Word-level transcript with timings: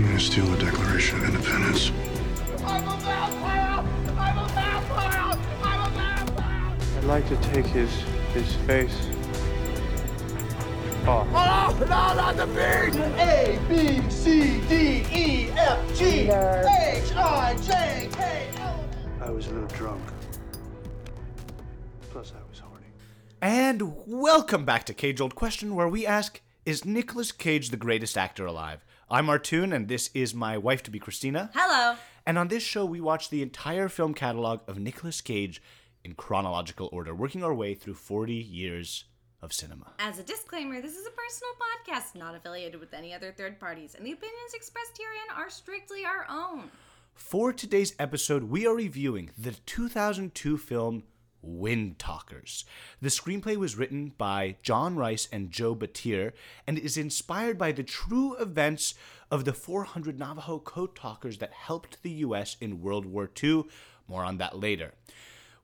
I'm 0.00 0.06
gonna 0.06 0.18
steal 0.18 0.46
the 0.46 0.64
Declaration 0.64 1.18
of 1.18 1.26
Independence. 1.26 1.92
I'm 2.64 2.88
a 2.88 2.96
vampire! 3.00 3.84
I'm 4.18 4.38
a 4.38 4.48
vampire! 4.48 5.38
I'm 5.62 5.92
a 5.92 5.94
vampire! 5.94 6.76
I'd 6.96 7.04
like 7.04 7.28
to 7.28 7.36
take 7.52 7.66
his 7.66 7.90
his 8.32 8.54
face 8.66 8.96
off. 11.06 11.28
Oh, 11.32 11.76
no, 11.80 11.86
not 11.86 12.34
the 12.34 12.46
beat! 12.46 12.98
A, 13.20 13.58
B, 13.68 14.10
C, 14.10 14.62
D, 14.70 15.04
E, 15.12 15.50
F, 15.50 15.98
G, 15.98 16.30
H, 16.30 17.14
I, 17.14 17.58
J, 17.60 18.08
K, 18.10 18.48
L. 18.56 18.84
I 19.20 19.28
was 19.28 19.48
a 19.48 19.50
little 19.50 19.68
drunk. 19.68 20.02
Plus, 22.10 22.32
I 22.34 22.40
was 22.48 22.58
horny. 22.58 22.86
And 23.42 23.92
welcome 24.06 24.64
back 24.64 24.84
to 24.84 24.94
Cage 24.94 25.20
Old 25.20 25.34
Question, 25.34 25.74
where 25.74 25.88
we 25.88 26.06
ask 26.06 26.40
Is 26.64 26.86
Nicolas 26.86 27.32
Cage 27.32 27.68
the 27.68 27.76
greatest 27.76 28.16
actor 28.16 28.46
alive? 28.46 28.82
I'm 29.12 29.26
Artoun, 29.26 29.74
and 29.74 29.88
this 29.88 30.08
is 30.14 30.36
my 30.36 30.56
wife 30.56 30.84
to 30.84 30.90
be 30.92 31.00
Christina. 31.00 31.50
Hello. 31.52 31.96
And 32.24 32.38
on 32.38 32.46
this 32.46 32.62
show, 32.62 32.84
we 32.84 33.00
watch 33.00 33.28
the 33.28 33.42
entire 33.42 33.88
film 33.88 34.14
catalog 34.14 34.60
of 34.68 34.78
Nicolas 34.78 35.20
Cage 35.20 35.60
in 36.04 36.14
chronological 36.14 36.88
order, 36.92 37.12
working 37.12 37.42
our 37.42 37.52
way 37.52 37.74
through 37.74 37.94
40 37.94 38.34
years 38.34 39.06
of 39.42 39.52
cinema. 39.52 39.94
As 39.98 40.20
a 40.20 40.22
disclaimer, 40.22 40.80
this 40.80 40.94
is 40.94 41.08
a 41.08 41.10
personal 41.10 41.50
podcast 41.58 42.16
not 42.16 42.36
affiliated 42.36 42.78
with 42.78 42.94
any 42.94 43.12
other 43.12 43.32
third 43.32 43.58
parties, 43.58 43.96
and 43.96 44.06
the 44.06 44.12
opinions 44.12 44.54
expressed 44.54 44.96
herein 44.96 45.36
are 45.36 45.50
strictly 45.50 46.04
our 46.04 46.24
own. 46.30 46.70
For 47.12 47.52
today's 47.52 47.96
episode, 47.98 48.44
we 48.44 48.64
are 48.64 48.76
reviewing 48.76 49.32
the 49.36 49.56
2002 49.66 50.56
film 50.56 51.02
Windtalkers. 51.46 52.64
The 53.00 53.08
screenplay 53.08 53.56
was 53.56 53.76
written 53.76 54.12
by 54.16 54.56
John 54.62 54.96
Rice 54.96 55.28
and 55.32 55.50
Joe 55.50 55.74
Batteer 55.74 56.32
and 56.66 56.78
is 56.78 56.96
inspired 56.96 57.58
by 57.58 57.72
the 57.72 57.82
true 57.82 58.36
events 58.36 58.94
of 59.30 59.44
the 59.44 59.52
400 59.52 60.18
Navajo 60.18 60.58
code 60.58 60.94
talkers 60.94 61.38
that 61.38 61.52
helped 61.52 62.02
the 62.02 62.10
U.S. 62.10 62.56
in 62.60 62.82
World 62.82 63.06
War 63.06 63.30
II. 63.42 63.64
More 64.08 64.24
on 64.24 64.38
that 64.38 64.58
later. 64.58 64.94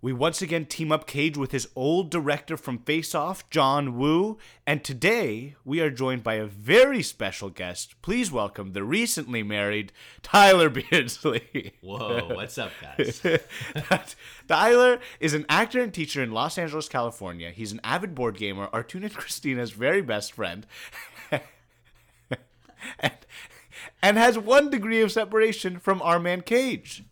We 0.07 0.13
once 0.13 0.41
again 0.41 0.67
team 0.67 0.93
up 0.93 1.09
Cage 1.09 1.37
with 1.37 1.51
his 1.51 1.69
old 1.75 2.13
director 2.13 2.57
from 2.57 2.79
Face 2.79 3.13
Off, 3.13 3.51
John 3.51 3.99
Woo, 3.99 4.39
and 4.65 4.85
today 4.85 5.57
we 5.65 5.81
are 5.81 5.91
joined 5.91 6.23
by 6.23 6.35
a 6.35 6.47
very 6.47 7.03
special 7.03 7.51
guest. 7.51 8.01
Please 8.03 8.31
welcome 8.31 8.73
the 8.73 8.85
recently 8.85 9.43
married 9.43 9.91
Tyler 10.23 10.69
Beardsley. 10.91 11.73
Whoa, 11.81 12.29
what's 12.33 12.57
up, 12.57 12.71
guys? 12.81 13.21
Tyler 14.49 15.01
is 15.19 15.35
an 15.35 15.45
actor 15.49 15.83
and 15.83 15.93
teacher 15.93 16.23
in 16.23 16.31
Los 16.31 16.57
Angeles, 16.57 16.89
California. 16.89 17.51
He's 17.51 17.73
an 17.73 17.81
avid 17.83 18.15
board 18.15 18.37
gamer, 18.37 18.69
Artoun 18.69 19.03
and 19.03 19.13
Christina's 19.13 19.73
very 19.73 20.03
best 20.03 20.35
friend, 20.35 20.69
and, 23.01 23.13
and 24.01 24.17
has 24.17 24.39
one 24.39 24.71
degree 24.71 25.01
of 25.01 25.11
separation 25.11 25.81
from 25.81 26.01
our 26.03 26.21
man 26.21 26.43
Cage. 26.43 27.03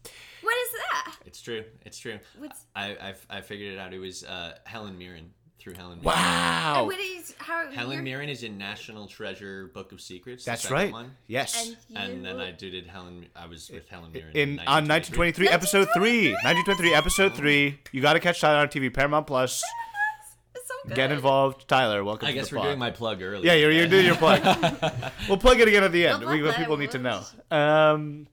What 0.42 0.56
is 0.56 0.72
that? 0.74 1.13
It's 1.34 1.42
true. 1.42 1.64
It's 1.84 1.98
true. 1.98 2.20
What's- 2.38 2.64
I, 2.76 2.96
I've, 3.00 3.26
I 3.28 3.40
figured 3.40 3.72
it 3.74 3.78
out. 3.80 3.92
It 3.92 3.98
was 3.98 4.22
uh, 4.22 4.54
Helen 4.66 4.96
Mirren 4.96 5.32
through 5.58 5.74
Helen 5.74 5.98
Mirren. 6.00 6.04
Wow. 6.16 6.84
What 6.86 7.00
is 7.00 7.34
how? 7.38 7.68
Helen 7.72 7.90
you're- 7.90 8.04
Mirren 8.04 8.28
is 8.28 8.44
in 8.44 8.56
National 8.56 9.08
Treasure 9.08 9.66
Book 9.74 9.90
of 9.90 10.00
Secrets. 10.00 10.44
That's 10.44 10.62
second 10.62 10.76
right. 10.76 10.92
One. 10.92 11.10
Yes. 11.26 11.60
And, 11.66 11.76
you, 11.88 11.96
And 11.96 12.24
then 12.24 12.38
I 12.40 12.52
did 12.52 12.72
it. 12.72 12.86
Helen. 12.86 13.26
I 13.34 13.46
was 13.46 13.68
with 13.68 13.88
Helen 13.88 14.12
Mirren 14.12 14.30
in 14.36 14.48
on 14.60 14.86
1923 14.86 15.48
episode 15.48 15.88
3 15.92 16.30
1923 16.34 16.94
episode 16.94 17.34
3 17.34 17.78
you 17.90 18.00
gotta 18.00 18.20
catch 18.20 18.40
that 18.42 18.54
on 18.54 18.68
tv 18.68 18.94
paramount 18.94 19.26
plus 19.26 19.60
so 20.66 20.74
good. 20.86 20.94
get 20.94 21.10
involved 21.12 21.66
tyler 21.68 22.04
welcome 22.04 22.28
I 22.28 22.30
to 22.30 22.34
guess 22.38 22.48
the 22.50 22.54
we're 22.56 22.60
pod. 22.60 22.68
doing 22.68 22.78
my 22.78 22.90
plug 22.90 23.20
early. 23.22 23.44
yeah 23.46 23.54
you're, 23.54 23.70
you're 23.72 23.86
doing 23.88 24.06
your 24.06 24.14
plug 24.16 24.40
we'll 25.28 25.36
plug 25.38 25.58
it 25.60 25.66
again 25.68 25.82
at 25.84 25.92
the 25.92 26.06
end 26.06 26.24
We'll 26.24 26.40
we, 26.42 26.52
people 26.52 26.76
need 26.76 26.90
to 26.92 26.98
know 26.98 27.22
um 27.50 28.26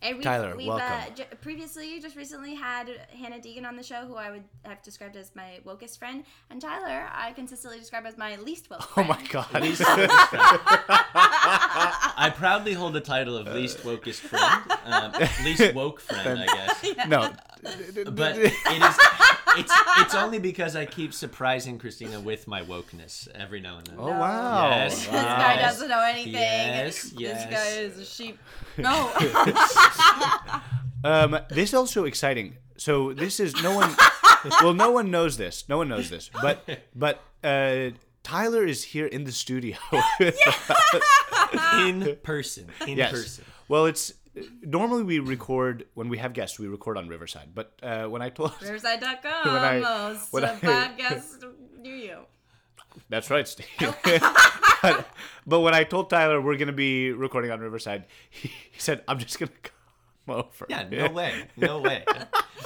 And 0.00 0.16
we've, 0.16 0.24
Tyler, 0.24 0.54
we've, 0.56 0.68
welcome. 0.68 0.86
Uh, 0.86 1.10
j- 1.14 1.26
previously, 1.40 1.98
just 2.00 2.14
recently 2.16 2.54
had 2.54 2.88
Hannah 3.10 3.38
Deegan 3.40 3.66
on 3.66 3.76
the 3.76 3.82
show, 3.82 4.06
who 4.06 4.14
I 4.14 4.30
would 4.30 4.44
have 4.64 4.80
described 4.82 5.16
as 5.16 5.32
my 5.34 5.58
wokest 5.66 5.98
friend, 5.98 6.24
and 6.50 6.60
Tyler, 6.60 7.08
I 7.12 7.32
consistently 7.32 7.80
describe 7.80 8.06
as 8.06 8.16
my 8.16 8.36
least 8.36 8.70
woke 8.70 8.82
friend. 8.82 9.10
oh 9.10 9.14
friend. 9.14 9.22
my 9.24 9.28
god 9.32 9.46
I 12.16 12.32
proudly 12.34 12.74
hold 12.74 12.92
the 12.92 13.00
title 13.00 13.36
of 13.36 13.48
least 13.48 13.78
wokest 13.78 14.20
friend, 14.20 14.62
um, 14.84 15.12
least 15.44 15.74
woke 15.74 16.00
friend, 16.00 16.40
I 16.40 16.46
guess. 16.46 17.08
no 17.08 17.32
But 18.12 18.36
it 18.38 18.52
is. 18.54 18.98
It's 19.56 19.72
it's 19.98 20.14
only 20.14 20.38
because 20.38 20.76
I 20.76 20.84
keep 20.86 21.12
surprising 21.14 21.78
Christina 21.78 22.20
with 22.20 22.46
my 22.46 22.62
wokeness 22.62 23.28
every 23.34 23.60
now 23.60 23.78
and 23.78 23.86
then. 23.86 23.96
oh 23.98 24.08
wow 24.10 24.68
Yes. 24.70 25.06
This 25.06 25.08
guy 25.08 25.56
doesn't 25.56 25.88
know 25.88 26.02
anything. 26.02 26.32
Yes, 26.34 27.02
This 27.10 27.44
guy 27.50 27.68
is 27.80 27.98
a 27.98 28.04
sheep. 28.04 28.38
No. 28.78 29.10
um 31.04 31.38
this 31.50 31.70
is 31.70 31.74
also 31.74 32.04
exciting 32.04 32.56
so 32.76 33.12
this 33.12 33.40
is 33.40 33.60
no 33.62 33.74
one 33.74 33.90
well 34.62 34.74
no 34.74 34.90
one 34.90 35.10
knows 35.10 35.36
this 35.36 35.64
no 35.68 35.78
one 35.78 35.88
knows 35.88 36.10
this 36.10 36.30
but 36.42 36.62
but 36.94 37.20
uh 37.44 37.90
tyler 38.22 38.64
is 38.64 38.84
here 38.84 39.06
in 39.06 39.24
the 39.24 39.32
studio 39.32 39.76
In 41.78 42.16
person. 42.22 42.66
In 42.86 42.98
yes. 42.98 43.10
person. 43.10 43.44
Well, 43.68 43.86
it's 43.86 44.12
normally 44.62 45.02
we 45.02 45.18
record 45.18 45.86
when 45.94 46.08
we 46.08 46.18
have 46.18 46.32
guests. 46.32 46.58
We 46.58 46.68
record 46.68 46.96
on 46.96 47.08
Riverside, 47.08 47.50
but 47.54 47.72
uh, 47.82 48.04
when 48.06 48.22
I 48.22 48.30
told 48.30 48.52
Riverside.com. 48.60 49.52
When 49.52 49.62
I- 49.62 49.80
most 49.80 50.32
when 50.32 50.44
I- 50.44 50.56
podcast 50.56 51.44
near 51.80 51.96
you. 51.96 52.18
that's 53.08 53.30
right, 53.30 53.46
Steve. 53.46 53.66
but, 54.82 55.06
but 55.46 55.60
when 55.60 55.74
I 55.74 55.84
told 55.84 56.10
Tyler 56.10 56.40
we're 56.40 56.56
gonna 56.56 56.72
be 56.72 57.12
recording 57.12 57.50
on 57.50 57.60
Riverside, 57.60 58.04
he, 58.30 58.48
he 58.48 58.80
said, 58.80 59.02
"I'm 59.08 59.18
just 59.18 59.38
gonna 59.38 59.52
come 59.62 60.34
over." 60.36 60.66
Yeah, 60.68 60.88
no 60.90 61.08
way. 61.20 61.34
No 61.56 61.80
way. 61.80 62.04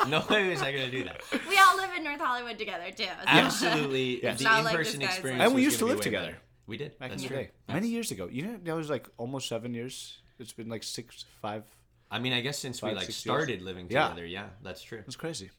No 0.08 0.24
way 0.28 0.48
was 0.48 0.62
I 0.62 0.72
going 0.72 0.90
to 0.90 0.90
do 0.90 1.04
that. 1.04 1.20
We 1.48 1.56
all 1.58 1.76
live 1.76 1.90
in 1.96 2.02
North 2.02 2.18
Hollywood 2.20 2.58
together, 2.58 2.90
too. 2.90 3.04
so- 3.04 3.10
Absolutely. 3.26 4.22
Yes. 4.22 4.38
The 4.40 4.46
in 4.58 4.64
like 4.64 4.74
person 4.74 4.98
this 4.98 5.08
guy's 5.08 5.18
experience. 5.18 5.42
And 5.44 5.54
we 5.54 5.62
used 5.62 5.78
to 5.78 5.86
live 5.86 6.00
together. 6.00 6.26
better. 6.32 6.38
We 6.66 6.76
did. 6.76 6.98
back 6.98 7.12
in 7.12 7.18
the 7.18 7.28
day, 7.28 7.50
many 7.68 7.88
years 7.88 8.10
ago. 8.10 8.28
You 8.30 8.42
know, 8.46 8.58
that 8.64 8.74
was 8.74 8.88
like 8.90 9.06
almost 9.18 9.48
seven 9.48 9.74
years. 9.74 10.18
It's 10.38 10.52
been 10.52 10.68
like 10.68 10.82
six, 10.82 11.24
five. 11.40 11.64
I 12.10 12.18
mean, 12.18 12.32
I 12.32 12.40
guess 12.40 12.58
since 12.58 12.82
we 12.82 12.90
like 12.90 13.00
six 13.06 13.24
years. 13.24 13.36
started 13.36 13.62
living 13.62 13.86
together, 13.88 14.26
yeah, 14.26 14.46
that's 14.62 14.82
true. 14.82 14.98
That's 14.98 15.16
crazy. 15.16 15.50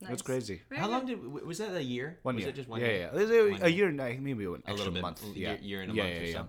That's 0.00 0.22
crazy. 0.22 0.60
Very 0.68 0.80
How 0.80 0.88
long 0.88 1.06
did 1.06 1.22
w- 1.22 1.46
was 1.46 1.58
that 1.58 1.74
a 1.74 1.82
year? 1.82 2.18
One 2.22 2.34
was 2.34 2.42
year. 2.44 2.50
it 2.50 2.56
just 2.56 2.68
one 2.68 2.80
yeah, 2.80 2.86
year? 2.88 3.10
yeah, 3.14 3.20
yeah. 3.22 3.38
A, 3.40 3.50
One 3.52 3.62
a 3.62 3.68
year 3.68 3.88
and 3.88 4.00
a- 4.00 4.18
maybe 4.18 4.44
an 4.44 4.54
A 4.54 4.56
extra 4.56 4.74
little 4.74 4.92
bit. 4.92 5.02
month. 5.02 5.22
a 5.24 5.26
Yeah, 5.28 5.50
year, 5.52 5.58
year 5.62 5.80
and 5.82 5.92
a 5.92 5.94
yeah, 5.94 6.02
month 6.02 6.14
yeah, 6.16 6.20
or 6.20 6.24
yeah. 6.26 6.32
so. 6.34 6.48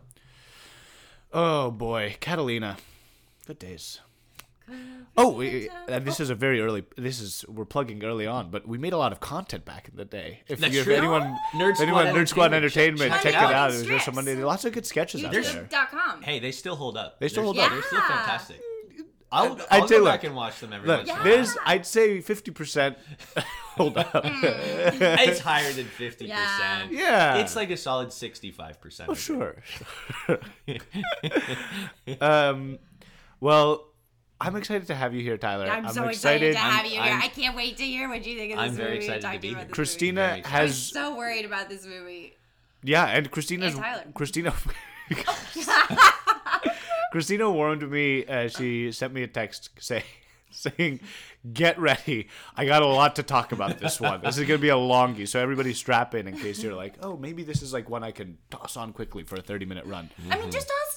Oh 1.31 1.71
boy, 1.71 2.15
Catalina. 2.19 2.77
Good 3.47 3.59
days. 3.59 3.99
Oh, 5.17 5.29
we, 5.29 5.69
uh, 5.87 5.99
this 5.99 6.19
is 6.19 6.29
a 6.29 6.35
very 6.35 6.59
early. 6.59 6.83
This 6.97 7.21
is 7.21 7.45
we're 7.47 7.65
plugging 7.65 8.03
early 8.03 8.27
on, 8.27 8.49
but 8.49 8.67
we 8.67 8.77
made 8.77 8.91
a 8.93 8.97
lot 8.97 9.11
of 9.11 9.19
content 9.19 9.63
back 9.63 9.87
in 9.87 9.95
the 9.95 10.03
day. 10.05 10.41
If, 10.47 10.59
That's 10.59 10.73
you, 10.73 10.79
if 10.81 10.85
true. 10.85 10.95
anyone, 10.95 11.37
Nerd 11.53 11.73
if 11.73 11.81
anyone, 11.81 12.07
Squad 12.07 12.15
Nerd 12.19 12.27
Squad 12.27 12.53
Entertainment, 12.53 13.01
Entertainment, 13.11 13.11
check- 13.13 13.21
check, 13.23 13.33
check 13.33 13.43
it 13.43 13.51
it 13.51 13.55
out. 13.55 13.69
out. 13.69 13.71
There's 13.71 13.85
just 13.87 14.05
some 14.05 14.15
Strips. 14.15 14.41
lots 14.41 14.65
of 14.65 14.73
good 14.73 14.85
sketches 14.85 15.23
out 15.23 15.31
there. 15.31 15.41
YouTube.com. 15.41 16.21
Hey, 16.23 16.39
they 16.39 16.51
still 16.51 16.75
hold 16.75 16.97
up. 16.97 17.19
They 17.19 17.27
still 17.29 17.43
They're- 17.43 17.45
hold 17.45 17.59
up. 17.59 17.71
They're 17.71 17.81
still 17.83 18.01
fantastic. 18.01 18.59
I'll, 19.31 19.53
I'd 19.53 19.81
I'll 19.81 19.87
say, 19.87 19.95
go 19.97 20.03
look, 20.03 20.13
back 20.13 20.23
and 20.23 20.35
watch 20.35 20.59
them 20.59 20.71
every 20.71 20.87
Look, 20.87 21.07
once 21.07 21.17
in 21.19 21.23
there's 21.25 21.57
I'd 21.65 21.85
say 21.85 22.21
fifty 22.21 22.51
percent. 22.51 22.97
Hold 23.75 23.97
up. 23.97 24.09
It's 24.23 25.39
higher 25.39 25.73
than 25.73 25.85
fifty 25.87 26.27
Yeah. 26.27 26.45
percent. 26.45 26.93
Yeah. 26.93 27.37
It's 27.37 27.53
like 27.55 27.69
a 27.69 27.75
solid 27.75 28.13
sixty-five 28.13 28.79
percent. 28.79 29.09
Oh, 29.09 29.13
sure. 29.13 29.57
um, 32.21 32.79
well, 33.41 33.87
I'm 34.41 34.55
excited 34.57 34.87
to 34.87 34.95
have 34.95 35.13
you 35.13 35.21
here, 35.21 35.37
Tyler. 35.37 35.65
I'm, 35.67 35.87
so 35.89 36.05
excited, 36.07 36.53
to 36.53 36.59
have 36.59 36.73
I'm- 36.81 36.85
you 36.85 36.91
here. 36.91 37.01
I'm- 37.01 37.21
I 37.23 37.27
can't 37.29 37.55
wait 37.55 37.77
to 37.77 37.83
hear 37.83 38.09
what 38.09 38.25
you 38.25 38.37
think 38.37 38.53
of 38.53 38.59
this 38.59 38.65
I'm 38.65 38.71
movie. 38.71 38.83
very 38.83 38.97
excited 38.97 39.31
to 39.31 39.39
be 39.39 39.53
here. 39.55 39.65
Christina 39.71 40.21
Very 40.27 40.39
excited. 40.39 40.55
I'm 40.57 40.67
has 40.67 40.77
so 40.77 41.15
worried 41.15 41.45
about 41.45 41.69
this 41.69 41.85
movie. 41.85 42.35
Yeah, 42.83 43.05
and 43.07 43.31
Christina's 43.31 43.73
And 43.75 43.83
Tyler. 43.83 44.03
Christina. 44.13 44.53
Christina 47.11 47.49
warned 47.49 47.89
me. 47.89 48.25
Uh, 48.25 48.49
she 48.49 48.91
sent 48.91 49.13
me 49.13 49.23
a 49.23 49.27
text 49.27 49.69
say, 49.79 50.03
saying, 50.51 50.99
"Get 51.53 51.79
ready. 51.79 52.27
I 52.57 52.65
got 52.65 52.81
a 52.81 52.87
lot 52.87 53.15
to 53.17 53.23
talk 53.23 53.51
about 53.51 53.79
this 53.79 54.01
one. 54.01 54.21
This 54.21 54.37
is 54.37 54.45
gonna 54.45 54.57
be 54.59 54.69
a 54.69 54.75
longie. 54.75 55.27
So 55.27 55.39
everybody 55.39 55.73
strap 55.73 56.13
in 56.13 56.27
in 56.27 56.37
case 56.37 56.61
you're 56.61 56.75
like, 56.75 56.95
oh, 57.01 57.15
maybe 57.17 57.43
this 57.43 57.61
is 57.61 57.71
like 57.73 57.89
one 57.89 58.03
I 58.03 58.11
can 58.11 58.37
toss 58.51 58.75
on 58.75 58.91
quickly 58.93 59.23
for 59.23 59.35
a 59.35 59.41
30 59.41 59.65
minute 59.65 59.85
run. 59.85 60.09
I 60.29 60.37
mean, 60.39 60.51
just 60.51 60.67
toss 60.67 60.94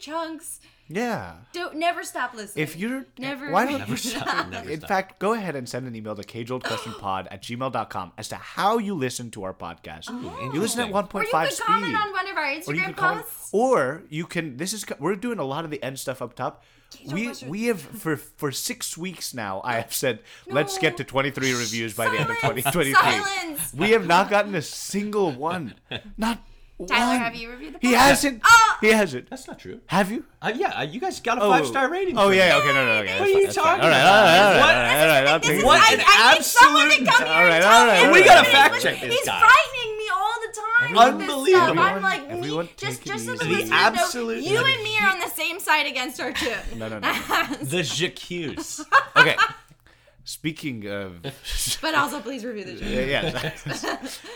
chunks. 0.00 0.60
Yeah. 0.92 1.34
Don't 1.52 1.76
never 1.76 2.02
stop 2.02 2.34
listening. 2.34 2.64
If 2.64 2.76
you're 2.76 3.06
Never- 3.16 3.52
why 3.52 3.64
don't 3.66 3.78
Never 3.86 3.96
stop. 3.96 4.48
Never 4.48 4.68
in 4.70 4.80
stop. 4.80 4.88
fact, 4.88 5.18
go 5.20 5.34
ahead 5.34 5.54
and 5.54 5.68
send 5.68 5.86
an 5.86 5.94
email 5.94 6.16
to 6.16 6.22
cageoldquestionpod 6.22 7.28
at 7.30 7.42
gmail.com 7.44 8.12
as 8.18 8.28
to 8.30 8.34
how 8.34 8.78
you 8.78 8.94
listen 8.94 9.30
to 9.32 9.44
our 9.44 9.54
podcast. 9.54 10.06
Oh. 10.08 10.50
you 10.52 10.60
listen 10.60 10.80
at 10.80 10.88
interesting. 10.88 10.92
1.5 10.92 11.14
or 11.14 11.22
you 11.22 11.30
could 11.30 11.52
speed. 11.52 11.64
comment 11.66 11.96
on 11.96 12.12
one 12.12 12.28
of 12.28 12.36
our 12.36 12.44
or 12.44 12.50
you 12.50 12.60
Instagram 12.60 12.84
can 12.86 12.94
comment, 12.94 13.26
posts. 13.26 13.50
or 13.52 14.02
you 14.08 14.26
can. 14.26 14.56
This 14.56 14.72
is 14.72 14.84
we're 14.98 15.14
doing 15.14 15.38
a 15.38 15.44
lot 15.44 15.64
of 15.64 15.70
the 15.70 15.80
end 15.82 15.98
stuff 16.00 16.20
up 16.20 16.34
top. 16.34 16.64
Don't 17.06 17.14
We 17.14 17.32
we 17.46 17.64
have 17.66 17.80
for 17.80 18.16
for 18.16 18.50
six 18.50 18.98
weeks 18.98 19.32
now. 19.32 19.60
I 19.62 19.74
have 19.76 19.94
said 19.94 20.18
let's 20.48 20.76
get 20.76 20.96
to 20.96 21.04
23 21.04 21.52
reviews 21.54 21.94
by 21.94 22.08
the 22.08 22.18
end 22.18 22.30
of 22.30 22.36
2023. 22.38 23.78
We 23.78 23.90
have 23.92 24.08
not 24.08 24.28
gotten 24.28 24.56
a 24.56 24.62
single 24.62 25.30
one. 25.30 25.74
Not 26.18 26.40
Tyler, 26.88 27.06
one. 27.12 27.18
have 27.20 27.36
you 27.36 27.50
reviewed 27.50 27.74
the 27.74 27.78
Podcast? 27.78 27.82
He 27.88 27.92
hasn't. 27.92 28.42
Oh! 28.44 28.69
He 28.80 28.88
hasn't. 28.92 29.28
That's 29.30 29.46
not 29.46 29.58
true. 29.58 29.80
Have 29.86 30.10
you? 30.10 30.24
Uh, 30.42 30.52
yeah, 30.54 30.78
uh, 30.78 30.82
you 30.82 31.00
guys 31.00 31.20
got 31.20 31.38
a 31.38 31.42
Oh. 31.42 31.50
five 31.50 31.66
star 31.66 31.90
rating. 31.90 32.16
Oh 32.18 32.28
for 32.28 32.34
yeah, 32.34 32.56
okay, 32.58 32.66
no, 32.68 32.84
no, 32.86 32.92
okay. 33.02 33.20
What 33.20 33.28
are 33.28 33.32
you 33.32 33.46
talking 33.52 33.84
All 33.84 33.88
right, 33.88 34.00
about? 34.00 34.16
all 34.16 34.24
right, 34.24 34.38
all 34.38 34.52
right, 34.52 34.60
What- 34.60 34.74
all 34.74 34.82
right, 34.82 35.00
all 35.00 35.06
right, 35.08 35.26
I'll 35.28 35.40
take 35.40 35.58
it. 35.60 35.64
What 35.64 35.92
an 35.92 36.00
I 36.06 36.34
need 36.34 36.44
someone 36.44 36.88
to 36.90 36.94
absolute- 37.10 37.28
All 37.28 37.44
right, 37.44 37.62
all 37.62 37.86
right, 37.86 38.12
We 38.12 38.24
gotta 38.24 38.48
fact 38.50 38.80
check 38.82 39.00
this 39.00 39.14
He's 39.14 39.24
frightening 39.28 39.98
me 39.98 40.04
all 40.14 40.34
the 40.40 40.52
time. 40.60 40.84
Everyone- 40.84 41.16
with 41.18 41.26
this 41.26 41.30
Unbelievable. 41.34 41.78
I'm 41.82 42.02
like, 42.02 42.28
everyone 42.30 42.64
me, 42.66 42.72
just, 42.76 43.04
just 43.04 43.24
so 43.26 43.34
the 43.36 43.44
listeners 43.44 43.70
know, 43.70 44.30
you 44.30 44.58
and 44.64 44.82
me 44.82 44.98
are 45.02 45.10
on 45.10 45.18
the 45.20 45.28
same 45.30 45.60
side 45.60 45.86
against 45.86 46.20
her 46.20 46.32
too. 46.32 46.52
No, 46.76 46.88
no, 46.88 46.98
no. 46.98 47.08
The 47.62 47.82
J'accuse. 47.82 48.80
Okay. 49.16 49.36
Speaking 50.30 50.86
of, 50.86 51.22
But 51.82 51.94
also, 51.96 52.20
please 52.20 52.44
review 52.44 52.64
the 52.64 52.76
show. 52.78 52.86
yeah, 52.86 53.52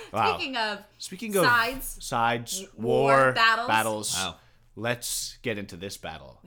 wow. 0.13 0.35
Speaking 0.37 0.57
of 0.57 0.79
Speaking 0.99 1.37
of 1.37 1.45
sides, 1.45 1.97
sides, 2.01 2.67
war, 2.77 3.03
war, 3.13 3.33
battles. 3.33 3.69
battles. 3.69 4.15
Wow. 4.17 4.35
Let's 4.77 5.39
get 5.43 5.57
into 5.57 5.77
this 5.77 5.97
battle. 5.97 6.41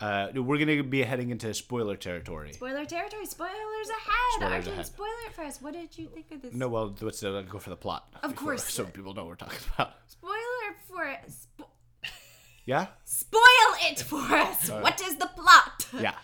Uh, 0.00 0.28
we're 0.36 0.58
gonna 0.58 0.84
be 0.84 1.02
heading 1.02 1.30
into 1.30 1.52
spoiler 1.52 1.96
territory. 1.96 2.52
Spoiler 2.52 2.84
territory. 2.84 3.26
Spoilers 3.26 3.52
ahead. 3.88 4.34
Spoilers 4.36 4.52
Arjun, 4.52 4.72
ahead. 4.74 4.86
spoiler 4.86 5.10
it 5.26 5.32
for 5.34 5.42
us. 5.42 5.60
What 5.60 5.72
did 5.72 5.98
you 5.98 6.06
think 6.14 6.30
of 6.30 6.42
this? 6.42 6.54
No, 6.54 6.68
well, 6.68 6.94
let's 7.00 7.24
uh, 7.24 7.42
go 7.48 7.58
for 7.58 7.70
the 7.70 7.76
plot. 7.76 8.06
Of 8.22 8.30
before- 8.34 8.52
course. 8.52 8.72
so 8.72 8.84
people 8.84 9.14
know 9.14 9.22
what 9.24 9.30
we're 9.30 9.34
talking 9.46 9.58
about. 9.74 9.94
Spoiler 10.06 10.76
for 10.86 11.18
spo- 11.28 11.66
Yeah, 12.66 12.86
spoil 13.04 13.40
it 13.90 13.98
for 14.00 14.20
us. 14.20 14.70
What 14.70 15.00
is 15.00 15.16
the 15.16 15.26
plot? 15.34 15.86
yeah. 15.98 16.14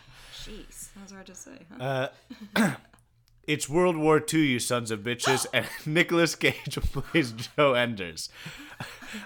Jeez, 0.42 0.92
that 0.94 1.02
was 1.02 1.12
hard 1.12 1.26
to 1.26 1.34
say. 1.34 1.58
Huh? 1.78 2.08
Uh, 2.56 2.74
it's 3.46 3.68
World 3.68 3.96
War 3.96 4.20
II, 4.32 4.40
you 4.40 4.58
sons 4.58 4.90
of 4.90 5.00
bitches, 5.00 5.46
and 5.52 5.66
Nicolas 5.86 6.34
Cage 6.34 6.78
plays 6.92 7.32
Joe 7.32 7.74
Enders, 7.74 8.28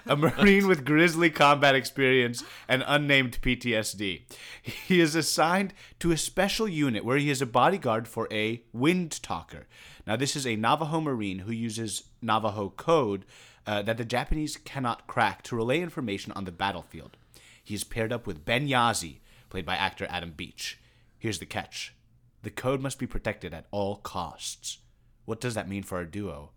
a 0.05 0.15
Marine 0.15 0.67
with 0.67 0.85
grisly 0.85 1.31
combat 1.31 1.73
experience 1.73 2.43
and 2.67 2.83
unnamed 2.85 3.41
PTSD. 3.41 4.21
He 4.61 4.99
is 4.99 5.15
assigned 5.15 5.73
to 5.99 6.11
a 6.11 6.17
special 6.17 6.67
unit 6.67 7.03
where 7.03 7.17
he 7.17 7.31
is 7.31 7.41
a 7.41 7.47
bodyguard 7.47 8.07
for 8.07 8.27
a 8.31 8.61
Wind 8.71 9.23
Talker. 9.23 9.65
Now, 10.05 10.17
this 10.17 10.35
is 10.35 10.45
a 10.45 10.55
Navajo 10.55 11.01
Marine 11.01 11.39
who 11.39 11.51
uses 11.51 12.03
Navajo 12.21 12.69
code 12.69 13.25
uh, 13.65 13.81
that 13.81 13.97
the 13.97 14.05
Japanese 14.05 14.55
cannot 14.55 15.07
crack 15.07 15.41
to 15.43 15.55
relay 15.55 15.81
information 15.81 16.31
on 16.33 16.45
the 16.45 16.51
battlefield. 16.51 17.17
He 17.63 17.73
is 17.73 17.83
paired 17.83 18.13
up 18.13 18.25
with 18.27 18.45
Ben 18.45 18.67
Yahzee, 18.67 19.17
played 19.49 19.65
by 19.65 19.75
actor 19.75 20.05
Adam 20.09 20.31
Beach. 20.31 20.79
Here's 21.27 21.39
the 21.39 21.45
catch 21.45 21.93
the 22.41 22.49
code 22.49 22.79
must 22.79 22.99
be 22.99 23.05
protected 23.05 23.53
at 23.53 23.65
all 23.69 23.97
costs. 23.97 24.77
What 25.25 25.41
does 25.41 25.55
that 25.55 25.67
mean 25.67 25.83
for 25.83 25.97
our 25.97 26.05
duo? 26.05 26.51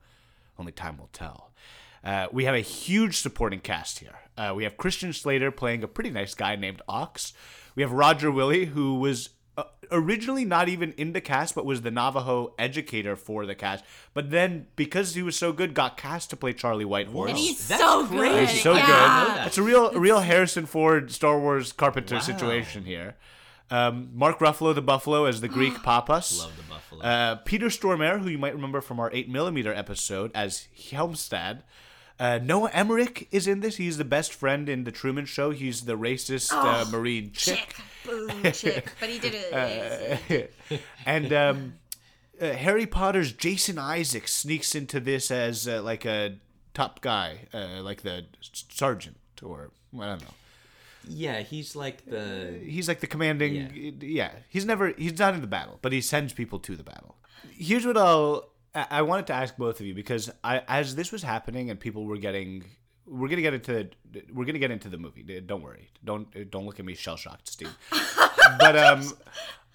Only 0.57 0.71
time 0.71 0.97
will 0.97 1.11
tell. 1.13 1.51
Uh, 2.05 2.29
we 2.31 2.45
have 2.45 2.55
a 2.55 2.61
huge 2.61 3.17
supporting 3.17 3.59
cast 3.59 3.99
here. 3.99 4.21
Uh, 4.39 4.53
we 4.55 4.63
have 4.63 4.77
Christian 4.77 5.13
Slater 5.13 5.51
playing 5.51 5.83
a 5.83 5.89
pretty 5.89 6.11
nice 6.11 6.35
guy 6.35 6.55
named 6.55 6.83
Ox. 6.87 7.33
We 7.75 7.83
have 7.83 7.91
Roger 7.91 8.31
Willie, 8.31 8.67
who 8.67 8.95
was 8.95 9.31
uh, 9.59 9.65
originally 9.91 10.45
not 10.45 10.69
even 10.69 10.93
in 10.93 11.15
the 11.15 11.21
cast, 11.21 11.57
but 11.57 11.67
was 11.67 11.83
the 11.83 11.91
Navajo 11.91 12.55
educator 12.57 13.17
for 13.17 13.47
the 13.47 13.57
cast. 13.57 13.85
But 14.15 14.31
then, 14.31 14.69
because 14.77 15.17
he 15.17 15.23
was 15.25 15.35
so 15.35 15.53
good, 15.53 15.75
got 15.75 15.97
cast 15.97 16.31
to 16.31 16.37
play 16.37 16.53
Charlie 16.53 16.85
Whitehorse. 16.85 17.31
and 17.31 17.39
he's 17.41 17.67
that's 17.67 17.83
so 17.83 18.07
crazy. 18.07 18.23
good. 18.23 18.49
He's 18.51 18.63
so 18.63 18.75
yeah. 18.75 19.35
good. 19.35 19.47
It's 19.49 19.59
a 19.59 19.65
real, 19.65 19.91
a 19.91 19.99
real 19.99 20.21
Harrison 20.21 20.67
Ford, 20.67 21.11
Star 21.11 21.41
Wars 21.41 21.73
Carpenter 21.73 22.21
situation 22.21 22.85
here. 22.85 23.17
Um, 23.71 24.11
Mark 24.15 24.39
Ruffalo, 24.41 24.75
the 24.75 24.83
Buffalo, 24.83 25.25
as 25.27 25.41
the 25.41 25.49
Greek 25.49 25.75
Pappas. 25.83 26.41
Love 26.41 26.57
the 26.57 26.63
Buffalo. 26.65 27.03
Uh, 27.03 27.35
Peter 27.37 27.67
Stormare, 27.67 28.21
who 28.21 28.29
you 28.29 28.39
might 28.39 28.55
remember 28.55 28.81
from 28.81 28.99
our 28.99 29.11
8mm 29.11 29.77
episode 29.77 30.31
as 30.35 30.67
Hjelmstad. 30.77 31.63
Uh, 32.19 32.39
Noah 32.43 32.71
Emmerich 32.73 33.29
is 33.31 33.47
in 33.47 33.61
this. 33.61 33.77
He's 33.77 33.97
the 33.97 34.05
best 34.05 34.35
friend 34.35 34.69
in 34.69 34.85
The 34.85 34.93
Truman 34.93 35.25
Show. 35.25 35.53
He's 35.53 35.83
the 35.83 35.97
racist 35.97 36.53
uh, 36.53 36.85
Marine 36.91 37.31
chick. 37.33 37.57
Chick, 37.57 37.77
boom, 38.05 38.31
chick. 38.53 38.93
But 39.01 39.09
he 39.09 39.19
did 39.19 39.35
it. 39.35 40.55
and 41.07 41.33
um, 41.33 41.75
uh, 42.41 42.53
Harry 42.53 42.87
Potter's 42.87 43.33
Jason 43.33 43.79
Isaacs 43.79 44.35
sneaks 44.35 44.75
into 44.75 45.01
this 45.01 45.31
as 45.31 45.67
uh, 45.67 45.81
like 45.83 46.05
a 46.05 46.37
top 46.75 47.01
guy, 47.01 47.47
uh, 47.55 47.81
like 47.83 48.03
the 48.03 48.27
sergeant, 48.53 49.17
or 49.43 49.71
I 49.99 50.07
don't 50.07 50.21
know. 50.21 50.35
Yeah, 51.09 51.41
he's 51.41 51.75
like 51.77 52.05
the. 52.07 52.61
He's 52.63 52.89
like 52.89 53.01
the 53.01 53.07
commanding. 53.07 53.99
Yeah. 54.01 54.33
he's 54.49 54.65
never. 54.65 54.89
He's 54.89 55.19
not 55.19 55.35
in 55.35 55.41
the 55.41 55.47
battle, 55.47 55.79
but 55.83 55.93
he 55.93 56.01
sends 56.01 56.33
people 56.33 56.59
to 56.61 56.77
the 56.77 56.83
battle. 56.83 57.17
Here's 57.53 57.87
what 57.87 57.97
I'll. 57.97 58.51
I 58.75 58.87
I 58.91 59.03
wanted 59.03 59.27
to 59.29 59.33
ask 59.35 59.57
both 59.57 59.81
of 59.81 59.87
you 59.87 59.95
because 59.95 60.31
I, 60.45 60.63
as 60.69 60.95
this 60.95 61.13
was 61.13 61.23
happening 61.23 61.71
and 61.71 61.81
people 61.81 62.05
were 62.05 62.19
getting, 62.19 62.65
we're 63.07 63.29
gonna 63.29 63.43
get 63.43 63.55
into, 63.55 63.89
we're 64.33 64.45
gonna 64.45 64.59
get 64.59 64.71
into 64.71 64.89
the 64.89 64.99
movie. 64.99 65.23
Don't 65.41 65.63
worry. 65.63 65.89
Don't 66.05 66.51
don't 66.51 66.67
look 66.67 66.79
at 66.79 66.85
me 66.85 66.95
shell 66.95 67.17
shocked, 67.17 67.49
Steve. 67.49 67.77
but 68.59 68.77
um, 68.77 69.13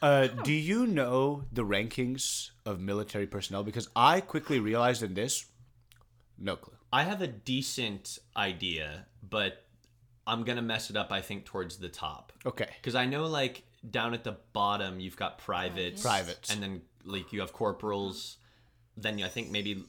uh, 0.02 0.28
do 0.28 0.54
you 0.54 0.86
know 0.86 1.44
the 1.52 1.64
rankings 1.64 2.52
of 2.66 2.80
military 2.80 3.28
personnel? 3.28 3.64
Because 3.64 3.90
I 3.96 4.22
quickly 4.22 4.60
realized 4.60 5.04
in 5.04 5.14
this, 5.14 5.46
no 6.38 6.56
clue. 6.56 6.74
I 6.94 7.04
have 7.04 7.22
a 7.22 7.28
decent 7.28 8.20
idea, 8.38 9.08
but 9.28 9.65
I'm 10.28 10.44
gonna 10.44 10.62
mess 10.62 10.90
it 10.90 10.96
up. 10.98 11.12
I 11.12 11.22
think 11.22 11.46
towards 11.46 11.78
the 11.78 11.90
top 11.90 12.32
Okay. 12.46 12.68
because 12.82 12.96
I 12.96 13.06
know 13.06 13.26
like 13.26 13.64
down 13.90 14.14
at 14.14 14.24
the 14.24 14.38
bottom 14.54 15.00
you've 15.00 15.18
got 15.18 15.38
privates, 15.38 16.02
Privates. 16.02 16.52
and 16.52 16.62
then 16.64 16.82
like 17.04 17.32
you 17.34 17.42
have 17.42 17.54
corporals. 17.54 18.38
Then 18.98 19.22
I 19.22 19.28
think 19.28 19.52
maybe 19.52 19.84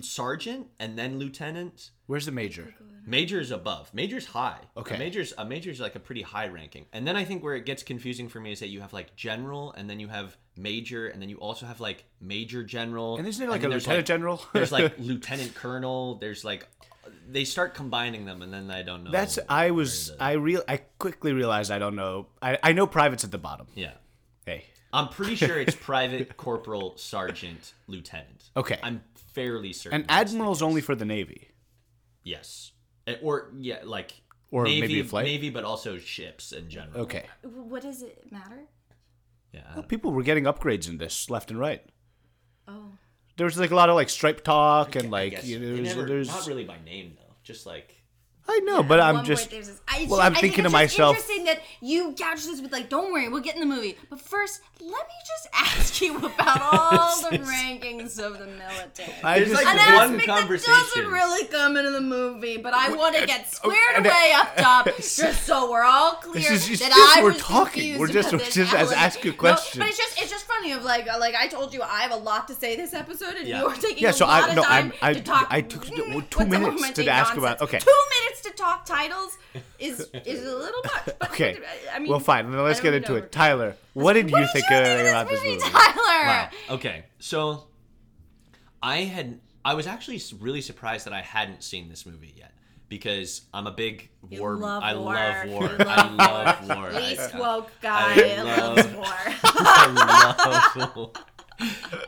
sergeant 0.00 0.68
and 0.78 0.98
then 0.98 1.18
lieutenant. 1.18 1.90
Where's 2.06 2.26
the 2.26 2.32
major? 2.32 2.74
Major's 3.06 3.50
above. 3.50 3.92
Major's 3.94 4.26
high. 4.26 4.58
Okay. 4.76 4.96
A 4.96 4.98
major's 4.98 5.32
a 5.38 5.44
major's 5.44 5.80
like 5.80 5.94
a 5.94 6.00
pretty 6.00 6.22
high 6.22 6.48
ranking. 6.48 6.86
And 6.92 7.06
then 7.06 7.16
I 7.16 7.24
think 7.24 7.42
where 7.44 7.54
it 7.54 7.64
gets 7.64 7.82
confusing 7.82 8.28
for 8.28 8.40
me 8.40 8.52
is 8.52 8.60
that 8.60 8.68
you 8.68 8.80
have 8.80 8.92
like 8.92 9.14
general, 9.16 9.72
and 9.72 9.88
then 9.88 10.00
you 10.00 10.08
have 10.08 10.36
major, 10.56 11.06
and 11.08 11.22
then 11.22 11.28
you 11.28 11.36
also 11.36 11.66
have 11.66 11.80
like 11.80 12.04
major 12.20 12.64
general. 12.64 13.16
And 13.16 13.26
isn't 13.28 13.40
there 13.40 13.50
like 13.50 13.62
a 13.62 13.68
lieutenant 13.68 14.06
general? 14.06 14.42
there's 14.52 14.72
like 14.72 14.94
lieutenant 14.98 15.54
colonel. 15.54 16.16
There's 16.16 16.44
like 16.44 16.68
they 17.28 17.44
start 17.44 17.74
combining 17.74 18.24
them, 18.24 18.42
and 18.42 18.52
then 18.52 18.70
I 18.70 18.82
don't 18.82 19.04
know. 19.04 19.10
That's 19.10 19.38
I 19.48 19.70
was 19.70 20.12
I 20.20 20.32
real 20.32 20.62
I 20.68 20.78
quickly 20.98 21.32
realized 21.32 21.70
I 21.70 21.78
don't 21.78 21.96
know 21.96 22.28
I 22.42 22.58
I 22.62 22.72
know 22.72 22.86
privates 22.86 23.24
at 23.24 23.30
the 23.30 23.38
bottom. 23.38 23.66
yeah. 23.74 23.92
Hey, 24.44 24.64
I'm 24.92 25.08
pretty 25.08 25.34
sure 25.34 25.58
it's 25.58 25.74
private, 25.92 26.36
corporal, 26.36 26.96
sergeant, 26.96 27.74
lieutenant. 27.88 28.50
Okay. 28.56 28.78
I'm 28.82 29.02
fairly 29.34 29.72
certain. 29.72 30.00
and 30.02 30.08
that's 30.08 30.30
the 30.32 30.36
admiral's 30.36 30.62
only 30.62 30.80
for 30.80 30.94
the 30.94 31.04
navy. 31.04 31.48
yes, 32.22 32.72
Uh, 33.06 33.14
or 33.22 33.50
yeah, 33.58 33.80
like 33.84 34.12
Or 34.50 34.64
navy, 34.64 34.80
maybe 34.80 35.00
a 35.00 35.04
flight? 35.04 35.24
navy, 35.26 35.50
but 35.50 35.64
also 35.64 35.98
ships 35.98 36.52
in 36.52 36.70
general. 36.70 37.00
Okay, 37.02 37.24
What 37.42 37.82
does 37.82 38.02
it 38.02 38.30
matter? 38.30 38.62
Yeah. 39.52 39.80
people 39.88 40.12
were 40.12 40.22
getting 40.22 40.44
upgrades 40.44 40.88
in 40.88 40.98
this 40.98 41.28
left 41.30 41.50
and 41.50 41.58
right. 41.58 41.82
Oh. 42.68 42.92
There 43.36 43.44
was 43.44 43.58
like 43.58 43.70
a 43.70 43.74
lot 43.74 43.88
of 43.88 43.94
like 43.94 44.08
stripe 44.08 44.42
talk 44.44 44.96
and 44.96 45.06
I 45.06 45.10
like 45.10 45.30
guess. 45.32 45.44
you 45.44 45.58
know, 45.58 45.66
They 45.76 45.82
there's, 45.82 45.96
never- 45.96 46.08
there's 46.08 46.28
not 46.28 46.46
really 46.46 46.64
by 46.64 46.78
name 46.84 47.16
though, 47.16 47.34
just 47.42 47.66
like 47.66 47.95
I 48.48 48.60
know, 48.60 48.82
but 48.82 49.00
I'm 49.00 49.24
just 49.24 49.50
point 49.50 49.64
this- 49.64 49.80
I, 49.88 50.06
well, 50.08 50.20
I'm 50.20 50.32
I 50.36 50.40
thinking 50.40 50.64
think 50.64 50.72
to 50.74 50.78
it's 50.84 50.94
just 50.94 50.98
myself. 50.98 51.16
Interesting 51.16 51.44
that 51.46 51.60
you 51.80 52.12
couch 52.12 52.44
this 52.44 52.60
with 52.60 52.72
like, 52.72 52.88
don't 52.88 53.12
worry, 53.12 53.28
we'll 53.28 53.42
get 53.42 53.54
in 53.54 53.60
the 53.60 53.66
movie. 53.74 53.96
But 54.10 54.20
first, 54.20 54.60
let 54.80 54.88
me 54.90 55.14
just 55.26 55.48
ask 55.54 56.00
you 56.00 56.16
about 56.18 56.60
all 56.72 57.20
the 57.30 57.38
rankings 57.38 58.18
of 58.20 58.38
the 58.38 58.46
military. 58.46 59.12
I 59.24 59.38
There's 59.40 59.50
just 59.50 59.64
like 59.64 59.74
An 59.74 59.94
one 59.94 60.20
aspect 60.20 60.26
that 60.66 60.94
doesn't 60.94 61.10
really 61.10 61.46
come 61.48 61.76
into 61.76 61.90
the 61.90 62.00
movie, 62.00 62.56
but 62.58 62.72
I 62.74 62.94
want 62.94 63.16
to 63.16 63.26
get 63.26 63.50
squared 63.52 63.96
and- 63.96 64.06
away 64.06 64.32
up 64.34 64.56
top, 64.56 64.86
just 64.96 65.42
so 65.44 65.70
we're 65.70 65.82
all 65.84 66.12
clear 66.12 66.34
This 66.34 66.50
is 66.50 66.68
just- 66.68 66.82
that 66.82 66.90
just 66.92 67.16
I 67.18 67.22
we're 67.22 67.32
was 67.32 67.38
talking. 67.42 67.72
confused 67.72 68.00
We're 68.00 68.06
just- 68.08 68.28
about 68.32 68.44
this 68.44 68.54
just 68.54 68.74
as- 68.74 68.92
ask 68.92 69.24
you 69.24 69.30
a 69.30 69.34
No, 69.34 69.38
question. 69.40 69.80
but 69.80 69.88
it's 69.88 69.98
just 69.98 70.20
it's 70.22 70.30
just 70.30 70.46
funny 70.46 70.72
of 70.72 70.84
like 70.84 71.06
like 71.18 71.34
I 71.34 71.46
told 71.48 71.72
you 71.74 71.82
I 71.82 72.00
have 72.02 72.12
a 72.12 72.16
lot 72.16 72.46
to 72.48 72.54
say 72.54 72.76
this 72.76 72.94
episode, 72.94 73.34
and 73.36 73.48
Yeah. 73.48 73.60
you're 73.62 73.72
taking 73.74 74.02
Yeah, 74.04 74.10
a 74.10 74.12
so 74.12 74.26
lot 74.26 74.44
I- 74.44 74.48
of 74.50 74.56
no, 74.56 74.62
time 74.62 74.72
I'm- 74.72 74.92
I- 75.02 75.14
to 75.14 75.20
talk. 75.20 75.46
I 75.50 75.60
took 75.62 75.84
two 75.86 75.96
minutes 76.06 76.30
to 76.30 76.44
romantic 76.44 77.08
ask 77.08 77.32
about- 77.36 77.60
nonsense. 77.60 77.62
okay. 77.62 77.78
two 77.78 78.00
minutes 78.20 78.35
to 78.42 78.50
talk 78.50 78.84
titles 78.84 79.36
is 79.78 80.00
is 80.24 80.42
a 80.44 80.56
little 80.56 80.80
much. 80.84 81.04
But 81.18 81.30
okay. 81.30 81.58
I 81.92 81.98
mean, 81.98 82.10
well, 82.10 82.20
fine. 82.20 82.50
Then 82.50 82.62
let's 82.62 82.80
get 82.80 82.94
into 82.94 83.12
know. 83.12 83.18
it. 83.18 83.32
Tyler, 83.32 83.76
what 83.94 84.12
did 84.14 84.30
What 84.30 84.40
you 84.40 84.46
did 84.46 84.52
think 84.52 84.64
you 84.70 84.76
think 84.76 84.86
of 85.00 85.06
about 85.06 85.28
this 85.28 85.40
movie, 85.42 85.56
movie? 85.58 85.70
Tyler? 85.70 85.94
Wow. 86.26 86.48
Okay, 86.70 87.04
so 87.18 87.66
I 88.82 88.98
had 88.98 89.40
I 89.64 89.74
was 89.74 89.86
actually 89.86 90.20
really 90.40 90.60
surprised 90.60 91.06
that 91.06 91.12
I 91.12 91.22
hadn't 91.22 91.62
seen 91.64 91.88
this 91.88 92.06
movie 92.06 92.32
yet 92.36 92.52
because 92.88 93.42
I'm 93.52 93.66
a 93.66 93.72
big 93.72 94.10
You 94.28 94.40
war. 94.40 94.54
love 94.56 94.82
I 94.82 94.94
war. 94.94 95.14
love 95.14 95.48
war. 95.48 95.76
I 95.80 96.08
love 96.14 96.68
love 96.68 96.76
war. 96.78 96.90
Least 97.00 97.34
I, 97.34 97.38
woke 97.40 97.70
guy 97.82 98.14
I 98.14 98.42
loves 98.42 98.84
love- 98.86 98.94
war. 98.96 99.06
I 99.08 100.72
love 100.76 100.96
war. 100.96 101.12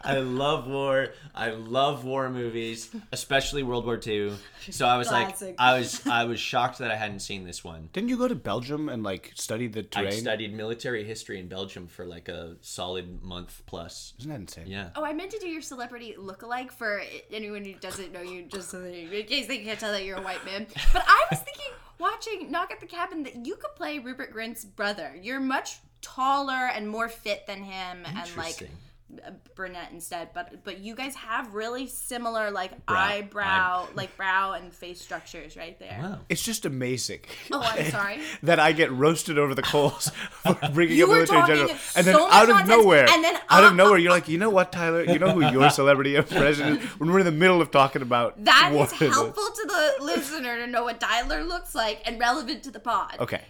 I 0.05 0.19
love 0.19 0.67
war. 0.67 1.09
I 1.35 1.51
love 1.51 2.05
war 2.05 2.29
movies, 2.31 2.91
especially 3.13 3.63
World 3.63 3.85
War 3.87 3.99
II. 4.05 4.33
So 4.71 4.87
I 4.87 4.97
was 4.99 5.09
Classic. 5.09 5.49
like, 5.49 5.57
I 5.59 5.79
was 5.79 6.07
I 6.07 6.25
was 6.25 6.39
shocked 6.41 6.79
that 6.79 6.91
I 6.91 6.97
hadn't 6.97 7.21
seen 7.21 7.45
this 7.45 7.65
one. 7.65 7.89
Didn't 7.93 8.09
you 8.11 8.17
go 8.19 8.29
to 8.29 8.35
Belgium 8.35 8.89
and 8.89 9.03
like 9.03 9.33
study 9.35 9.67
the 9.67 9.81
I 9.81 10.03
terrain? 10.03 10.13
studied 10.13 10.55
military 10.55 11.05
history 11.05 11.39
in 11.39 11.49
Belgium 11.49 11.87
for 11.87 12.05
like 12.05 12.29
a 12.29 12.57
solid 12.61 13.23
month 13.23 13.63
plus. 13.67 14.15
Isn't 14.19 14.31
that 14.31 14.41
insane? 14.41 14.67
Yeah. 14.67 14.91
Oh, 14.97 15.05
I 15.05 15.13
meant 15.13 15.31
to 15.33 15.39
do 15.39 15.49
your 15.49 15.63
celebrity 15.63 16.15
lookalike 16.19 16.71
for 16.71 17.03
anyone 17.31 17.65
who 17.65 17.75
doesn't 17.75 18.13
know 18.13 18.23
you, 18.23 18.43
just 18.45 18.71
so 18.71 18.81
that 18.81 18.95
you, 18.95 19.09
in 19.11 19.27
case 19.27 19.47
they 19.47 19.59
can't 19.59 19.79
tell 19.79 19.93
that 19.93 20.05
you're 20.05 20.19
a 20.19 20.23
white 20.23 20.45
man. 20.45 20.67
But 20.93 21.05
I 21.07 21.25
was 21.31 21.41
thinking, 21.41 21.73
watching 21.99 22.51
Knock 22.51 22.71
at 22.71 22.81
the 22.81 22.87
Cabin 22.87 23.23
that 23.25 23.47
you 23.47 23.57
could 23.57 23.75
play 23.77 23.99
Rupert 23.99 24.33
Grint's 24.33 24.65
brother. 24.65 25.15
You're 25.21 25.41
much 25.41 25.79
taller 26.01 26.53
and 26.75 26.89
more 26.89 27.09
fit 27.09 27.47
than 27.47 27.63
him, 27.63 28.05
and 28.07 28.17
like 28.17 28.29
Interesting. 28.29 28.69
A 29.25 29.33
brunette 29.55 29.89
instead. 29.93 30.31
But 30.35 30.65
but 30.65 30.79
you 30.81 30.95
guys 30.95 31.15
have 31.15 31.55
really 31.55 31.87
similar 31.87 32.51
like 32.51 32.85
Brow. 32.87 32.97
eyebrow, 32.97 33.87
like 33.95 34.17
brow 34.17 34.53
and 34.53 34.73
face 34.73 35.01
structures 35.01 35.57
right 35.57 35.79
there. 35.79 35.99
Wow. 36.01 36.19
It's 36.29 36.43
just 36.43 36.65
amazing. 36.67 37.21
Oh, 37.51 37.61
I'm 37.63 37.85
sorry. 37.91 38.21
that 38.43 38.61
I 38.61 38.73
get 38.73 38.93
roasted 38.93 39.39
over 39.39 39.55
the 39.55 39.63
coals 39.63 40.09
for 40.43 40.55
bringing 40.73 40.97
You 40.97 41.05
up 41.05 41.11
military 41.11 41.41
talking 41.41 41.55
general, 41.57 41.77
and 41.97 42.07
then 42.07 42.15
so 42.15 42.27
much 42.29 42.35
out 42.35 42.51
of 42.63 42.69
nowhere, 42.69 43.07
and 43.09 43.25
then 43.25 43.37
out 43.49 43.65
uh, 43.65 43.69
of 43.69 43.75
nowhere, 43.77 43.99
you're 43.99 44.13
like, 44.13 44.29
you 44.29 44.39
know 44.39 44.51
what, 44.51 44.73
Tyler? 44.73 45.05
You 45.05 45.19
know 45.19 45.31
who 45.31 45.41
your 45.51 45.71
celebrity 45.71 46.15
of 46.17 46.29
president? 46.29 46.83
When 47.01 47.11
we're 47.11 47.21
in 47.21 47.25
the 47.27 47.33
middle 47.33 47.61
of 47.63 47.71
talking 47.71 48.03
about 48.03 48.45
That 48.45 48.71
war- 48.73 48.85
is 48.85 48.93
helpful 48.93 49.45
to 49.45 49.67
the 49.99 50.05
listener 50.05 50.59
to 50.59 50.67
know 50.67 50.85
what 50.85 51.01
Tyler 51.01 51.45
looks 51.45 51.75
like 51.75 52.03
and 52.07 52.19
relevant 52.21 52.63
to 52.65 52.71
the 52.71 52.81
pod. 52.81 53.17
Okay, 53.21 53.43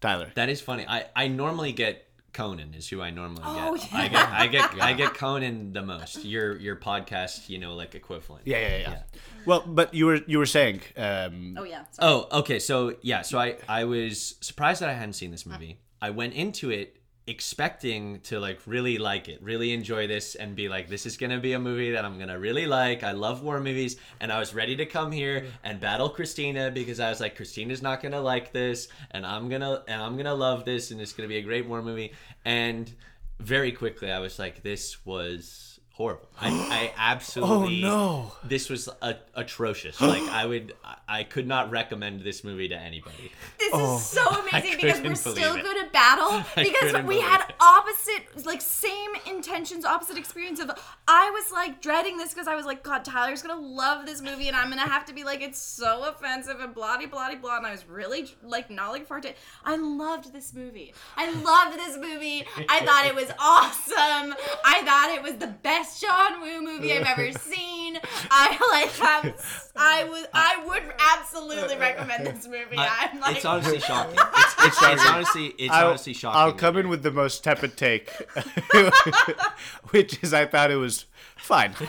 Tyler. 0.00 0.30
That 0.34 0.48
is 0.48 0.60
funny. 0.60 0.84
I, 0.88 1.04
I 1.14 1.28
normally 1.28 1.72
get 1.72 2.03
Conan 2.34 2.74
is 2.74 2.88
who 2.88 3.00
I 3.00 3.08
normally 3.10 3.42
Oh, 3.44 3.76
get. 3.76 3.90
yeah. 3.92 3.98
I 3.98 4.08
get 4.08 4.28
I 4.28 4.46
get 4.48 4.74
I 4.82 4.92
get 4.92 5.14
Conan 5.14 5.72
the 5.72 5.82
most. 5.82 6.24
Your 6.24 6.56
your 6.56 6.76
podcast, 6.76 7.48
you 7.48 7.58
know, 7.58 7.74
like 7.74 7.94
equivalent. 7.94 8.46
Yeah, 8.46 8.58
yeah, 8.58 8.78
yeah. 8.78 8.98
Well, 9.46 9.62
but 9.66 9.94
you 9.94 10.04
were 10.06 10.20
you 10.26 10.38
were 10.38 10.46
saying, 10.46 10.80
um, 10.96 11.56
Oh 11.58 11.64
yeah. 11.64 11.84
Sorry. 11.92 12.10
Oh, 12.12 12.28
okay. 12.40 12.58
So 12.58 12.96
yeah, 13.00 13.22
so 13.22 13.38
I 13.38 13.56
I 13.68 13.84
was 13.84 14.34
surprised 14.40 14.82
that 14.82 14.90
I 14.90 14.94
hadn't 14.94 15.14
seen 15.14 15.30
this 15.30 15.46
movie. 15.46 15.78
I 16.02 16.10
went 16.10 16.34
into 16.34 16.70
it 16.70 16.96
expecting 17.26 18.20
to 18.20 18.38
like 18.38 18.60
really 18.66 18.98
like 18.98 19.28
it, 19.28 19.42
really 19.42 19.72
enjoy 19.72 20.06
this, 20.06 20.34
and 20.34 20.54
be 20.54 20.68
like, 20.68 20.88
this 20.88 21.06
is 21.06 21.16
gonna 21.16 21.40
be 21.40 21.54
a 21.54 21.58
movie 21.58 21.92
that 21.92 22.04
I'm 22.04 22.18
gonna 22.18 22.38
really 22.38 22.66
like. 22.66 23.02
I 23.02 23.12
love 23.12 23.42
war 23.42 23.60
movies, 23.60 23.96
and 24.20 24.30
I 24.30 24.38
was 24.38 24.54
ready 24.54 24.76
to 24.76 24.86
come 24.86 25.10
here 25.10 25.40
mm-hmm. 25.40 25.48
and 25.64 25.80
battle 25.80 26.08
Christina 26.08 26.70
because 26.70 27.00
I 27.00 27.08
was 27.08 27.20
like, 27.20 27.36
Christina's 27.36 27.82
not 27.82 28.02
gonna 28.02 28.20
like 28.20 28.52
this, 28.52 28.88
and 29.10 29.24
I'm 29.24 29.48
gonna 29.48 29.82
and 29.88 30.02
I'm 30.02 30.16
gonna 30.16 30.34
love 30.34 30.64
this, 30.64 30.90
and 30.90 31.00
it's 31.00 31.12
gonna 31.12 31.28
be 31.28 31.38
a 31.38 31.42
great 31.42 31.66
war 31.66 31.82
movie. 31.82 32.12
And 32.44 32.92
very 33.40 33.72
quickly, 33.72 34.10
I 34.10 34.18
was 34.18 34.38
like, 34.38 34.62
this 34.62 35.04
was 35.04 35.73
horrible. 35.94 36.28
I, 36.40 36.48
I 36.50 36.88
oh, 36.90 36.94
absolutely 36.98 37.84
Oh, 37.84 37.88
no. 37.88 38.32
this 38.44 38.68
was 38.68 38.88
a, 39.00 39.16
atrocious. 39.34 40.00
Like 40.00 40.22
I 40.22 40.44
would, 40.46 40.74
I- 40.84 40.96
I 41.06 41.22
could 41.24 41.46
not 41.46 41.70
recommend 41.70 42.22
this 42.22 42.42
movie 42.42 42.66
to 42.68 42.76
anybody. 42.76 43.30
This 43.58 43.70
Oh. 43.74 43.96
is 43.98 44.04
so 44.06 44.22
amazing 44.48 44.76
because 44.80 45.00
we're 45.02 45.14
still 45.14 45.34
believe 45.34 45.56
it. 45.56 45.62
good 45.62 45.84
at 45.84 45.92
battle 45.92 46.42
because 46.56 47.04
we 47.04 47.20
had 47.20 47.48
it. 47.48 47.54
opposite, 47.60 48.44
like 48.46 48.60
same 48.60 49.10
intentions, 49.30 49.84
opposite 49.84 50.16
experience 50.18 50.60
of. 50.60 50.70
I 51.06 51.30
was 51.30 51.52
like 51.52 51.80
dreading 51.82 52.16
this 52.16 52.32
because 52.34 52.48
I 52.48 52.54
was 52.56 52.64
like, 52.66 52.82
God, 52.82 53.04
Tyler's 53.04 53.42
gonna 53.42 53.60
love 53.60 54.06
this 54.06 54.20
movie, 54.22 54.48
and 54.48 54.56
I'm 54.56 54.70
gonna 54.70 54.80
have 54.88 55.04
to 55.06 55.12
be 55.14 55.22
like, 55.24 55.42
it's 55.42 55.58
so 55.60 56.08
offensive 56.08 56.58
and 56.60 56.74
blah 56.74 56.96
blah 56.98 57.06
blah 57.06 57.34
blah. 57.36 57.58
And 57.58 57.66
I 57.66 57.70
was 57.72 57.86
really 57.86 58.26
like 58.42 58.70
not 58.70 58.90
looking 58.92 59.06
forward 59.06 59.22
to 59.24 59.28
it. 59.30 59.36
I 59.64 59.76
loved 59.76 60.32
this 60.32 60.52
movie. 60.54 60.94
I 61.16 61.30
loved 61.32 61.78
this 61.78 61.96
movie. 61.98 62.44
I 62.68 62.80
thought 62.86 63.04
it 63.06 63.14
was 63.14 63.30
awesome. 63.38 64.34
I 64.64 64.82
thought 64.84 65.12
it 65.14 65.22
was 65.22 65.34
the 65.34 65.48
best 65.62 65.83
John 66.00 66.40
Woo 66.40 66.62
movie 66.62 66.92
I've 66.92 67.06
ever 67.06 67.32
seen. 67.32 67.98
I 68.30 68.50
like 68.72 68.92
have. 68.96 69.70
I 69.76 70.04
was. 70.04 70.26
I 70.32 70.62
would 70.66 70.82
absolutely 71.16 71.76
recommend 71.76 72.26
this 72.26 72.46
movie. 72.46 72.76
I- 72.76 73.10
I'm 73.12 73.20
like, 73.20 73.36
it's 73.36 73.44
honestly 73.44 73.80
shocking. 73.80 74.14
It's, 74.18 74.54
it's, 74.58 74.82
it's 74.82 75.06
honestly, 75.10 75.46
it's 75.58 75.72
I'll, 75.72 75.88
honestly 75.88 76.12
shocking. 76.14 76.40
I'll 76.40 76.52
come 76.52 76.76
in 76.76 76.88
with 76.88 77.02
the 77.02 77.10
most 77.10 77.42
tepid 77.44 77.76
take, 77.76 78.10
which 79.90 80.22
is 80.22 80.32
I 80.34 80.46
thought 80.46 80.70
it 80.70 80.76
was 80.76 81.06
fine. 81.36 81.74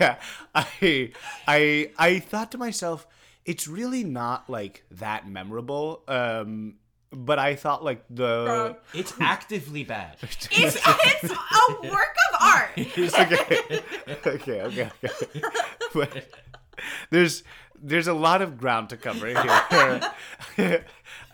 yeah, 0.00 0.16
I 0.54 1.10
I 1.46 1.90
I 1.98 2.18
thought 2.20 2.52
to 2.52 2.58
myself, 2.58 3.06
it's 3.44 3.66
really 3.68 4.04
not 4.04 4.48
like 4.48 4.84
that 4.90 5.28
memorable. 5.28 6.02
Um, 6.08 6.74
but 7.10 7.38
I 7.38 7.54
thought 7.54 7.84
like 7.84 8.04
the 8.10 8.76
It's 8.94 9.12
actively 9.20 9.84
bad. 9.84 10.16
It's, 10.22 10.48
it's 10.50 11.32
a 11.32 11.88
work 11.90 12.16
of 12.32 12.40
art. 12.40 12.70
okay, 12.78 13.80
okay, 14.08 14.62
okay, 14.62 14.62
okay. 14.62 14.90
But 15.94 16.26
there's 17.10 17.42
there's 17.82 18.06
a 18.08 18.12
lot 18.14 18.42
of 18.42 18.58
ground 18.58 18.90
to 18.90 18.96
cover 18.96 19.26
here. 20.56 20.84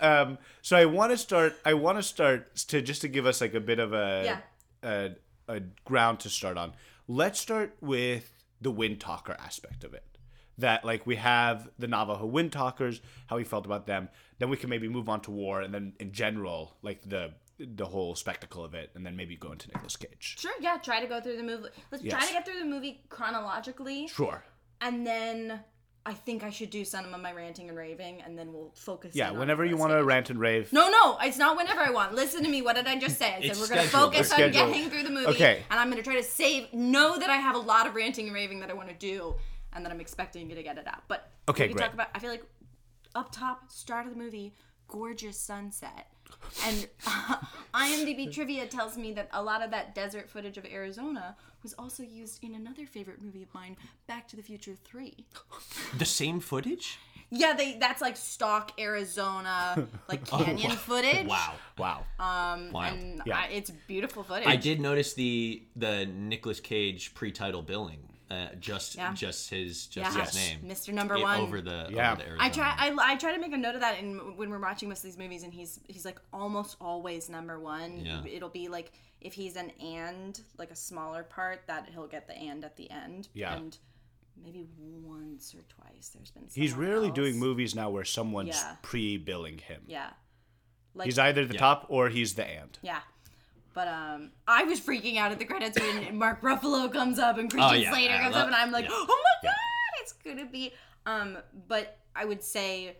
um, 0.01 0.39
so 0.61 0.77
I 0.77 0.85
want 0.85 1.11
to 1.13 1.17
start. 1.17 1.55
I 1.65 1.75
want 1.75 1.99
to 1.99 2.03
start 2.03 2.55
to 2.69 2.81
just 2.83 3.01
to 3.03 3.09
give 3.09 3.27
us 3.27 3.41
like 3.41 3.55
a 3.55 3.61
bit 3.61 3.79
of 3.79 3.93
a, 3.93 4.23
Yeah. 4.25 4.39
a 4.89 5.11
a 5.49 5.61
ground 5.85 6.21
to 6.21 6.29
start 6.31 6.57
on. 6.57 6.75
Let's 7.09 7.41
start 7.41 7.77
with 7.81 8.31
the 8.61 8.71
wind 8.71 9.01
talker 9.01 9.37
aspect 9.41 9.83
of 9.85 9.95
it. 9.95 10.05
That 10.59 10.85
like 10.85 11.07
we 11.07 11.17
have 11.17 11.69
the 11.79 11.89
Navajo 11.89 12.27
wind 12.27 12.53
talkers, 12.53 13.01
how 13.27 13.37
we 13.37 13.45
felt 13.45 13.65
about 13.65 13.87
them. 13.87 14.09
Then 14.39 14.51
we 14.51 14.57
can 14.57 14.69
maybe 14.69 14.89
move 14.89 15.09
on 15.09 15.21
to 15.23 15.31
war, 15.31 15.63
and 15.63 15.73
then 15.73 15.95
in 15.99 16.13
general, 16.13 16.77
like 16.83 17.01
the 17.09 17.33
the 17.59 17.87
whole 17.87 18.15
spectacle 18.15 18.65
of 18.65 18.75
it, 18.75 18.91
and 18.95 19.05
then 19.07 19.17
maybe 19.17 19.37
go 19.37 19.53
into 19.53 19.69
Nicolas 19.69 19.97
Cage. 19.97 20.37
Sure, 20.39 20.53
yeah, 20.61 20.77
try 20.79 21.01
to 21.01 21.07
go 21.07 21.21
through 21.21 21.37
the 21.37 21.43
movie. 21.43 21.69
Let's 21.91 22.05
try 22.05 22.27
to 22.27 22.33
get 22.33 22.45
through 22.45 22.59
the 22.59 22.65
movie 22.65 23.03
chronologically. 23.09 24.09
Sure. 24.09 24.43
And 24.81 25.07
then 25.07 25.61
I 26.05 26.15
think 26.15 26.43
I 26.43 26.51
should 26.51 26.71
do 26.71 26.85
some 26.85 27.15
of 27.15 27.21
my 27.21 27.33
ranting 27.33 27.69
and 27.69 27.79
raving, 27.79 28.23
and 28.23 28.37
then 28.37 28.53
we'll 28.53 28.73
focus. 28.75 29.15
Yeah, 29.15 29.29
in 29.29 29.35
on 29.35 29.39
whenever 29.39 29.65
you 29.65 29.77
want 29.77 29.93
to 29.93 30.03
rant 30.03 30.31
and 30.31 30.41
rave. 30.41 30.73
No, 30.73 30.91
no, 30.91 31.17
it's 31.21 31.39
not 31.39 31.57
whenever 31.57 31.81
I 31.81 31.91
want. 31.91 32.15
Listen 32.15 32.43
to 32.43 32.51
me. 32.51 32.63
What 32.63 32.75
did 32.75 32.89
I 32.89 32.99
just 32.99 33.19
say? 33.19 33.37
I 33.37 33.47
said 33.47 33.57
we're 33.57 33.69
going 33.69 33.83
to 33.83 33.89
focus 33.89 34.33
on 34.33 34.39
scheduled. 34.39 34.73
getting 34.73 34.91
through 34.91 35.05
the 35.05 35.11
movie. 35.11 35.29
Okay. 35.29 35.63
And 35.71 35.79
I'm 35.79 35.89
going 35.89 36.03
to 36.03 36.05
try 36.05 36.17
to 36.17 36.25
save. 36.25 36.73
Know 36.73 37.19
that 37.19 37.31
I 37.31 37.37
have 37.37 37.55
a 37.55 37.61
lot 37.61 37.87
of 37.87 37.95
ranting 37.95 38.27
and 38.27 38.35
raving 38.35 38.59
that 38.61 38.71
I 38.71 38.73
want 38.73 38.89
to 38.89 38.95
do, 38.95 39.37
and 39.75 39.85
that 39.85 39.93
I'm 39.93 40.01
expecting 40.01 40.49
you 40.49 40.57
to 40.57 40.63
get 40.63 40.79
it 40.79 40.87
out. 40.87 41.03
But 41.09 41.31
Okay, 41.49 41.67
we 41.69 41.75
great. 41.75 41.83
talk 41.85 41.95
about. 41.95 42.09
I 42.15 42.19
feel 42.19 42.31
like 42.31 42.45
up 43.15 43.31
top, 43.33 43.71
start 43.71 44.07
of 44.07 44.13
the 44.15 44.19
movie, 44.19 44.53
gorgeous 44.89 45.39
sunset. 45.39 46.09
And 46.65 46.89
IMDb 47.75 48.33
trivia 48.33 48.67
tells 48.67 48.97
me 48.97 49.13
that 49.13 49.29
a 49.33 49.43
lot 49.43 49.63
of 49.63 49.71
that 49.71 49.95
desert 49.95 50.31
footage 50.31 50.57
of 50.57 50.65
Arizona 50.67 51.37
was 51.63 51.75
also 51.75 52.03
used 52.03 52.43
in 52.43 52.55
another 52.55 52.87
favorite 52.87 53.21
movie 53.23 53.43
of 53.43 53.53
mine, 53.55 53.77
Back 54.07 54.29
to 54.29 54.37
the 54.37 54.43
Future 54.43 54.75
3. 54.85 55.15
The 55.99 56.05
same 56.05 56.41
footage? 56.41 56.99
Yeah, 57.35 57.55
they 57.55 57.77
that's 57.79 58.03
like 58.03 58.17
stock 58.19 58.79
Arizona 58.79 59.89
like 60.09 60.27
canyon 60.27 60.73
footage. 60.73 61.27
Wow. 61.27 61.55
Wow. 61.79 62.05
Um, 62.19 62.73
Wow. 62.73 62.83
and 62.93 63.23
Yeah. 63.25 63.39
I, 63.39 63.47
it's 63.49 63.71
beautiful 63.71 64.23
footage. 64.23 64.47
I 64.47 64.57
did 64.57 64.81
notice 64.81 65.15
the 65.15 65.63
the 65.75 66.05
Nicolas 66.07 66.61
Cage 66.61 67.15
pre-title 67.15 67.63
billing. 67.63 68.01
Uh, 68.33 68.55
just 68.61 68.95
Yeah. 68.95 69.13
just 69.13 69.51
his 69.51 69.89
Yeah. 69.93 70.05
just 70.05 70.17
Yes. 70.17 70.37
his 70.37 70.49
name. 70.63 70.71
Mr. 70.71 70.95
Number 70.95 71.17
Yeah, 71.19 71.23
One. 71.25 71.41
over 71.41 71.61
the 71.61 71.89
Yeah. 71.91 72.13
over 72.13 72.23
the 72.23 72.29
Arizona. 72.29 72.39
I 72.41 72.49
try 72.49 72.75
I, 72.79 73.13
I 73.13 73.17
try 73.17 73.33
to 73.35 73.39
make 73.39 73.53
a 73.53 73.59
note 73.59 73.75
of 73.75 73.83
that 73.83 73.99
and 73.99 74.39
when 74.39 74.49
we're 74.49 74.59
watching 74.59 74.89
most 74.89 74.99
of 75.01 75.05
these 75.05 75.19
movies 75.19 75.43
and 75.43 75.53
he's 75.53 75.81
he's 75.87 76.05
like 76.07 76.19
almost 76.33 76.77
always 76.81 77.29
number 77.29 77.61
one. 77.61 77.99
Yeah. 77.99 78.25
It'll 78.25 78.49
be 78.49 78.69
like 78.69 78.93
if 79.21 79.35
he's 79.35 79.57
an 79.57 79.71
and 79.81 80.41
like 80.57 80.71
a 80.71 80.77
smaller 80.77 81.25
part 81.25 81.67
that 81.67 81.91
he'll 81.91 82.07
get 82.07 82.27
the 82.27 82.35
and 82.35 82.65
at 82.65 82.77
the 82.77 82.91
end. 82.91 83.29
Yeah. 83.35 83.55
And 83.55 83.77
maybe 84.43 84.67
once 84.79 85.55
or 85.55 85.63
twice 85.69 86.09
there's 86.15 86.31
been 86.31 86.49
He's 86.55 86.73
rarely 86.73 87.09
else. 87.09 87.15
doing 87.17 87.39
movies 87.39 87.75
now 87.75 87.91
where 87.91 88.05
someone's 88.05 88.49
Yeah. 88.57 88.77
pre-billing 88.81 89.59
him. 89.59 89.83
Yeah. 89.87 90.11
Like 90.95 91.05
He's 91.07 91.19
either 91.19 91.45
the 91.45 91.55
Yeah. 91.55 91.61
top 91.61 91.87
or 91.91 92.09
he's 92.09 92.35
the 92.35 92.47
and. 92.47 92.79
Yeah. 92.83 93.03
But 93.75 93.89
um, 93.89 94.31
I 94.47 94.65
was 94.65 94.81
freaking 94.81 95.17
out 95.17 95.33
at 95.33 95.39
the 95.39 95.45
credits 95.45 95.79
when 95.81 96.17
Mark 96.19 96.43
Ruffalo 96.43 96.93
comes 96.93 97.19
up 97.19 97.39
and 97.39 97.51
Christian 97.51 97.71
Oh, 97.71 97.75
yeah, 97.75 97.91
Slater 97.93 98.15
I 98.15 98.19
comes 98.23 98.35
love- 98.35 98.43
up, 98.43 98.47
and 98.49 98.57
I'm 98.57 98.71
like, 98.73 98.85
yeah. 98.85 98.91
oh 98.93 99.07
my 99.43 99.49
god, 99.49 99.55
it's 100.01 100.13
gonna 100.13 100.47
be. 100.47 100.73
Um, 101.07 101.39
but 101.69 101.99
I 102.15 102.25
would 102.25 102.43
say 102.43 102.97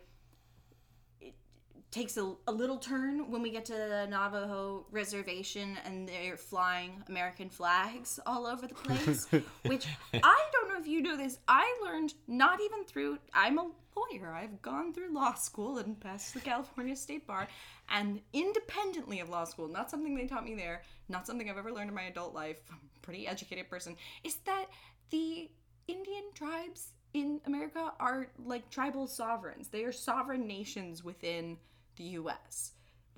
takes 1.93 2.17
a, 2.17 2.33
a 2.47 2.51
little 2.51 2.77
turn 2.77 3.29
when 3.29 3.43
we 3.43 3.51
get 3.51 3.65
to 3.65 3.73
the 3.73 4.07
Navajo 4.09 4.85
reservation 4.89 5.77
and 5.85 6.09
they're 6.09 6.37
flying 6.37 7.03
American 7.07 7.49
flags 7.49 8.19
all 8.25 8.47
over 8.47 8.65
the 8.67 8.73
place. 8.73 9.27
which 9.65 9.85
I 10.11 10.45
don't 10.51 10.69
know 10.69 10.79
if 10.79 10.87
you 10.87 11.01
know 11.01 11.15
this. 11.15 11.37
I 11.47 11.79
learned 11.83 12.15
not 12.27 12.59
even 12.61 12.83
through. 12.83 13.19
I'm 13.31 13.59
a 13.59 13.69
lawyer. 13.95 14.33
I've 14.33 14.59
gone 14.63 14.91
through 14.91 15.13
law 15.13 15.35
school 15.35 15.77
and 15.77 15.99
passed 15.99 16.33
the 16.33 16.39
California 16.39 16.95
State 16.95 17.27
Bar, 17.27 17.47
and 17.89 18.21
independently 18.33 19.19
of 19.19 19.29
law 19.29 19.43
school, 19.43 19.67
not 19.67 19.91
something 19.91 20.15
they 20.15 20.25
taught 20.25 20.45
me 20.45 20.55
there, 20.55 20.81
not 21.09 21.27
something 21.27 21.47
I've 21.47 21.59
ever 21.59 21.71
learned 21.71 21.89
in 21.89 21.95
my 21.95 22.03
adult 22.03 22.33
life. 22.33 22.57
I'm 22.71 22.79
a 22.97 22.99
pretty 23.01 23.27
educated 23.27 23.69
person. 23.69 23.95
Is 24.23 24.37
that 24.45 24.65
the 25.11 25.47
Indian 25.87 26.23
tribes 26.33 26.87
in 27.13 27.39
America 27.45 27.93
are 27.99 28.27
like 28.43 28.69
tribal 28.71 29.05
sovereigns. 29.05 29.67
They 29.67 29.83
are 29.83 29.91
sovereign 29.91 30.47
nations 30.47 31.03
within 31.03 31.57
the 31.95 32.03
U.S. 32.03 32.71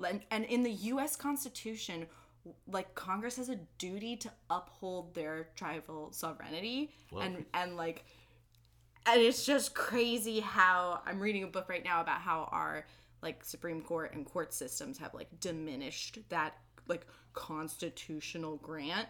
And 0.03 0.21
and 0.31 0.45
in 0.45 0.63
the 0.63 0.71
U.S. 0.71 1.15
Constitution, 1.15 2.07
like 2.71 2.93
Congress 2.95 3.37
has 3.37 3.49
a 3.49 3.57
duty 3.77 4.15
to 4.17 4.31
uphold 4.49 5.13
their 5.15 5.49
tribal 5.55 6.11
sovereignty, 6.11 6.91
and 7.19 7.45
and 7.53 7.77
like 7.77 8.05
and 9.05 9.21
it's 9.21 9.45
just 9.45 9.73
crazy 9.73 10.39
how 10.39 11.01
I'm 11.05 11.19
reading 11.19 11.43
a 11.43 11.47
book 11.47 11.69
right 11.69 11.83
now 11.83 12.01
about 12.01 12.21
how 12.21 12.49
our 12.51 12.85
like 13.21 13.43
Supreme 13.43 13.81
Court 13.81 14.13
and 14.13 14.25
court 14.25 14.53
systems 14.53 14.97
have 14.97 15.13
like 15.13 15.27
diminished 15.39 16.19
that 16.29 16.55
like 16.87 17.05
constitutional 17.33 18.57
grant 18.57 19.07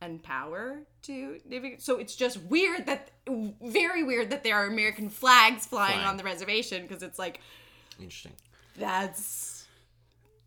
and 0.00 0.22
power 0.22 0.82
to 1.02 1.40
So 1.78 1.98
it's 1.98 2.14
just 2.14 2.42
weird 2.42 2.86
that, 2.86 3.10
very 3.62 4.02
weird 4.02 4.30
that 4.30 4.44
there 4.44 4.56
are 4.56 4.66
American 4.66 5.08
flags 5.08 5.66
flying 5.66 5.94
Flying. 5.94 6.06
on 6.06 6.16
the 6.16 6.24
reservation 6.24 6.82
because 6.82 7.02
it's 7.02 7.18
like 7.18 7.40
Interesting. 7.98 8.32
That's 8.76 9.66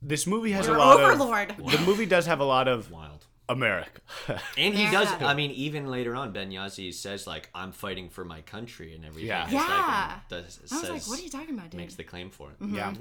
This 0.02 0.28
movie 0.28 0.52
has 0.52 0.68
Your 0.68 0.76
a 0.76 0.80
lot 0.80 1.00
overlord. 1.00 1.52
of. 1.52 1.72
The 1.72 1.80
movie 1.86 2.06
does 2.06 2.26
have 2.26 2.40
a 2.40 2.44
lot 2.46 2.68
of 2.68 2.92
Wild. 2.92 3.26
America. 3.50 4.02
And 4.58 4.74
he 4.76 4.84
Yeah. 4.84 4.92
does. 4.92 5.10
I 5.22 5.34
mean, 5.34 5.52
even 5.52 5.88
later 5.88 6.16
on, 6.16 6.34
Ben 6.34 6.52
Yahzee 6.52 6.94
says 6.94 7.26
like, 7.26 7.50
"I'm 7.56 7.72
fighting 7.72 8.10
for 8.10 8.24
my 8.26 8.42
country" 8.42 8.94
and 8.94 9.06
everything. 9.06 9.30
Yeah. 9.30 9.46
It's 9.46 9.54
like, 9.54 9.68
Yeah. 9.68 10.20
does, 10.30 10.60
I 10.72 10.76
was 10.82 10.90
like, 10.90 11.08
what 11.08 11.20
are 11.20 11.24
you 11.24 11.30
talking 11.30 11.56
about, 11.58 11.70
dude? 11.72 11.80
Makes 11.80 11.96
the 11.96 12.04
claim 12.04 12.30
for 12.30 12.52
it. 12.52 12.58
Yeah. 12.68 12.94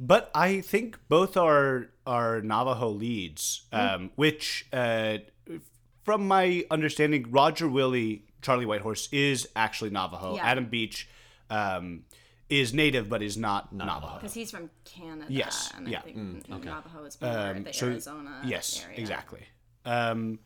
But 0.00 0.30
I 0.34 0.60
think 0.62 0.98
both 1.08 1.36
are 1.36 1.90
are 2.06 2.40
Navajo 2.40 2.88
leads, 2.88 3.62
um, 3.72 4.10
which, 4.16 4.66
uh, 4.72 5.18
from 6.02 6.26
my 6.26 6.64
understanding, 6.70 7.26
Roger 7.30 7.68
Willie, 7.68 8.24
Charlie 8.40 8.66
Whitehorse 8.66 9.08
is 9.12 9.48
actually 9.54 9.90
Navajo. 9.90 10.34
Yeah. 10.36 10.46
Adam 10.46 10.64
Beach 10.66 11.08
um, 11.50 12.04
is 12.60 12.72
native, 12.74 13.08
but 13.08 13.22
is 13.22 13.36
not 13.36 13.72
Navajo. 13.72 14.16
Because 14.16 14.34
he's 14.34 14.50
from 14.50 14.68
Canada. 14.84 15.26
Yes, 15.28 15.72
And 15.76 15.88
yeah. 15.88 16.00
I 16.00 16.02
think 16.02 16.48
Navajo 16.48 17.04
is 17.04 17.20
more 17.20 17.30
Um, 17.30 17.64
the 17.64 17.72
so- 17.72 17.86
Arizona 17.86 18.42
yes, 18.44 18.84
area. 18.84 18.98
exactly. 19.00 19.42
Um, 19.84 20.38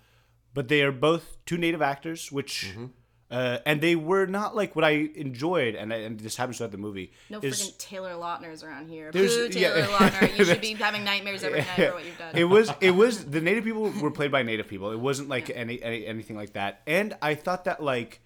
but 0.55 0.69
they 0.69 0.83
are 0.83 0.93
both 0.93 1.37
two 1.47 1.59
native 1.59 1.83
actors, 1.83 2.31
which. 2.33 2.69
Mm-hmm. 2.71 2.87
Uh, 3.29 3.59
and 3.67 3.81
they 3.81 3.97
were 3.97 4.25
not 4.27 4.55
like 4.55 4.77
what 4.77 4.85
I 4.85 5.11
enjoyed, 5.17 5.75
and, 5.75 5.93
I, 5.93 5.97
and 5.97 6.21
this 6.21 6.37
happens 6.37 6.59
throughout 6.59 6.71
the 6.71 6.79
movie. 6.79 7.11
No 7.29 7.41
is 7.41 7.61
freaking 7.61 7.79
Taylor 7.79 8.15
Lautners 8.15 8.63
around 8.63 8.89
here. 8.89 9.11
There's- 9.11 9.35
Boo, 9.35 9.49
yeah. 9.59 9.73
Taylor 9.75 9.87
Lautner. 9.99 10.39
You 10.39 10.45
should 10.45 10.61
be 10.61 10.75
having 10.75 11.03
nightmares 11.03 11.43
every 11.43 11.59
night 11.59 11.75
for 11.75 11.95
what 11.95 12.05
you've 12.05 12.17
done. 12.19 12.37
it 12.37 12.45
was 12.45 12.71
it 12.81 12.93
was 12.93 13.25
the 13.37 13.41
native 13.41 13.65
people 13.65 13.91
were 14.01 14.13
played 14.13 14.31
by 14.31 14.45
native 14.45 14.69
people. 14.69 14.93
It 14.93 15.01
wasn't 15.01 15.29
like 15.29 15.51
any, 15.51 15.83
any 15.83 16.07
anything 16.07 16.37
like 16.37 16.53
that. 16.53 16.83
And 16.87 17.17
I 17.21 17.35
thought 17.35 17.65
that 17.65 17.83
like, 17.83 18.21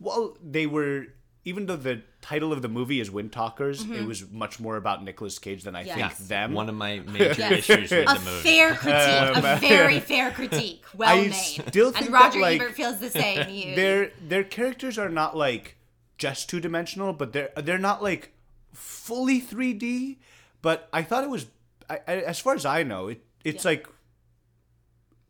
well, 0.00 0.36
they 0.44 0.66
were 0.66 1.06
even 1.46 1.64
though 1.66 1.76
the 1.76 2.02
title 2.20 2.52
of 2.52 2.60
the 2.60 2.68
movie 2.68 3.00
is 3.00 3.08
Windtalkers, 3.08 3.88
it 3.94 4.04
was 4.04 4.28
much 4.30 4.58
more 4.60 4.76
about 4.76 5.02
Nicolas 5.02 5.38
Cage 5.38 5.62
than 5.62 5.74
I 5.76 5.84
Yes. 5.84 6.16
think 6.18 6.28
them. 6.28 6.52
One 6.52 6.68
of 6.68 6.74
my 6.74 6.98
major 7.06 7.34
Yes. 7.40 7.52
issues 7.70 7.90
with 7.90 8.08
a 8.10 8.14
the 8.14 8.20
movie. 8.20 8.42
fair 8.42 8.74
critique, 8.74 9.36
a 9.44 9.56
very 9.60 10.00
fair 10.00 10.30
critique, 10.32 10.84
well 10.94 11.12
Um, 11.14 11.20
I 11.20 11.22
made. 11.28 11.32
still 11.32 11.92
think 11.92 12.06
and 12.06 12.14
that, 12.14 12.20
Roger 12.24 12.40
like, 12.40 12.60
Ebert 12.60 12.74
feels 12.74 12.98
the 12.98 13.10
same. 13.10 13.48
You, 13.54 13.74
their 13.76 14.10
their 14.20 14.44
characters 14.44 14.98
are 14.98 15.08
not 15.08 15.36
like 15.36 15.76
just 16.18 16.50
two 16.50 16.58
dimensional, 16.60 17.12
but 17.12 17.32
they're 17.32 17.50
they're 17.56 17.78
not 17.78 18.02
like 18.02 18.32
fully 18.74 19.40
3D. 19.40 20.16
But 20.62 20.88
I 20.92 21.02
thought 21.02 21.22
it 21.22 21.30
was, 21.30 21.46
I, 21.88 22.00
I, 22.08 22.12
as 22.22 22.40
far 22.40 22.54
as 22.54 22.66
I 22.66 22.82
know, 22.82 23.06
it 23.08 23.24
it's 23.44 23.64
like 23.64 23.86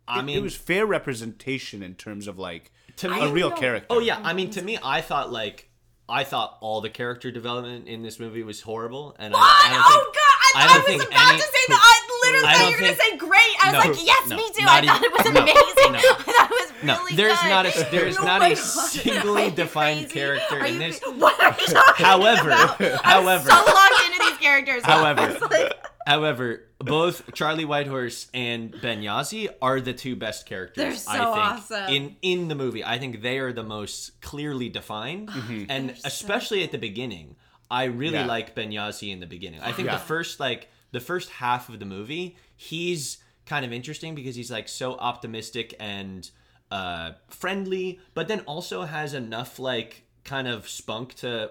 I 0.08 0.20
it, 0.20 0.22
mean, 0.22 0.36
it 0.38 0.42
was 0.42 0.56
fair 0.56 0.86
representation 0.86 1.82
in 1.82 1.94
terms 1.94 2.26
of 2.26 2.38
like 2.38 2.70
To 2.96 3.10
a 3.12 3.30
real 3.30 3.50
know. 3.50 3.56
character. 3.56 3.88
Oh 3.90 3.98
yeah, 4.00 4.18
I 4.24 4.32
mean 4.32 4.48
to 4.50 4.62
me, 4.62 4.78
I 4.82 5.02
thought 5.02 5.30
like 5.30 5.68
I 6.08 6.22
thought 6.24 6.58
all 6.60 6.80
the 6.80 6.90
character 6.90 7.30
development 7.32 7.88
in 7.88 8.02
this 8.02 8.20
movie 8.20 8.42
was 8.44 8.60
horrible, 8.60 9.16
and 9.18 9.32
what? 9.34 9.40
Oh, 9.42 9.44
I, 9.44 9.68
I 9.68 9.70
don't 9.72 9.82
oh 9.82 10.02
think, 10.04 10.14
god! 10.14 10.22
I, 10.22 10.62
I 10.62 10.62
I, 10.62 10.78
was 10.78 10.86
think 10.86 11.02
about 11.02 11.28
any- 11.30 11.38
to 11.38 11.44
say 11.44 11.64
that. 11.68 11.80
I 11.82 12.26
literally 12.26 12.46
thought 12.46 12.70
you 12.70 12.76
were 12.76 12.80
gonna 12.82 12.96
say 12.96 13.16
great. 13.16 13.56
I 13.60 13.66
was 13.66 13.72
No, 13.72 13.90
like, 13.90 14.06
yes, 14.06 14.28
no, 14.28 14.36
me 14.36 14.48
too. 14.52 14.62
I 14.62 14.66
thought 14.66 14.84
even- 14.84 15.04
it 15.04 15.12
was 15.12 15.26
amazing. 15.26 15.92
no. 15.92 15.98
I 15.98 16.32
thought 16.32 16.50
it 16.50 16.70
was 16.70 16.82
No, 16.84 16.96
really 16.98 17.16
there's 17.16 17.40
good. 17.40 17.48
not 17.48 17.66
a- 17.66 17.88
there's 17.90 18.18
Oh 18.20 18.24
not 18.24 18.42
a 18.52 18.56
singly 18.56 19.50
defined 19.50 20.08
character 20.08 20.64
in 20.64 20.78
this. 20.78 21.00
What 21.02 21.40
are 21.42 21.56
you 21.60 21.66
talking 21.66 22.04
However, 22.06 22.48
about? 22.50 22.80
however, 23.04 23.50
I'm 23.50 23.66
so 23.66 23.72
locked 23.74 24.04
into 24.06 24.18
these 24.30 24.38
characters. 24.38 24.84
However, 24.84 25.38
like, 25.50 25.85
However, 26.06 26.62
both 26.78 27.34
Charlie 27.34 27.64
Whitehorse 27.64 28.28
and 28.32 28.70
Ben 28.80 29.02
Yahzee 29.02 29.48
are 29.60 29.80
the 29.80 29.92
two 29.92 30.14
best 30.14 30.46
characters. 30.46 30.76
They're 30.84 30.94
so 30.94 31.10
I 31.10 31.16
think 31.16 31.36
awesome. 31.36 31.94
in 31.94 32.16
in 32.22 32.48
the 32.48 32.54
movie. 32.54 32.84
I 32.84 32.98
think 32.98 33.22
they 33.22 33.38
are 33.38 33.52
the 33.52 33.64
most 33.64 34.20
clearly 34.20 34.68
defined, 34.68 35.30
and 35.68 35.90
especially 36.04 36.62
at 36.62 36.70
the 36.70 36.78
beginning, 36.78 37.34
I 37.70 37.84
really 37.84 38.14
Yeah. 38.18 38.26
like 38.26 38.54
Ben 38.54 38.70
Yahzee 38.70 39.10
in 39.12 39.18
the 39.20 39.26
beginning. 39.26 39.60
I 39.60 39.72
think 39.72 39.86
Yeah. 39.86 39.94
the 39.96 40.02
first 40.04 40.38
like 40.38 40.68
the 40.92 41.00
first 41.00 41.30
half 41.30 41.68
of 41.68 41.80
the 41.80 41.84
movie, 41.86 42.36
he's 42.56 43.18
kind 43.44 43.64
of 43.66 43.72
interesting 43.72 44.14
because 44.14 44.36
he's 44.36 44.50
like 44.50 44.68
so 44.68 44.94
optimistic 44.94 45.74
and 45.80 46.30
uh, 46.70 47.12
friendly, 47.28 48.00
but 48.14 48.28
then 48.28 48.40
also 48.40 48.82
has 48.82 49.14
enough 49.14 49.58
like 49.58 50.02
kind 50.24 50.46
of 50.48 50.68
spunk 50.68 51.14
to 51.14 51.50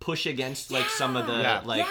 push 0.00 0.26
against 0.26 0.70
like 0.70 0.88
some 0.90 1.16
of 1.16 1.26
the 1.26 1.34
Yeah. 1.40 1.62
like 1.64 1.86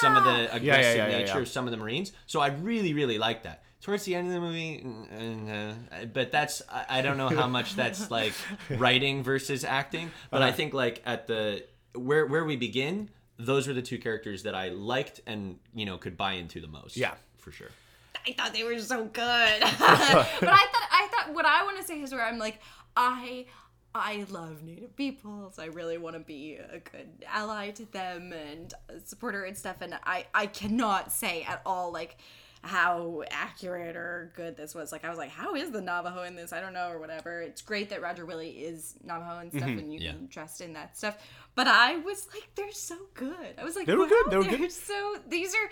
some 0.00 0.16
of 0.16 0.24
the 0.24 0.54
aggressive 0.54 0.62
yeah, 0.96 1.06
yeah, 1.06 1.10
yeah, 1.10 1.18
nature 1.18 1.34
yeah. 1.36 1.42
of 1.42 1.48
some 1.48 1.66
of 1.66 1.70
the 1.70 1.76
Marines. 1.76 2.12
So 2.26 2.40
I 2.40 2.48
really, 2.48 2.94
really 2.94 3.18
like 3.18 3.42
that. 3.44 3.62
Towards 3.80 4.04
the 4.04 4.14
end 4.14 4.28
of 4.28 4.34
the 4.34 4.40
movie, 4.40 4.80
mm, 4.84 5.72
uh, 6.02 6.04
but 6.12 6.30
that's 6.30 6.62
I, 6.70 6.98
I 6.98 7.02
don't 7.02 7.16
know 7.16 7.28
how 7.28 7.48
much 7.48 7.74
that's 7.74 8.10
like 8.18 8.32
writing 8.70 9.24
versus 9.24 9.64
acting. 9.64 10.10
But 10.30 10.42
Uh-huh. 10.42 10.50
I 10.50 10.52
think 10.52 10.72
like 10.72 11.02
at 11.04 11.26
the 11.26 11.64
where 11.94 12.26
where 12.26 12.44
we 12.44 12.54
begin, 12.56 13.10
those 13.38 13.66
were 13.66 13.74
the 13.74 13.82
two 13.82 13.98
characters 13.98 14.44
that 14.44 14.54
I 14.54 14.68
liked 14.68 15.20
and 15.26 15.58
you 15.74 15.84
know 15.84 15.98
could 15.98 16.16
buy 16.16 16.34
into 16.34 16.60
the 16.60 16.68
most. 16.68 16.96
Yeah. 16.96 17.14
for 17.38 17.50
sure. 17.50 17.70
I 18.24 18.32
thought 18.34 18.52
they 18.54 18.62
were 18.62 18.78
so 18.78 19.04
good. 19.04 19.12
but 19.60 19.68
I 19.72 19.74
thought 20.40 20.88
I 20.92 21.08
thought 21.10 21.34
what 21.34 21.44
I 21.44 21.64
want 21.64 21.76
to 21.78 21.82
say 21.84 22.00
is 22.00 22.12
where 22.12 22.24
I'm 22.24 22.38
like 22.38 22.60
I 22.96 23.46
I 23.94 24.24
love 24.30 24.62
Native 24.62 24.96
peoples. 24.96 25.58
I 25.58 25.66
really 25.66 25.98
want 25.98 26.16
to 26.16 26.20
be 26.20 26.56
a 26.56 26.78
good 26.78 27.24
ally 27.26 27.70
to 27.72 27.84
them 27.92 28.32
and 28.32 28.72
supporter 29.04 29.44
and 29.44 29.56
stuff. 29.56 29.76
And 29.80 29.98
I 30.04 30.26
I 30.34 30.46
cannot 30.46 31.12
say 31.12 31.42
at 31.42 31.60
all 31.66 31.92
like 31.92 32.16
how 32.64 33.24
accurate 33.30 33.96
or 33.96 34.32
good 34.36 34.56
this 34.56 34.74
was. 34.74 34.92
Like 34.92 35.04
I 35.04 35.08
was 35.08 35.18
like, 35.18 35.30
how 35.30 35.54
is 35.56 35.70
the 35.72 35.80
Navajo 35.80 36.22
in 36.22 36.36
this? 36.36 36.52
I 36.52 36.60
don't 36.60 36.72
know 36.72 36.88
or 36.88 36.98
whatever. 37.00 37.40
It's 37.42 37.60
great 37.60 37.90
that 37.90 38.00
Roger 38.00 38.24
Willie 38.24 38.50
is 38.50 38.94
Navajo 39.04 39.40
and 39.40 39.50
stuff, 39.52 39.64
and 39.68 39.92
you 39.92 39.98
Yeah. 40.00 40.12
can 40.12 40.28
trust 40.28 40.60
in 40.60 40.72
that 40.74 40.96
stuff. 40.96 41.18
But 41.54 41.66
I 41.66 41.96
was 41.96 42.26
like, 42.32 42.48
they're 42.54 42.72
so 42.72 42.96
good. 43.14 43.54
I 43.58 43.64
was 43.64 43.74
like, 43.76 43.86
They 43.86 43.94
were 43.94 44.04
wow, 44.04 44.08
good, 44.08 44.30
they 44.32 44.36
were 44.38 44.44
they're 44.44 44.58
good. 44.58 44.72
so 44.72 45.16
these 45.28 45.54
are. 45.54 45.70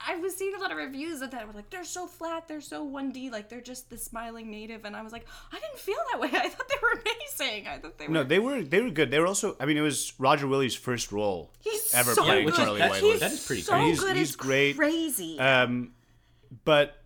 I 0.00 0.14
I 0.14 0.16
was 0.16 0.36
seeing 0.36 0.54
a 0.54 0.58
lot 0.58 0.70
of 0.70 0.76
reviews 0.76 1.22
of 1.22 1.30
that 1.30 1.46
were 1.46 1.52
like, 1.54 1.70
they're 1.70 1.84
so 1.84 2.06
flat, 2.06 2.46
they're 2.48 2.60
so 2.60 2.82
one 2.84 3.10
D, 3.12 3.30
like 3.30 3.48
they're 3.48 3.60
just 3.60 3.88
the 3.90 3.96
smiling 3.98 4.50
native, 4.50 4.84
and 4.84 4.94
I 4.96 5.02
was 5.02 5.12
like, 5.12 5.26
I 5.52 5.58
didn't 5.60 5.78
feel 5.78 5.96
that 6.12 6.20
way. 6.20 6.28
I 6.32 6.48
thought 6.48 6.68
they 6.68 6.74
were 6.82 7.00
amazing. 7.00 7.68
I 7.68 7.78
thought 7.78 7.96
they 7.98 8.06
were. 8.08 8.12
No, 8.14 8.22
they 8.24 8.38
were 8.38 8.62
they 8.62 8.80
were 8.80 8.90
good. 8.90 9.10
They 9.10 9.18
were 9.20 9.26
also. 9.26 9.56
I 9.60 9.66
mean, 9.66 9.76
it 9.76 9.82
was 9.82 10.12
Roger 10.18 10.46
Willie's 10.48 10.74
first 10.74 11.12
role 11.12 11.52
He's 11.60 11.94
ever 11.94 12.12
so 12.14 12.24
playing 12.24 12.44
which 12.46 12.56
good. 12.56 12.64
Charlie 12.64 12.78
that's- 12.80 13.00
Whitehorse. 13.02 13.20
that 13.20 13.32
is 13.32 13.46
pretty 13.46 13.62
so 13.62 13.72
great. 13.74 13.84
He's- 13.86 14.00
good. 14.00 14.16
he's 14.16 14.36
great. 14.36 14.76
Crazy. 14.76 15.38
Um, 15.38 15.92
but 16.64 17.02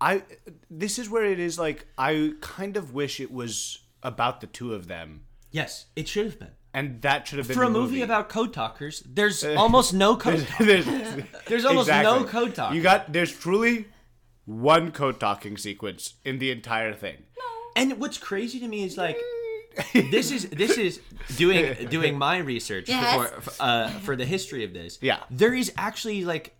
I 0.00 0.22
this 0.70 0.98
is 0.98 1.08
where 1.10 1.24
it 1.24 1.38
is 1.40 1.58
like 1.58 1.86
I 1.96 2.32
kind 2.40 2.76
of 2.76 2.94
wish 2.94 3.20
it 3.20 3.30
was 3.32 3.80
about 4.02 4.40
the 4.40 4.46
two 4.46 4.74
of 4.74 4.86
them, 4.88 5.24
Yes, 5.50 5.86
it 5.96 6.06
should 6.08 6.26
have 6.26 6.38
been. 6.38 6.52
and 6.72 7.02
that 7.02 7.26
should 7.26 7.38
have 7.38 7.48
been 7.48 7.56
For 7.56 7.64
a 7.64 7.66
the 7.66 7.72
movie, 7.72 8.02
about 8.02 8.28
code 8.28 8.52
talkers, 8.52 9.02
there's 9.06 9.44
almost 9.64 9.92
no 9.94 10.16
code. 10.16 10.46
talk. 10.46 10.58
there's, 10.58 10.86
There's 11.48 11.64
almost 11.64 11.88
no 11.88 12.24
code 12.24 12.54
talk. 12.54 12.74
You 12.74 12.82
got 12.82 13.12
there's 13.12 13.32
truly 13.36 13.86
one 14.44 14.92
code 14.92 15.18
talking 15.20 15.56
sequence 15.56 16.14
in 16.24 16.38
the 16.38 16.50
entire 16.50 16.94
thing. 16.94 17.16
No. 17.38 17.44
And 17.82 17.98
what's 18.00 18.18
crazy 18.18 18.60
to 18.60 18.68
me 18.68 18.84
is 18.84 18.96
like 18.96 19.18
this 19.94 20.30
is 20.30 20.48
this 20.50 20.76
is 20.78 21.00
doing 21.36 21.88
doing 21.88 22.16
my 22.18 22.38
research 22.38 22.88
Yes. 22.88 23.14
for 23.30 23.62
uh, 23.62 23.88
for 24.00 24.14
the 24.16 24.24
history 24.24 24.64
of 24.64 24.72
this. 24.72 24.98
Yeah. 25.02 25.20
there 25.30 25.54
is 25.54 25.72
actually 25.76 26.24
like 26.24 26.54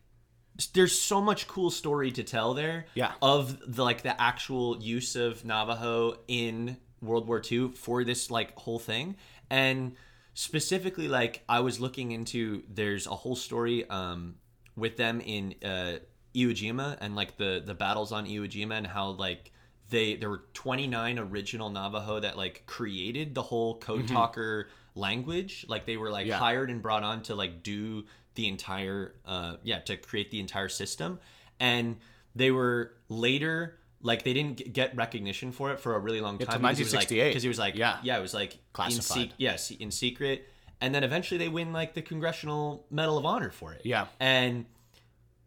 there's 0.75 0.99
so 0.99 1.21
much 1.21 1.47
cool 1.49 1.71
story 1.71 2.11
to 2.13 2.23
tell 2.25 2.55
there. 2.55 2.87
Yeah. 2.95 3.13
of 3.23 3.59
the 3.77 3.85
like 3.85 4.03
the 4.03 4.21
actual 4.21 4.79
use 4.81 5.15
of 5.17 5.45
Navajo 5.45 6.19
in 6.29 6.77
World 7.01 7.29
War 7.29 7.41
II 7.51 7.69
for 7.73 8.03
this 8.05 8.31
like 8.31 8.57
whole 8.59 8.79
thing 8.81 9.17
and 9.51 9.95
specifically 10.35 11.09
like 11.09 11.43
I 11.49 11.61
was 11.61 11.81
looking 11.81 12.13
into 12.13 12.63
there's 12.69 13.07
a 13.07 13.11
whole 13.15 13.37
story 13.37 13.89
um 13.89 14.37
with 14.77 14.97
them 14.97 15.21
in 15.21 15.55
uh 15.65 15.99
Iwo 16.35 16.51
Jima 16.53 16.97
and 17.01 17.17
like 17.17 17.37
the 17.37 17.63
the 17.65 17.75
battles 17.75 18.13
on 18.13 18.27
Iwo 18.27 18.49
Jima 18.49 18.75
and 18.79 18.87
how 18.87 19.11
like 19.11 19.53
they 19.91 20.17
there 20.17 20.29
were 20.31 20.43
29 20.55 21.19
original 21.19 21.71
Navajo 21.71 22.21
that 22.21 22.37
like 22.37 22.65
created 22.67 23.35
the 23.35 23.43
whole 23.43 23.79
code 23.79 24.07
talker 24.09 24.69
language 24.95 25.65
like 25.69 25.87
they 25.87 25.97
were 25.97 26.11
like 26.11 26.27
Yeah. 26.27 26.39
hired 26.39 26.71
and 26.71 26.83
brought 26.83 27.03
on 27.05 27.23
to 27.25 27.35
like 27.35 27.63
do 27.63 28.05
the 28.39 28.47
entire 28.47 29.15
uh 29.27 29.57
yeah 29.65 29.81
to 29.81 29.97
create 29.97 30.31
the 30.31 30.39
entire 30.39 30.69
system 30.69 31.19
and 31.59 31.97
they 32.37 32.51
were 32.53 32.93
later 33.09 33.77
like 34.01 34.23
they 34.23 34.33
didn't 34.33 34.73
get 34.73 34.95
recognition 34.97 35.51
for 35.51 35.73
it 35.73 35.81
for 35.81 35.97
a 35.97 35.99
really 35.99 36.21
long 36.21 36.39
time 36.39 36.47
till 36.47 36.59
because 36.61 36.79
it 36.79 36.85
was, 36.85 36.95
like- 36.95 37.11
1968. 37.11 37.29
because 37.31 37.45
it 37.45 37.49
was 37.49 37.59
like 37.59 37.75
Yeah. 37.75 37.99
yeah 38.05 38.17
it 38.17 38.23
was 38.23 38.33
like 38.33 38.53
in 38.55 38.59
Classified. 38.73 39.35
yes 39.39 39.73
in 39.73 39.91
secret 39.91 40.49
and 40.81 40.95
then 40.95 41.03
eventually 41.03 41.37
they 41.39 41.49
win 41.49 41.73
like 41.73 41.95
the 41.95 42.03
congressional 42.03 42.87
medal 42.93 43.19
of 43.19 43.27
honor 43.27 43.51
for 43.51 43.73
it 43.73 43.83
Yeah. 43.85 44.07
and 44.21 44.67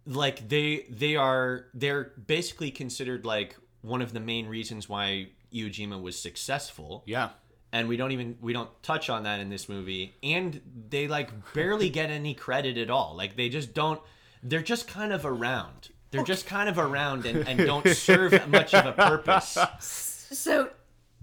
like 0.06 0.50
they 0.50 0.86
they 0.90 1.16
are 1.16 1.68
they're 1.74 2.12
basically 2.28 2.72
considered 2.72 3.24
like 3.26 3.56
one 3.82 4.02
of 4.02 4.12
the 4.12 4.20
main 4.20 4.48
reasons 4.48 4.90
why 4.90 5.28
Iwo 5.54 5.70
Jima 5.70 6.02
was 6.02 6.20
successful 6.20 7.04
Yeah. 7.06 7.30
And 7.74 7.88
we 7.88 7.96
don't 7.98 8.12
even 8.12 8.38
we 8.42 8.52
don't 8.54 8.70
touch 8.84 9.10
on 9.10 9.24
that 9.24 9.40
in 9.40 9.50
this 9.50 9.70
movie 9.70 10.14
and 10.24 10.60
they 10.90 11.08
like 11.08 11.30
barely 11.54 11.90
get 11.90 12.10
any 12.10 12.34
credit 12.34 12.78
at 12.78 12.90
all 12.90 13.16
like 13.16 13.38
they 13.38 13.48
just 13.48 13.74
don't 13.74 14.02
they're 14.44 14.62
just 14.62 14.88
kind 14.90 15.14
of 15.14 15.26
around 15.26 15.90
they're 16.12 16.24
just 16.26 16.46
kind 16.46 16.68
of 16.68 16.78
around 16.78 17.26
and, 17.26 17.48
and 17.48 17.58
don't 17.60 17.88
serve 17.88 18.34
much 18.50 18.74
of 18.74 18.86
a 18.86 18.92
purpose 18.92 19.58
So 19.80 20.70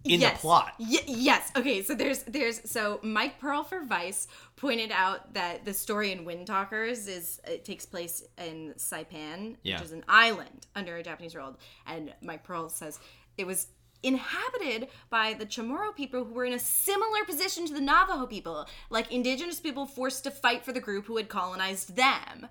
In 0.04 0.20
the 0.20 0.30
plot. 0.36 0.72
Y- 0.78 1.00
yes. 1.06 1.50
Okay. 1.56 1.82
So 1.82 1.94
there's 1.94 2.22
there's 2.22 2.70
so 2.70 2.98
Mike 3.02 3.38
Pearl 3.40 3.62
for 3.64 3.84
Vice 3.84 4.26
pointed 4.56 4.90
out 4.92 5.34
that 5.34 5.64
the 5.66 5.74
story 5.74 6.12
in 6.12 6.24
Windtalkers 6.24 7.08
is 7.08 7.40
it 7.46 7.64
takes 7.64 7.84
place 7.84 8.22
in 8.38 8.74
Saipan, 8.78 9.56
Yeah. 9.64 9.74
which 9.76 9.86
is 9.86 9.92
an 9.92 10.04
island 10.08 10.66
under 10.74 10.96
a 10.96 11.02
Japanese 11.02 11.34
world, 11.34 11.56
and 11.86 12.14
Mike 12.22 12.44
Pearl 12.44 12.68
says 12.70 12.98
it 13.36 13.46
was 13.46 13.66
inhabited 14.02 14.88
by 15.10 15.34
the 15.34 15.46
Chamorro 15.46 15.94
people 15.94 16.24
who 16.24 16.34
were 16.34 16.44
in 16.44 16.52
a 16.52 16.58
similar 16.58 17.24
position 17.24 17.66
to 17.66 17.74
the 17.74 17.80
Navajo 17.80 18.26
people, 18.26 18.66
like 18.90 19.12
indigenous 19.12 19.60
people 19.60 19.86
forced 19.86 20.24
to 20.24 20.30
fight 20.30 20.64
for 20.64 20.72
the 20.72 20.80
group 20.80 21.06
who 21.06 21.16
had 21.16 21.28
colonized 21.28 21.96
them. 21.96 22.48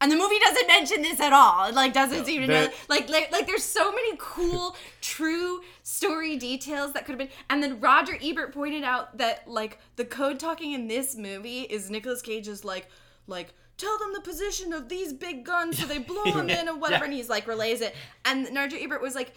And 0.00 0.12
the 0.12 0.16
movie 0.16 0.38
doesn't 0.38 0.68
mention 0.68 1.02
this 1.02 1.18
at 1.18 1.32
all. 1.32 1.66
It 1.68 1.74
like 1.74 1.92
doesn't 1.92 2.24
seem 2.24 2.42
to 2.42 2.46
know. 2.46 2.68
Like, 2.88 3.08
like, 3.08 3.32
like, 3.32 3.46
there's 3.46 3.64
so 3.64 3.90
many 3.90 4.12
cool, 4.18 4.76
true 5.00 5.60
story 5.82 6.36
details 6.36 6.92
that 6.92 7.04
could 7.04 7.12
have 7.12 7.18
been. 7.18 7.36
And 7.50 7.62
then 7.62 7.80
Roger 7.80 8.16
Ebert 8.22 8.54
pointed 8.54 8.84
out 8.84 9.18
that 9.18 9.48
like 9.48 9.78
the 9.96 10.04
code 10.04 10.38
talking 10.38 10.72
in 10.72 10.86
this 10.86 11.16
movie 11.16 11.62
is 11.62 11.90
Nicolas 11.90 12.22
Cage's 12.22 12.64
like, 12.64 12.88
like 13.26 13.54
tell 13.76 13.98
them 13.98 14.12
the 14.12 14.20
position 14.20 14.72
of 14.72 14.88
these 14.88 15.12
big 15.12 15.44
guns 15.44 15.78
so 15.78 15.86
they 15.86 15.98
blow 15.98 16.24
them 16.32 16.48
in 16.48 16.68
and 16.68 16.80
whatever. 16.80 17.04
Yeah. 17.04 17.10
And 17.10 17.14
he's 17.14 17.28
like 17.28 17.48
relays 17.48 17.80
it. 17.80 17.94
And 18.24 18.48
Roger 18.54 18.76
Ebert 18.80 19.02
was 19.02 19.14
like. 19.14 19.32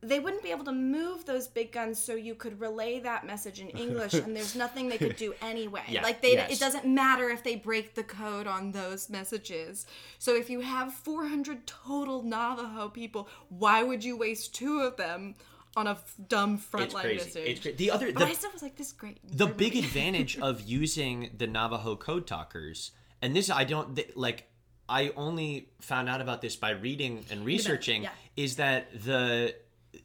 They 0.00 0.20
wouldn't 0.20 0.44
be 0.44 0.50
able 0.52 0.64
to 0.66 0.72
move 0.72 1.24
those 1.24 1.48
big 1.48 1.72
guns, 1.72 1.98
so 2.00 2.14
you 2.14 2.36
could 2.36 2.60
relay 2.60 3.00
that 3.00 3.26
message 3.26 3.58
in 3.60 3.68
English, 3.70 4.14
and 4.14 4.34
there's 4.36 4.54
nothing 4.64 4.88
they 4.88 4.96
could 4.98 5.16
do 5.16 5.34
anyway. 5.42 5.82
Yeah. 5.88 6.02
Like 6.02 6.20
they, 6.22 6.34
Yes. 6.34 6.52
it 6.52 6.60
doesn't 6.60 6.86
matter 6.86 7.28
if 7.30 7.42
they 7.42 7.56
break 7.56 7.94
the 7.96 8.04
code 8.04 8.46
on 8.46 8.70
those 8.70 9.10
messages. 9.10 9.86
So 10.20 10.36
if 10.36 10.48
you 10.50 10.60
have 10.60 10.94
400 10.94 11.66
total 11.66 12.22
Navajo 12.22 12.88
people, 12.90 13.28
why 13.48 13.82
would 13.82 14.04
you 14.04 14.16
waste 14.16 14.54
two 14.54 14.80
of 14.82 14.96
them 14.96 15.34
on 15.76 15.88
a 15.88 15.92
f- 15.92 16.14
dumb 16.28 16.58
frontline 16.58 17.16
message? 17.16 17.48
It's 17.48 17.60
cra- 17.60 17.72
the 17.72 17.90
other 17.90 18.12
but 18.12 18.20
the, 18.20 18.26
I 18.26 18.32
still 18.34 18.52
was 18.52 18.62
like, 18.62 18.76
this 18.76 18.88
is 18.88 18.92
great. 18.92 19.18
the 19.36 19.46
big 19.48 19.74
advantage 19.84 20.38
of 20.38 20.60
using 20.60 21.30
the 21.36 21.48
Navajo 21.48 21.96
code 21.96 22.26
talkers, 22.26 22.92
and 23.20 23.34
this 23.34 23.50
I 23.50 23.64
don't 23.64 23.96
th- 23.96 24.12
like. 24.14 24.44
I 24.90 25.12
only 25.16 25.68
found 25.82 26.08
out 26.08 26.22
about 26.22 26.40
this 26.40 26.56
by 26.56 26.70
reading 26.70 27.22
and 27.30 27.44
researching. 27.44 28.04
yeah. 28.04 28.08
Is 28.36 28.56
that 28.56 28.88
the 29.04 29.54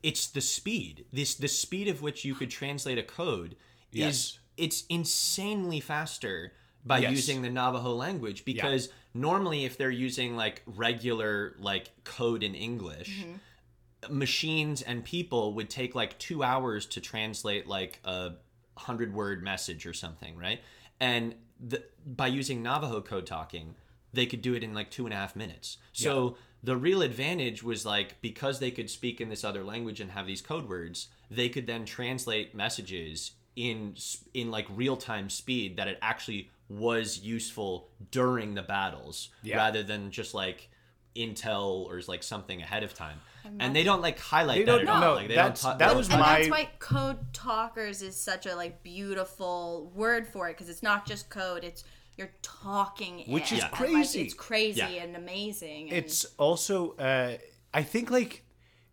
it's 0.02 0.28
the 0.28 0.42
speed 0.42 1.06
this 1.12 1.36
the 1.36 1.48
speed 1.48 1.88
of 1.88 2.02
which 2.02 2.26
you 2.26 2.34
could 2.36 2.50
translate 2.50 2.98
a 2.98 3.04
code 3.04 3.56
Yes. 3.92 4.16
is 4.16 4.40
it's 4.58 4.84
insanely 4.90 5.80
faster 5.80 6.54
by 6.86 7.00
Yes. 7.00 7.12
using 7.12 7.42
the 7.42 7.50
Navajo 7.50 7.94
language 7.96 8.44
because 8.46 8.90
normally 9.14 9.66
if 9.66 9.78
they're 9.78 9.92
using 9.92 10.36
like 10.36 10.62
regular 10.66 11.56
like 11.60 11.92
code 12.04 12.44
in 12.44 12.56
English 12.56 13.24
mm-hmm. 13.24 14.18
machines 14.18 14.82
and 14.82 15.04
people 15.04 15.54
would 15.54 15.70
take 15.70 15.96
like 15.96 16.18
two 16.20 16.44
hours 16.44 16.86
to 16.88 17.02
translate 17.02 17.68
like 17.68 18.00
a 18.04 18.32
hundred 18.78 19.14
word 19.14 19.44
message 19.44 19.86
or 19.86 19.94
something, 19.94 20.36
right? 20.36 20.62
And 21.00 21.36
the, 21.60 21.84
by 22.06 22.28
using 22.28 22.62
Navajo 22.64 23.02
code 23.02 23.26
talking, 23.26 23.76
they 24.14 24.26
could 24.26 24.42
do 24.42 24.54
it 24.54 24.64
in 24.64 24.74
like 24.74 24.92
two 24.92 25.06
and 25.06 25.14
a 25.14 25.18
half 25.18 25.36
minutes. 25.36 25.78
So 25.92 26.38
the 26.64 26.78
real 26.78 27.02
advantage 27.02 27.62
was 27.62 27.86
like 27.86 28.22
because 28.22 28.60
they 28.60 28.72
could 28.72 28.90
speak 28.90 29.20
in 29.20 29.30
this 29.30 29.44
other 29.44 29.64
language 29.64 30.00
and 30.00 30.12
have 30.12 30.26
these 30.26 30.42
code 30.42 30.68
words, 30.70 31.08
they 31.30 31.50
could 31.50 31.68
then 31.68 31.86
translate 31.86 32.56
messages 32.56 33.32
in 33.56 33.96
in 34.34 34.50
like 34.50 34.66
real 34.74 34.96
time 34.98 35.30
speed 35.30 35.78
that 35.78 35.88
it 35.88 36.00
actually 36.02 36.50
was 36.70 37.20
useful 37.20 37.90
during 38.12 38.56
the 38.56 38.64
battles 38.64 39.30
Yeah. 39.44 39.58
rather 39.58 39.84
than 39.84 40.10
just 40.10 40.34
like 40.34 40.70
intel 41.16 41.86
or 41.86 42.02
like 42.08 42.24
something 42.24 42.62
ahead 42.62 42.82
of 42.84 42.94
time. 42.96 43.20
And 43.60 43.76
they 43.76 43.84
don't 43.84 44.02
like 44.02 44.18
highlight 44.18 44.60
They 44.60 44.64
that 44.64 44.72
don't- 44.86 44.88
at 44.88 44.94
all. 44.96 45.02
no, 45.02 45.14
like, 45.16 45.28
they 45.28 45.36
that's- 45.36 45.62
don't 45.62 45.72
ta- 45.74 45.78
that 45.78 45.96
was 45.96 46.08
don't 46.08 46.16
and 46.20 46.22
my- 46.26 46.38
that's 46.40 46.50
why 46.50 46.70
code 46.80 47.34
talkers 47.34 48.02
is 48.02 48.16
such 48.16 48.46
a 48.46 48.56
like 48.56 48.82
beautiful 48.84 49.92
word 49.94 50.26
for 50.26 50.50
it 50.50 50.54
because 50.54 50.70
it's 50.70 50.82
not 50.82 51.06
just 51.06 51.30
code 51.30 51.64
it's 51.64 51.84
you're 52.18 52.32
talking 52.42 53.24
Which 53.28 53.52
it. 53.52 53.58
is 53.58 53.64
And, 53.64 53.72
like, 53.72 53.82
crazy. 53.82 54.22
it's 54.22 54.34
crazy 54.34 54.80
Yeah. 54.80 55.04
and 55.04 55.16
amazing 55.16 55.90
and 55.90 55.98
It's 55.98 56.26
also, 56.38 56.92
uh, 56.98 57.38
I 57.74 57.84
think, 57.84 58.12
like, 58.12 58.44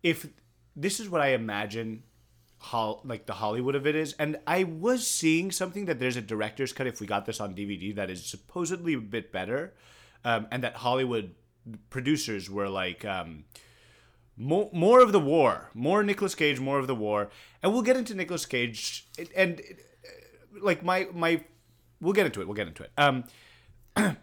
if 0.03 0.27
this 0.75 0.99
is 0.99 1.07
what 1.09 1.21
I 1.21 1.29
imagine, 1.33 2.03
hol- 2.57 3.01
like 3.03 3.25
the 3.25 3.33
Hollywood 3.33 3.75
of 3.75 3.85
it 3.87 3.95
is, 3.95 4.13
and 4.13 4.39
I 4.47 4.63
was 4.63 5.05
seeing 5.05 5.51
something 5.51 5.85
that 5.85 5.99
there's 5.99 6.15
a 6.17 6.21
director's 6.21 6.73
cut 6.73 6.87
if 6.87 6.99
we 6.99 7.07
got 7.07 7.25
this 7.25 7.39
on 7.39 7.53
DVD 7.55 7.95
that 7.95 8.09
is 8.09 8.25
supposedly 8.25 8.93
a 8.93 8.99
bit 8.99 9.31
better, 9.31 9.73
um, 10.23 10.47
and 10.51 10.63
that 10.63 10.75
Hollywood 10.77 11.35
producers 11.89 12.49
were 12.49 12.69
like. 12.69 13.05
Um, 13.05 13.45
more, 14.37 14.69
more 14.73 15.01
of 15.03 15.11
the 15.11 15.19
war, 15.19 15.69
more 15.75 16.01
nicholas 16.03 16.33
Cage, 16.33 16.59
more 16.59 16.79
of 16.79 16.87
the 16.87 16.95
war, 16.95 17.29
and 17.61 17.71
we'll 17.73 17.81
get 17.83 17.95
into 17.97 18.15
nicholas 18.15 18.45
Cage 18.45 19.05
and, 19.19 19.29
and 19.35 19.61
like 20.61 20.83
my 20.83 21.07
my, 21.13 21.43
we'll 22.01 22.13
get 22.13 22.25
into 22.25 22.41
it. 22.41 22.47
We'll 22.47 22.55
get 22.55 22.67
into 22.67 22.83
it. 22.83 22.91
Um, 22.97 23.23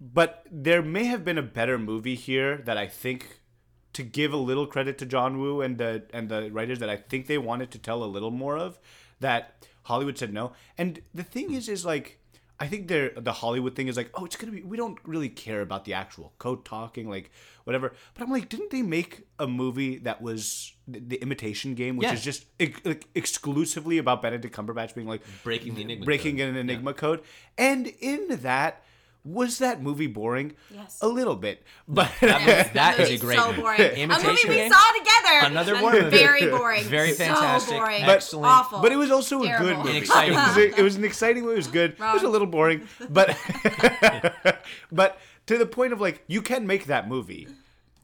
but 0.00 0.46
there 0.50 0.82
may 0.82 1.04
have 1.04 1.24
been 1.24 1.38
a 1.38 1.42
better 1.42 1.78
movie 1.78 2.14
here 2.14 2.58
that 2.58 2.78
I 2.78 2.86
think 2.86 3.40
to 3.92 4.02
give 4.02 4.32
a 4.32 4.36
little 4.36 4.66
credit 4.66 4.98
to 4.98 5.06
John 5.06 5.38
Woo 5.38 5.60
and 5.60 5.78
the 5.78 6.04
and 6.12 6.28
the 6.28 6.50
writers 6.50 6.78
that 6.80 6.88
I 6.88 6.96
think 6.96 7.26
they 7.26 7.38
wanted 7.38 7.70
to 7.72 7.78
tell 7.78 8.02
a 8.02 8.06
little 8.06 8.30
more 8.30 8.56
of 8.56 8.78
that 9.20 9.66
Hollywood 9.84 10.18
said 10.18 10.32
no. 10.32 10.52
And 10.78 11.02
the 11.12 11.22
thing 11.22 11.52
is 11.52 11.68
is 11.68 11.84
like 11.84 12.18
I 12.60 12.68
think 12.68 12.86
they're 12.86 13.10
the 13.16 13.32
Hollywood 13.32 13.74
thing 13.74 13.88
is 13.88 13.96
like, 13.96 14.10
oh, 14.14 14.24
it's 14.24 14.36
gonna 14.36 14.52
be. 14.52 14.62
We 14.62 14.76
don't 14.76 14.98
really 15.04 15.28
care 15.28 15.60
about 15.60 15.84
the 15.84 15.94
actual 15.94 16.32
code 16.38 16.64
talking, 16.64 17.08
like 17.10 17.30
whatever. 17.64 17.92
But 18.14 18.22
I'm 18.22 18.30
like, 18.30 18.48
didn't 18.48 18.70
they 18.70 18.82
make 18.82 19.22
a 19.40 19.46
movie 19.48 19.98
that 19.98 20.22
was 20.22 20.72
the, 20.86 21.00
the 21.00 21.16
Imitation 21.16 21.74
Game, 21.74 21.96
which 21.96 22.06
Yeah. 22.06 22.14
is 22.14 22.22
just 22.22 22.46
like, 22.60 23.06
exclusively 23.14 23.98
about 23.98 24.22
Benedict 24.22 24.54
Cumberbatch 24.54 24.94
being 24.94 25.08
like 25.08 25.22
Breaking 25.42 25.74
the 25.74 25.82
Enigma 25.82 26.04
breaking 26.04 26.36
code. 26.38 26.48
an 26.50 26.56
Enigma 26.56 26.94
code, 26.94 27.22
and 27.58 27.86
in 28.00 28.28
that. 28.42 28.84
Was 29.24 29.58
that 29.58 29.80
movie 29.82 30.06
boring? 30.06 30.52
Yes. 30.70 30.98
A 31.00 31.08
little 31.08 31.34
bit, 31.36 31.62
but 31.88 32.10
That, 32.20 32.72
that 32.74 32.98
is 33.00 33.08
a 33.08 33.12
movie's 33.12 33.20
great 33.22 33.38
so 33.38 33.46
movie. 33.48 33.62
boring. 33.62 33.80
a 33.80 34.06
movie 34.06 34.48
we 34.48 34.54
Game? 34.54 34.70
saw 34.72 34.92
together. 34.92 35.46
Another 35.46 35.72
and 35.74 35.82
war 35.82 35.92
movie. 35.92 36.10
Very 36.18 36.46
boring. 36.50 36.84
Very 36.84 37.12
fantastic. 37.12 37.36
So 37.36 37.40
fantastic, 37.40 37.76
boring. 37.78 38.02
excellent. 38.04 38.46
Awful. 38.46 38.80
But 38.82 38.92
it 38.92 38.96
was 38.96 39.10
also 39.10 39.42
a 39.42 39.48
good 39.58 39.78
movie. 39.78 39.90
An 39.90 39.96
exciting 39.96 40.34
it, 40.34 40.36
was 40.36 40.56
a- 40.58 40.78
it 40.78 40.82
was 40.82 40.96
an 40.96 41.04
exciting 41.04 41.42
movie. 41.42 41.54
It 41.54 41.56
was 41.56 41.66
good. 41.68 41.92
It 41.92 41.98
was 42.00 42.22
a 42.22 42.28
little 42.28 42.46
boring, 42.46 42.86
but 43.08 43.34
but 44.92 45.18
to 45.46 45.58
the 45.58 45.66
point 45.66 45.92
of 45.92 46.00
like 46.00 46.22
you 46.26 46.42
can 46.42 46.66
make 46.66 46.86
that 46.86 47.08
movie, 47.08 47.48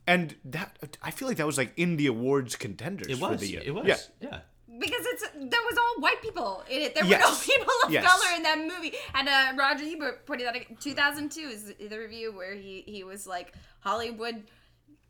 and 0.07 0.35
that 0.47 0.97
I 1.03 1.11
feel 1.11 1.29
like 1.29 1.37
that 1.37 1.47
was 1.47 1.59
like 1.59 1.73
in 1.77 1.97
the 1.97 2.07
awards 2.07 2.57
contenders 2.57 3.09
It 3.09 3.19
for 3.19 3.31
was. 3.31 3.41
the 3.41 3.47
year. 3.49 3.63
It 3.65 3.73
was. 3.75 3.87
Yeah. 3.87 3.97
Yeah. 4.21 4.39
Because 4.81 5.05
it's 5.13 5.25
there 5.35 5.65
was 5.71 5.77
all 5.79 6.03
white 6.03 6.21
people 6.23 6.65
in 6.69 6.81
it. 6.83 6.95
There 6.95 7.05
Yes. 7.05 7.21
were 7.23 7.31
no 7.31 7.39
people 7.55 7.75
of 7.85 7.91
Yes. 7.93 8.05
color 8.11 8.37
in 8.37 8.43
that 8.43 8.59
movie. 8.59 8.95
And 9.15 9.29
uh, 9.29 9.53
Roger 9.57 9.85
Ebert 9.85 10.27
pointed 10.27 10.47
out 10.49 10.57
2002 10.81 11.41
is 11.41 11.75
the 11.79 11.99
review 11.99 12.33
where 12.33 12.55
he 12.55 12.83
he 12.87 13.05
was 13.05 13.27
like 13.27 13.53
Hollywood 13.81 14.43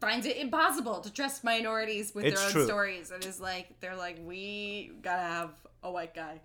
finds 0.01 0.27
it 0.27 0.37
impossible 0.39 1.01
to 1.01 1.13
trust 1.13 1.45
minorities 1.45 2.15
with 2.15 2.25
It's 2.25 2.35
their 2.39 2.47
own 2.47 2.53
true. 2.53 2.65
stories 2.67 3.11
and 3.11 3.25
is 3.25 3.41
like 3.41 3.79
they're 3.81 3.97
like 3.97 4.19
we 4.25 4.93
gotta 5.03 5.23
have 5.23 5.51
a 5.83 5.91
white 5.91 6.15
guy. 6.15 6.41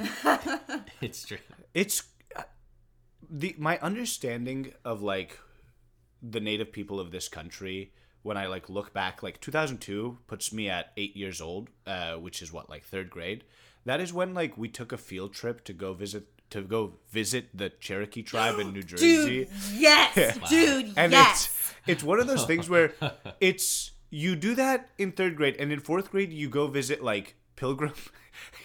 It's 1.00 1.24
true. 1.24 1.38
It's 1.74 2.02
uh, 2.34 2.42
the 3.28 3.54
my 3.58 3.78
understanding 3.78 4.72
of 4.84 5.02
like 5.02 5.38
the 6.22 6.40
native 6.40 6.72
people 6.72 6.98
of 7.00 7.10
this 7.10 7.28
country 7.28 7.92
when 8.26 8.36
I 8.36 8.46
like 8.46 8.68
look 8.68 8.92
back 8.92 9.22
like 9.22 9.40
2002 9.40 10.18
puts 10.26 10.52
me 10.52 10.68
at 10.68 10.92
8 10.96 11.16
years 11.16 11.40
old 11.40 11.68
uh 11.86 12.14
which 12.14 12.42
is 12.42 12.52
what 12.52 12.68
like 12.68 12.82
3rd 12.90 13.08
grade 13.16 13.44
that 13.84 14.00
is 14.00 14.12
when 14.12 14.34
like 14.34 14.58
we 14.58 14.68
took 14.68 14.90
a 14.92 14.98
field 14.98 15.32
trip 15.32 15.64
to 15.64 15.72
go 15.72 15.94
visit 15.94 16.24
to 16.50 16.60
go 16.62 16.92
visit 17.10 17.44
the 17.60 17.68
Cherokee 17.80 18.22
tribe 18.22 18.58
in 18.58 18.72
New 18.76 18.82
Jersey 18.82 19.16
Dude, 19.26 19.48
yes, 19.74 20.38
dude, 20.50 20.92
and 20.96 21.12
yes. 21.12 21.46
it's 21.46 21.74
it's 21.92 22.04
one 22.04 22.18
of 22.20 22.26
those 22.26 22.44
things 22.44 22.68
where 22.68 22.92
it's 23.40 23.92
you 24.10 24.36
do 24.36 24.54
that 24.54 24.90
in 24.98 25.12
3rd 25.12 25.34
grade 25.36 25.56
and 25.58 25.72
in 25.72 25.80
4th 25.80 26.10
grade 26.10 26.32
you 26.32 26.48
go 26.48 26.66
visit 26.66 27.02
like 27.02 27.34
Pilgrim 27.56 27.94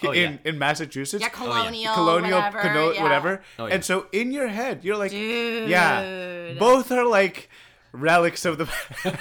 Oh, 0.02 0.10
in 0.22 0.32
yeah. 0.32 0.38
in 0.50 0.58
Massachusetts 0.58 1.22
yeah, 1.22 1.28
colonial, 1.30 1.94
colonial 1.94 2.38
whatever, 2.38 2.60
cono- 2.60 2.92
yeah. 2.92 3.02
whatever. 3.02 3.42
Oh, 3.58 3.66
yeah. 3.66 3.74
And 3.74 3.84
so 3.84 4.06
in 4.12 4.30
your 4.30 4.48
head, 4.48 4.84
you're 4.84 4.96
like, 4.96 5.10
Dude. 5.12 5.68
yeah, 5.68 6.52
both 6.58 6.92
are 6.92 7.06
like 7.06 7.48
relics 8.06 8.44
of 8.44 8.58
the 8.58 8.68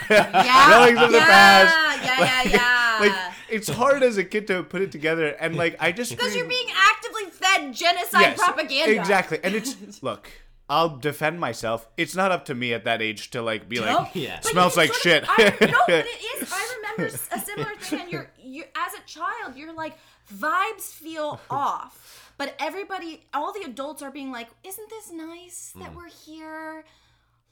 Yeah, 0.09 0.69
relics 0.69 0.99
of 1.01 1.11
the 1.11 1.19
past. 1.19 2.03
Yeah, 2.03 2.19
yeah, 2.19 2.51
yeah. 2.51 2.77
Like 3.01 3.13
it's 3.49 3.67
hard 3.67 4.03
as 4.03 4.17
a 4.17 4.23
kid 4.23 4.45
to 4.47 4.61
put 4.63 4.81
it 4.83 4.91
together, 4.91 5.27
and 5.39 5.55
like 5.55 5.75
I 5.79 5.91
just 5.91 6.11
because 6.11 6.35
you're 6.35 6.45
being 6.47 6.67
actively 6.75 7.25
fed 7.31 7.73
genocide 7.73 8.21
Yes, 8.21 8.39
propaganda. 8.43 8.99
exactly. 8.99 9.39
And 9.43 9.55
it's 9.55 9.75
look, 10.03 10.29
I'll 10.69 10.97
defend 10.97 11.39
myself. 11.39 11.87
It's 11.97 12.15
not 12.15 12.31
up 12.31 12.45
to 12.45 12.55
me 12.55 12.73
at 12.73 12.83
that 12.85 13.01
age 13.01 13.31
to 13.31 13.41
like 13.41 13.67
be 13.67 13.79
like, 13.79 14.09
Yeah. 14.13 14.39
But 14.43 14.51
smells 14.51 14.77
like 14.77 14.93
shit. 14.93 15.23
of- 15.23 15.29
I, 15.31 15.43
no, 15.61 15.79
but 15.87 16.05
it 16.05 16.41
is. 16.41 16.51
I 16.53 16.75
remember 16.77 17.05
a 17.07 17.39
similar 17.39 17.75
thing, 17.77 18.01
and 18.01 18.11
you're, 18.11 18.29
you 18.41 18.63
as 18.75 18.93
a 18.93 19.01
child, 19.07 19.55
you're 19.55 19.73
like 19.73 19.97
vibes 20.31 20.83
feel 20.93 21.41
off, 21.49 22.31
but 22.37 22.53
everybody, 22.59 23.23
all 23.33 23.51
the 23.51 23.63
adults 23.63 24.03
are 24.03 24.11
being 24.11 24.31
like, 24.31 24.47
"Isn't 24.63 24.89
this 24.89 25.11
nice 25.11 25.73
Mm. 25.75 25.81
that 25.81 25.95
we're 25.95 26.07
here?" 26.09 26.85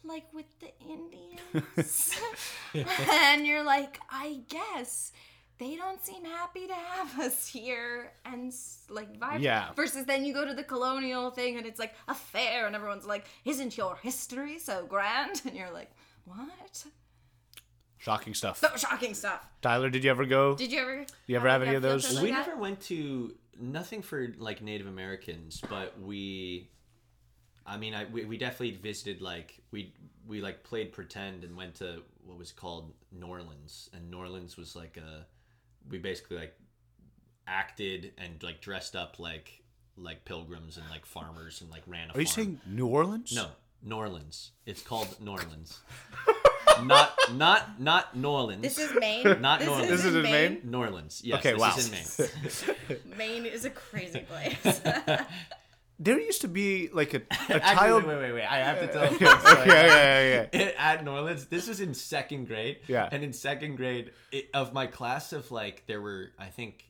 Like 0.04 0.34
with 0.34 0.46
the 0.60 0.72
Indians, 0.88 2.20
and 2.74 3.46
you're 3.46 3.64
like, 3.64 4.00
I 4.10 4.42
guess, 4.48 5.12
they 5.60 5.76
don't 5.76 6.04
seem 6.04 6.24
happy 6.24 6.68
to 6.68 6.74
have 6.74 7.20
us 7.20 7.46
here 7.46 8.14
and 8.26 8.54
like 8.90 9.20
vibe. 9.20 9.42
Yeah. 9.42 9.74
Versus 9.76 10.06
then 10.06 10.24
you 10.24 10.34
go 10.34 10.46
to 10.46 10.54
the 10.54 10.64
colonial 10.64 11.32
thing 11.32 11.58
and 11.58 11.66
it's 11.66 11.80
like 11.80 11.94
a 12.08 12.16
fair 12.16 12.66
and 12.66 12.76
everyone's 12.76 13.06
like, 13.06 13.26
"Isn't 13.44 13.78
your 13.78 13.98
history 13.98 14.58
so 14.58 14.86
grand?" 14.86 15.42
And 15.46 15.56
you're 15.56 15.72
like, 15.72 15.92
"What?" 16.24 16.86
Shocking 17.98 18.34
stuff. 18.34 18.58
So 18.60 18.70
shocking 18.78 19.14
stuff. 19.14 19.46
Tyler, 19.62 19.90
did 19.90 20.06
you 20.06 20.12
ever 20.12 20.26
go? 20.26 20.56
Did 20.56 20.72
you 20.72 20.80
ever? 20.80 21.06
You 21.28 21.36
ever 21.36 21.50
have 21.50 21.62
any 21.62 21.76
of 21.76 21.82
those? 21.82 22.06
trip 22.06 22.16
like 22.16 22.24
we 22.24 22.32
that? 22.32 22.48
never 22.48 22.58
went 22.58 22.80
to 22.84 23.36
nothing 23.60 24.02
for 24.02 24.34
like 24.38 24.62
Native 24.62 24.88
Americans, 24.88 25.62
but 25.70 26.00
we. 26.00 26.70
I 27.70 27.78
mean, 27.78 27.94
I 27.94 28.06
we, 28.06 28.26
we 28.26 28.38
definitely 28.38 28.78
visited 28.78 29.22
like 29.22 29.62
we 29.72 29.94
we 30.28 30.42
like 30.42 30.64
played 30.64 30.92
pretend 30.92 31.44
and 31.44 31.56
went 31.56 31.76
to 31.76 32.02
what 32.26 32.38
was 32.38 32.52
called 32.52 32.92
Norlands, 33.18 33.90
and 33.94 34.12
Norlands 34.12 34.58
was 34.58 34.76
like 34.76 34.98
a 34.98 35.26
we 35.90 36.00
basically 36.00 36.38
like 36.38 36.56
acted 37.48 38.12
and 38.18 38.42
like 38.44 38.62
dressed 38.62 38.96
up 38.96 39.20
like 39.20 39.62
like 39.98 40.26
pilgrims 40.26 40.78
and 40.78 40.90
like 40.90 41.06
farmers 41.06 41.62
and 41.62 41.70
like 41.70 41.84
ran 41.88 42.10
a 42.10 42.14
Are 42.14 42.20
you 42.20 42.26
saying 42.28 42.60
New 42.68 42.88
Orleans? 42.88 43.34
No, 43.36 43.48
Norlands. 43.86 44.50
It's 44.66 44.82
called 44.82 45.08
Norlands. 45.24 45.78
not 46.84 47.12
not 47.34 47.80
not 47.80 48.18
Norlands. 48.18 48.62
This 48.62 48.80
is 48.80 48.92
Maine. 49.00 49.42
Not 49.42 49.60
this 49.60 49.70
Norlands. 49.70 49.88
This 49.90 50.06
is 50.06 50.16
in 50.16 50.24
Maine? 50.24 50.62
Norlands. 50.66 51.22
Yes, 51.24 51.40
Okay, 51.40 51.52
this 51.52 51.60
wow. 51.62 51.76
is 51.78 52.20
in 52.20 52.98
Maine. 53.16 53.18
Maine 53.18 53.46
is 53.46 53.66
a 53.66 53.70
crazy 53.70 54.22
place. 54.22 54.82
There 56.02 56.18
used 56.20 56.42
to 56.42 56.48
be 56.48 56.90
like 56.94 57.14
a, 57.14 57.18
a 57.50 57.56
Actually, 57.56 57.60
child. 57.76 58.04
wait, 58.06 58.18
wait, 58.18 58.32
wait. 58.32 58.46
I 58.46 58.58
have 58.60 58.80
to 58.80 58.88
tell. 58.88 59.04
yeah, 59.20 59.66
yeah, 59.66 59.66
yeah, 59.66 60.22
yeah, 60.24 60.48
yeah. 60.54 60.72
At 60.78 61.04
Norlands, 61.04 61.50
this 61.50 61.68
was 61.68 61.82
in 61.82 61.94
second 61.94 62.46
grade. 62.48 62.78
Yeah. 62.88 63.10
And 63.12 63.24
in 63.24 63.34
second 63.34 63.76
grade, 63.76 64.12
it, 64.32 64.50
of 64.54 64.74
my 64.74 64.88
class 64.88 65.34
of 65.34 65.52
like, 65.52 65.84
there 65.88 66.02
were 66.02 66.32
I 66.40 66.46
think 66.48 66.86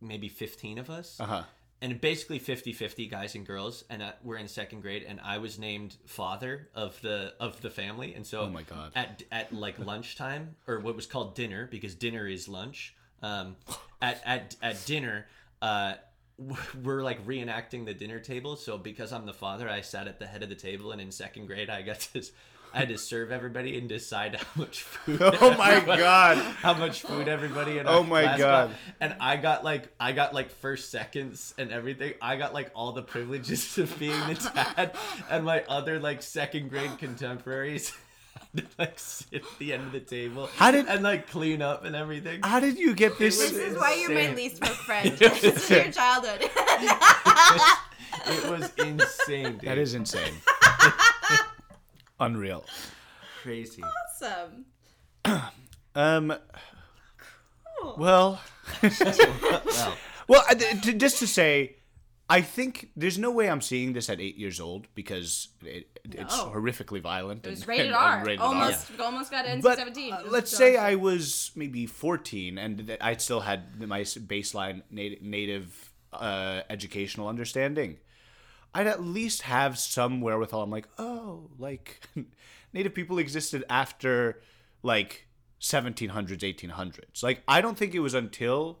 maybe 0.00 0.28
fifteen 0.28 0.78
of 0.78 0.88
us. 0.90 1.18
Uh 1.20 1.26
huh. 1.26 1.42
and 1.82 2.00
basically 2.00 2.40
50-50 2.40 3.10
guys 3.10 3.34
and 3.34 3.44
girls 3.44 3.84
and 3.90 4.00
uh, 4.02 4.12
we're 4.22 4.38
in 4.38 4.48
second 4.48 4.80
grade 4.80 5.04
and 5.06 5.20
i 5.22 5.36
was 5.38 5.58
named 5.58 5.96
father 6.06 6.68
of 6.74 6.98
the 7.02 7.34
of 7.40 7.60
the 7.60 7.68
family 7.68 8.14
and 8.14 8.24
so 8.26 8.42
Oh 8.42 8.48
my 8.48 8.62
God. 8.62 8.92
at 8.94 9.22
at 9.32 9.52
like 9.52 9.78
lunchtime 9.78 10.54
or 10.68 10.80
what 10.80 10.94
was 10.96 11.06
called 11.06 11.34
dinner 11.34 11.66
because 11.70 11.94
dinner 11.94 12.26
is 12.26 12.48
lunch 12.48 12.94
um 13.22 13.56
at 14.00 14.22
at 14.24 14.56
at 14.62 14.76
dinner 14.86 15.26
uh 15.60 15.94
we're 16.82 17.02
like 17.02 17.24
reenacting 17.26 17.84
the 17.84 17.94
dinner 17.94 18.18
table 18.18 18.56
so 18.56 18.76
because 18.76 19.12
i'm 19.12 19.26
the 19.26 19.32
father 19.32 19.68
i 19.68 19.80
sat 19.80 20.08
at 20.08 20.18
the 20.18 20.26
head 20.26 20.42
of 20.42 20.48
the 20.48 20.54
table 20.54 20.92
and 20.92 21.00
in 21.00 21.10
second 21.10 21.46
grade 21.46 21.70
i 21.70 21.82
got 21.82 22.00
to 22.00 22.22
I 22.72 22.78
had 22.78 22.88
to 22.88 22.98
serve 22.98 23.30
everybody 23.30 23.78
and 23.78 23.88
decide 23.88 24.34
how 24.34 24.46
much 24.56 24.82
food. 24.82 25.20
Oh 25.22 25.56
my 25.56 25.74
everybody- 25.74 26.02
God. 26.02 26.38
How 26.38 26.74
much 26.74 27.02
food 27.02 27.28
everybody 27.28 27.78
in 27.78 27.86
Oh 27.86 28.02
my 28.02 28.22
God. 28.24 28.38
got 28.38 28.70
and 28.98 29.14
I 29.20 29.36
got 29.36 29.62
like 29.62 29.90
I 30.00 30.10
got 30.10 30.34
like 30.34 30.50
first 30.50 30.90
seconds 30.90 31.54
and 31.56 31.70
everything. 31.70 32.14
I 32.20 32.34
got 32.34 32.52
like 32.52 32.72
all 32.74 32.90
the 32.90 33.02
privileges 33.02 33.78
of 33.78 33.96
being 34.00 34.18
the 34.26 34.50
dad, 34.52 34.96
and 35.30 35.44
my 35.44 35.62
other 35.68 36.00
like 36.00 36.20
second 36.20 36.68
grade 36.68 36.98
contemporaries 36.98 37.92
to 38.56 38.64
like 38.78 38.98
sit 38.98 39.34
at 39.34 39.58
the 39.58 39.72
end 39.72 39.84
of 39.86 39.92
the 39.92 40.00
table 40.00 40.48
How 40.56 40.70
did- 40.70 40.86
and 40.86 41.02
like 41.02 41.28
clean 41.30 41.60
up 41.62 41.84
and 41.84 41.94
everything. 41.96 42.40
How 42.42 42.60
did 42.60 42.78
you 42.78 42.94
get 42.94 43.18
this? 43.18 43.38
this 43.38 43.52
is 43.52 43.76
why 43.76 43.94
you're 43.94 44.12
my 44.14 44.34
least 44.34 44.60
book 44.60 44.70
friend. 44.70 45.10
this 45.18 45.42
is 45.44 45.70
your 45.70 45.90
childhood. 45.90 46.48
It 48.26 48.48
was 48.50 48.72
insane, 48.78 49.52
dude. 49.58 49.60
that 49.68 49.78
is 49.78 49.94
insane. 49.94 50.34
Unreal. 52.20 52.64
crazy. 53.42 53.82
awesome. 53.82 54.64
Um. 55.96 56.34
Well, 57.96 57.96
Well, 57.96 58.40
well, 60.26 60.44
I- 60.48 60.54
th- 60.54 60.98
just 60.98 61.20
to 61.20 61.26
say, 61.28 61.76
I 62.28 62.40
think 62.40 62.90
there's 62.96 63.18
no 63.18 63.30
way 63.30 63.50
I'm 63.50 63.60
seeing 63.60 63.92
this 63.92 64.08
at 64.08 64.18
eight 64.20 64.36
years 64.36 64.58
old 64.58 64.86
because 64.94 65.48
it, 65.62 65.98
it's 66.04 66.36
No. 66.36 66.46
horrifically 66.54 67.00
violent. 67.02 67.46
It 67.46 67.50
was 67.50 67.60
and- 67.60 67.68
rated 67.68 67.86
and- 67.88 67.94
R. 67.94 68.16
and 68.18 68.26
rated 68.26 68.40
R. 68.40 68.46
almost, 68.46 68.90
almost 68.98 69.30
got 69.30 69.44
NC-17. 69.44 69.62
But 69.62 69.78
It 69.78 70.12
uh, 70.12 70.22
let's 70.30 70.50
so 70.50 70.56
say 70.56 70.76
awesome. 70.76 70.86
I 70.86 70.94
was 70.94 71.50
maybe 71.54 71.84
14 71.86 72.56
and 72.58 72.96
I 73.00 73.16
still 73.16 73.40
had 73.40 73.78
my 73.86 74.00
baseline 74.00 74.82
native, 74.90 75.22
native 75.22 75.92
uh, 76.14 76.62
educational 76.70 77.28
understanding. 77.28 77.98
I'd 78.74 78.86
at 78.86 79.02
least 79.02 79.42
have 79.42 79.78
some 79.78 80.20
wherewithal. 80.22 80.62
I'm 80.62 80.70
like, 80.70 80.88
oh, 80.98 81.50
like 81.58 82.08
native 82.72 82.94
people 82.94 83.18
existed 83.18 83.64
after 83.68 84.40
like 84.82 85.26
1700s, 85.60 86.38
1800s. 86.40 87.22
Like, 87.22 87.42
I 87.46 87.60
don't 87.60 87.76
think 87.76 87.94
it 87.94 88.00
was 88.00 88.14
until 88.14 88.78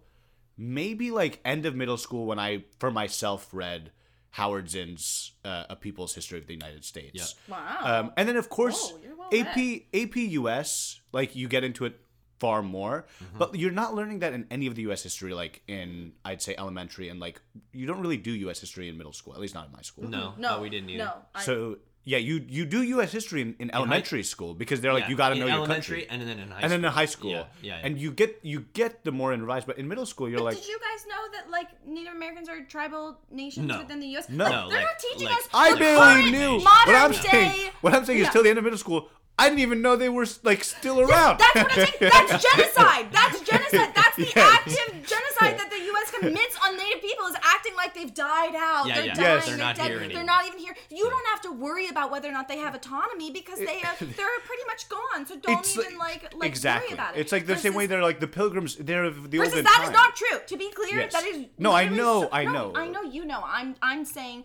maybe 0.56 1.10
like 1.10 1.40
end 1.44 1.66
of 1.66 1.74
middle 1.74 1.96
school 1.96 2.26
when 2.26 2.38
I, 2.38 2.64
for 2.78 2.90
myself, 2.90 3.48
read 3.52 3.90
Howard 4.30 4.68
Zinn's 4.70 5.32
uh, 5.44 5.64
A 5.70 5.76
People's 5.76 6.14
History 6.14 6.38
of 6.38 6.46
the 6.46 6.52
United 6.54 6.84
States. 6.84 7.34
Wow. 7.48 7.78
Um, 7.82 8.12
and 8.16 8.28
then 8.28 8.36
of 8.36 8.48
course 8.48 8.92
Whoa, 8.92 9.14
well 9.16 9.28
AP 9.32 9.82
AP 9.94 10.16
US 10.16 11.00
like 11.12 11.36
you 11.36 11.46
get 11.48 11.62
into 11.64 11.84
it 11.84 12.00
far 12.40 12.62
more, 12.62 13.06
Mm-hmm. 13.22 13.38
but 13.38 13.54
you're 13.54 13.70
not 13.70 13.94
learning 13.94 14.18
that 14.18 14.32
in 14.32 14.46
any 14.50 14.66
of 14.66 14.74
the 14.74 14.82
US 14.90 15.02
history 15.04 15.32
like 15.34 15.62
in 15.68 16.12
I'd 16.24 16.42
say 16.42 16.54
elementary 16.58 17.08
and 17.08 17.20
like 17.20 17.40
you 17.72 17.86
don't 17.86 18.00
really 18.00 18.16
do 18.16 18.32
US 18.48 18.60
history 18.60 18.88
in 18.88 18.98
middle 18.98 19.12
school, 19.12 19.34
at 19.34 19.40
least 19.40 19.54
not 19.54 19.66
in 19.66 19.72
my 19.72 19.82
school. 19.82 20.08
no, 20.08 20.34
no, 20.36 20.56
oh, 20.58 20.62
we 20.62 20.68
didn't 20.68 20.90
either. 20.90 21.04
No, 21.04 21.12
I, 21.34 21.42
So 21.42 21.78
yeah, 22.06 22.18
you 22.18 22.44
you 22.48 22.64
do 22.66 22.82
US 22.82 23.10
history 23.12 23.40
in, 23.42 23.54
in 23.58 23.74
elementary 23.74 24.22
school 24.22 24.52
because 24.54 24.80
they're 24.80 24.92
like 24.92 25.04
Yeah, 25.04 25.10
you 25.10 25.16
got 25.16 25.28
to 25.30 25.34
know 25.36 25.46
your 25.46 25.56
elementary 25.56 26.02
country. 26.02 26.10
and 26.10 26.28
then 26.28 26.38
in 26.38 26.50
high 26.50 26.60
And 26.60 26.70
then 26.72 26.80
school. 26.80 26.88
in 26.88 26.92
high 26.92 27.04
school, 27.06 27.30
Yeah, 27.30 27.44
yeah, 27.62 27.76
yeah. 27.78 27.86
and 27.86 27.98
you 27.98 28.10
get 28.12 28.40
you 28.42 28.66
get 28.74 29.04
the 29.04 29.12
more 29.12 29.32
in 29.32 29.40
revised, 29.40 29.66
but 29.66 29.78
in 29.78 29.88
middle 29.88 30.06
school 30.06 30.28
you're 30.28 30.38
But 30.38 30.44
like, 30.44 30.56
did 30.56 30.68
you 30.68 30.78
guys 30.78 31.06
know 31.08 31.22
that 31.32 31.50
like 31.50 31.68
Native 31.86 32.14
Americans 32.14 32.48
are 32.48 32.60
tribal 32.64 33.18
nations 33.30 33.66
No. 33.68 33.78
within 33.78 34.00
the 34.00 34.06
U.S.? 34.08 34.28
No. 34.28 34.44
Like, 34.44 34.52
No, 34.52 34.68
they're 34.68 34.78
like- 34.78 34.86
not 34.86 34.98
teaching 34.98 35.28
like- 35.28 35.38
us. 35.38 35.48
I 35.54 35.74
barely 35.78 36.30
knew. 36.30 36.52
Modern 36.60 36.64
What 36.64 36.88
I'm 36.88 37.10
day. 37.12 37.18
saying, 37.30 37.70
what 37.80 37.94
I'm 37.94 38.04
saying 38.04 38.18
is, 38.20 38.28
till 38.30 38.42
the 38.42 38.50
end 38.50 38.58
of 38.58 38.64
middle 38.64 38.78
school, 38.78 39.08
I 39.36 39.48
didn't 39.48 39.60
even 39.66 39.82
know 39.82 39.96
they 39.96 40.08
were 40.08 40.26
like 40.44 40.62
still 40.62 41.00
around. 41.00 41.38
That's 41.40 41.54
what 41.56 41.66
I'm 41.72 41.86
saying. 41.86 42.12
That's 42.12 42.44
genocide. 42.54 43.06
That's 43.10 43.40
genocide. 43.40 43.90
That's 43.96 44.16
the 44.16 44.26
Yes. 44.36 44.58
active 44.58 44.90
genocide 45.12 45.54
that 45.58 45.68
the 46.10 46.18
U.S. 46.26 46.34
commits 46.34 46.56
on 46.64 46.76
Native 46.76 47.00
people 47.02 47.26
is 47.26 47.36
acting 47.42 47.74
like 47.76 47.94
they've 47.94 48.12
died 48.14 48.54
out. 48.56 48.86
Yeah, 48.86 48.94
they're 48.94 49.04
yeah. 49.06 49.14
dying. 49.14 49.26
Yes. 49.26 49.46
They're 49.46 49.56
they're 49.56 49.64
not 49.66 49.76
dead. 49.76 49.86
here 49.86 49.94
They're 49.98 50.04
anymore. 50.06 50.24
not 50.24 50.46
even 50.46 50.58
here. 50.58 50.74
You 50.90 51.08
don't 51.10 51.26
have 51.28 51.40
to 51.42 51.52
worry 51.52 51.88
about 51.88 52.10
whether 52.10 52.28
or 52.28 52.32
not 52.32 52.48
they 52.48 52.58
have 52.58 52.74
autonomy 52.74 53.30
because 53.30 53.58
they 53.58 53.82
are 53.82 53.94
they're 54.00 54.40
pretty 54.44 54.64
much 54.66 54.88
gone. 54.88 55.26
So 55.26 55.36
don't 55.36 55.58
It's 55.60 55.76
even 55.78 55.98
like 55.98 56.34
like 56.34 56.48
exactly. 56.48 56.88
worry 56.88 56.94
about 56.94 57.16
it. 57.16 57.20
It's 57.20 57.32
like 57.32 57.46
the 57.46 57.56
same 57.56 57.74
way 57.74 57.86
they're 57.86 58.02
like 58.02 58.20
the 58.20 58.28
pilgrims. 58.28 58.76
They're 58.76 59.04
of 59.04 59.30
the 59.30 59.38
Versus 59.38 59.52
olden 59.54 59.64
that 59.64 59.76
time. 59.78 59.84
is 59.88 59.90
not 59.92 60.16
true. 60.16 60.38
To 60.46 60.56
be 60.56 60.70
clear, 60.70 61.00
Yes. 61.00 61.12
that 61.12 61.24
is 61.24 61.46
No, 61.58 61.72
I 61.72 61.88
know, 61.88 62.22
so- 62.22 62.28
I 62.32 62.44
no, 62.44 62.52
know. 62.52 62.72
I 62.74 62.88
know 62.88 63.02
you 63.02 63.24
know. 63.24 63.42
I'm 63.44 63.74
I'm 63.82 64.04
saying 64.04 64.44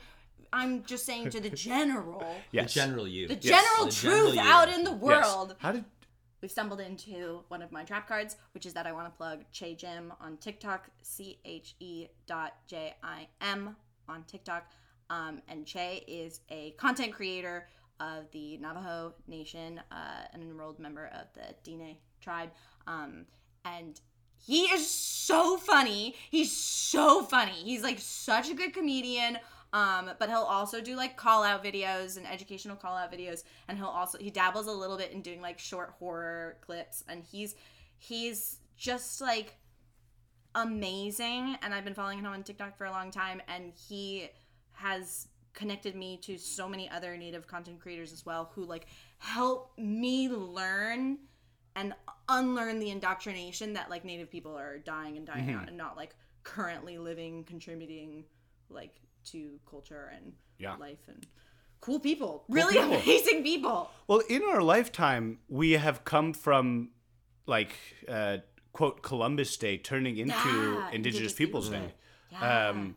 I'm 0.52 0.84
just 0.84 1.06
saying 1.06 1.30
to 1.32 1.40
the 1.40 1.50
general 1.68 2.24
The 2.52 2.64
general 2.64 3.08
you. 3.08 3.28
the 3.28 3.36
Yes. 3.36 3.44
general 3.44 3.86
The 3.86 3.92
truth 3.92 4.34
general 4.36 4.48
out 4.54 4.70
in 4.70 4.84
the 4.84 4.92
Yes. 4.92 5.00
world. 5.02 5.56
How 5.60 5.72
did? 5.74 5.86
We've 6.42 6.52
stumbled 6.52 6.80
into 6.80 7.44
one 7.50 7.62
of 7.62 7.72
my 7.72 7.84
trap 7.84 8.08
cards, 8.08 8.38
which 8.54 8.66
is 8.66 8.74
that 8.74 8.88
I 8.88 8.92
want 8.92 9.08
to 9.08 9.18
plug 9.18 9.44
Che 9.52 9.76
Jim 9.76 10.14
on 10.22 10.38
TikTok, 10.38 10.90
C 11.02 11.40
H 11.44 11.76
E 11.80 12.08
dot 12.28 12.54
J 12.68 12.96
I 13.04 13.28
M 13.42 13.76
on 14.08 14.24
TikTok. 14.24 14.72
Um, 15.10 15.42
and 15.48 15.66
Che 15.66 16.04
is 16.08 16.42
a 16.50 16.72
content 16.72 17.14
creator 17.14 17.68
of 18.00 18.32
the 18.32 18.58
Navajo 18.58 19.14
Nation, 19.28 19.82
uh, 19.92 20.28
an 20.34 20.42
enrolled 20.42 20.80
member 20.80 21.08
of 21.08 21.28
the 21.34 21.54
Dine 21.64 21.98
tribe. 22.22 22.52
Um, 22.88 23.26
and 23.66 24.00
he 24.38 24.64
is 24.66 24.90
so 24.90 25.58
funny. 25.58 26.16
He's 26.32 26.56
so 26.56 27.24
funny. 27.24 27.52
He's 27.52 27.84
like 27.84 28.00
such 28.00 28.50
a 28.50 28.54
good 28.54 28.74
comedian. 28.74 29.38
Um, 29.72 30.12
but 30.18 30.30
he'll 30.30 30.40
also 30.40 30.82
do 30.82 30.96
like 30.96 31.16
call 31.16 31.44
out 31.44 31.64
videos 31.64 32.18
and 32.18 32.26
educational 32.26 32.76
call 32.76 32.96
out 32.96 33.12
videos. 33.12 33.44
And 33.68 33.78
he'll 33.78 33.88
also 33.88 34.18
he 34.18 34.30
dabbles 34.30 34.68
a 34.68 34.72
little 34.72 34.98
bit 34.98 35.12
in 35.12 35.22
doing 35.22 35.42
like 35.42 35.60
short 35.60 35.94
horror 36.00 36.58
clips. 36.62 37.04
And 37.08 37.24
he's 37.24 37.56
he's 37.98 38.60
just 38.78 39.22
like 39.22 39.56
amazing. 40.56 41.58
And 41.62 41.74
I've 41.74 41.86
been 41.86 41.94
following 41.94 42.20
him 42.20 42.26
on 42.26 42.44
TikTok 42.44 42.78
for 42.78 42.86
a 42.86 42.92
long 42.92 43.12
time. 43.12 43.42
And 43.48 43.74
he 43.88 44.30
has 44.74 45.28
connected 45.54 45.96
me 45.96 46.18
to 46.18 46.38
so 46.38 46.68
many 46.68 46.90
other 46.90 47.18
native 47.18 47.48
content 47.48 47.80
creators 47.80 48.14
as 48.14 48.26
well 48.26 48.52
who 48.56 48.64
like 48.64 48.88
help 49.18 49.72
me 49.78 50.30
learn 50.30 51.18
and 51.76 51.94
unlearn 52.28 52.80
the 52.80 52.90
indoctrination 52.90 53.74
that 53.74 53.90
like 53.90 54.06
native 54.06 54.30
people 54.30 54.58
are 54.58 54.78
dying 54.80 55.18
and 55.18 55.26
dying 55.26 55.52
out 55.52 55.68
and 55.68 55.78
not 55.78 55.98
like 55.98 56.16
currently 56.44 56.98
living 56.98 57.44
contributing 57.44 58.24
like 58.70 58.96
to 59.32 59.60
culture 59.70 60.12
and 60.16 60.34
Yeah. 60.58 60.76
life 60.76 61.08
and 61.08 61.26
cool 61.82 62.00
people 62.00 62.44
really 62.50 62.74
people. 62.74 62.94
amazing 62.96 63.44
people 63.44 63.90
Well, 64.08 64.22
in 64.30 64.42
our 64.44 64.62
lifetime, 64.62 65.40
we 65.48 65.72
have 65.74 66.04
come 66.04 66.34
from 66.34 66.90
like 67.46 67.74
uh, 68.08 68.38
quote 68.74 69.02
Columbus 69.02 69.56
Day 69.58 69.78
turning 69.78 70.18
into 70.18 70.34
Yeah, 70.34 70.46
Indigenous, 70.92 70.94
Indigenous 70.96 71.34
Peoples 71.34 71.70
Peoples 71.70 71.88
Day. 71.90 71.94
yeah 72.32 72.70
Um, 72.70 72.96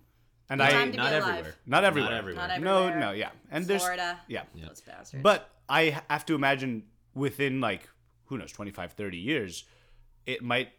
and 0.51 0.61
Good 0.61 0.69
I 0.69 0.71
time 0.73 0.87
to 0.87 0.91
be 0.93 0.97
Not 0.99 1.13
alive. 1.13 1.23
everywhere. 1.29 1.55
not 1.67 1.85
everywhere. 1.85 2.11
Not 2.11 2.19
everywhere. 2.19 2.49
Not 2.49 2.61
No, 2.61 2.77
everywhere. 2.83 3.01
no, 3.01 3.11
yeah. 3.13 3.31
And 3.51 3.67
there's 3.67 3.83
florida 3.83 4.21
yeah. 4.29 4.45
those 4.55 4.81
bastards 4.83 5.23
But 5.23 5.49
I 5.69 6.03
have 6.11 6.27
to 6.27 6.35
imagine 6.35 6.85
within 7.15 7.61
like 7.61 7.89
who 8.27 8.37
knows 8.39 8.53
25 8.53 8.93
30 8.93 9.17
years 9.19 9.65
it 10.27 10.43
might 10.43 10.71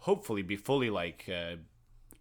hopefully 0.00 0.42
be 0.42 0.56
fully 0.56 0.90
like 0.90 1.28
uh, 1.28 1.56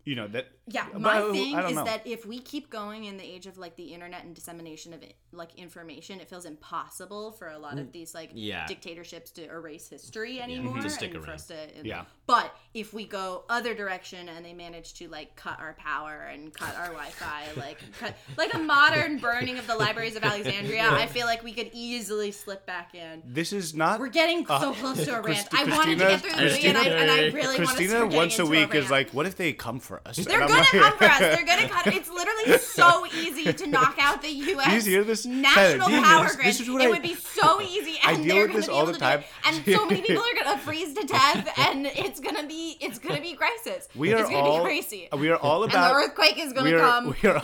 you 0.07 0.15
know 0.15 0.27
that 0.29 0.47
Yeah, 0.67 0.87
my 0.97 1.19
I- 1.19 1.31
thing 1.31 1.57
is 1.59 1.75
know. 1.75 1.83
that 1.83 2.07
if 2.07 2.25
we 2.25 2.39
keep 2.39 2.69
going 2.69 3.03
in 3.03 3.17
the 3.17 3.23
age 3.23 3.45
of 3.45 3.57
like 3.57 3.75
the 3.75 3.83
internet 3.93 4.23
and 4.23 4.33
dissemination 4.33 4.93
of 4.93 5.03
like 5.31 5.53
information, 5.55 6.19
it 6.21 6.29
feels 6.29 6.45
impossible 6.45 7.31
for 7.33 7.49
a 7.49 7.59
lot 7.59 7.77
of 7.77 7.87
mm, 7.87 7.91
these 7.91 8.15
like 8.15 8.31
Yeah. 8.33 8.65
dictatorships 8.67 9.31
to 9.31 9.43
erase 9.45 9.89
history 9.89 10.39
anymore 10.41 10.79
to 10.81 10.89
stick 10.89 11.13
and 11.13 11.23
for 11.23 11.29
around. 11.31 11.35
us 11.35 11.47
to. 11.47 11.55
Yeah. 11.83 12.05
But 12.27 12.53
if 12.73 12.93
we 12.93 13.05
go 13.05 13.43
other 13.49 13.73
direction 13.73 14.27
and 14.29 14.45
they 14.45 14.53
manage 14.53 14.93
to 14.95 15.07
like 15.07 15.35
cut 15.37 15.59
our 15.59 15.75
power 15.79 16.27
and 16.31 16.53
cut 16.53 16.75
our 16.75 16.87
Wi-Fi, 16.87 17.45
like 17.57 17.79
cut, 17.99 18.13
like 18.37 18.53
a 18.53 18.59
modern 18.59 19.17
burning 19.17 19.57
of 19.57 19.65
the 19.65 19.75
libraries 19.75 20.15
of 20.17 20.23
Alexandria, 20.23 20.87
I 20.91 21.07
feel 21.07 21.25
like 21.25 21.41
we 21.43 21.53
could 21.53 21.69
easily 21.73 22.31
slip 22.31 22.65
back 22.65 22.93
in. 22.93 23.23
this 23.25 23.53
is 23.53 23.73
not 23.73 23.99
We're 23.99 24.09
getting 24.09 24.45
so 24.45 24.53
Uh, 24.53 24.73
close 24.73 25.05
to 25.05 25.15
a 25.17 25.21
rant. 25.21 25.47
I 25.53 25.63
wanted 25.63 25.97
to 25.99 26.05
get 26.05 26.21
through 26.21 26.33
the 26.33 26.41
movie, 26.43 26.67
and 26.67 26.77
I, 26.77 26.83
and 26.83 27.09
I 27.09 27.15
Christina- 27.29 27.33
really 27.33 27.47
want 27.47 27.69
to 27.69 27.75
Christina 27.75 28.05
once 28.07 28.39
a 28.39 28.45
week 28.45 28.75
is 28.75 28.91
like, 28.91 29.09
what 29.11 29.25
if 29.25 29.37
they 29.37 29.53
come 29.53 29.79
for 29.79 30.01
us? 30.05 30.17
They're 30.17 30.41
And 30.41 30.49
gonna 30.49 30.59
like- 30.61 30.69
come 30.69 30.97
for 30.97 31.03
us. 31.05 31.19
They're 31.19 31.45
gonna 31.45 31.69
cut. 31.69 31.87
It's 31.87 32.09
literally 32.09 32.57
so 32.59 33.05
easy 33.15 33.53
to 33.53 33.67
knock 33.67 33.95
out 33.99 34.21
the 34.21 34.27
U.S. 34.29 35.25
national 35.25 35.87
Tyler, 35.87 36.03
power 36.03 36.27
grid. 36.35 36.47
This 36.47 36.59
is 36.59 36.69
what 36.69 36.81
it 36.81 36.87
I- 36.87 36.89
would 36.89 37.01
be 37.01 37.15
so 37.15 37.61
easy, 37.61 37.97
I 38.03 38.11
and 38.11 38.23
deal 38.23 38.35
they're 38.35 38.41
with 38.43 38.51
gonna 38.51 38.59
this 38.59 38.67
be 38.67 38.71
all 38.73 38.81
able 38.83 38.91
the 38.93 38.99
to 38.99 38.99
do 38.99 39.05
it. 39.05 39.09
time. 39.09 39.23
And 39.45 39.65
so 39.75 39.85
many 39.85 40.01
people 40.01 40.21
are 40.23 40.43
gonna 40.43 40.57
freeze 40.67 40.93
to 40.93 41.05
death, 41.07 41.53
and 41.57 41.85
it's 41.87 42.16
gonna 42.19 42.47
be 42.47 42.77
it's 42.79 42.99
gonna 42.99 43.21
be 43.21 43.33
crisis. 43.33 43.87
we 43.95 44.13
are 44.13 44.19
it's 44.21 44.29
gonna 44.29 44.41
all 44.41 44.59
be 44.59 44.65
crazy. 44.65 45.07
we 45.17 45.29
are 45.29 45.37
all 45.37 45.63
and 45.63 45.71
about 45.71 45.89
the 45.89 45.95
earthquake 45.95 46.37
is 46.37 46.53
gonna 46.53 46.69
we 46.69 46.73
are, 46.75 46.79
come. 46.79 47.15
We 47.21 47.29
are, 47.29 47.41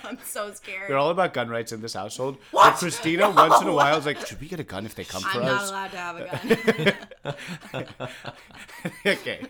I'm 0.04 0.18
so 0.24 0.52
scared. 0.52 0.88
we're 0.90 0.96
all 0.96 1.10
about 1.10 1.34
gun 1.34 1.48
rights 1.48 1.72
in 1.72 1.80
this 1.80 1.94
household. 1.94 2.38
What? 2.50 2.70
But 2.72 2.78
Christina 2.78 3.30
once 3.30 3.60
in 3.60 3.68
a 3.68 3.72
while 3.72 3.98
is 3.98 4.06
like, 4.06 4.24
should 4.26 4.40
we 4.40 4.48
get 4.48 4.60
a 4.60 4.64
gun 4.64 4.86
if 4.86 4.94
they 4.94 5.04
come 5.04 5.22
for 5.22 5.28
us? 5.28 5.36
I'm 5.36 5.42
not 5.42 5.62
us? 5.62 5.70
allowed 5.70 5.90
to 5.90 5.96
have 5.96 6.16
a 6.16 6.96
gun. 7.74 7.86
okay. 9.06 9.40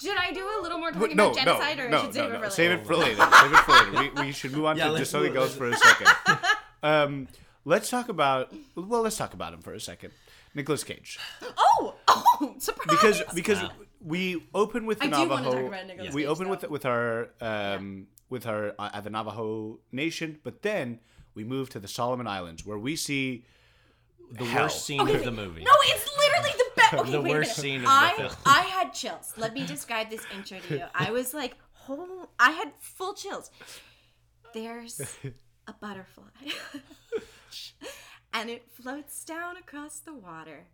should 0.00 0.16
I 0.16 0.32
do 0.32 0.46
a 0.46 0.62
little 0.62 0.78
more 0.78 0.92
talking 0.92 1.16
no, 1.16 1.32
about 1.32 1.36
no, 1.36 1.52
genocide, 1.52 1.78
or 1.78 1.88
no, 1.88 2.02
should 2.02 2.14
save 2.14 2.28
no, 2.30 2.36
it 2.36 2.40
no. 2.40 2.44
for 2.44 2.50
Save 2.50 2.70
later? 2.70 2.82
it 2.82 2.86
for 2.86 2.96
later. 2.96 3.28
Save 3.40 3.52
it 3.52 3.58
for 3.58 3.72
later. 3.72 4.12
We, 4.16 4.22
we 4.26 4.32
should 4.32 4.52
move 4.52 4.64
on 4.64 4.76
Yeah, 4.76 4.88
to 4.88 4.98
just 4.98 5.10
something 5.10 5.32
move- 5.32 5.42
goes 5.42 5.54
for 5.54 5.66
a 5.68 5.76
second. 5.76 6.08
Um, 6.82 7.28
let's 7.64 7.90
talk 7.90 8.08
about. 8.08 8.52
Well, 8.74 9.02
let's 9.02 9.16
talk 9.16 9.34
about 9.34 9.52
him 9.52 9.60
for 9.60 9.72
a 9.74 9.80
second. 9.80 10.12
Nicolas 10.54 10.84
Cage, 10.84 11.18
Oh, 11.56 11.94
oh, 12.08 12.54
surprise! 12.58 12.86
because 12.88 13.22
because 13.34 13.62
Wow. 13.62 13.70
we 14.04 14.46
open 14.54 14.86
with 14.86 14.98
the 14.98 15.06
I 15.06 15.08
do 15.08 15.14
wanna 15.28 15.42
Navajo. 15.42 15.52
talk 15.52 15.68
about 15.68 15.86
Nicolas 15.86 16.14
we 16.14 16.22
Cage, 16.22 16.28
open 16.30 16.48
with 16.48 16.60
though. 16.60 16.68
with 16.68 16.84
our 16.86 17.28
um, 17.40 18.06
with 18.28 18.46
our 18.46 18.74
uh, 18.78 18.90
at 18.92 19.04
the 19.04 19.10
Navajo 19.10 19.78
Nation, 19.92 20.38
but 20.42 20.62
then 20.62 21.00
we 21.34 21.44
move 21.44 21.70
to 21.70 21.78
the 21.80 21.88
Solomon 21.88 22.26
Islands 22.26 22.64
where 22.66 22.78
we 22.78 22.96
see 22.96 23.44
The 24.32 24.44
Hell. 24.44 24.64
worst 24.64 24.84
scene 24.86 25.00
Okay, 25.00 25.14
of 25.14 25.24
the 25.24 25.30
movie. 25.32 25.62
No, 25.64 25.72
it's 25.82 26.06
literally 26.16 26.54
the 26.58 26.70
best. 26.76 26.94
Okay, 27.00 27.10
The 27.12 27.20
wait 27.20 27.30
a 27.30 27.34
worst 27.34 27.62
minute. 27.62 27.62
scene 27.62 27.76
of 27.80 27.86
the 27.86 27.90
I, 27.90 28.14
film. 28.16 28.32
I 28.46 28.60
had 28.62 28.92
chills. 28.92 29.32
Let 29.36 29.54
me 29.54 29.64
describe 29.66 30.10
this 30.10 30.24
intro 30.36 30.58
to 30.58 30.74
you. 30.78 30.84
I 30.94 31.10
was 31.12 31.32
like, 31.34 31.54
oh, 31.88 32.28
I 32.38 32.50
had 32.50 32.72
full 32.80 33.14
chills. 33.14 33.50
There's 34.54 35.00
a 35.68 35.72
butterfly, 35.80 36.24
and 38.32 38.50
it 38.50 38.64
floats 38.70 39.24
down 39.24 39.56
across 39.56 39.98
the 39.98 40.14
water, 40.14 40.66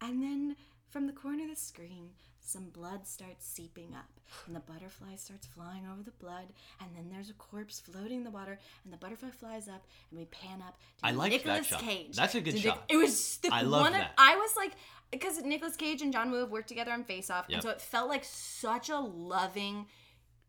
and 0.00 0.22
then 0.22 0.56
from 0.90 1.06
the 1.06 1.12
corner 1.12 1.44
of 1.44 1.50
the 1.50 1.56
screen. 1.56 2.10
Some 2.44 2.70
blood 2.70 3.06
starts 3.06 3.46
seeping 3.46 3.94
up, 3.94 4.08
and 4.48 4.56
the 4.56 4.60
butterfly 4.60 5.14
starts 5.14 5.46
flying 5.46 5.86
over 5.86 6.02
the 6.02 6.10
blood, 6.10 6.46
and 6.80 6.90
then 6.96 7.08
there's 7.08 7.30
a 7.30 7.34
corpse 7.34 7.78
floating 7.78 8.16
in 8.18 8.24
the 8.24 8.32
water, 8.32 8.58
and 8.82 8.92
the 8.92 8.96
butterfly 8.96 9.30
flies 9.30 9.68
up, 9.68 9.84
and 10.10 10.18
we 10.18 10.24
pan 10.26 10.60
up 10.60 10.76
to 10.98 11.06
I 11.06 11.12
liked 11.12 11.44
that 11.44 11.60
Nicolas 11.60 11.66
shot. 11.68 11.80
Cage. 11.82 12.16
That's 12.16 12.34
a 12.34 12.40
good 12.40 12.54
Nic- 12.54 12.64
shot. 12.64 12.82
It 12.88 12.96
was 12.96 13.36
the 13.38 13.50
I 13.54 13.62
love 13.62 13.82
one 13.82 13.92
of- 13.94 14.00
that. 14.00 14.14
I 14.18 14.34
was 14.34 14.56
like, 14.56 14.72
because 15.12 15.40
Nicolas 15.42 15.76
Cage 15.76 16.02
and 16.02 16.12
John 16.12 16.32
Woo 16.32 16.40
have 16.40 16.50
worked 16.50 16.66
together 16.66 16.90
on 16.90 17.04
Face 17.04 17.30
Off, 17.30 17.46
Yep. 17.48 17.54
and 17.58 17.62
so 17.62 17.70
it 17.70 17.80
felt 17.80 18.08
like 18.08 18.24
such 18.24 18.88
a 18.88 18.98
loving 18.98 19.86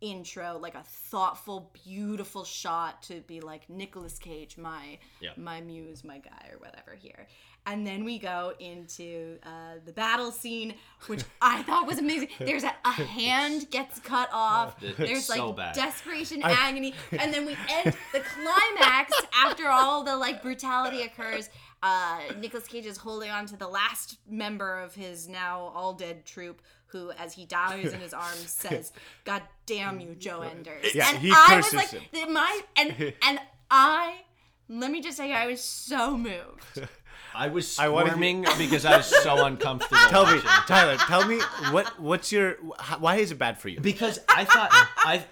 intro, 0.03 0.59
like 0.61 0.75
a 0.75 0.83
thoughtful, 0.83 1.71
beautiful 1.85 2.43
shot 2.43 3.01
to 3.03 3.21
be 3.21 3.39
like 3.39 3.69
Nicolas 3.69 4.19
Cage, 4.19 4.57
my 4.57 4.99
Yep. 5.21 5.37
my 5.37 5.61
muse, 5.61 6.03
my 6.03 6.17
guy, 6.19 6.49
or 6.51 6.57
whatever 6.59 6.95
here. 6.99 7.27
And 7.65 7.87
then 7.87 8.03
we 8.03 8.19
go 8.19 8.51
into 8.59 9.37
uh, 9.41 9.75
the 9.85 9.93
battle 9.93 10.31
scene, 10.33 10.73
which 11.07 11.23
I 11.41 11.63
thought 11.63 11.87
was 11.87 11.97
amazing. 11.97 12.27
There's 12.39 12.65
a, 12.65 12.73
a 12.83 12.91
hand 12.91 13.71
gets 13.71 13.99
cut 14.01 14.27
off. 14.33 14.77
There's 14.97 15.29
like 15.29 15.55
bad. 15.55 15.73
desperation, 15.73 16.41
agony, 16.43 16.93
and 17.13 17.33
then 17.33 17.45
we 17.45 17.55
end 17.69 17.95
the 18.11 18.19
climax 18.19 19.13
after 19.33 19.69
all 19.69 20.03
the 20.03 20.17
like 20.17 20.41
brutality 20.43 21.03
occurs. 21.03 21.49
Uh, 21.83 22.19
Nicolas 22.39 22.65
Cage 22.67 22.85
is 22.85 22.97
holding 22.97 23.29
on 23.29 23.45
to 23.47 23.57
the 23.57 23.67
last 23.67 24.17
member 24.29 24.79
of 24.79 24.95
his 24.95 25.27
now 25.27 25.71
all 25.75 25.93
dead 25.93 26.25
troop, 26.25 26.61
who, 26.87 27.11
as 27.11 27.33
he 27.33 27.45
dies 27.45 27.91
in 27.91 27.99
his 27.99 28.13
arms, 28.13 28.37
says, 28.47 28.93
"God 29.25 29.41
damn 29.65 29.99
you, 29.99 30.15
Joe 30.15 30.41
Enders." 30.41 30.95
Yeah, 30.95 31.09
and 31.09 31.17
he 31.17 31.29
I 31.31 31.57
was 31.57 31.69
curses 31.69 31.93
like, 31.93 32.13
him. 32.13 32.31
my 32.33 32.61
and 32.77 33.13
and 33.21 33.39
I. 33.69 34.21
Let 34.69 34.91
me 34.91 35.01
just 35.01 35.17
say, 35.17 35.33
I 35.33 35.45
was 35.47 35.61
so 35.61 36.17
moved. 36.17 36.63
I 37.35 37.49
was 37.49 37.77
I 37.79 37.89
wanted 37.89 38.15
you- 38.17 38.53
because 38.57 38.85
I 38.85 38.95
was 38.97 39.07
so 39.07 39.43
uncomfortable. 39.45 39.97
Tell 40.07 40.25
me. 40.33 40.39
Tyler. 40.67 40.95
Tell 40.97 41.27
me 41.27 41.39
what 41.71 41.99
what's 41.99 42.31
your 42.31 42.53
why 42.99 43.17
is 43.17 43.31
it 43.31 43.39
bad 43.39 43.57
for 43.59 43.67
you? 43.69 43.79
because 43.81 44.19
I 44.29 44.45
thought 44.45 44.69
I 44.71 45.23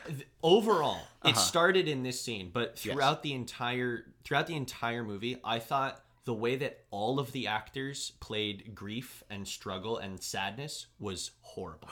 overall 0.43 0.97
Uh-huh. 1.21 1.29
it 1.29 1.37
started 1.37 1.87
in 1.87 2.03
this 2.03 2.19
scene, 2.19 2.49
but 2.51 2.77
throughout 2.77 3.23
the 3.23 3.33
entire 3.33 4.05
throughout 4.23 4.47
the 4.47 4.55
entire 4.55 5.03
movie, 5.03 5.37
I 5.43 5.59
thought 5.59 6.01
the 6.25 6.33
way 6.33 6.55
that 6.55 6.83
all 6.91 7.19
of 7.19 7.31
the 7.31 7.47
actors 7.47 8.11
played 8.19 8.75
grief 8.75 9.23
and 9.29 9.47
struggle 9.47 9.97
and 9.97 10.21
sadness 10.21 10.87
was 10.99 11.31
horrible. 11.41 11.87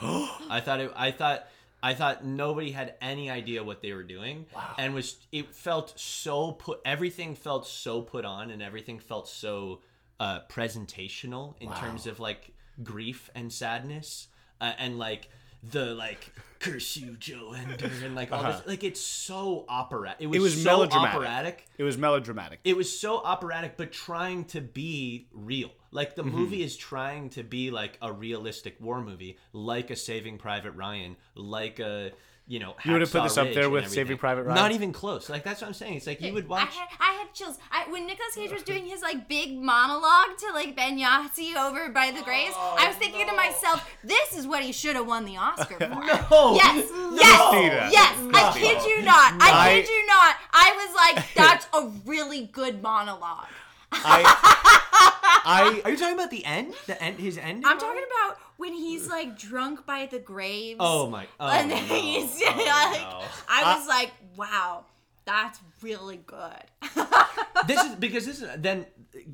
I 0.50 0.60
thought 0.60 0.80
it. 0.80 0.92
I 0.96 1.10
thought. 1.10 1.46
I 1.82 1.94
thought 1.94 2.26
nobody 2.26 2.72
had 2.72 2.96
any 3.00 3.30
idea 3.30 3.64
what 3.64 3.80
they 3.80 3.94
were 3.94 4.02
doing, 4.02 4.44
and 4.76 4.92
was 4.92 5.16
it 5.32 5.54
felt 5.54 5.98
so 5.98 6.52
put. 6.52 6.80
Everything 6.84 7.34
felt 7.34 7.66
so 7.66 8.02
put 8.02 8.26
on, 8.26 8.50
and 8.50 8.62
everything 8.62 8.98
felt 8.98 9.26
so 9.26 9.80
uh, 10.20 10.40
presentational 10.50 11.54
in 11.58 11.72
terms 11.72 12.06
of 12.06 12.20
like 12.20 12.52
grief 12.82 13.30
and 13.34 13.50
sadness, 13.50 14.28
uh, 14.60 14.72
and 14.78 14.98
like 14.98 15.30
the 15.62 15.86
like 15.94 16.32
curse 16.58 16.96
you 16.96 17.16
Joe 17.18 17.54
Ender 17.56 17.90
and 18.04 18.14
like 18.14 18.32
all 18.32 18.42
this 18.42 18.62
like 18.66 18.84
it's 18.84 19.00
so 19.00 19.64
opera. 19.68 20.14
It 20.18 20.26
was, 20.26 20.36
Uh-huh. 20.36 20.36
It 20.36 20.42
was 20.42 20.62
so 20.62 20.70
melodramatic. 20.70 21.14
operatic. 21.16 21.68
It 21.78 21.82
was 21.84 21.98
melodramatic. 21.98 22.60
It 22.64 22.76
was 22.76 22.98
so 23.00 23.18
operatic, 23.18 23.76
but 23.76 23.92
trying 23.92 24.44
to 24.46 24.60
be 24.60 25.26
real. 25.32 25.70
Like 25.90 26.14
Mm-hmm. 26.16 26.30
the 26.30 26.36
movie 26.36 26.62
is 26.62 26.76
trying 26.76 27.30
to 27.30 27.42
be 27.42 27.70
like 27.70 27.98
a 28.02 28.12
realistic 28.12 28.76
war 28.80 29.00
movie, 29.02 29.38
like 29.52 29.90
a 29.90 29.96
Saving 29.96 30.38
Private 30.38 30.72
Ryan, 30.72 31.16
like 31.34 31.78
a 31.78 32.12
you 32.50 32.58
know. 32.58 32.74
You 32.84 32.92
would've 32.94 33.10
put 33.12 33.20
Hacksaw 33.22 33.24
this 33.24 33.38
up 33.38 33.52
there 33.54 33.70
with. 33.70 33.88
Saving 33.88 34.18
Private 34.18 34.42
Ryan? 34.42 34.56
Not 34.56 34.72
even 34.72 34.92
close. 34.92 35.30
Like 35.30 35.44
that's 35.44 35.60
what 35.60 35.68
I'm 35.68 35.74
saying. 35.74 35.94
It's 35.94 36.06
like 36.08 36.20
you 36.20 36.34
would 36.34 36.46
I 36.46 36.48
watch. 36.48 36.74
had, 36.74 36.88
I 36.98 37.12
had 37.12 37.32
chills. 37.32 37.58
I, 37.70 37.88
when 37.90 38.06
Nicolas 38.08 38.34
Cage 38.34 38.50
was 38.52 38.64
doing 38.64 38.86
his 38.86 39.02
like 39.02 39.28
big 39.28 39.56
monologue 39.56 40.36
to 40.38 40.52
like 40.52 40.74
Ben 40.74 40.98
Yahzee 40.98 41.54
over 41.54 41.88
by 41.90 42.10
the 42.10 42.22
graves, 42.22 42.54
oh, 42.56 42.76
I 42.78 42.88
was 42.88 42.96
thinking 42.96 43.26
to 43.28 43.34
myself, 43.36 43.88
"This 44.02 44.36
is 44.36 44.46
what 44.48 44.62
he 44.64 44.72
should 44.72 44.96
have 44.96 45.06
won 45.06 45.24
the 45.24 45.36
Oscar 45.36 45.74
for." 45.78 45.88
No. 45.88 46.54
Yes, 46.56 46.90
yes, 47.14 47.50
Christina. 47.50 47.88
yes. 47.92 48.18
I 48.34 48.52
kid 48.58 48.84
you 48.90 49.02
not. 49.04 49.32
I 49.40 49.50
I- 49.52 49.80
kid 49.80 49.88
you 49.88 50.06
not. 50.08 50.36
I 50.52 50.72
was 50.76 51.14
like, 51.16 51.34
"That's 51.36 51.66
a 51.72 51.88
really 52.04 52.46
good 52.46 52.82
monologue. 52.82 53.46
I, 53.92 55.16
I, 55.44 55.80
Are 55.84 55.90
you 55.90 55.96
talking 55.96 56.14
about 56.14 56.30
the 56.30 56.44
end? 56.44 56.74
The 56.86 57.02
end? 57.02 57.18
His 57.18 57.38
end? 57.38 57.64
I'm 57.66 57.78
talking 57.78 58.02
about 58.02 58.38
when 58.56 58.72
he's 58.74 59.08
like 59.08 59.38
drunk 59.38 59.86
by 59.86 60.06
the 60.06 60.18
graves. 60.18 60.76
Oh 60.80 61.08
my! 61.08 61.26
Oh, 61.38 61.48
and 61.48 61.70
no. 61.70 61.76
he's 61.76 62.40
Oh, 62.44 62.46
like, 62.56 63.00
no. 63.00 63.22
I 63.48 63.76
was 63.76 63.88
like, 63.88 64.10
"Wow, 64.36 64.84
that's 65.24 65.60
really 65.82 66.18
good." 66.18 66.64
this 67.66 67.82
is 67.82 67.94
because 67.96 68.26
this 68.26 68.42
is 68.42 68.48
then 68.58 68.86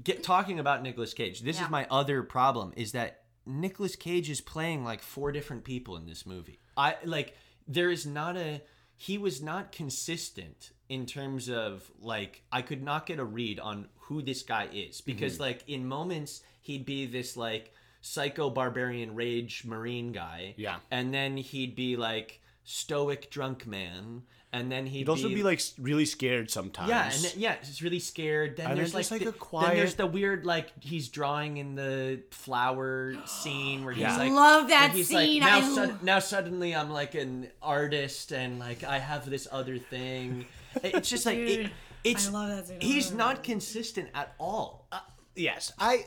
get 0.05 0.23
talking 0.23 0.59
about 0.61 0.83
Nicolas 0.83 1.15
Cage. 1.15 1.41
This 1.41 1.59
Yeah. 1.59 1.65
is 1.65 1.71
my 1.71 1.87
other 1.91 2.23
problem 2.23 2.73
is 2.77 2.93
that 2.93 3.23
Nicolas 3.47 3.97
Cage 3.97 4.29
is 4.31 4.41
playing 4.41 4.85
like 4.85 5.03
four 5.03 5.33
different 5.33 5.65
people 5.65 5.97
in 5.97 6.07
this 6.07 6.27
movie. 6.27 6.59
I 6.77 6.97
like 7.05 7.35
there 7.69 7.91
is 7.91 8.07
not 8.07 8.37
a 8.37 8.63
he 8.97 9.19
was 9.19 9.43
not 9.43 9.73
consistent 9.73 10.71
in 10.89 11.05
terms 11.05 11.49
of 11.51 11.91
like 12.01 12.43
I 12.53 12.63
could 12.63 12.83
not 12.83 13.07
get 13.07 13.19
a 13.19 13.25
read 13.25 13.59
on 13.61 13.89
who 14.07 14.23
this 14.23 14.43
guy 14.43 14.69
is 14.73 15.01
because 15.01 15.35
Mm-hmm. 15.35 15.43
like 15.43 15.65
in 15.69 15.87
moments 15.87 16.43
he'd 16.63 16.85
be 16.85 17.07
this 17.07 17.37
like 17.37 17.73
psycho 18.01 18.51
barbarian 18.51 19.15
rage 19.15 19.65
marine 19.65 20.13
guy 20.13 20.55
Yeah. 20.57 20.77
and 20.91 21.13
then 21.15 21.37
he'd 21.37 21.75
be 21.75 21.97
like 21.97 22.41
stoic 22.65 23.31
drunk 23.31 23.67
man 23.67 24.23
and 24.53 24.71
then 24.73 24.87
he'd 24.87 25.01
You'd 25.01 25.09
also 25.11 25.29
be 25.29 25.43
like 25.43 25.61
really 25.79 26.07
scared 26.07 26.51
sometimes. 26.51 26.89
yeah, 26.89 27.11
and 27.13 27.23
then, 27.25 27.33
yeah, 27.37 27.57
he's 27.63 27.83
really 27.83 27.99
scared. 27.99 28.57
Then 28.57 28.71
And 28.71 28.79
there's 28.79 28.93
there's 28.93 29.11
like, 29.11 29.21
just, 29.21 29.39
like, 29.39 29.51
the, 29.51 29.57
a 29.59 29.67
Then 29.69 29.77
there's 29.77 29.95
the 29.97 30.07
weird 30.07 30.47
like 30.47 30.69
he's 30.81 31.09
drawing 31.09 31.59
in 31.59 31.75
the 31.75 32.21
flower 32.31 33.15
scene 33.27 33.85
where 33.85 33.93
he's 33.93 34.03
Yeah. 34.03 34.17
like, 34.17 34.33
Love 34.33 34.69
that 34.69 34.87
and 34.91 34.93
he's 34.97 35.09
scene, 35.09 35.43
Like, 35.43 35.51
now, 35.51 35.57
I 35.59 35.75
sud- 35.75 35.89
lo- 35.91 35.99
now 36.03 36.19
suddenly 36.21 36.75
I'm 36.75 36.91
like 36.91 37.15
an 37.15 37.49
artist 37.61 38.33
and 38.33 38.59
like 38.59 38.83
I 38.85 38.99
have 38.99 39.29
this 39.29 39.47
other 39.51 39.79
thing. 39.79 40.47
It's 40.83 41.11
just 41.11 41.27
like 41.27 41.39
it, 41.39 41.47
Dude, 41.65 41.71
it's 42.07 42.29
I 42.29 42.31
love 42.31 42.49
that 42.57 42.67
scene. 42.69 42.81
he's 42.81 43.13
not 43.13 43.43
consistent 43.43 44.09
at 44.15 44.35
all. 44.39 44.87
Uh, 44.93 45.01
yes, 45.35 45.73
I 45.79 46.05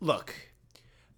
look. 0.00 0.34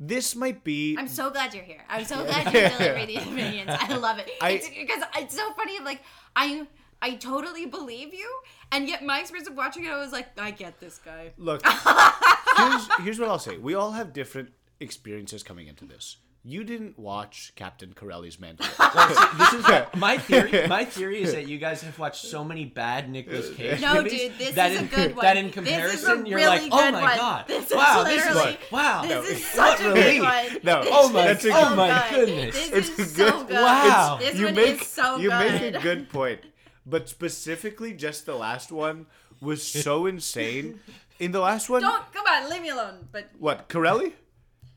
this 0.01 0.35
might 0.37 0.65
be 0.65 0.97
I'm 0.99 1.09
so 1.09 1.31
glad 1.31 1.55
you're 1.55 1.65
here. 1.65 1.83
I'm 1.89 2.05
so 2.05 2.25
glad 2.25 2.53
you're 2.53 2.69
delivering 2.79 3.07
these 3.07 3.23
opinions. 3.23 3.71
I 3.73 3.97
love 3.97 4.19
it. 4.19 4.31
I- 4.41 4.51
it's 4.51 4.69
because 4.69 5.03
it's 5.17 5.37
so 5.37 5.53
funny. 5.55 5.81
Like 5.81 6.03
I, 6.37 6.67
I 7.01 7.15
totally 7.17 7.67
believe 7.67 8.13
you, 8.15 8.29
and 8.73 8.89
yet 8.89 9.05
my 9.05 9.21
experience 9.21 9.49
of 9.49 9.57
watching 9.57 9.85
it, 9.85 9.91
I 9.91 9.99
was 9.99 10.13
like, 10.13 10.39
I 10.39 10.51
get 10.51 10.81
this 10.81 10.99
guy. 10.99 11.33
Look, 11.39 11.63
here's, 12.57 12.89
here's 13.03 13.19
what 13.21 13.29
I'll 13.29 13.39
say. 13.39 13.59
We 13.59 13.75
all 13.75 13.93
have 13.93 14.13
different 14.13 14.51
experiences 14.81 15.43
coming 15.43 15.67
into 15.69 15.85
this. 15.85 16.17
You 16.47 16.63
didn't 16.63 16.99
watch 16.99 17.53
Captain 17.57 17.95
Corelli's 17.95 18.37
Mandalorian. 18.37 19.39
this 19.39 19.53
is 19.55 19.95
my 20.01 20.19
theory. 20.19 20.69
My 20.69 20.85
theory 20.85 21.23
is 21.23 21.33
that 21.33 21.49
you 21.49 21.57
guys 21.57 21.81
have 21.81 21.99
watched 21.99 22.23
so 22.27 22.45
many 22.45 22.67
bad 22.67 23.09
Nicolas 23.11 23.49
Cage 23.55 23.81
No, 23.81 23.95
movies 23.95 24.13
dude, 24.13 24.33
this 24.39 24.55
that 24.55 24.73
is 24.73 24.81
in, 24.81 24.85
a 24.85 24.89
good 24.89 25.17
one. 25.17 25.25
That 25.25 25.37
in 25.39 25.47
This 25.47 25.53
is 25.57 25.57
a 25.57 25.63
comparison, 25.63 26.27
you're 26.27 26.37
really 26.37 26.69
like, 26.69 26.73
oh 26.73 26.93
my 26.93 27.01
one. 27.03 27.17
god, 27.17 27.45
This 27.49 27.67
is 27.71 27.75
wow, 27.75 28.05
this 28.05 28.27
literally- 28.27 28.51
is 28.63 28.71
wow. 28.73 29.03
This 29.07 29.31
is 29.31 29.47
such 29.47 29.81
a 29.81 29.85
really. 29.95 30.19
good 30.19 30.23
one. 30.23 30.59
No. 30.65 30.83
This 30.85 30.93
Oh 30.93 31.07
is 31.07 31.13
my- 31.15 31.35
so 31.35 31.51
oh 31.55 31.77
my 31.77 32.07
good. 32.11 32.27
goodness. 32.27 32.55
This 32.55 32.91
It's 32.91 32.99
is 32.99 33.17
good. 33.17 33.33
so 33.33 33.45
good. 33.45 33.55
Wow. 33.57 34.17
This 34.21 34.35
you 34.39 34.45
one 34.45 34.55
make 34.55 34.83
is 34.83 34.87
so 34.89 35.17
you 35.17 35.31
good. 35.31 35.53
make 35.63 35.75
a 35.77 35.81
good 35.81 36.09
point, 36.11 36.41
but 36.85 37.09
specifically, 37.09 37.95
just 37.95 38.27
the 38.27 38.35
last 38.35 38.71
one 38.71 39.07
was 39.41 39.67
so 39.67 40.05
insane. 40.05 40.81
In 41.19 41.33
the 41.33 41.41
last 41.41 41.71
one, 41.71 41.81
Don't 41.81 42.13
come 42.13 42.27
on, 42.27 42.51
leave 42.51 42.61
me 42.61 42.69
alone. 42.69 43.09
But 43.11 43.31
what 43.39 43.71
Corelli? 43.71 44.13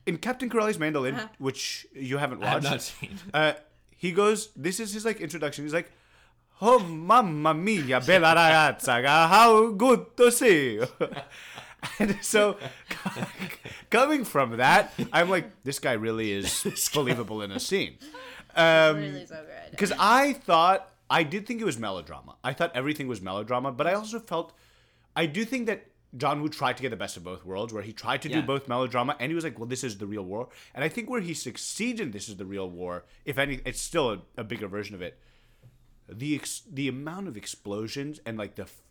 In 0.08 0.18
Captain 0.18 0.50
Corelli's 0.50 0.80
Mandolin, 0.80 1.16
Uh-huh. 1.16 1.28
which 1.38 1.86
you 1.94 2.18
haven't 2.18 2.40
watched. 2.40 2.50
I 2.50 2.54
have 2.54 2.64
watched, 2.64 3.02
not 3.04 3.10
seen. 3.10 3.20
uh, 3.34 3.54
he 3.98 4.12
goes. 4.12 4.50
This 4.56 4.80
is 4.80 4.94
his 4.94 5.04
like 5.06 5.20
introduction. 5.22 5.66
He's 5.66 5.74
like, 5.74 5.92
"Oh, 6.62 6.80
mamma 6.80 7.54
mia, 7.54 8.00
bella 8.00 8.34
ragazza, 8.36 9.04
how 9.36 9.72
good 9.72 10.16
to 10.18 10.32
see 10.32 10.76
you." 10.80 10.88
and 12.00 12.18
so, 12.22 12.58
coming 13.90 14.24
from 14.24 14.58
that, 14.58 14.94
I'm 15.12 15.30
like, 15.30 15.52
this 15.64 15.80
guy 15.80 15.94
really 15.94 16.32
is 16.32 16.90
believable 16.94 17.42
in 17.42 17.52
a 17.52 17.60
scene. 17.60 17.98
Um, 18.56 18.98
really 18.98 19.26
so 19.26 19.36
good. 19.36 19.72
because 19.72 19.92
I 20.00 20.34
thought 20.34 20.90
I 21.10 21.24
did 21.24 21.46
think 21.46 21.62
it 21.62 21.66
was 21.66 21.78
melodrama. 21.78 22.36
I 22.44 22.54
thought 22.54 22.72
everything 22.76 23.08
was 23.08 23.22
melodrama, 23.22 23.72
but 23.72 23.86
I 23.88 23.94
also 23.94 24.20
felt 24.20 24.54
I 25.16 25.26
do 25.26 25.46
think 25.46 25.68
that 25.68 25.86
John 26.18 26.42
Woo 26.42 26.50
tried 26.50 26.78
to 26.78 26.82
get 26.82 26.90
the 26.90 26.96
best 26.98 27.18
of 27.18 27.24
both 27.24 27.46
worlds, 27.46 27.74
where 27.74 27.84
he 27.84 27.94
tried 27.94 28.22
to 28.24 28.30
do 28.30 28.42
both 28.42 28.68
melodrama 28.68 29.16
and 29.20 29.30
he 29.30 29.36
was 29.36 29.44
like, 29.44 29.58
"Well, 29.60 29.68
this 29.68 29.84
is 29.84 29.98
the 29.98 30.08
real 30.08 30.24
war," 30.24 30.50
and 30.74 30.84
I 30.84 30.90
think 30.90 31.10
where 31.10 31.22
he 31.22 31.34
succeeds 31.34 32.00
in 32.02 32.12
"This 32.12 32.28
is 32.28 32.38
the 32.38 32.46
real 32.46 32.70
war," 32.70 33.06
if 33.26 33.38
any, 33.38 33.62
it's 33.66 33.82
still 33.82 34.12
a, 34.12 34.22
a 34.38 34.44
bigger 34.44 34.68
version 34.68 34.96
of 34.96 35.02
it. 35.02 35.20
The 36.10 36.36
ex- 36.36 36.64
the 36.72 36.88
amount 36.88 37.28
of 37.28 37.38
explosions 37.38 38.20
and 38.26 38.38
like 38.38 38.56
the 38.56 38.64
f- 38.64 38.82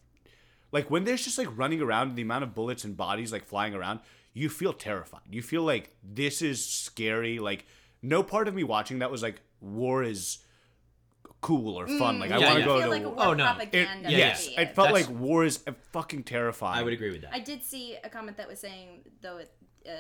like 0.72 0.90
when 0.90 1.04
there's 1.04 1.24
just 1.24 1.38
like 1.38 1.48
running 1.56 1.80
around, 1.80 2.14
the 2.14 2.22
amount 2.22 2.44
of 2.44 2.54
bullets 2.54 2.84
and 2.84 2.96
bodies 2.96 3.32
like 3.32 3.44
flying 3.44 3.74
around, 3.74 4.00
you 4.32 4.48
feel 4.48 4.72
terrified. 4.72 5.22
You 5.30 5.42
feel 5.42 5.62
like 5.62 5.96
this 6.02 6.42
is 6.42 6.64
scary. 6.64 7.38
Like 7.38 7.66
no 8.02 8.22
part 8.22 8.48
of 8.48 8.54
me 8.54 8.64
watching 8.64 8.98
that 8.98 9.10
was 9.10 9.22
like 9.22 9.40
war 9.60 10.02
is 10.02 10.38
cool 11.40 11.76
or 11.78 11.86
fun. 11.86 12.18
Like 12.18 12.30
I 12.32 12.38
Yeah, 12.38 12.46
want 12.46 12.54
to 12.54 12.60
yeah. 12.60 12.66
go 12.66 12.80
to 12.82 12.88
like 12.88 13.02
a 13.02 13.08
war. 13.08 13.16
war 13.16 13.26
Oh, 13.28 13.34
no. 13.34 13.56
It- 13.72 13.88
yes, 14.08 14.46
movie. 14.46 14.56
it 14.62 14.74
felt 14.74 14.88
That's- 14.88 15.08
like 15.08 15.18
war 15.20 15.44
is 15.44 15.62
fucking 15.92 16.24
terrifying. 16.24 16.78
I 16.78 16.82
would 16.82 16.92
agree 16.92 17.10
with 17.12 17.22
that. 17.22 17.32
I 17.34 17.40
did 17.40 17.62
see 17.62 17.96
a 18.02 18.08
comment 18.08 18.36
that 18.38 18.48
was 18.48 18.58
saying, 18.60 19.02
though, 19.22 19.38
it, 19.38 19.52
uh, 19.86 19.90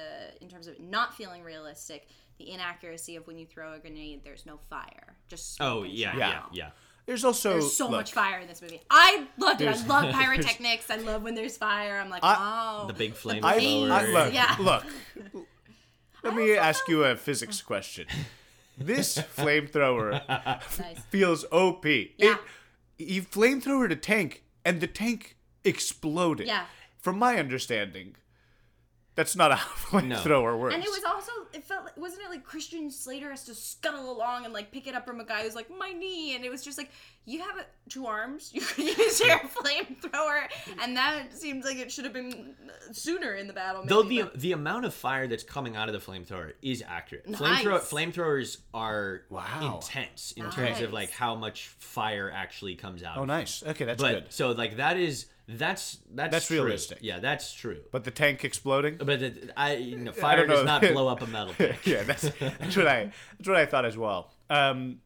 in 0.40 0.48
terms 0.48 0.66
of 0.66 0.80
not 0.80 1.14
feeling 1.14 1.42
realistic, 1.42 2.08
the 2.38 2.50
inaccuracy 2.50 3.16
of 3.16 3.26
when 3.26 3.38
you 3.38 3.46
throw 3.46 3.72
a 3.74 3.78
grenade, 3.78 4.22
there's 4.24 4.44
no 4.46 4.58
fire. 4.68 5.16
Just 5.28 5.56
oh 5.60 5.80
smoke 5.80 5.84
and 5.86 5.94
yeah, 5.94 6.16
Yeah. 6.16 6.28
yeah, 6.28 6.42
yeah. 6.52 6.70
There's 7.06 7.24
also 7.24 7.50
There's 7.52 7.76
so 7.76 7.84
look, 7.84 7.92
much 7.92 8.12
fire 8.12 8.40
in 8.40 8.48
this 8.48 8.60
movie. 8.60 8.80
I 8.90 9.28
loved 9.38 9.60
it. 9.60 9.68
I 9.68 9.86
love 9.86 10.12
pyrotechnics. 10.20 10.90
I 10.90 10.96
love 10.96 11.22
when 11.22 11.36
there's 11.36 11.56
fire. 11.56 11.98
I'm 12.00 12.10
like, 12.10 12.24
I- 12.24 12.80
oh, 12.82 12.86
The 12.88 12.94
big 12.94 13.14
flame 13.14 13.44
I, 13.44 13.54
I, 13.54 14.06
look, 14.06 14.34
Yeah. 14.34 14.56
look. 14.58 14.84
Let 16.24 16.34
me 16.34 16.56
ask 16.56 16.88
you 16.88 17.04
a 17.04 17.14
physics 17.14 17.62
question. 17.72 18.06
This 18.76 19.16
flamethrower 19.18 20.22
nice. 20.78 20.98
feels 21.10 21.44
OP. 21.50 21.84
Yeah. 21.86 22.06
It, 22.18 22.38
you 22.98 23.22
flamethrower 23.22 23.90
a 23.90 23.96
tank, 23.96 24.44
and 24.64 24.80
the 24.80 24.86
tank 24.86 25.36
exploded. 25.64 26.46
Yeah. 26.46 26.64
From 26.98 27.18
my 27.18 27.38
understanding, 27.38 28.16
that's 29.16 29.34
not 29.34 29.50
how 29.58 29.66
flamethrower 29.98 30.56
works. 30.58 30.74
And 30.74 30.84
it 30.84 30.88
was 30.90 31.02
also, 31.04 31.32
it 31.52 31.64
felt, 31.64 31.84
like, 31.84 31.96
wasn't 31.96 32.22
it 32.22 32.30
like 32.30 32.44
Christian 32.44 32.90
Slater 32.90 33.30
has 33.30 33.44
to 33.46 33.54
scuttle 33.54 34.12
along 34.12 34.44
and 34.44 34.54
like 34.54 34.70
pick 34.70 34.86
it 34.86 34.94
up 34.94 35.04
from 35.06 35.18
a 35.20 35.24
guy 35.24 35.42
who's 35.42 35.54
like, 35.56 35.68
my 35.76 35.90
knee. 35.92 36.34
And 36.36 36.44
it 36.44 36.50
was 36.50 36.62
just 36.62 36.78
like, 36.78 36.90
you 37.24 37.40
have 37.40 37.56
a, 37.58 37.64
two 37.90 38.06
arms, 38.06 38.50
you 38.54 38.60
could 38.60 38.84
use 38.84 39.18
your 39.20 39.38
flamethrower. 39.38 40.42
And 40.82 40.96
that 40.96 41.32
seems 41.34 41.64
like 41.64 41.78
it 41.78 41.90
should 41.90 42.04
have 42.04 42.12
been 42.14 42.54
sooner 42.92 43.34
in 43.34 43.46
the 43.46 43.52
battle. 43.52 43.84
Though 43.86 44.02
the 44.02 44.22
but- 44.22 44.38
the 44.38 44.52
amount 44.52 44.84
of 44.84 44.94
fire 44.94 45.26
that's 45.26 45.42
coming 45.42 45.74
out 45.76 45.88
of 45.88 45.92
the 45.94 46.12
flamethrower 46.12 46.52
is 46.62 46.84
accurate. 46.86 47.28
Nice. 47.28 47.40
Flamethrower 47.64 47.80
flamethrowers 47.80 48.58
are 48.74 49.22
Wow. 49.30 49.76
intense 49.82 50.32
in 50.36 50.50
terms 50.50 50.80
of 50.80 50.92
like 50.92 51.10
how 51.10 51.34
much 51.34 51.68
fire 51.78 52.30
actually 52.32 52.74
comes 52.76 53.02
out. 53.02 53.16
oh, 53.18 53.24
nice. 53.24 53.62
Okay, 53.66 53.84
that's 53.84 54.02
But 54.02 54.12
good. 54.12 54.32
so 54.32 54.50
like 54.52 54.76
that 54.76 54.96
is 54.98 55.26
that's 55.48 55.98
that's 56.12 56.32
That's 56.32 56.46
true. 56.48 56.62
realistic. 56.62 56.98
Yeah, 57.02 57.20
that's 57.20 57.52
true. 57.54 57.80
But 57.92 58.04
the 58.04 58.10
tank 58.10 58.44
exploding. 58.44 58.96
But 58.96 59.22
it, 59.22 59.50
I 59.56 59.74
you 59.76 59.96
know, 59.96 60.12
fire 60.12 60.38
don't 60.38 60.48
does 60.48 60.58
know. 60.64 60.78
not 60.80 60.82
blow 60.82 61.08
up 61.08 61.22
a 61.22 61.26
metal 61.26 61.54
tank. 61.58 61.86
yeah, 61.86 62.02
that's, 62.02 62.22
that's 62.40 62.76
what 62.76 62.86
I 62.88 63.12
that's 63.38 63.48
what 63.48 63.56
I 63.56 63.66
thought 63.66 63.84
as 63.84 63.96
well. 63.96 64.32
Um, 64.50 65.00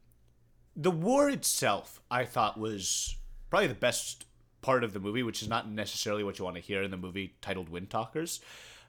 the 0.76 0.90
war 0.90 1.28
itself, 1.28 2.00
I 2.10 2.24
thought, 2.24 2.58
was 2.58 3.16
probably 3.50 3.66
the 3.68 3.74
best 3.74 4.24
part 4.62 4.82
of 4.84 4.92
the 4.92 5.00
movie, 5.00 5.22
which 5.22 5.42
is 5.42 5.48
not 5.48 5.70
necessarily 5.70 6.24
what 6.24 6.38
you 6.38 6.44
want 6.44 6.56
to 6.56 6.62
hear 6.62 6.82
in 6.82 6.90
the 6.90 6.96
movie 6.96 7.34
titled 7.42 7.70
"Windtalkers." 7.70 8.40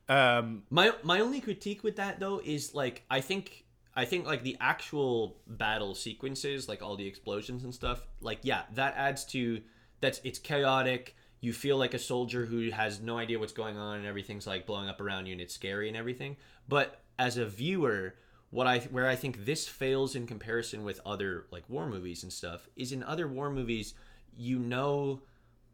Um, 0.08 0.64
My 0.70 0.94
my 1.04 1.20
only 1.20 1.42
critique 1.42 1.84
with 1.84 1.98
that 1.98 2.20
though 2.20 2.42
is 2.44 2.74
like 2.74 3.04
I 3.10 3.20
think 3.22 3.66
I 3.94 4.06
think 4.06 4.26
like 4.26 4.44
the 4.44 4.56
actual 4.62 5.38
battle 5.48 5.96
sequences, 5.96 6.70
like 6.70 6.82
all 6.82 6.96
the 6.96 7.08
explosions 7.08 7.64
and 7.66 7.74
stuff, 7.74 8.08
like 8.22 8.40
yeah, 8.44 8.64
that 8.76 8.94
adds 8.96 9.26
to 9.26 9.62
that's 10.00 10.22
it's 10.24 10.40
chaotic. 10.40 11.16
You 11.42 11.54
feel 11.54 11.78
like 11.78 11.94
a 11.94 12.00
soldier 12.00 12.46
who 12.46 12.70
has 12.70 13.02
no 13.02 13.18
idea 13.18 13.40
what's 13.40 13.52
going 13.52 13.78
on 13.78 13.98
and 13.98 14.06
everything's 14.06 14.48
like 14.48 14.66
blowing 14.66 14.88
up 14.88 15.02
around 15.02 15.26
you 15.26 15.34
and 15.34 15.42
it's 15.42 15.54
scary 15.54 15.88
and 15.88 15.98
everything. 15.98 16.38
But 16.68 17.02
as 17.18 17.38
a 17.38 17.46
viewer, 17.46 18.16
what 18.52 18.68
I 18.68 18.80
where 18.80 19.10
I 19.10 19.16
think 19.16 19.46
this 19.46 19.68
fails 19.68 20.16
in 20.16 20.28
comparison 20.28 20.84
with 20.84 21.02
other 21.06 21.48
like 21.52 21.64
war 21.68 21.88
movies 21.88 22.24
and 22.24 22.32
stuff 22.32 22.70
is 22.76 22.92
in 22.92 23.04
other 23.04 23.28
war 23.28 23.50
movies, 23.50 23.96
you 24.38 24.60
know 24.60 25.22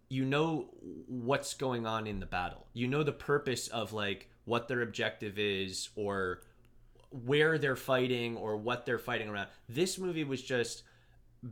you 0.10 0.24
know 0.24 0.70
what's 1.08 1.54
going 1.54 1.86
on 1.86 2.08
in 2.08 2.20
the 2.20 2.26
battle. 2.26 2.68
You 2.74 2.88
know 2.88 3.04
the 3.04 3.12
purpose 3.12 3.68
of 3.68 3.94
like 3.94 4.30
what 4.46 4.68
their 4.68 4.82
objective 4.82 5.38
is 5.38 5.90
or 5.96 6.42
where 7.12 7.58
they're 7.58 7.76
fighting 7.76 8.38
or 8.38 8.56
what 8.56 8.86
they're 8.86 9.00
fighting 9.00 9.28
around. 9.28 9.50
This 9.68 9.98
movie 9.98 10.24
was 10.24 10.42
just 10.42 10.84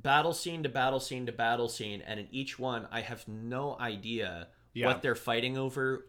battle 0.01 0.33
scene 0.33 0.63
to 0.63 0.69
battle 0.69 0.99
scene 0.99 1.25
to 1.25 1.31
battle 1.31 1.69
scene 1.69 2.01
and 2.05 2.19
in 2.19 2.27
each 2.31 2.57
one 2.59 2.87
I 2.91 3.01
have 3.01 3.27
no 3.27 3.77
idea 3.79 4.47
Yeah. 4.73 4.87
what 4.87 5.01
they're 5.01 5.15
fighting 5.15 5.57
over 5.57 6.07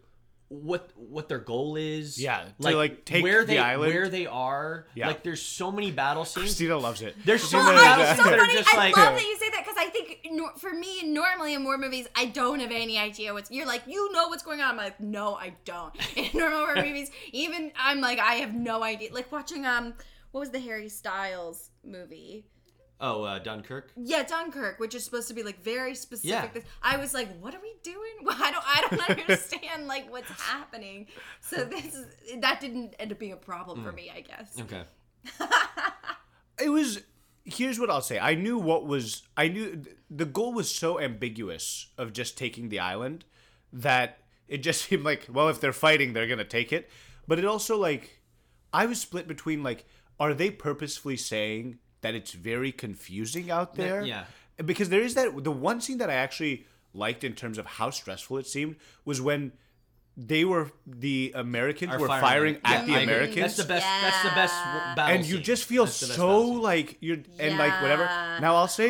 what 0.49 0.91
what 0.95 1.27
their 1.27 1.39
goal 1.39 1.75
is 1.75 2.17
Yeah, 2.21 2.45
to, 2.61 2.75
like, 2.77 3.03
take 3.03 3.21
where 3.21 3.41
the 3.41 3.47
they 3.53 3.57
island. 3.59 3.93
where 3.93 4.07
they 4.07 4.27
are 4.27 4.87
Yeah. 4.95 5.07
like 5.07 5.21
there's 5.23 5.41
so 5.41 5.71
many 5.73 5.91
battle 5.91 6.23
scenes 6.23 6.45
Christina 6.45 6.77
loves 6.77 7.01
it. 7.01 7.15
There's 7.25 7.43
so 7.43 7.57
Christina 7.59 7.75
many 7.75 7.77
is, 7.77 7.83
battles 7.83 8.09
it's 8.09 8.23
so 8.23 8.29
that 8.29 8.39
are 8.39 8.45
just 8.53 8.73
I 8.73 8.77
like- 8.77 8.95
love 8.97 9.13
that 9.15 9.23
you 9.23 9.37
say 9.37 9.49
that 9.49 9.63
because 9.65 9.75
I 9.77 9.89
think 9.89 10.13
for 10.59 10.71
me, 10.73 11.03
normally 11.03 11.53
in 11.53 11.63
war 11.63 11.77
movies, 11.77 12.07
I 12.15 12.25
don't 12.25 12.59
have 12.59 12.71
any 12.71 12.97
idea 12.97 13.33
what's. 13.33 13.49
You're 13.51 13.65
like, 13.65 13.83
you 13.87 14.11
know 14.13 14.27
what's 14.27 14.43
going 14.43 14.61
on. 14.61 14.71
I'm 14.71 14.77
like, 14.77 14.99
no, 14.99 15.35
I 15.35 15.53
don't. 15.65 15.93
In 16.15 16.29
normal 16.33 16.59
war 16.61 16.75
movies, 16.75 17.11
even 17.31 17.71
I'm 17.77 18.01
like, 18.01 18.19
I 18.19 18.35
have 18.35 18.53
no 18.53 18.83
idea. 18.83 19.13
Like 19.13 19.31
watching 19.31 19.65
um, 19.65 19.93
what 20.31 20.39
was 20.41 20.49
the 20.51 20.59
Harry 20.59 20.89
Styles 20.89 21.69
movie? 21.83 22.45
Oh 22.99 23.23
uh, 23.23 23.39
Dunkirk 23.39 23.91
Yeah, 23.95 24.23
Dunkirk, 24.23 24.79
which 24.79 24.95
is 24.95 25.03
supposed 25.05 25.27
to 25.27 25.33
be 25.33 25.43
like 25.43 25.61
very 25.63 25.93
specific. 25.95 26.51
Yeah. 26.55 26.61
I 26.81 26.97
was 26.97 27.13
like, 27.13 27.29
what 27.39 27.53
are 27.55 27.61
we 27.61 27.73
doing? 27.83 27.97
Well, 28.23 28.35
I 28.39 28.51
don't, 28.51 28.63
I 28.65 28.87
don't 29.07 29.19
understand 29.29 29.87
like 29.87 30.11
what's 30.11 30.29
happening. 30.41 31.07
So 31.41 31.63
this 31.63 31.85
is 31.95 32.05
that 32.41 32.59
didn't 32.59 32.95
end 32.99 33.11
up 33.11 33.19
being 33.19 33.31
a 33.33 33.37
problem 33.37 33.79
Mm. 33.79 33.83
for 33.85 33.91
me, 33.91 34.11
I 34.15 34.21
guess. 34.21 34.59
okay 34.61 34.83
it 36.59 36.69
was 36.69 37.01
here's 37.43 37.79
what 37.79 37.89
i'll 37.89 38.01
say 38.01 38.19
i 38.19 38.33
knew 38.33 38.57
what 38.57 38.85
was 38.85 39.23
i 39.37 39.47
knew 39.47 39.81
the 40.09 40.25
goal 40.25 40.53
was 40.53 40.73
so 40.73 40.99
ambiguous 40.99 41.87
of 41.97 42.13
just 42.13 42.37
taking 42.37 42.69
the 42.69 42.79
island 42.79 43.23
that 43.71 44.19
it 44.47 44.59
just 44.59 44.81
seemed 44.85 45.03
like 45.03 45.27
well 45.31 45.49
if 45.49 45.59
they're 45.61 45.73
fighting 45.73 46.13
they're 46.13 46.27
gonna 46.27 46.43
take 46.43 46.71
it 46.73 46.89
but 47.27 47.39
it 47.39 47.45
also 47.45 47.77
like 47.77 48.21
i 48.73 48.85
was 48.85 48.99
split 48.99 49.27
between 49.27 49.63
like 49.63 49.85
are 50.19 50.33
they 50.33 50.49
purposefully 50.49 51.17
saying 51.17 51.77
that 52.01 52.13
it's 52.15 52.31
very 52.31 52.71
confusing 52.71 53.49
out 53.51 53.75
there 53.75 54.03
yeah. 54.03 54.25
because 54.65 54.89
there 54.89 55.01
is 55.01 55.13
that 55.15 55.43
the 55.43 55.51
one 55.51 55.81
scene 55.81 55.97
that 55.97 56.09
i 56.09 56.13
actually 56.13 56.65
liked 56.93 57.23
in 57.23 57.33
terms 57.33 57.57
of 57.57 57.65
how 57.65 57.89
stressful 57.89 58.37
it 58.37 58.47
seemed 58.47 58.75
was 59.05 59.21
when 59.21 59.51
they 60.19 60.43
were 60.43 60.71
the 60.87 61.31
americans 61.35 61.93
Are 61.93 61.99
were 61.99 62.07
firing 62.07 62.21
firing 62.21 62.55
on- 62.65 62.73
at 62.73 62.79
yeah, 62.79 62.85
the 62.87 62.99
I 62.99 63.01
agree. 63.01 63.13
americans 63.13 63.35
that's 63.55 63.57
the 63.57 63.65
best 63.65 63.85
that's 64.01 64.23
the 64.23 64.29
best 64.29 64.53
Yeah. 64.55 64.95
battle 64.95 65.15
and 65.15 65.25
you 65.25 65.35
scene. 65.35 65.43
just 65.43 65.63
feel 65.65 65.85
That's 65.85 65.99
the 65.99 66.07
best 66.07 66.17
so 66.17 66.39
like 66.39 66.97
you're 67.01 67.17
and 67.39 67.57
like 67.59 67.81
whatever. 67.83 68.05
Now 68.41 68.55
I'll 68.55 68.67
say 68.67 68.89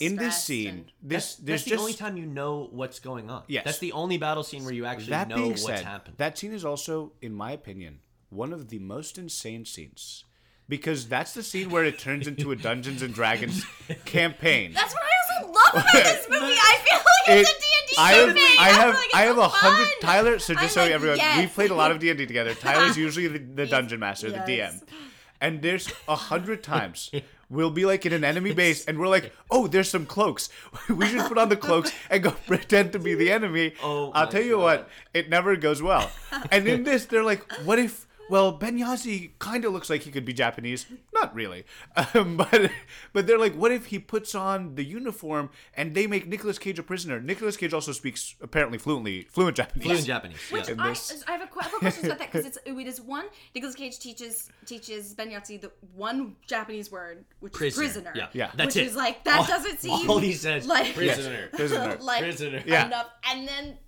in 0.00 0.16
this 0.16 0.42
scene, 0.42 0.68
and- 0.68 0.84
this 1.00 1.36
That's, 1.36 1.36
there's 1.36 1.46
that's 1.46 1.64
the 1.64 1.70
just 1.70 1.80
only 1.80 1.94
time 1.94 2.16
you 2.16 2.26
know 2.26 2.68
what's 2.72 2.98
going 2.98 3.30
on. 3.30 3.44
Yes. 3.46 3.64
That's 3.66 3.78
the 3.78 3.92
only 3.92 4.18
battle 4.18 4.42
scene 4.42 4.64
where 4.64 4.74
you 4.74 4.84
actually 4.84 5.10
that 5.10 5.28
know 5.28 5.36
being 5.36 5.50
what's 5.50 5.62
said, 5.66 5.84
happened. 5.84 6.16
that 6.18 6.36
scene 6.38 6.52
is 6.52 6.64
also, 6.64 7.12
in 7.22 7.32
my 7.34 7.52
opinion, 7.52 8.00
one 8.30 8.52
of 8.52 8.68
the 8.68 8.78
most 8.80 9.16
insane 9.16 9.64
scenes. 9.64 10.24
Because 10.68 11.08
that's 11.08 11.32
the 11.32 11.42
scene 11.42 11.70
where 11.70 11.84
it 11.84 11.98
turns 11.98 12.26
into 12.26 12.50
a 12.52 12.56
Dungeons 12.56 13.00
and 13.02 13.14
Dragons 13.14 13.64
campaign. 14.04 14.72
That's 14.74 14.92
what 14.92 15.02
I 15.02 15.42
also 15.44 15.52
love 15.52 15.82
about 15.82 15.92
this 15.92 16.26
movie. 16.30 16.44
I 16.44 16.78
feel 16.84 16.98
like 16.98 17.38
it's 17.40 17.50
It- 17.50 17.56
a 17.56 17.60
D&D 17.60 17.94
I 17.98 18.12
have, 18.12 18.26
campaign. 18.26 18.56
I 18.60 18.68
have, 18.68 18.94
like 18.94 19.10
I 19.14 19.20
have 19.22 19.36
so 19.36 19.42
a 19.42 19.48
hundred. 19.48 19.84
fun. 19.86 19.94
Tyler, 20.02 20.38
so 20.38 20.52
just 20.54 20.62
I'm 20.64 20.68
so 20.70 20.82
like, 20.82 20.90
everyone, 20.92 21.16
yes. 21.16 21.38
we've 21.38 21.52
played 21.54 21.70
a 21.70 21.74
lot 21.74 21.90
of 21.90 21.98
D 21.98 22.10
and 22.10 22.18
D 22.18 22.26
together. 22.26 22.54
Tyler's 22.54 22.96
usually 23.06 23.28
the, 23.28 23.38
the 23.38 23.66
dungeon 23.66 23.98
master, 23.98 24.30
the. 24.30 24.38
DM, 24.38 24.82
and 25.40 25.62
there's 25.62 25.90
a 26.06 26.14
hundred 26.16 26.62
times 26.62 27.10
we'll 27.50 27.70
be 27.70 27.86
like 27.86 28.04
in 28.04 28.12
an 28.12 28.24
enemy 28.24 28.52
base, 28.52 28.84
and 28.84 28.98
we're 28.98 29.08
like, 29.08 29.32
oh, 29.50 29.66
there's 29.68 29.88
some 29.88 30.04
cloaks. 30.04 30.50
we 30.90 31.06
should 31.06 31.22
put 31.26 31.38
on 31.38 31.48
the 31.48 31.56
cloaks 31.56 31.92
and 32.10 32.22
go 32.22 32.30
pretend 32.46 32.92
to 32.92 32.98
be 32.98 33.14
the 33.14 33.32
enemy. 33.32 33.72
Oh 33.82 34.10
I'll 34.12 34.28
tell 34.28 34.42
you 34.42 34.56
God. 34.56 34.62
what, 34.62 34.88
it 35.14 35.30
never 35.30 35.56
goes 35.56 35.80
well. 35.80 36.10
And 36.52 36.68
in 36.68 36.82
this, 36.84 37.06
they're 37.06 37.24
like, 37.24 37.50
what 37.64 37.78
if? 37.78 38.06
Well, 38.28 38.52
Ben 38.52 38.78
Yahzee 38.78 39.30
kind 39.38 39.64
of 39.64 39.72
looks 39.72 39.88
like 39.90 40.02
he 40.02 40.10
could 40.10 40.24
be 40.24 40.32
Japanese. 40.32 40.86
Not 41.14 41.34
really, 41.34 41.64
um, 42.14 42.36
but 42.50 42.70
but 43.12 43.26
they're 43.26 43.38
like, 43.38 43.54
what 43.54 43.72
if 43.72 43.86
he 43.86 43.98
puts 43.98 44.34
on 44.34 44.74
the 44.74 44.84
uniform 44.84 45.50
and 45.74 45.94
they 45.94 46.06
make 46.06 46.26
Nicolas 46.26 46.58
Cage 46.58 46.78
a 46.78 46.82
prisoner? 46.82 47.20
Nicolas 47.20 47.56
Cage 47.56 47.72
also 47.72 47.92
speaks 47.92 48.34
apparently 48.40 48.78
fluently 48.78 49.22
fluent 49.30 49.56
Japanese. 49.56 49.86
Fluent 49.86 50.06
Japanese. 50.06 50.38
Which 50.50 50.68
yeah. 50.68 50.74
I. 50.78 50.94
I 51.28 51.32
have 51.32 51.42
a 51.42 51.46
couple 51.46 51.78
questions 51.78 52.06
about 52.06 52.18
that 52.18 52.32
because 52.32 52.46
it's 52.46 52.58
it 52.64 52.72
is 52.86 53.00
one 53.00 53.26
Nicolas 53.54 53.74
Cage 53.74 53.98
teaches 53.98 54.50
teaches 54.66 55.14
Ben 55.14 55.30
Yahzee 55.30 55.60
the 55.60 55.70
one 55.94 56.36
Japanese 56.46 56.90
word 56.90 57.24
which 57.40 57.52
Prisoner. 57.52 57.84
is 57.84 57.92
prisoner. 57.92 58.12
Yeah. 58.14 58.28
Yeah. 58.32 58.50
That's 58.54 58.76
it. 58.76 58.80
which 58.80 58.86
it. 58.86 58.90
is 58.90 58.96
like 58.96 59.24
that 59.24 59.40
All- 59.40 59.46
doesn't 59.46 59.80
seem 59.80 60.10
all 60.10 60.18
he 60.18 60.32
says, 60.32 60.66
like 60.66 60.94
prisoner. 60.94 61.48
Prisoner. 61.52 61.98
like 62.00 62.22
Prisoner. 62.22 62.62
Yeah. 62.66 62.86
enough, 62.86 63.10
and 63.30 63.46
then 63.48 63.78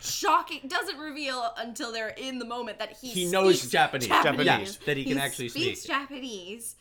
shocking 0.00 0.60
doesn't 0.68 0.98
reveal 0.98 1.52
until 1.56 1.92
they're 1.92 2.08
in 2.08 2.38
the 2.38 2.44
moment 2.44 2.78
that 2.78 2.96
he 3.00 3.08
He 3.10 3.30
knows 3.30 3.58
speaks 3.60 3.72
Japanese. 3.72 4.08
Japanese. 4.08 4.46
Yes, 4.46 4.76
that 4.86 4.96
he 4.96 5.04
can 5.04 5.18
actually 5.18 5.48
speaks 5.48 5.80
speak. 5.82 5.90
Japanese. 5.92 6.76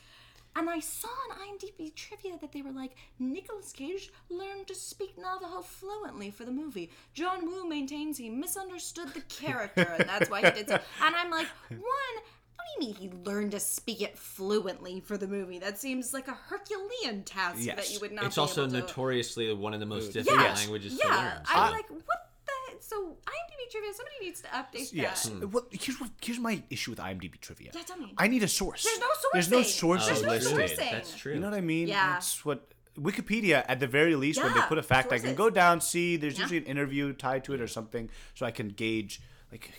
And 0.55 0.67
I 0.69 0.79
saw 0.79 1.07
on 1.07 1.37
IMDb 1.37 1.93
trivia 1.93 2.37
that 2.41 2.51
they 2.51 2.61
were 2.63 2.71
like, 2.71 2.95
Nicolas 3.19 3.71
Cage 3.71 4.11
learned 4.29 4.67
to 4.67 4.75
speak 4.75 5.15
Navajo 5.17 5.61
fluently 5.61 6.31
for 6.31 6.43
the 6.43 6.51
movie. 6.51 6.89
John 7.13 7.45
Woo 7.45 7.67
maintains 7.69 8.17
he 8.17 8.29
misunderstood 8.29 9.13
the 9.13 9.21
character, 9.21 9.83
and 9.99 10.09
that's 10.09 10.29
why 10.29 10.41
he 10.41 10.49
did 10.51 10.67
so. 10.67 10.79
And 11.03 11.15
I'm 11.15 11.29
like, 11.29 11.47
one, 11.69 11.79
what 11.79 12.65
do 12.65 12.73
you 12.73 12.79
mean 12.79 12.95
he 12.95 13.09
learned 13.29 13.51
to 13.51 13.59
speak 13.59 14.01
it 14.01 14.17
fluently 14.17 14.99
for 15.01 15.17
the 15.17 15.27
movie? 15.27 15.59
That 15.59 15.77
seems 15.79 16.13
like 16.15 16.27
a 16.27 16.33
Herculean 16.47 17.23
task 17.23 17.57
Yes. 17.59 17.75
that 17.77 17.93
you 17.93 17.99
would 18.01 18.11
not 18.11 18.25
It's 18.25 18.35
be 18.35 18.41
also 18.41 18.63
able 18.63 18.71
to... 18.73 18.79
notoriously 18.79 19.53
one 19.53 19.75
of 19.75 19.79
the 19.79 19.85
most 19.85 20.13
difficult 20.13 20.41
yeah, 20.41 20.53
languages 20.55 20.99
yeah. 21.01 21.09
to 21.11 21.15
learn. 21.15 21.31
so- 21.45 21.51
I'm 21.53 21.71
like, 21.73 21.89
what 21.89 22.28
the? 22.79 22.85
So 22.85 23.17
IMDb 23.25 23.71
trivia, 23.71 23.93
somebody 23.93 24.15
needs 24.25 24.41
to 24.41 24.47
update 24.47 24.89
Yes. 24.93 25.23
that. 25.29 25.47
Well, 25.47 25.65
here's 25.71 25.99
what 25.99 26.09
here's 26.21 26.39
my 26.39 26.63
issue 26.69 26.91
with 26.91 26.99
IMDb 26.99 27.39
trivia. 27.39 27.71
Yeah, 27.73 27.81
tell 27.83 27.97
me. 27.97 28.13
I 28.17 28.27
need 28.27 28.43
a 28.43 28.47
source. 28.47 28.83
There's 28.83 28.99
no 28.99 29.07
source. 29.07 29.31
There's 29.33 29.51
no 29.51 29.59
sourcing. 29.59 29.65
sources 29.79 30.21
There's 30.21 30.51
no 30.51 30.57
listed. 30.57 30.79
sourcing. 30.79 30.91
That's 30.91 31.15
true. 31.15 31.33
You 31.33 31.39
know 31.39 31.49
what 31.49 31.57
I 31.57 31.61
mean? 31.61 31.87
Yeah. 31.87 32.13
That's 32.13 32.43
what 32.45 32.71
Wikipedia, 32.97 33.63
at 33.67 33.79
the 33.79 33.87
very 33.87 34.15
least, 34.15 34.43
when 34.43 34.53
they 34.53 34.61
put 34.61 34.77
a 34.77 34.83
fact, 34.83 35.13
I 35.13 35.19
can 35.19 35.33
go 35.35 35.49
down, 35.49 35.79
see. 35.79 36.17
There's 36.17 36.35
Yeah. 36.35 36.41
usually 36.43 36.57
an 36.59 36.65
interview 36.65 37.13
tied 37.13 37.43
to 37.45 37.53
it 37.53 37.61
or 37.61 37.67
something, 37.67 38.09
so 38.35 38.45
I 38.45 38.51
can 38.51 38.69
gauge. 38.69 39.21
Like, 39.51 39.71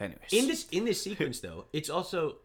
anyways. 0.00 0.32
in 0.32 0.46
this 0.46 0.66
in 0.70 0.84
this 0.84 1.02
sequence 1.02 1.40
though, 1.40 1.66
it's 1.72 1.90
also 1.90 2.36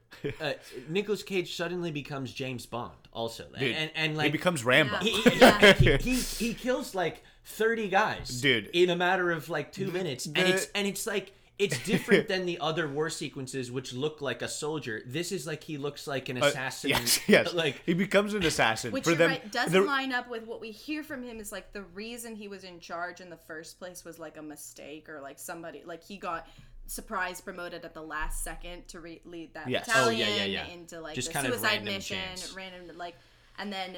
uh, 0.42 0.54
Nicolas 0.90 1.24
Cage 1.24 1.56
suddenly 1.56 1.92
becomes 1.92 2.34
James 2.34 2.66
Bond 2.66 2.94
also, 3.12 3.46
Dude, 3.58 3.76
and 3.76 3.92
and 3.96 4.12
he 4.14 4.18
like 4.18 4.32
becomes 4.32 4.64
Rambo. 4.66 4.98
Yeah. 5.02 5.12
he, 5.12 5.40
yeah, 5.40 5.74
he, 5.74 5.98
he 5.98 6.16
he 6.48 6.54
kills 6.66 6.94
like 6.96 7.24
30 7.46 7.90
guys 7.90 8.42
Dude. 8.42 8.70
in 8.74 8.90
a 8.90 8.96
matter 8.96 9.32
of 9.32 9.50
like 9.50 9.72
two 9.72 9.92
minutes 9.92 10.26
and 10.26 10.38
it's 10.38 10.68
and 10.74 10.88
it's 10.88 11.06
like 11.06 11.34
it's 11.60 11.78
different 11.84 12.28
than 12.30 12.46
the 12.46 12.58
other 12.60 12.88
war 12.88 13.10
sequences 13.10 13.72
which 13.72 13.94
look 13.94 14.22
like 14.22 14.42
a 14.42 14.48
soldier 14.48 15.02
this 15.06 15.32
is 15.32 15.46
like 15.46 15.64
he 15.64 15.78
looks 15.78 16.08
like 16.08 16.30
an 16.30 16.42
Uh, 16.42 16.46
assassin 16.48 16.90
yes, 16.92 17.20
yes. 17.28 17.54
like 17.64 17.82
he 17.86 17.94
becomes 17.94 18.34
an 18.34 18.44
assassin. 18.44 18.92
Which 18.92 19.04
For 19.04 19.14
them, 19.14 19.30
right, 19.32 19.52
doesn't 19.52 19.74
the- 19.74 19.82
line 19.82 20.12
up 20.14 20.30
with 20.30 20.46
what 20.48 20.62
we 20.62 20.72
hear 20.72 21.04
from 21.04 21.22
him 21.22 21.40
is 21.40 21.52
like 21.52 21.74
the 21.74 21.84
reason 21.84 22.36
he 22.36 22.48
was 22.48 22.64
in 22.64 22.80
charge 22.80 23.20
in 23.22 23.30
the 23.30 23.38
first 23.38 23.78
place 23.78 24.04
was 24.06 24.18
like 24.20 24.38
a 24.38 24.42
mistake 24.42 25.10
or 25.10 25.20
like 25.22 25.38
somebody 25.38 25.84
like 25.86 26.04
he 26.04 26.18
got 26.18 26.48
surprise 26.86 27.40
promoted 27.40 27.86
at 27.86 27.94
the 27.94 28.02
last 28.02 28.44
second 28.44 28.88
to 28.90 29.00
re- 29.00 29.22
lead 29.26 29.54
that 29.54 29.70
Yes. 29.70 29.88
Oh, 29.90 29.94
battalion 30.10 30.30
yeah, 30.30 30.36
yeah, 30.46 30.46
yeah. 30.46 30.68
into 30.74 31.00
like 31.02 31.16
Just 31.16 31.28
the 31.30 31.34
kind 31.34 31.48
of 31.48 31.54
suicide 31.54 31.70
random 31.78 31.94
mission 31.94 32.18
chance. 32.18 32.54
random 32.54 32.98
like 32.98 33.16
and 33.60 33.72
then 33.72 33.96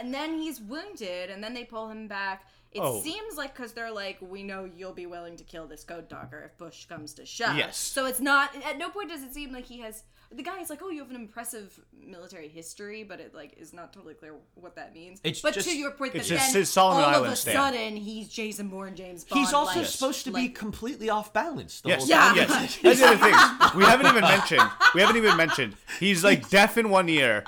and 0.00 0.12
then 0.14 0.38
he's 0.40 0.60
wounded 0.60 1.30
and 1.30 1.42
then 1.44 1.54
they 1.54 1.64
pull 1.64 1.88
him 1.88 2.08
back 2.08 2.44
it 2.74 2.80
Oh. 2.80 3.00
seems 3.00 3.36
like 3.36 3.54
because 3.56 3.72
they're 3.72 3.92
like 3.92 4.18
we 4.20 4.42
know 4.42 4.68
you'll 4.76 4.92
be 4.92 5.06
willing 5.06 5.36
to 5.36 5.44
kill 5.44 5.66
this 5.66 5.84
code 5.84 6.10
talker 6.10 6.42
if 6.44 6.58
bush 6.58 6.86
comes 6.86 7.14
to 7.14 7.24
shove 7.24 7.56
Yes. 7.56 7.76
so 7.78 8.06
it's 8.06 8.20
not 8.20 8.50
at 8.64 8.76
no 8.78 8.90
point 8.90 9.08
does 9.10 9.22
it 9.22 9.32
seem 9.32 9.52
like 9.52 9.64
he 9.64 9.78
has 9.80 10.02
the 10.32 10.42
guy 10.42 10.58
is 10.60 10.68
like 10.70 10.80
oh 10.82 10.90
you 10.90 10.98
have 11.00 11.10
an 11.10 11.16
impressive 11.16 11.78
military 11.96 12.48
history 12.48 13.04
but 13.04 13.20
it 13.20 13.32
like 13.34 13.54
is 13.56 13.72
not 13.72 13.92
totally 13.92 14.14
clear 14.14 14.34
what 14.56 14.74
that 14.74 14.92
means 14.92 15.20
It's 15.22 15.40
but 15.40 15.54
just- 15.54 15.68
to 15.68 15.76
your 15.76 15.92
point 15.92 16.14
it's 16.16 16.28
that 16.28 16.34
just 16.36 16.52
then 16.52 16.60
his 16.62 16.70
Solomon 16.70 17.04
all 17.04 17.10
Island 17.10 17.26
of 17.26 17.32
a 17.34 17.36
stand. 17.36 17.56
sudden 17.56 17.96
he's 17.96 18.28
jason 18.28 18.68
bourne 18.68 18.96
james 18.96 19.22
bond 19.24 19.40
he's 19.40 19.52
also 19.52 19.78
like- 19.80 19.88
supposed 19.88 20.24
to 20.24 20.32
be 20.32 20.48
completely 20.48 21.08
off 21.10 21.32
balance 21.32 21.80
the 21.82 21.90
Yes. 21.90 22.00
whole 22.00 22.08
Yeah. 22.08 22.34
Yes. 22.34 22.78
That's 22.82 22.98
the 23.00 23.06
other 23.06 23.16
thing. 23.16 23.78
We 23.78 23.84
haven't 23.84 24.06
even 24.06 24.22
mentioned. 24.22 24.68
We 24.94 25.00
haven't 25.00 25.16
even 25.16 25.36
mentioned. 25.36 25.76
He's 26.00 26.24
like 26.24 26.48
deaf 26.48 26.76
in 26.78 26.90
one 26.90 27.08
ear, 27.08 27.44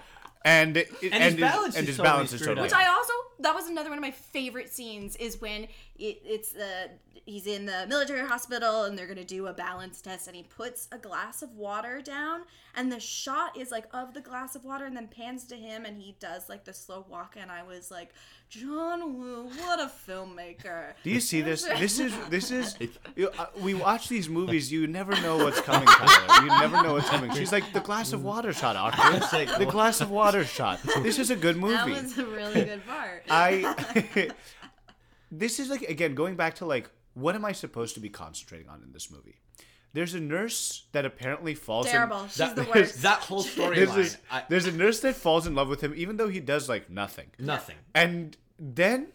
and 0.47 0.77
and, 0.77 0.87
his 1.25 1.35
balance 1.35 1.77
and 1.77 1.89
is 1.89 1.97
his 1.97 1.99
balance 1.99 2.31
totally 2.31 2.41
is 2.41 2.47
totally. 2.47 2.63
Which 2.63 2.73
I 2.73 2.87
also 2.87 3.13
that 3.41 3.55
was 3.55 3.67
another 3.67 3.91
one 3.91 3.99
of 3.99 4.03
my 4.03 4.13
favorite 4.13 4.73
scenes 4.73 5.17
is 5.17 5.41
when 5.41 5.67
it, 5.99 6.21
it's 6.25 6.55
uh 6.55 6.89
he's 7.25 7.47
in 7.47 7.67
the 7.67 7.87
military 7.89 8.27
hospital 8.27 8.85
and 8.85 8.97
they're 8.97 9.07
gonna 9.07 9.25
do 9.25 9.47
a 9.47 9.53
balance 9.53 10.01
test 10.01 10.27
and 10.27 10.37
he 10.37 10.43
puts 10.45 10.89
a 10.93 10.99
glass 10.99 11.43
of 11.43 11.51
water 11.55 12.01
down 12.01 12.43
and 12.75 12.93
the 12.93 13.01
shot 13.01 13.57
is 13.57 13.71
like 13.71 13.87
of 13.93 14.15
the 14.15 14.21
glass 14.21 14.55
of 14.55 14.65
water 14.65 14.85
and 14.85 14.97
then 14.97 15.09
pans 15.09 15.45
to 15.45 15.57
him 15.57 15.85
and 15.85 16.01
he 16.01 16.17
does 16.21 16.49
like 16.49 16.65
the 16.65 16.73
slow 16.73 17.05
walk 17.09 17.35
and 17.41 17.51
I 17.51 17.63
was 17.63 17.91
like 17.91 18.13
John 18.49 19.19
Woo 19.19 19.45
what 19.59 19.81
a 19.81 19.91
filmmaker 20.07 20.93
Do 21.03 21.11
you 21.11 21.21
see 21.21 21.41
this? 21.41 21.65
This 21.65 21.99
is 21.99 22.13
this 22.31 22.51
is. 22.51 22.77
You, 23.17 23.29
uh, 23.39 23.47
we 23.61 23.75
watch 23.75 24.09
these 24.09 24.29
movies. 24.29 24.71
You 24.71 24.87
never 24.87 25.13
know 25.21 25.37
what's 25.39 25.61
coming. 25.61 25.87
Tyler. 25.89 26.43
You 26.43 26.49
never 26.49 26.83
know 26.83 26.93
what's 26.93 27.09
coming. 27.09 27.33
She's 27.35 27.51
like 27.51 27.73
the 27.73 27.81
glass 27.81 28.13
of 28.13 28.23
water 28.23 28.53
shot. 28.53 28.77
Arthur. 28.77 29.17
It's 29.17 29.33
like, 29.33 29.59
The 29.59 29.67
glass 29.67 30.01
of 30.01 30.11
water 30.11 30.45
shot. 30.45 30.81
This 31.03 31.19
is 31.19 31.31
a 31.31 31.37
good 31.37 31.57
movie. 31.57 31.93
that 31.93 32.03
was 32.05 32.19
a 32.19 32.27
really 32.27 32.65
good 32.65 32.87
part 32.87 33.25
I 33.29 34.31
this 35.31 35.59
is 35.61 35.69
like 35.69 35.83
again 35.83 36.15
going 36.15 36.37
back 36.37 36.55
to 36.57 36.67
like 36.67 36.91
what 37.15 37.35
am 37.35 37.45
I 37.45 37.53
supposed 37.53 37.95
to 37.95 38.01
be 38.01 38.09
concentrating 38.11 38.69
on 38.69 38.83
in 38.83 38.93
this 38.93 39.11
movie? 39.11 39.37
There's 39.95 40.13
a 40.15 40.21
nurse 40.21 40.85
that 40.93 41.07
apparently 41.07 41.55
falls 41.55 41.87
terrible 41.87 42.23
in 42.25 42.29
she's 42.29 42.37
that, 42.37 42.57
the 42.57 42.65
worst 42.75 43.03
that 43.03 43.21
whole 43.21 43.43
storyline 43.55 43.95
this- 43.95 44.19
I- 44.31 44.45
there's 44.49 44.67
a 44.67 44.73
nurse 44.73 45.01
that 45.01 45.17
falls 45.17 45.47
in 45.47 45.55
love 45.55 45.69
with 45.69 45.81
him 45.81 45.95
even 45.97 46.17
though 46.19 46.29
he 46.29 46.41
does 46.41 46.69
like 46.69 46.91
nothing. 46.91 47.29
nothing 47.39 47.77
And 47.95 48.37
then 48.59 49.09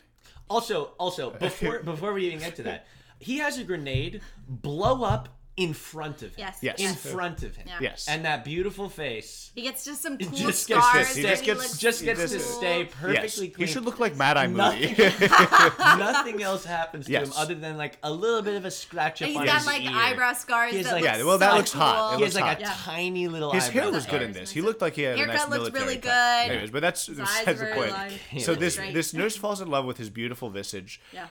Also, 0.50 0.94
also 0.98 1.30
before 1.32 1.80
before 1.92 2.14
we 2.14 2.26
even 2.28 2.40
get 2.40 2.56
to 2.56 2.64
that, 2.64 2.88
he 3.20 3.38
has 3.38 3.58
a 3.60 3.64
grenade 3.64 4.22
blow 4.48 5.04
up 5.04 5.30
in 5.58 5.74
front 5.74 6.22
of 6.22 6.30
him. 6.30 6.36
Yes. 6.38 6.58
Yes. 6.62 6.80
In 6.80 6.96
front 6.96 7.44
of 7.44 7.56
him. 7.56 7.68
Yeah. 7.68 7.78
yes. 7.82 8.08
And 8.08 8.24
that 8.26 8.44
beautiful 8.46 8.88
face 8.90 9.52
he 9.54 9.64
gets 9.64 9.84
just 9.84 10.02
some 10.02 10.18
cool 10.18 10.30
just 10.30 10.68
gets 10.68 10.82
scars 10.88 11.10
to 11.14 11.16
he 11.20 11.22
just 11.28 11.44
gets- 11.44 11.60
looks 11.60 11.78
just 11.78 12.04
gets 12.06 12.32
to 12.32 12.38
cool. 12.38 12.40
stay 12.40 12.90
yes. 13.12 13.36
clean. 13.36 13.54
He 13.58 13.66
should 13.68 13.84
look 13.84 14.00
like 14.00 14.16
Mad 14.16 14.38
Eye 14.38 14.48
Moody. 14.48 14.96
Nothing- 14.98 15.20
Nothing 16.00 16.42
else 16.42 16.64
happens 16.64 17.06
to 17.08 17.12
him 17.20 17.32
other 17.36 17.56
than 17.56 17.78
like 17.78 17.98
a 18.02 18.12
little 18.12 18.42
bit 18.42 18.56
of 18.56 18.64
a 18.66 18.72
scratch 18.72 19.22
up 19.22 19.28
He's 19.28 19.38
on 19.38 19.46
got 19.46 19.58
his 19.58 19.66
like 19.68 19.84
ear. 19.84 19.92
eyebrow 19.94 20.34
scars 20.34 20.72
He 20.72 20.78
has, 20.78 20.86
that 20.88 20.94
like- 20.94 21.04
Yeah, 21.04 21.24
well, 21.24 21.38
that 21.38 21.52
so 21.52 21.58
looks 21.58 21.72
hot. 21.74 21.96
cool. 21.96 22.14
It 22.14 22.18
He 22.20 22.24
has 22.24 22.34
looks 22.36 22.46
like 22.48 22.62
a 22.62 22.68
hot. 22.68 22.78
tiny 22.96 23.28
little 23.28 23.52
His 23.52 23.68
hair 23.68 23.92
was 23.92 24.06
good 24.06 24.22
in 24.22 24.32
this. 24.32 24.52
He 24.52 24.62
looked 24.62 24.82
like 24.82 24.96
he 24.96 25.02
had 25.04 25.16
a 25.16 25.18
Haircut 25.18 25.36
nice 25.36 25.44
looks 25.50 25.58
military 25.74 25.84
really 25.84 25.98
good. 25.98 26.10
Anyways, 26.52 26.72
but 26.72 26.82
that's 26.82 27.10
eyes 27.10 27.16
besides 27.18 27.46
the 27.60 27.66
very 27.66 27.76
point. 27.92 27.94
So 28.42 28.56
this 28.56 28.78
this 28.78 29.14
nurse 29.14 29.36
falls 29.36 29.60
in 29.62 29.70
love 29.70 29.86
with 29.86 29.98
his 29.98 30.10
beautiful 30.10 30.50
visage. 30.50 31.02
Yeah. 31.14 31.28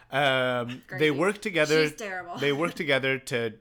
Um, 0.60 0.82
they 0.98 1.10
work 1.10 1.40
together. 1.40 1.88
She's 1.88 1.96
terrible. 1.96 2.36
They 2.36 2.52
work 2.52 2.74
together 2.74 3.18
to. 3.18 3.54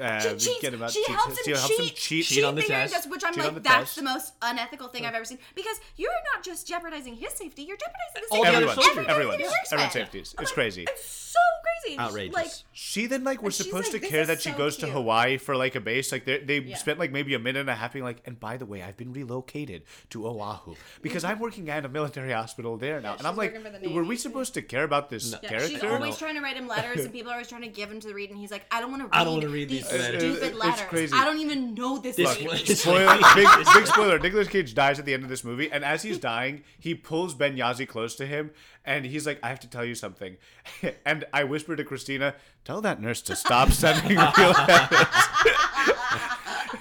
Uh, 0.00 0.20
She 0.20 0.28
cheats. 0.38 0.60
get 0.60 0.74
about, 0.74 0.90
she 0.90 1.04
cheats- 1.04 1.14
helps 1.14 1.38
him 1.38 1.44
she 1.44 1.50
helps 1.52 1.70
him 1.70 1.86
cheat. 1.86 1.96
cheat. 1.96 2.24
Cheat 2.26 2.44
on 2.44 2.54
the 2.56 2.62
test. 2.62 2.92
this, 2.94 3.06
which 3.06 3.22
I'm 3.24 3.32
Cheat 3.34 3.44
like, 3.44 3.54
the 3.54 3.60
that's 3.60 3.94
test. 3.94 3.96
the 3.96 4.02
most 4.02 4.32
unethical 4.42 4.88
thing 4.88 5.06
I've 5.06 5.14
ever 5.14 5.24
seen. 5.24 5.38
Because 5.54 5.78
you're 5.96 6.10
not 6.34 6.42
just 6.42 6.66
jeopardizing 6.66 7.14
his 7.14 7.32
safety, 7.34 7.62
you're 7.62 7.76
jeopardizing 7.76 8.14
the 8.14 8.20
safety 8.36 8.42
the 8.42 8.48
of 8.48 8.54
Everyone, 8.54 8.78
everyone 8.78 9.10
everyone, 9.10 9.38
he 9.38 9.44
works 9.44 9.72
everyone's 9.72 9.94
with. 9.94 10.14
It's 10.14 10.34
like, 10.36 10.48
crazy. 10.48 10.82
It's 10.82 11.06
so 11.06 11.38
crazy. 11.84 11.98
Outrageous. 11.98 12.34
Like, 12.34 12.50
She 12.72 13.06
then 13.06 13.22
like 13.24 13.42
we're 13.42 13.50
supposed 13.50 13.92
like, 13.92 14.02
to 14.02 14.08
care 14.08 14.22
is 14.22 14.28
that 14.28 14.40
she 14.42 14.50
so 14.50 14.56
goes 14.58 14.76
to. 14.78 14.86
Hawaii 14.86 15.36
for 15.38 15.56
like 15.56 15.74
a 15.74 15.80
base. 15.80 16.10
Like 16.12 16.24
they 16.24 16.38
they 16.38 16.58
Yeah. 16.58 16.76
spent 16.76 16.98
like 16.98 17.12
maybe 17.12 17.34
a 17.34 17.38
minute 17.38 17.60
and 17.60 17.70
a 17.70 17.74
half 17.74 17.92
being 17.92 18.04
like, 18.04 18.18
and 18.26 18.38
by 18.40 18.56
the 18.56 18.66
way, 18.66 18.82
I've 18.82 18.96
been 18.96 19.12
relocated 19.12 19.82
to 20.10 20.26
Oahu 20.26 20.74
because 21.02 21.24
I'm 21.24 21.38
working 21.38 21.68
at 21.70 21.84
a 21.84 21.88
military 21.88 22.32
hospital 22.32 22.76
there 22.76 23.00
now. 23.00 23.14
and 23.16 23.26
I'm 23.26 23.36
like, 23.36 23.52
working 23.54 23.72
for 23.72 23.78
the 23.78 23.92
were 23.94 24.04
we 24.04 24.16
supposed 24.16 24.54
to 24.54 24.62
care 24.62 24.82
about 24.84 25.08
this 25.10 25.32
yeah, 25.42 25.48
character? 25.48 25.68
she's 25.70 25.82
always 25.84 26.16
trying 26.16 26.34
to 26.34 26.40
write 26.40 26.56
him 26.56 26.66
letters, 26.66 27.00
and 27.04 27.12
people 27.12 27.30
are 27.30 27.34
always 27.34 27.48
trying 27.48 27.62
to 27.62 27.68
give 27.68 27.90
him 27.90 28.00
to 28.00 28.12
read, 28.12 28.30
and 28.30 28.38
he's 28.38 28.50
like, 28.50 28.64
I 28.70 28.80
don't 28.80 28.90
want 28.90 29.02
to 29.02 29.06
read. 29.06 29.14
I 29.14 29.24
don't 29.24 29.34
wanna 29.34 29.48
read 29.48 29.68
these 29.68 29.83
letters. 29.92 30.38
stupid 30.38 30.56
It's 30.64 30.80
crazy. 30.82 31.14
I 31.16 31.24
don't 31.24 31.38
even 31.38 31.74
know 31.74 31.98
this. 31.98 32.16
This 32.16 32.28
lady." 32.38 32.46
one- 32.46 32.56
Spoiler, 32.58 33.18
big, 33.34 33.48
big 33.74 33.86
spoiler. 33.86 34.18
Nicolas 34.18 34.48
Cage 34.48 34.74
dies 34.74 34.98
at 34.98 35.04
the 35.04 35.14
end 35.14 35.22
of 35.22 35.28
this 35.28 35.44
movie, 35.44 35.70
and 35.70 35.84
as 35.84 36.02
he's 36.02 36.18
dying, 36.18 36.62
he 36.78 36.94
pulls 36.94 37.34
Ben 37.34 37.56
Yahzee 37.56 37.86
close 37.88 38.14
to 38.16 38.26
him, 38.26 38.50
and 38.84 39.04
he's 39.04 39.26
like, 39.26 39.38
"I 39.42 39.48
have 39.48 39.60
to 39.60 39.68
tell 39.68 39.84
you 39.84 39.94
something." 39.94 40.36
And 41.06 41.24
I 41.32 41.44
whisper 41.44 41.76
to 41.76 41.84
Christina, 41.84 42.34
"Tell 42.64 42.80
that 42.80 43.00
nurse 43.00 43.20
to 43.22 43.36
stop 43.36 43.70
sending 43.82 44.08
me 44.08 44.16
letters." 44.16 45.06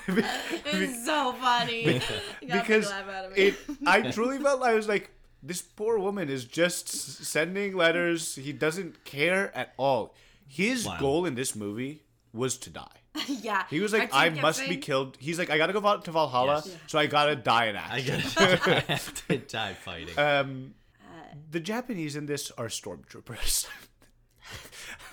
It's 0.65 1.05
so 1.05 1.33
funny. 1.33 1.83
You 1.83 1.99
got 1.99 2.01
a 2.01 2.41
big 2.41 2.49
because 2.61 2.89
laugh 2.89 3.09
out 3.09 3.25
of 3.25 3.31
me. 3.37 3.43
it 3.43 3.55
I 3.85 4.11
truly 4.11 4.37
felt 4.39 4.61
I 4.63 4.73
was 4.73 4.87
like 4.87 5.11
this 5.41 5.61
poor 5.61 5.99
woman 5.99 6.29
is 6.29 6.45
just 6.45 6.87
sending 6.89 7.75
letters. 7.75 8.35
He 8.35 8.51
doesn't 8.53 9.03
care 9.05 9.55
at 9.55 9.73
all. 9.77 10.15
His 10.47 10.85
Wow. 10.85 10.97
goal 10.99 11.25
in 11.25 11.35
this 11.35 11.55
movie 11.55 12.03
was 12.33 12.57
to 12.59 12.69
die. 12.69 12.87
yeah. 13.27 13.63
He 13.69 13.79
was 13.79 13.93
like, 13.93 14.13
Our 14.13 14.19
I 14.21 14.23
team 14.25 14.33
kept 14.35 14.41
must 14.41 14.67
be 14.67 14.77
killed. 14.77 15.17
He's 15.19 15.37
like, 15.39 15.49
I 15.49 15.57
gotta 15.57 15.73
go 15.73 15.79
val- 15.79 16.01
to 16.01 16.11
Valhalla, 16.11 16.63
Yes. 16.65 16.75
so 16.87 16.97
I 16.99 17.05
gotta 17.05 17.35
die 17.35 17.67
in 17.67 17.75
I 17.75 17.99
action. 17.99 18.21
gotta 18.35 18.75
I 18.77 18.79
have 18.91 19.27
to 19.27 19.37
die 19.37 19.73
fighting. 19.73 20.17
Um, 20.17 20.73
the 21.49 21.59
Japanese 21.59 22.15
in 22.15 22.25
this 22.25 22.51
are 22.57 22.67
stormtroopers. 22.67 23.67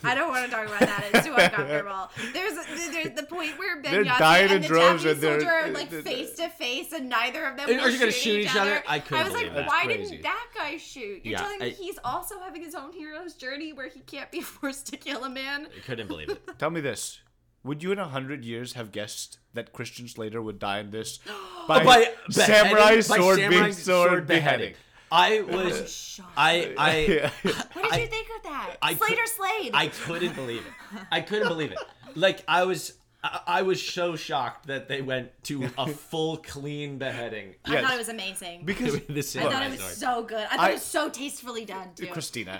I 0.05 0.15
don't 0.15 0.29
want 0.29 0.45
to 0.47 0.51
talk 0.51 0.67
about 0.67 0.81
that. 0.81 1.05
It's 1.13 1.27
too 1.27 1.35
uncomfortable. 1.37 2.11
There's 2.33 2.55
there's 2.93 3.15
the 3.15 3.23
point 3.25 3.59
where 3.59 3.81
Ben 3.83 3.93
They're 3.93 4.01
in 4.03 4.09
and 4.53 4.65
the 4.65 4.69
droves 4.69 5.03
Japanese 5.03 5.07
and 5.13 5.21
they're- 5.21 5.41
soldier 5.41 5.53
are 5.55 5.69
like 5.71 5.91
face 5.91 6.35
to 6.37 6.49
face, 6.51 6.93
and 6.93 7.09
neither 7.09 7.45
of 7.47 7.57
them 7.57 7.69
Are 7.71 7.73
will 7.75 7.91
you 7.91 7.99
gonna 7.99 8.11
shoot 8.11 8.23
shoot 8.23 8.41
each 8.41 8.47
each 8.51 8.57
other? 8.57 8.83
I 8.89 8.99
couldn't 9.01 9.25
was 9.25 9.33
like, 9.33 9.43
believe 9.49 9.55
that. 9.55 9.67
why 9.69 9.85
crazy. 9.85 10.11
didn't 10.11 10.23
that 10.23 10.47
guy 10.55 10.77
shoot? 10.77 11.21
You're 11.25 11.33
Yeah, 11.33 11.39
telling 11.39 11.59
me 11.61 11.67
I- 11.67 11.71
he's 11.71 11.99
also 12.05 12.39
having 12.41 12.63
his 12.63 12.75
own 12.75 12.93
hero's 12.93 13.35
journey 13.35 13.73
where 13.73 13.89
he 13.89 14.01
can't 14.01 14.31
be 14.31 14.41
forced 14.43 14.87
to 14.89 14.97
kill 14.97 15.25
a 15.25 15.31
man? 15.31 15.67
I 15.77 15.81
couldn't 15.87 16.07
believe 16.09 16.31
it. 16.31 16.41
Tell 16.59 16.71
me 16.71 16.81
this. 16.81 17.21
Would 17.63 17.83
you 17.83 17.93
in 17.93 17.99
a 17.99 18.09
hundred 18.09 18.43
years 18.45 18.73
have 18.73 18.91
guessed 18.91 19.39
that 19.53 19.75
Christian 19.75 20.09
Slater 20.09 20.41
would 20.41 20.59
die 20.59 20.79
in 20.79 20.91
this 20.91 21.19
by, 21.69 21.83
oh, 21.83 21.85
By 21.85 22.09
samurai 22.31 22.71
beheading- 22.71 22.97
by 22.97 23.17
sword 23.19 23.39
samurai 23.39 23.61
being 23.63 23.73
sword 23.75 24.27
beheading? 24.27 24.75
I 25.13 25.41
was 25.49 25.93
shocked. 25.93 26.33
I 26.37 26.75
I 26.79 27.31
What 27.43 27.83
did 27.85 27.93
I- 27.93 27.99
you 27.99 28.07
think 28.07 28.29
of 28.37 28.43
that? 28.45 28.77
I 28.83 28.95
could- 28.95 29.07
Slater 29.09 29.27
Slade. 29.27 29.71
I 29.75 29.89
couldn't 29.89 30.35
believe 30.35 30.61
it. 30.67 31.01
I 31.11 31.21
couldn't 31.21 31.49
believe 31.49 31.73
it. 31.73 31.79
Like 32.15 32.43
I 32.49 32.65
was 32.65 32.95
I, 33.23 33.41
I 33.47 33.63
was 33.63 33.85
so 33.87 34.17
shocked 34.17 34.69
that 34.69 34.89
they 34.89 35.03
went 35.03 35.31
to 35.45 35.69
a 35.77 35.87
full 35.89 36.39
clean 36.39 36.97
beheading. 36.99 37.55
I 37.65 37.73
Yes. 37.75 37.85
thought 37.85 37.95
it 37.95 37.99
was 37.99 38.09
amazing. 38.09 38.65
Because 38.65 38.95
the 39.07 39.19
I 39.19 39.51
thought 39.53 39.63
it 39.67 39.71
was 39.73 39.81
sword. 39.81 39.93
so 39.95 40.23
good. 40.25 40.47
I 40.51 40.57
thought 40.57 40.61
I- 40.61 40.71
it 40.71 40.73
was 40.75 40.83
so 40.83 41.09
tastefully 41.11 41.65
done 41.65 41.89
too. 41.95 42.07
Christina. 42.07 42.59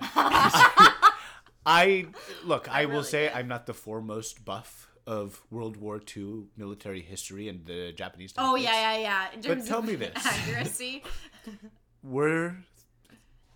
I 1.67 2.07
look. 2.45 2.69
I, 2.71 2.85
will 2.87 2.93
really 2.93 3.05
say 3.05 3.23
did. 3.29 3.33
I'm 3.35 3.49
not 3.49 3.67
the 3.67 3.75
foremost 3.75 4.45
buff 4.45 4.89
of 5.07 5.43
World 5.51 5.77
War 5.77 6.01
II 6.17 6.45
military 6.57 7.03
history 7.03 7.49
and 7.49 7.65
the 7.67 7.93
Japanese. 7.93 8.33
Oh 8.39 8.57
yeah, 8.57 8.73
yeah, 8.73 8.99
yeah. 8.99 9.27
In 9.35 9.43
terms 9.43 9.69
tell 9.69 9.81
of 9.81 9.85
me 9.87 9.95
this. 9.97 10.13
accuracy. 10.25 11.03
Were 12.03 12.57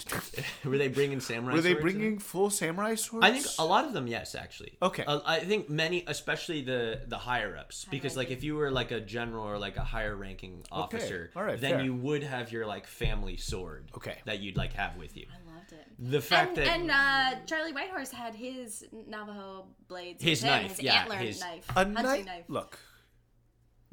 Were 0.64 0.76
they 0.76 0.88
bringing 0.88 1.20
samurai? 1.20 1.54
were 1.54 1.60
they 1.60 1.72
swords 1.72 1.84
in? 1.94 1.98
bringing 2.00 2.18
full 2.18 2.50
samurai 2.50 2.94
swords? 2.96 3.24
I 3.24 3.30
think 3.30 3.46
a 3.58 3.64
lot 3.64 3.84
of 3.84 3.92
them, 3.92 4.06
yes, 4.06 4.34
actually. 4.34 4.76
Okay. 4.82 5.04
Uh, 5.04 5.20
I 5.24 5.38
think 5.40 5.70
many, 5.70 6.04
especially 6.06 6.62
the 6.62 7.02
the 7.06 7.16
higher 7.16 7.56
ups, 7.56 7.86
because 7.90 8.16
like 8.16 8.30
if 8.30 8.42
you 8.42 8.56
were 8.56 8.70
like 8.70 8.90
a 8.90 9.00
general 9.00 9.44
or 9.44 9.56
like 9.58 9.76
a 9.76 9.84
higher 9.84 10.14
ranking 10.16 10.64
officer, 10.70 11.30
All 11.36 11.44
right, 11.44 11.60
then 11.60 11.76
fair. 11.76 11.82
you 11.84 11.94
would 11.94 12.22
have 12.24 12.50
your 12.52 12.66
like 12.66 12.86
family 12.86 13.36
sword. 13.36 13.90
Okay. 13.96 14.16
That 14.26 14.40
you'd 14.40 14.56
like 14.56 14.72
have 14.74 14.96
with 14.96 15.16
you. 15.16 15.26
I 15.30 15.54
loved 15.54 15.72
it. 15.72 15.86
The 15.98 16.20
fact 16.20 16.58
and, 16.58 16.90
that 16.90 17.30
and 17.30 17.38
uh, 17.38 17.46
Charlie 17.46 17.72
Whitehorse 17.72 18.10
had 18.10 18.34
his 18.34 18.84
Navajo 19.06 19.66
blades. 19.88 20.22
His 20.22 20.42
with 20.42 20.50
him, 20.50 20.62
knife, 20.62 20.70
his 20.72 20.82
yeah, 20.82 21.00
antler 21.02 21.16
his- 21.16 21.40
knife, 21.40 21.68
a 21.70 21.72
hunting 21.74 21.94
knife. 21.94 22.26
knife. 22.26 22.44
Look, 22.48 22.78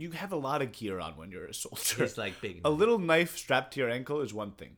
you 0.02 0.12
have 0.12 0.32
a 0.32 0.36
lot 0.38 0.62
of 0.62 0.72
gear 0.72 1.00
on 1.00 1.14
when 1.18 1.32
you're 1.32 1.46
a 1.46 1.54
soldier. 1.54 2.04
it's 2.04 2.18
like 2.18 2.40
big, 2.42 2.62
a 2.66 2.70
little 2.70 3.00
knife 3.00 3.38
strapped 3.38 3.74
to 3.76 3.80
your 3.82 3.90
ankle 3.90 4.22
is 4.22 4.34
one 4.34 4.52
thing. 4.52 4.78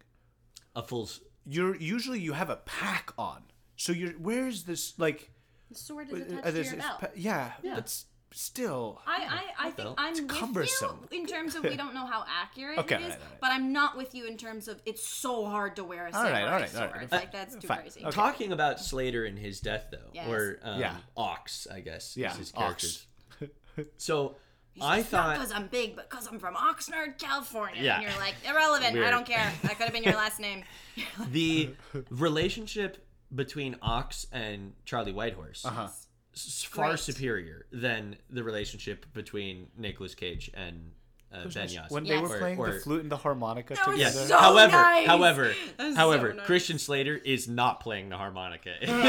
a 0.75 0.83
full. 0.83 1.03
s- 1.03 1.19
You're 1.45 1.75
usually 1.77 2.19
you 2.19 2.33
have 2.33 2.49
a 2.49 2.57
pack 2.57 3.13
on. 3.17 3.43
So 3.75 3.91
you're 3.91 4.11
where 4.13 4.47
is 4.47 4.63
this 4.63 4.93
like? 4.99 5.31
The 5.71 5.75
sword 5.77 6.09
is 6.11 6.21
uh, 6.21 6.37
attached 6.43 6.45
uh, 6.45 6.51
to 6.51 6.63
your 6.63 6.75
belt. 6.77 6.99
pa- 6.99 7.07
yeah, 7.15 7.51
that's 7.63 8.05
still. 8.31 9.01
I, 9.07 9.41
I, 9.57 9.67
I 9.67 9.71
think 9.71 9.77
belt. 9.77 9.95
I'm 9.97 10.11
It's 10.11 10.21
with 10.21 10.29
cumbersome. 10.31 11.07
you 11.11 11.19
in 11.21 11.25
terms 11.27 11.55
of 11.55 11.63
we 11.63 11.75
don't 11.75 11.93
know 11.93 12.05
how 12.05 12.23
accurate 12.27 12.79
Okay, 12.79 12.95
it 12.95 12.97
is, 12.99 13.03
alright, 13.05 13.19
alright. 13.21 13.41
but 13.41 13.51
I'm 13.51 13.71
not 13.73 13.95
with 13.97 14.13
you 14.15 14.25
in 14.27 14.37
terms 14.37 14.67
of 14.67 14.81
it's 14.85 15.03
so 15.07 15.45
hard 15.45 15.75
to 15.77 15.83
wear 15.83 16.07
a 16.07 16.11
Alright, 16.11 16.33
samurai 16.33 16.43
alright, 16.53 16.69
sword. 16.69 16.89
alright. 16.91 17.11
Like 17.11 17.31
that's 17.31 17.55
too 17.55 17.67
Fine. 17.67 17.81
crazy. 17.81 18.01
Okay. 18.01 18.11
Talking 18.11 18.51
about 18.51 18.79
Slater 18.79 19.25
and 19.25 19.37
his 19.37 19.59
death, 19.59 19.85
though, 19.91 20.09
Yes. 20.13 20.27
or 20.27 20.59
um, 20.63 20.79
Yeah. 20.79 20.95
Ox, 21.17 21.67
I 21.71 21.79
guess. 21.79 22.15
Yeah, 22.17 22.31
is 22.33 22.37
his 22.37 22.53
Ox. 22.55 23.05
character's. 23.39 23.87
so 23.97 24.35
I 24.81 24.97
Not 24.97 25.05
thought 25.05 25.35
because 25.35 25.51
I'm 25.51 25.67
big, 25.67 25.95
but 25.95 26.09
because 26.09 26.27
I'm 26.27 26.39
from 26.39 26.55
Oxnard, 26.55 27.17
California. 27.19 27.81
Yeah. 27.81 27.95
And 27.99 28.03
you're 28.03 28.19
like, 28.19 28.35
irrelevant. 28.47 28.97
I 28.97 29.09
don't 29.11 29.25
care. 29.25 29.51
That 29.63 29.77
could 29.77 29.83
have 29.85 29.93
been 29.93 30.03
your 30.03 30.15
last 30.15 30.39
name. 30.39 30.63
the 31.31 31.69
relationship 32.09 33.05
between 33.33 33.75
Ox 33.81 34.27
and 34.31 34.73
Charlie 34.85 35.11
Whitehorse 35.11 35.65
Uh-huh. 35.65 35.87
is 36.33 36.63
far 36.69 36.89
Great. 36.89 36.99
superior 36.99 37.65
than 37.71 38.17
the 38.29 38.43
relationship 38.43 39.05
between 39.13 39.67
Nicolas 39.77 40.13
Cage 40.15 40.51
and 40.53 40.91
uh, 41.31 41.43
Ben 41.45 41.67
Yahzee. 41.67 41.89
When 41.89 42.03
they 42.03 42.11
Yes. 42.11 42.29
were 42.29 42.37
playing 42.37 42.59
or- 42.59 42.73
the 42.73 42.79
flute 42.79 43.01
and 43.01 43.11
the 43.11 43.17
harmonica 43.17 43.73
That 43.73 43.85
together. 43.85 43.97
Yes. 43.99 44.27
so 44.27 44.37
however, 44.37 44.73
nice. 44.73 45.07
however, 45.07 45.53
That 45.77 45.87
was 45.87 45.97
however, 45.97 46.29
so 46.31 46.37
nice. 46.37 46.45
Christian 46.45 46.77
Slater 46.77 47.15
is 47.15 47.47
not 47.47 47.79
playing 47.79 48.09
the 48.09 48.17
harmonica. 48.17 48.73
Oh, 48.87 48.87
really? 48.87 49.03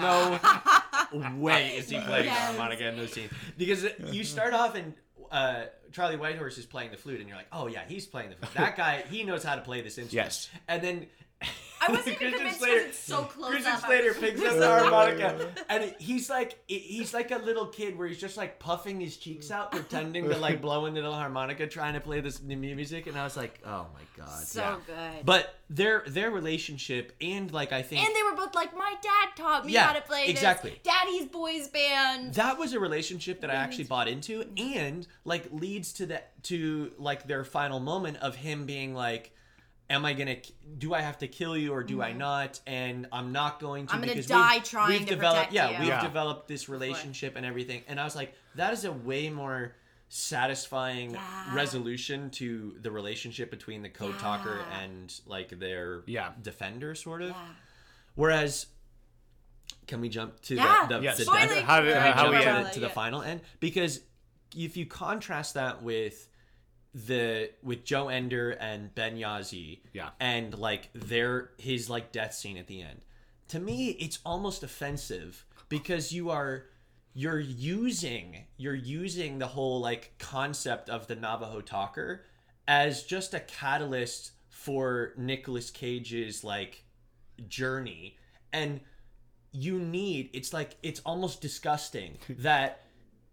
no 0.00 0.38
way 1.12 1.76
is 1.76 1.88
he 1.90 1.98
playing 2.00 2.26
Yes. 2.26 2.38
the 2.38 2.56
harmonica 2.58 2.88
in 2.88 2.96
those 2.96 3.12
scenes 3.12 3.32
because 3.58 3.84
you 4.12 4.24
start 4.24 4.54
off 4.54 4.74
and 4.74 4.94
uh, 5.30 5.64
Charlie 5.92 6.16
Whitehorse 6.16 6.58
is 6.58 6.66
playing 6.66 6.90
the 6.90 6.96
flute, 6.96 7.20
and 7.20 7.28
you're 7.28 7.36
like, 7.36 7.46
oh 7.52 7.66
yeah, 7.68 7.82
he's 7.86 8.06
playing 8.06 8.30
the 8.30 8.36
flute. 8.36 8.54
That 8.54 8.76
guy, 8.76 9.04
he 9.10 9.22
knows 9.24 9.44
how 9.44 9.54
to 9.54 9.60
play 9.60 9.80
this 9.80 9.98
instrument. 9.98 10.26
Yes. 10.26 10.50
and 10.68 10.82
then. 10.82 11.06
I 11.82 11.90
wasn't 11.92 12.08
even 12.08 12.18
Christian 12.18 12.32
convinced 12.40 12.58
Slater- 12.58 12.80
it's 12.80 12.98
so 12.98 13.22
close 13.22 13.50
Christian 13.52 13.72
up. 13.72 13.80
Slater 13.86 14.12
picks 14.12 14.42
up 14.44 14.56
the 14.58 14.66
harmonica, 14.68 15.48
and 15.70 15.94
he's 15.98 16.28
like, 16.28 16.58
he's 16.66 17.14
like 17.14 17.30
a 17.30 17.38
little 17.38 17.64
kid 17.68 17.96
where 17.96 18.06
he's 18.06 18.18
just 18.20 18.36
like 18.36 18.58
puffing 18.58 19.00
his 19.00 19.16
cheeks 19.16 19.50
out, 19.50 19.72
pretending 19.72 20.28
to 20.28 20.36
like 20.36 20.60
blow 20.60 20.84
into 20.84 21.00
the 21.00 21.10
harmonica, 21.10 21.66
trying 21.66 21.94
to 21.94 22.00
play 22.00 22.20
this 22.20 22.42
new 22.42 22.58
music. 22.58 23.06
And 23.06 23.16
I 23.18 23.24
was 23.24 23.34
like, 23.34 23.60
oh 23.64 23.86
my 23.94 24.02
god, 24.24 24.42
So 24.46 24.60
yeah. 24.60 24.76
good. 24.86 25.24
But 25.24 25.54
their 25.70 26.02
their 26.06 26.30
relationship 26.30 27.14
and 27.18 27.50
like 27.50 27.72
I 27.72 27.80
think 27.80 28.04
and 28.06 28.14
they 28.14 28.22
were 28.24 28.36
both 28.36 28.54
like, 28.54 28.76
my 28.76 28.94
dad 29.02 29.28
taught 29.34 29.64
me 29.64 29.72
Yeah, 29.72 29.86
how 29.86 29.92
to 29.94 30.02
play 30.02 30.26
exactly. 30.26 30.72
this. 30.72 30.80
Daddy's 30.82 31.28
boys 31.28 31.68
band. 31.68 32.34
that 32.34 32.58
was 32.58 32.74
a 32.74 32.78
relationship 32.80 33.40
that 33.40 33.48
I 33.50 33.54
actually 33.54 33.84
bought 33.84 34.06
into, 34.06 34.44
and 34.58 35.06
like 35.24 35.50
leads 35.50 35.94
to 35.94 36.06
that 36.06 36.42
to 36.44 36.92
like 36.98 37.26
their 37.26 37.42
final 37.42 37.80
moment 37.80 38.18
of 38.18 38.36
him 38.36 38.66
being 38.66 38.92
like. 38.94 39.32
Am 39.90 40.04
I 40.04 40.12
gonna? 40.14 40.36
Do 40.78 40.94
I 40.94 41.00
have 41.00 41.18
to 41.18 41.26
kill 41.26 41.56
you 41.56 41.72
or 41.72 41.82
do 41.82 42.00
I 42.00 42.12
not? 42.12 42.60
And 42.66 43.08
I'm 43.12 43.32
not 43.32 43.58
going 43.60 43.86
to. 43.86 43.92
Mm-hmm. 43.92 43.96
I'm 43.96 44.00
gonna 44.02 44.12
because 44.12 44.26
die 44.28 44.54
we've, 44.54 44.64
trying 44.64 44.88
we've 44.90 45.00
to 45.00 45.14
developed, 45.16 45.36
protect 45.48 45.52
yeah, 45.52 45.70
you. 45.70 45.78
we've 45.80 45.88
Yeah. 45.88 46.00
developed 46.02 46.46
this 46.46 46.68
relationship 46.68 47.34
and 47.36 47.44
everything. 47.44 47.82
And 47.88 47.98
I 48.00 48.04
was 48.04 48.14
like, 48.14 48.32
that 48.54 48.72
is 48.72 48.84
a 48.84 48.92
way 48.92 49.28
more 49.30 49.74
satisfying 50.08 51.10
Yeah. 51.12 51.54
resolution 51.54 52.30
to 52.30 52.76
the 52.80 52.90
relationship 52.90 53.50
between 53.50 53.82
the 53.82 53.88
code 53.88 54.16
talker 54.20 54.60
and 54.80 55.12
like 55.26 55.58
their 55.58 56.02
Yeah. 56.06 56.30
defender, 56.40 56.94
sort 56.94 57.22
of. 57.22 57.30
Yeah. 57.30 57.48
Whereas, 58.14 58.66
can 59.88 60.00
we 60.00 60.08
jump 60.08 60.40
to 60.42 60.54
Yeah. 60.54 60.86
the, 60.88 60.98
the, 60.98 61.02
Yes. 61.04 61.18
the 61.18 61.24
Spoiling. 61.24 61.48
death- 61.48 61.64
How 61.64 61.80
did- 61.80 61.94
can 61.94 62.30
we 62.30 62.44
jump 62.44 62.58
to, 62.58 62.64
the, 62.68 62.74
to 62.74 62.80
the 62.80 62.88
final 62.90 63.22
end? 63.22 63.40
Because 63.58 64.00
if 64.56 64.76
you 64.76 64.86
contrast 64.86 65.54
that 65.54 65.82
with 65.82 66.28
the 66.94 67.50
with 67.62 67.84
Joe 67.84 68.08
Ender 68.08 68.50
and 68.50 68.94
Ben 68.94 69.16
Yahzee, 69.16 69.80
Yeah. 69.92 70.10
and 70.18 70.58
like 70.58 70.90
their 70.94 71.50
his 71.58 71.88
like 71.88 72.12
death 72.12 72.34
scene 72.34 72.56
at 72.56 72.66
the 72.66 72.82
end, 72.82 73.04
to 73.48 73.58
me 73.60 73.90
it's 73.90 74.18
almost 74.24 74.62
offensive 74.62 75.44
because 75.68 76.12
you 76.12 76.30
are 76.30 76.66
you're 77.14 77.40
using 77.40 78.44
you're 78.56 78.74
using 78.74 79.38
the 79.38 79.46
whole 79.48 79.80
like 79.80 80.14
concept 80.18 80.88
of 80.88 81.06
the 81.06 81.14
Navajo 81.16 81.60
talker 81.60 82.24
as 82.68 83.02
just 83.02 83.34
a 83.34 83.40
catalyst 83.40 84.32
for 84.48 85.12
Nicolas 85.16 85.70
Cage's 85.70 86.44
like 86.44 86.84
journey. 87.48 88.16
And 88.52 88.80
you 89.52 89.78
need 89.78 90.30
it's 90.32 90.52
like 90.52 90.76
it's 90.82 91.00
almost 91.06 91.40
disgusting 91.40 92.18
that 92.28 92.82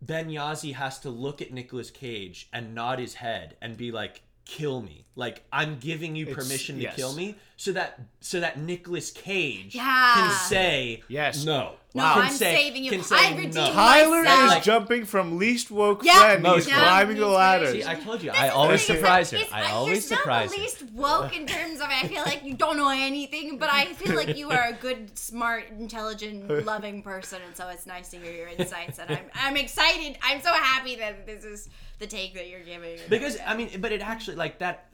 Ben 0.02 0.30
Yahzee 0.30 0.74
has 0.76 1.00
to 1.00 1.10
look 1.10 1.42
at 1.42 1.52
Nicolas 1.52 1.90
Cage 1.92 2.48
and 2.54 2.76
nod 2.76 3.00
his 3.00 3.16
head 3.16 3.58
and 3.62 3.76
be 3.78 3.92
like 3.92 4.22
kill 4.46 4.80
me 4.82 5.04
like 5.18 5.44
i'm 5.52 5.78
giving 5.78 6.16
you 6.16 6.26
It's- 6.26 6.34
permission 6.42 6.78
to 6.78 6.84
yes. 6.84 6.96
kill 6.96 7.12
me 7.14 7.36
so 7.58 7.74
that 7.74 8.00
so 8.22 8.40
that 8.40 8.58
Nicolas 8.58 9.12
Cage 9.12 9.76
Yeah. 9.76 10.14
can 10.16 10.32
say 10.48 11.04
Yes. 11.10 11.44
no 11.44 11.74
No, 11.98 12.14
Can 12.14 12.22
I'm 12.24 12.32
say- 12.32 12.56
saving 12.56 12.84
you. 12.86 13.04
I 13.12 13.32
redeemed 13.36 13.56
no. 13.56 13.72
Tyler 13.74 14.24
myself. 14.24 14.58
is 14.60 14.66
jumping 14.66 15.06
from 15.06 15.38
least 15.38 15.70
woke 15.72 16.04
Yeah. 16.04 16.20
friend. 16.20 16.44
No, 16.44 16.56
He's 16.56 16.68
yeah. 16.68 16.80
climbing 16.80 17.18
the 17.18 17.28
ladder. 17.28 17.72
See, 17.72 17.84
I 17.86 17.96
told 17.96 18.24
you, 18.24 18.32
This 18.32 18.40
I 18.40 18.48
is 18.48 18.54
always 18.54 18.82
the 18.82 18.94
thing, 18.94 19.02
surprise 19.02 19.32
her. 19.32 19.38
it's- 19.38 19.52
I 19.54 19.62
you're 19.62 19.70
always 19.72 20.06
still 20.06 20.18
surprise 20.18 20.50
the 20.52 20.56
her. 20.58 20.62
least 20.62 20.84
woke 20.94 21.36
in 21.36 21.46
terms 21.48 21.80
of 21.82 21.88
I 21.90 22.08
feel 22.08 22.22
like 22.24 22.44
you 22.44 22.54
don't 22.54 22.78
know 22.78 22.90
anything, 22.90 23.58
but 23.58 23.70
I 23.72 23.86
feel 23.94 24.16
like 24.16 24.38
you 24.38 24.50
are 24.52 24.68
a 24.70 24.74
good, 24.74 25.18
smart, 25.18 25.66
intelligent, 25.72 26.50
loving 26.66 27.02
person, 27.02 27.42
and 27.46 27.56
so 27.56 27.68
it's 27.70 27.86
nice 27.86 28.10
to 28.10 28.18
hear 28.18 28.32
your 28.32 28.48
insights. 28.48 29.00
And 29.00 29.12
I'm 29.12 29.30
I'm 29.36 29.58
excited. 29.58 30.18
I'm 30.22 30.42
so 30.42 30.54
happy 30.54 30.96
that 30.96 31.26
this 31.26 31.44
is 31.44 31.70
the 32.00 32.08
take 32.08 32.34
that 32.36 32.48
you're 32.50 32.64
giving. 32.64 33.00
because 33.10 33.38
I 33.46 33.56
mean, 33.56 33.70
but 33.80 33.92
it 33.92 34.02
actually 34.02 34.36
like 34.38 34.60
that. 34.60 34.86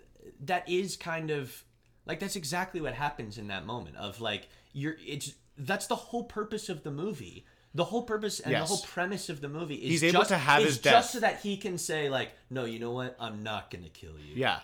That 0.45 0.67
is 0.69 0.95
kind 0.97 1.31
of 1.31 1.63
like 2.05 2.19
that's 2.19 2.35
exactly 2.35 2.79
what 2.81 2.93
happens 2.93 3.37
in 3.37 3.47
that 3.47 3.65
moment 3.65 3.97
of 3.97 4.21
like 4.21 4.47
you're. 4.73 4.95
It's 5.05 5.33
that's 5.57 5.87
the 5.87 5.95
whole 5.95 6.23
purpose 6.23 6.69
of 6.69 6.83
the 6.83 6.91
movie 6.91 7.45
The 7.75 7.85
whole 7.85 8.03
purpose 8.03 8.39
and 8.39 8.51
Yes. 8.51 8.69
the 8.69 8.75
whole 8.75 8.85
premise 8.85 9.29
of 9.29 9.41
the 9.41 9.49
movie 9.49 9.75
is 9.75 9.89
He's 9.89 10.03
able 10.03 10.19
just, 10.19 10.29
to 10.29 10.37
have 10.37 10.63
his 10.63 10.77
death. 10.77 10.93
just 10.93 11.11
so 11.13 11.19
that 11.21 11.41
he 11.41 11.57
can 11.57 11.77
say 11.79 12.07
like, 12.09 12.31
no, 12.51 12.65
you 12.65 12.77
know 12.79 12.91
what? 12.91 13.15
I'm 13.19 13.41
not 13.41 13.71
gonna 13.71 13.89
kill 13.89 14.11
you. 14.19 14.35
Yeah, 14.35 14.59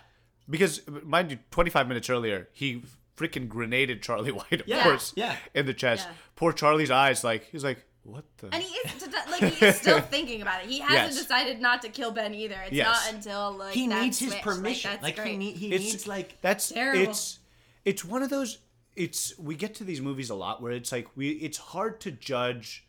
because 0.48 0.80
mind 1.02 1.30
you, 1.32 1.38
25 1.50 1.88
minutes 1.88 2.08
earlier, 2.08 2.48
he 2.52 2.82
freaking 3.16 3.48
grenaded 3.48 4.00
Charlie 4.02 4.30
White, 4.40 4.60
of 4.60 4.68
Yeah. 4.68 4.82
course, 4.84 5.12
Yeah. 5.16 5.36
in 5.54 5.66
the 5.66 5.74
chest. 5.74 6.06
Yeah. 6.08 6.14
Poor 6.36 6.52
Charlie's 6.52 6.90
eyes, 6.92 7.24
like 7.24 7.44
he's 7.50 7.64
like, 7.64 7.84
what 8.04 8.24
the? 8.38 8.46
And 8.54 8.62
he 8.62 8.74
is 8.76 9.08
like 9.40 9.52
he 9.54 9.66
is 9.66 9.76
still 9.76 10.00
thinking 10.00 10.40
about 10.42 10.62
it. 10.62 10.70
He 10.70 10.78
hasn't 10.78 11.12
Yes. 11.14 11.18
decided 11.18 11.60
not 11.60 11.82
to 11.82 11.88
kill 11.88 12.12
Ben 12.12 12.32
either. 12.32 12.60
It's 12.62 12.72
Yes. 12.72 12.86
not 13.06 13.14
until 13.14 13.52
like 13.58 13.74
He 13.74 13.88
that 13.88 14.02
needs 14.02 14.18
his 14.20 14.34
permission. 14.36 14.92
Like, 14.92 15.02
Like, 15.02 15.16
that's 15.16 15.28
he 15.28 15.36
need, 15.36 15.56
he 15.56 15.72
it's 15.72 15.84
needs 15.84 16.06
like 16.06 16.40
that's 16.42 16.68
Terrible. 16.68 17.10
it's 17.10 17.40
it's 17.84 18.04
one 18.04 18.22
of 18.22 18.30
those 18.30 18.58
it's 19.00 19.38
we 19.38 19.54
get 19.56 19.74
to 19.76 19.84
these 19.84 20.00
movies 20.02 20.28
a 20.28 20.34
lot 20.34 20.60
where 20.60 20.72
it's 20.72 20.92
like 20.92 21.08
we 21.16 21.30
it's 21.30 21.56
hard 21.56 22.00
to 22.02 22.10
judge 22.10 22.86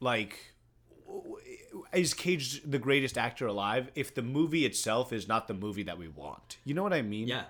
like 0.00 0.54
is 1.94 2.12
Cage 2.12 2.62
the 2.64 2.78
greatest 2.78 3.16
actor 3.16 3.46
alive 3.46 3.90
if 3.94 4.14
the 4.14 4.22
movie 4.22 4.66
itself 4.66 5.12
is 5.12 5.26
not 5.26 5.48
the 5.48 5.54
movie 5.54 5.84
that 5.84 5.96
we 5.98 6.08
want. 6.08 6.58
You 6.64 6.74
know 6.74 6.82
what 6.82 6.92
I 6.92 7.02
mean? 7.02 7.28
yeah. 7.28 7.44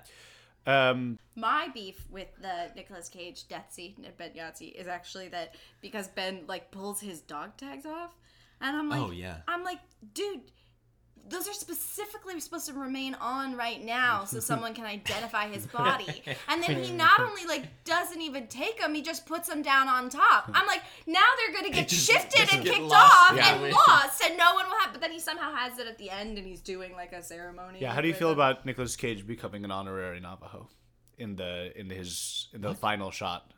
Um 0.66 1.18
My 1.34 1.68
beef 1.74 2.06
with 2.10 2.28
the 2.40 2.70
Nicolas 2.76 3.08
Cage 3.08 3.48
death 3.48 3.72
scene 3.72 4.04
at 4.06 4.16
Ben 4.16 4.30
Yahzee 4.30 4.72
is 4.74 4.86
actually 4.86 5.28
that 5.28 5.56
because 5.80 6.08
Ben 6.08 6.44
like 6.46 6.70
pulls 6.70 7.00
his 7.00 7.20
dog 7.22 7.56
tags 7.56 7.86
off, 7.86 8.14
and 8.60 8.76
I'm 8.76 8.88
like, 8.88 9.00
Oh, 9.00 9.10
yeah. 9.10 9.38
I'm 9.48 9.64
like, 9.64 9.80
dude, 10.14 10.52
those 11.28 11.48
are 11.48 11.54
specifically 11.54 12.38
supposed 12.40 12.66
to 12.66 12.74
remain 12.74 13.14
on 13.14 13.56
right 13.56 13.82
now 13.82 14.24
so 14.24 14.40
someone 14.50 14.74
can 14.74 14.84
identify 14.84 15.48
his 15.48 15.66
body. 15.66 16.22
And 16.48 16.62
then 16.62 16.82
he 16.82 16.92
not 16.92 17.18
only 17.20 17.44
like 17.46 17.64
doesn't 17.84 18.20
even 18.20 18.46
take 18.48 18.80
them, 18.80 18.94
he 18.94 19.02
just 19.02 19.24
puts 19.26 19.48
them 19.48 19.62
down 19.62 19.88
on 19.88 20.10
top. 20.10 20.50
I'm 20.54 20.66
like, 20.66 20.82
now 21.06 21.20
they're 21.38 21.54
gonna 21.56 21.72
get 21.72 21.88
just- 21.88 22.06
shifted 22.10 22.52
and 22.54 22.64
get 22.64 22.74
kicked 22.74 22.86
lost 22.86 23.32
off 23.32 23.32
in 23.32 23.38
and 23.42 23.58
the 23.58 23.62
wind. 23.62 23.74
lost, 23.88 24.22
and 24.24 24.36
no 24.36 24.54
one 24.54 24.66
will 24.68 24.78
have. 24.80 24.92
But 24.92 25.00
then 25.00 25.12
he 25.12 25.18
somehow 25.18 25.54
has 25.54 25.78
it 25.78 25.86
at 25.86 25.96
the 25.98 26.10
end, 26.10 26.36
and 26.38 26.46
he's 26.46 26.60
doing 26.60 26.92
like 26.92 27.12
a 27.12 27.22
ceremony. 27.22 27.78
yeah, 27.80 27.92
how 27.92 28.00
do 28.00 28.08
you 28.08 28.14
feel 28.14 28.28
them. 28.28 28.38
about 28.38 28.66
Nicolas 28.66 28.94
Cage 28.96 29.26
becoming 29.26 29.64
an 29.64 29.70
honorary 29.70 30.20
Navajo 30.20 30.68
in 31.18 31.36
the 31.36 31.72
in 31.78 31.88
his 31.90 32.48
in 32.52 32.60
the 32.60 32.74
final 32.74 33.10
shot? 33.10 33.50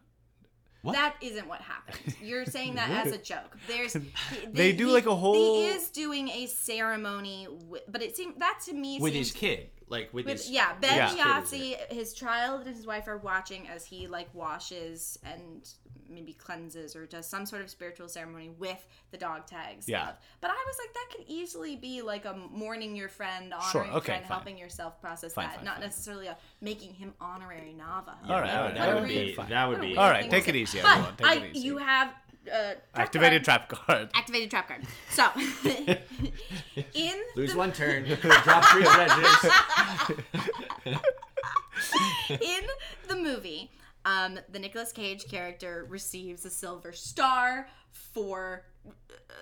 That 0.94 1.16
isn't 1.20 1.46
what 1.48 1.60
happened. 1.60 2.14
You're 2.22 2.44
saying 2.44 2.74
that 2.76 2.90
as 3.06 3.12
a 3.12 3.18
joke. 3.32 3.56
There's 3.68 3.96
They 4.52 4.72
do, 4.72 4.88
like, 4.88 5.06
a 5.06 5.14
whole- 5.16 5.34
He 5.62 5.66
is 5.68 5.88
doing 5.88 6.28
a 6.28 6.46
ceremony, 6.46 7.48
with, 7.68 7.82
but 7.88 8.02
it 8.02 8.16
seemed 8.16 8.34
that 8.38 8.60
to 8.66 8.72
me 8.74 8.98
With 9.00 9.12
seems, 9.14 9.28
his 9.28 9.36
kid. 9.36 9.70
Like 9.88 10.12
with, 10.12 10.26
With, 10.26 10.38
his 10.38 10.50
yeah, 10.50 10.72
Ben 10.80 10.96
Yeah. 11.16 11.40
Yahzee, 11.40 11.76
his 11.92 12.12
child 12.12 12.66
and 12.66 12.74
his 12.76 12.86
wife 12.86 13.06
are 13.06 13.18
watching 13.18 13.68
as 13.68 13.84
he 13.84 14.06
like 14.08 14.28
washes 14.34 15.18
and 15.24 15.68
maybe 16.08 16.32
cleanses 16.32 16.94
or 16.94 17.04
does 17.06 17.26
some 17.26 17.44
sort 17.46 17.62
of 17.62 17.68
spiritual 17.70 18.08
ceremony 18.08 18.48
with 18.58 18.84
the 19.10 19.16
dog 19.18 19.44
tags. 19.46 19.88
Yeah. 19.88 20.10
of- 20.10 20.16
But 20.40 20.50
I 20.50 20.54
was 20.54 20.76
like, 20.78 20.94
that 20.94 21.06
could 21.16 21.24
easily 21.28 21.74
be 21.76 22.00
like 22.02 22.24
a 22.24 22.34
mourning 22.52 22.94
your 22.96 23.08
friend, 23.08 23.52
honoring 23.52 23.70
Sure, 23.70 23.84
your 23.84 23.94
okay, 23.94 24.06
friend, 24.06 24.22
fine. 24.22 24.32
helping 24.36 24.58
yourself 24.58 25.00
process 25.00 25.32
Fine, 25.34 25.46
that, 25.48 25.56
fine, 25.56 25.64
not 25.64 25.74
fine. 25.74 25.82
necessarily 25.84 26.26
a 26.28 26.36
making 26.60 26.94
him 26.94 27.12
honorary 27.20 27.72
Navajo. 27.72 28.16
All 28.32 28.40
right, 28.40 28.46
that, 28.46 28.56
all 28.60 28.66
would- 28.68 28.76
that 28.76 29.00
would 29.00 29.08
be 29.08 29.34
fine. 29.34 29.48
that 29.50 29.68
would 29.68 29.80
be 29.80 29.96
All 29.96 30.08
right, 30.10 30.30
take 30.30 30.46
it 30.48 30.54
easy, 30.56 30.80
But 30.80 30.90
everyone, 30.92 31.16
take 31.16 31.26
I, 31.26 31.34
it 31.36 31.56
easy. 31.56 31.66
you 31.66 31.78
have 31.78 32.12
uh, 32.48 32.74
trap 32.74 32.78
Activated 32.94 33.44
card. 33.44 33.68
trap 33.68 33.86
card. 33.86 34.10
Activated 34.14 34.50
trap 34.50 34.68
card. 34.68 34.82
So, 35.10 35.26
in 36.94 37.14
lose 37.36 37.52
the, 37.52 37.58
one 37.58 37.72
turn, 37.72 38.04
drop 38.04 38.64
three 38.66 38.84
treasures. 38.84 39.52
in 42.30 42.62
the 43.08 43.16
movie, 43.16 43.70
um, 44.04 44.38
the 44.50 44.58
Nicolas 44.58 44.92
Cage 44.92 45.26
character 45.28 45.86
receives 45.88 46.44
a 46.44 46.50
silver 46.50 46.92
star 46.92 47.68
for 47.92 48.64
uh, 48.86 49.32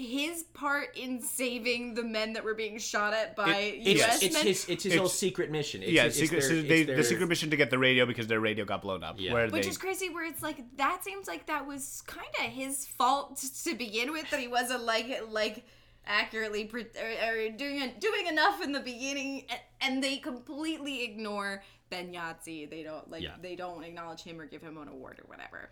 his 0.00 0.42
part 0.54 0.96
in 0.96 1.20
saving 1.22 1.94
the 1.94 2.02
men 2.02 2.32
that 2.32 2.42
were 2.44 2.54
being 2.54 2.78
shot 2.78 3.12
at 3.12 3.36
by 3.36 3.56
It's, 3.84 4.00
U.S. 4.00 4.22
it's 4.22 4.34
men. 4.34 4.46
his 4.46 4.68
it's 4.68 4.82
his 4.84 4.92
It's- 4.92 4.98
whole 4.98 5.08
secret 5.08 5.50
mission. 5.50 5.82
It's, 5.82 5.92
yeah, 5.92 6.04
it's 6.04 6.16
secret, 6.16 6.40
their- 6.40 6.48
so 6.48 6.54
it's 6.56 6.68
they, 6.68 6.82
their- 6.84 6.96
the 6.96 7.04
secret 7.04 7.28
mission 7.28 7.50
to 7.50 7.56
get 7.56 7.70
the 7.70 7.78
radio 7.78 8.06
because 8.06 8.26
their 8.26 8.40
radio 8.40 8.64
got 8.64 8.82
blown 8.82 9.04
up. 9.04 9.16
Yeah. 9.18 9.32
Where 9.32 9.48
which 9.48 9.64
they, 9.64 9.68
is 9.70 9.78
crazy 9.78 10.08
where 10.08 10.24
it's 10.24 10.42
like 10.42 10.58
that 10.76 11.04
seems 11.04 11.28
like 11.28 11.46
that 11.46 11.66
was 11.66 12.02
kind 12.06 12.26
of 12.38 12.46
his 12.46 12.86
fault 12.86 13.36
to 13.64 13.74
begin 13.74 14.12
with 14.12 14.28
that 14.30 14.40
he 14.40 14.48
wasn't 14.48 14.82
like 14.84 15.06
like 15.30 15.64
accurately 16.06 16.64
pre- 16.64 16.86
or, 16.98 17.28
or 17.46 17.50
doing 17.50 17.92
doing 18.00 18.26
enough 18.26 18.62
in 18.62 18.72
the 18.72 18.80
beginning 18.80 19.44
and, 19.50 19.60
and 19.82 20.02
they 20.02 20.16
completely 20.16 21.04
ignore 21.04 21.62
Ben 21.90 22.12
Yahzee 22.12 22.68
they 22.70 22.82
don't 22.82 23.10
like 23.10 23.22
Yeah. 23.22 23.34
they 23.40 23.54
don't 23.54 23.84
acknowledge 23.84 24.22
him 24.22 24.40
or 24.40 24.46
give 24.46 24.62
him 24.62 24.78
an 24.78 24.88
award 24.88 25.20
or 25.20 25.28
whatever 25.28 25.68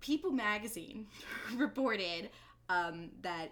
People 0.00 0.30
magazine 0.30 1.08
reported 1.56 2.30
um, 2.70 3.10
that 3.22 3.48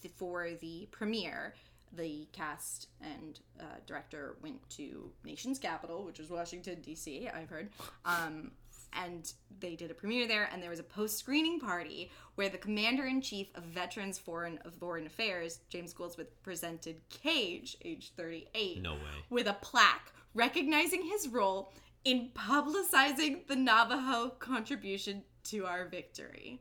th- 0.00 0.14
for 0.16 0.48
the 0.60 0.88
premiere 0.90 1.54
the 1.94 2.26
cast 2.32 2.88
and 3.02 3.40
uh, 3.60 3.64
director 3.86 4.36
went 4.42 4.56
to 4.70 5.10
nation's 5.24 5.58
capital 5.58 6.04
which 6.04 6.18
was 6.18 6.30
washington 6.30 6.80
d.c 6.80 7.28
i've 7.34 7.50
heard 7.50 7.68
um, 8.06 8.50
and 8.94 9.32
they 9.60 9.74
did 9.74 9.90
a 9.90 9.94
premiere 9.94 10.26
there 10.26 10.48
and 10.52 10.62
there 10.62 10.70
was 10.70 10.78
a 10.78 10.82
post-screening 10.84 11.58
party 11.60 12.10
where 12.36 12.48
the 12.48 12.56
commander-in-chief 12.58 13.48
of 13.54 13.62
veterans 13.64 14.18
foreign 14.18 14.58
of 14.64 14.72
foreign 14.74 15.04
affairs 15.06 15.60
james 15.68 15.92
goldsmith 15.92 16.30
presented 16.42 16.96
cage 17.10 17.76
age 17.84 18.12
38 18.16 18.80
No 18.82 18.94
way. 18.94 19.00
with 19.28 19.46
a 19.46 19.54
plaque 19.60 20.12
recognizing 20.34 21.02
his 21.02 21.28
role 21.28 21.72
in 22.04 22.30
publicizing 22.34 23.46
the 23.48 23.56
navajo 23.56 24.30
contribution 24.38 25.22
to 25.44 25.66
our 25.66 25.86
victory 25.88 26.60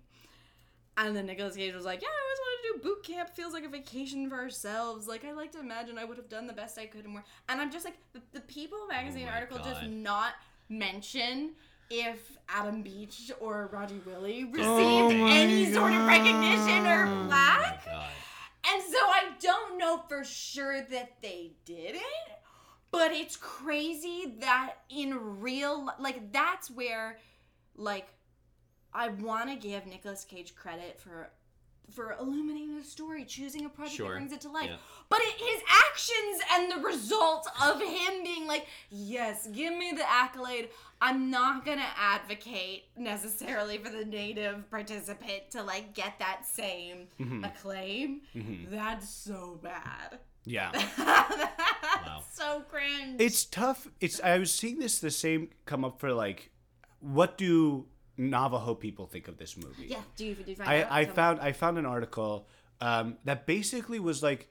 and 0.97 1.15
then 1.15 1.25
Nicolas 1.25 1.55
Cage 1.55 1.73
was 1.73 1.85
like, 1.85 2.01
"Yeah, 2.01 2.07
I 2.09 2.21
always 2.23 2.39
wanted 2.39 2.61
to 2.61 2.73
do 2.73 2.89
boot 2.89 3.03
camp. 3.03 3.29
Feels 3.29 3.53
like 3.53 3.65
a 3.65 3.69
vacation 3.69 4.29
for 4.29 4.35
ourselves. 4.37 5.07
Like 5.07 5.25
I 5.25 5.31
like 5.31 5.51
to 5.53 5.59
imagine 5.59 5.97
I 5.97 6.05
would 6.05 6.17
have 6.17 6.29
done 6.29 6.47
the 6.47 6.53
best 6.53 6.77
I 6.77 6.85
could 6.85 7.03
and 7.05 7.13
more." 7.13 7.23
And 7.49 7.59
I'm 7.61 7.71
just 7.71 7.85
like, 7.85 7.97
the, 8.13 8.21
the 8.33 8.41
People 8.41 8.79
magazine 8.87 9.23
oh 9.27 9.31
my 9.31 9.35
article 9.35 9.57
does 9.59 9.77
not 9.89 10.33
mention 10.69 11.51
if 11.89 12.37
Adam 12.47 12.81
Beach 12.81 13.31
or 13.41 13.69
Roger 13.73 13.95
Willie 14.05 14.45
oh 14.45 14.51
received 14.51 15.21
Oh 15.21 15.27
any 15.27 15.71
sort 15.73 15.91
of 15.91 16.07
recognition 16.07 16.85
or 16.87 17.05
Oh 17.07 17.25
plaque. 17.27 17.85
god. 17.85 18.05
And 18.73 18.81
so 18.83 18.97
I 18.97 19.31
don't 19.39 19.77
know 19.77 20.01
for 20.07 20.23
sure 20.23 20.81
that 20.91 21.21
they 21.21 21.51
didn't, 21.65 22.01
but 22.91 23.11
it's 23.11 23.35
crazy 23.35 24.35
that 24.39 24.75
in 24.89 25.39
real 25.41 25.85
li- 25.85 25.91
like 25.99 26.31
that's 26.31 26.69
where 26.71 27.17
like 27.75 28.07
I 28.93 29.09
want 29.09 29.49
to 29.49 29.55
give 29.55 29.85
Nicolas 29.85 30.23
Cage 30.25 30.55
credit 30.55 30.99
for 30.99 31.29
for 31.93 32.15
illuminating 32.21 32.77
the 32.77 32.83
story, 32.85 33.25
choosing 33.25 33.65
a 33.65 33.69
project 33.69 33.97
Sure, 33.97 34.07
that 34.11 34.15
brings 34.15 34.31
it 34.31 34.39
to 34.41 34.49
life. 34.49 34.69
yeah. 34.69 34.77
But 35.09 35.19
it, 35.23 35.33
his 35.37 35.61
actions 35.67 36.41
and 36.53 36.71
the 36.71 36.87
result 36.87 37.45
of 37.61 37.81
him 37.81 38.23
being 38.23 38.47
like, 38.47 38.65
"Yes, 38.89 39.47
give 39.47 39.73
me 39.77 39.91
the 39.91 40.09
accolade." 40.09 40.69
I'm 41.03 41.29
not 41.31 41.65
gonna 41.65 41.89
advocate 41.97 42.83
necessarily 42.95 43.77
for 43.79 43.89
the 43.89 44.05
native 44.05 44.69
participant 44.69 45.49
to 45.51 45.63
like 45.63 45.93
get 45.95 46.19
that 46.19 46.45
same 46.45 47.07
Mm-hmm. 47.19 47.43
acclaim. 47.43 48.21
That's 48.69 49.09
so 49.09 49.59
bad. 49.61 50.19
yeah. 50.45 50.71
That's 50.97 52.35
so 52.37 52.61
cringe. 52.69 53.19
it's 53.19 53.43
tough. 53.45 53.87
It's 53.99 54.21
I 54.21 54.37
was 54.37 54.53
seeing 54.53 54.79
this 54.79 54.99
the 54.99 55.11
same 55.11 55.49
come 55.65 55.83
up 55.83 55.99
for 55.99 56.13
like, 56.13 56.51
what 56.99 57.37
do 57.37 57.85
Navajo 58.18 58.76
people 58.76 59.05
think 59.05 59.28
of 59.28 59.38
this 59.38 59.57
movie? 59.57 59.88
yeah. 59.88 60.01
Do 60.16 60.26
you, 60.26 60.36
do 60.36 60.51
you 60.51 60.55
find 60.55 60.70
I, 60.70 60.82
out? 60.82 60.91
I 60.91 61.05
found 61.05 61.39
I 61.39 61.51
found 61.51 61.78
an 61.78 61.86
article 61.86 62.47
um, 62.80 63.18
that 63.26 63.45
basically 63.45 63.99
was 63.99 64.24
like, 64.24 64.49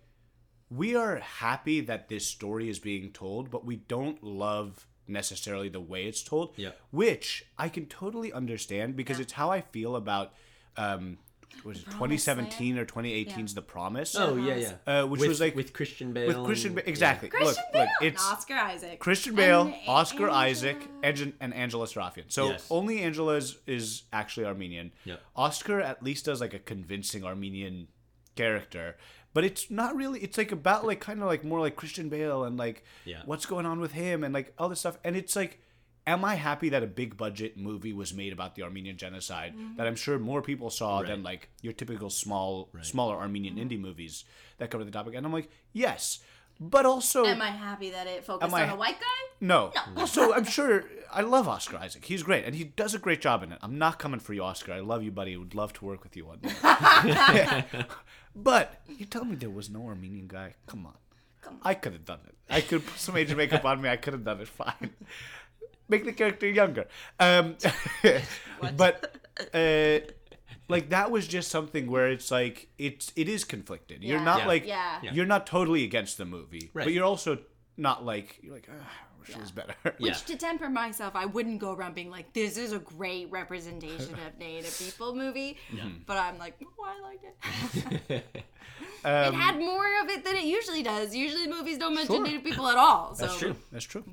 we 0.71 0.95
are 0.95 1.17
happy 1.17 1.81
that 1.81 2.09
this 2.09 2.27
story 2.27 2.69
is 2.69 2.79
being 2.79 3.11
told, 3.11 3.51
but 3.51 3.65
we 3.65 3.77
don't 3.77 4.23
love 4.23 4.87
necessarily 5.09 5.69
the 5.69 5.81
way 5.81 6.05
it's 6.05 6.23
told. 6.23 6.55
Yeah. 6.57 6.71
Which 6.91 7.45
I 7.59 7.69
can 7.69 7.87
totally 7.87 8.33
understand 8.33 8.97
because 8.97 9.19
it's 9.19 9.33
how 9.33 9.51
I 9.51 9.61
feel 9.61 9.97
about 9.97 10.33
um, 10.77 11.19
was 11.65 11.79
it 11.79 11.85
2017 11.87 12.79
or 12.79 12.87
2018's 12.87 13.55
The 13.55 13.63
Promise. 13.63 14.17
Oh 14.17 14.37
yeah, 14.37 14.55
yeah. 14.87 15.03
Uh, 15.03 15.07
which 15.07 15.21
with, 15.21 15.29
was 15.29 15.41
like 15.41 15.55
with 15.57 15.73
Christian 15.73 16.13
Bale. 16.13 16.29
with 16.29 16.45
Christian 16.47 16.75
Bale 16.75 16.85
exactly. 16.87 17.29
Christian 17.29 17.63
look, 17.65 17.73
Bale, 17.73 17.83
look, 17.83 17.91
and 18.01 18.13
it's 18.13 18.25
Oscar 18.33 18.55
Isaac, 18.55 18.99
Christian 18.99 19.35
Bale, 19.35 19.63
And 19.63 19.75
Oscar 19.87 20.25
Angela- 20.29 20.39
Isaac, 20.39 20.89
and, 21.03 21.33
and 21.41 21.55
Angela 21.55 21.87
Sarafyan. 21.87 22.25
So 22.29 22.51
Yes. 22.51 22.67
only 22.71 23.01
Angela 23.01 23.35
is, 23.35 23.59
is 23.67 24.03
actually 24.13 24.47
Armenian. 24.47 24.93
Yeah. 25.05 25.17
Oscar 25.37 25.81
at 25.81 26.03
least 26.03 26.25
does 26.27 26.41
like 26.41 26.55
a 26.55 26.59
convincing 26.59 27.25
Armenian 27.25 27.89
character, 28.37 28.97
but 29.35 29.45
it's 29.45 29.71
not 29.71 29.95
really. 29.97 30.21
It's 30.21 30.39
like 30.39 30.53
about 30.53 30.87
like 30.87 31.01
kind 31.01 31.21
of 31.21 31.27
like 31.27 31.45
more 31.45 31.61
like 31.61 31.77
Christian 31.77 32.09
Bale 32.09 32.45
and 32.45 32.57
like 32.57 32.85
Yeah. 33.05 33.23
what's 33.27 33.47
going 33.47 33.67
on 33.67 33.81
with 33.81 33.93
him 33.93 34.25
and 34.25 34.33
like 34.35 34.53
all 34.59 34.69
this 34.69 34.81
stuff. 34.81 34.99
And 35.05 35.17
it's 35.17 35.37
like, 35.37 35.61
am 36.07 36.25
I 36.25 36.35
happy 36.35 36.69
that 36.71 36.83
a 36.83 36.87
big 36.87 37.17
budget 37.17 37.57
movie 37.57 37.93
was 37.93 38.15
made 38.15 38.33
about 38.33 38.55
the 38.55 38.63
Armenian 38.63 38.97
genocide 38.97 39.55
mm-hmm. 39.55 39.77
that 39.77 39.87
I'm 39.87 39.97
sure 39.97 40.19
more 40.19 40.43
people 40.43 40.71
saw 40.71 41.03
than 41.03 41.23
like 41.23 41.49
your 41.63 41.73
typical 41.73 42.11
small 42.11 42.69
smaller 42.83 43.17
Armenian 43.17 43.57
mm-hmm. 43.57 43.69
indie 43.69 43.81
movies 43.81 44.25
that 44.59 44.71
cover 44.71 44.85
the 44.85 44.91
topic? 44.91 45.15
And 45.15 45.27
I'm 45.27 45.33
like, 45.33 45.51
yes. 45.73 46.21
but 46.59 46.87
also 46.87 47.25
Am 47.25 47.43
I 47.43 47.51
happy 47.51 47.91
that 47.91 48.07
it 48.07 48.25
focused 48.25 48.53
I- 48.55 48.65
on 48.65 48.71
a 48.71 48.77
white 48.77 49.01
guy? 49.01 49.07
no. 49.41 49.73
Also, 49.97 50.33
I'm 50.33 50.45
sure 50.45 50.85
I 51.13 51.23
love 51.23 51.49
Oscar 51.49 51.79
Isaac. 51.79 52.05
He's 52.05 52.23
great, 52.23 52.45
and 52.45 52.55
he 52.55 52.65
does 52.65 52.95
a 52.95 52.99
great 52.99 53.21
job 53.21 53.43
in 53.43 53.53
it. 53.53 53.59
I'm 53.63 53.79
not 53.79 53.99
coming 53.99 54.21
for 54.21 54.35
you, 54.35 54.43
Oscar. 54.45 54.75
I 54.75 54.81
love 54.81 55.03
you, 55.03 55.11
buddy. 55.11 55.37
Would 55.37 55.55
love 55.55 55.73
to 55.75 55.85
work 55.85 56.03
with 56.03 56.17
you 56.17 56.27
one 56.27 56.39
day. 56.41 56.55
but 58.37 58.83
you 58.87 59.07
tell 59.07 59.25
me 59.25 59.35
there 59.35 59.51
was 59.51 59.71
no 59.71 59.87
Armenian 59.87 60.29
guy. 60.29 60.55
Come 60.67 60.87
on. 60.87 60.95
I 61.63 61.75
could 61.75 61.93
have 61.95 62.05
done 62.05 62.21
it. 62.27 62.35
I 62.49 62.61
could 62.61 62.85
put 62.85 62.99
some 62.99 63.17
Asian 63.17 63.37
makeup 63.37 63.65
on 63.65 63.81
me. 63.81 63.89
I 63.89 63.97
could 63.97 64.13
have 64.13 64.25
done 64.25 64.41
it 64.41 64.49
fine. 64.49 64.91
Make 65.91 66.05
the 66.05 66.13
character 66.13 66.49
younger. 66.49 66.87
Um, 67.19 67.57
but 68.77 69.17
uh, 69.55 69.99
like 70.69 70.91
that 70.91 71.11
was 71.11 71.27
just 71.27 71.51
something 71.51 71.91
where 71.91 72.09
it's 72.09 72.31
like 72.31 72.69
it's 72.79 73.13
it 73.17 73.29
is 73.29 73.45
conflicted. 73.45 74.03
You're 74.03 74.19
Yeah. 74.19 74.25
not 74.25 74.39
Yeah. 74.41 74.47
like 74.47 74.67
Yeah. 74.67 74.99
Yeah. 75.03 75.13
you're 75.13 75.27
not 75.27 75.47
totally 75.47 75.83
against 75.85 76.17
the 76.17 76.25
movie, 76.25 76.71
Right. 76.73 76.85
but 76.85 76.93
you're 76.93 77.05
also 77.05 77.39
not 77.77 78.05
like 78.05 78.39
you're 78.43 78.55
like 78.55 78.69
ah, 78.71 78.75
I 78.75 79.21
wish 79.21 79.31
it 79.31 79.41
was 79.41 79.51
better. 79.51 79.75
Yeah. 79.85 79.93
Which 79.99 80.25
to 80.27 80.37
temper 80.37 80.71
myself, 80.71 81.17
I 81.17 81.27
wouldn't 81.27 81.59
go 81.59 81.73
around 81.73 81.95
being 81.97 82.11
like, 82.11 82.33
"This 82.33 82.57
is 82.57 82.73
a 82.73 82.79
great 82.79 83.31
representation 83.31 84.15
of 84.27 84.39
Native 84.39 84.77
people 84.79 85.15
movie," 85.15 85.59
but 86.07 86.17
I'm 86.17 86.39
like, 86.39 86.55
"Oh, 86.63 86.85
I 86.85 87.01
like 87.03 87.21
it." 88.09 88.25
it 89.05 89.35
had 89.35 89.59
more 89.59 89.87
of 90.03 90.09
it 90.09 90.25
than 90.25 90.37
it 90.37 90.45
usually 90.45 90.83
does. 90.83 91.15
Usually, 91.17 91.49
movies 91.49 91.79
don't 91.79 91.95
mention 91.95 92.15
Sure. 92.17 92.25
Native 92.25 92.45
people 92.45 92.69
at 92.69 92.79
all. 92.79 93.15
So 93.15 93.27
That's 93.27 93.39
true. 93.39 93.57
That's 93.73 93.85
true. 93.85 94.05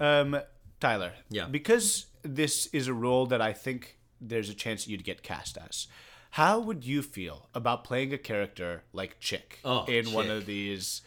Um, 0.00 0.40
Tyler. 0.80 1.12
Yeah. 1.28 1.46
Because 1.46 2.06
this 2.22 2.66
is 2.66 2.88
a 2.88 2.94
role 2.94 3.26
that 3.26 3.40
I 3.40 3.52
think 3.52 3.98
there's 4.20 4.48
a 4.48 4.54
chance 4.54 4.86
you'd 4.88 5.04
get 5.04 5.22
cast 5.22 5.56
as. 5.58 5.86
How 6.32 6.60
would 6.60 6.84
you 6.84 7.02
feel 7.02 7.48
about 7.54 7.84
playing 7.84 8.12
a 8.12 8.18
character 8.18 8.84
like 8.92 9.18
Chick 9.18 9.58
Oh, 9.64 9.84
in 9.86 10.12
one 10.12 10.30
of 10.30 10.46
these 10.46 11.02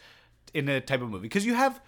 in 0.52 0.68
a 0.68 0.80
type 0.80 1.00
of 1.02 1.08
movie? 1.10 1.22
Because 1.22 1.46
you 1.46 1.54
have 1.54 1.80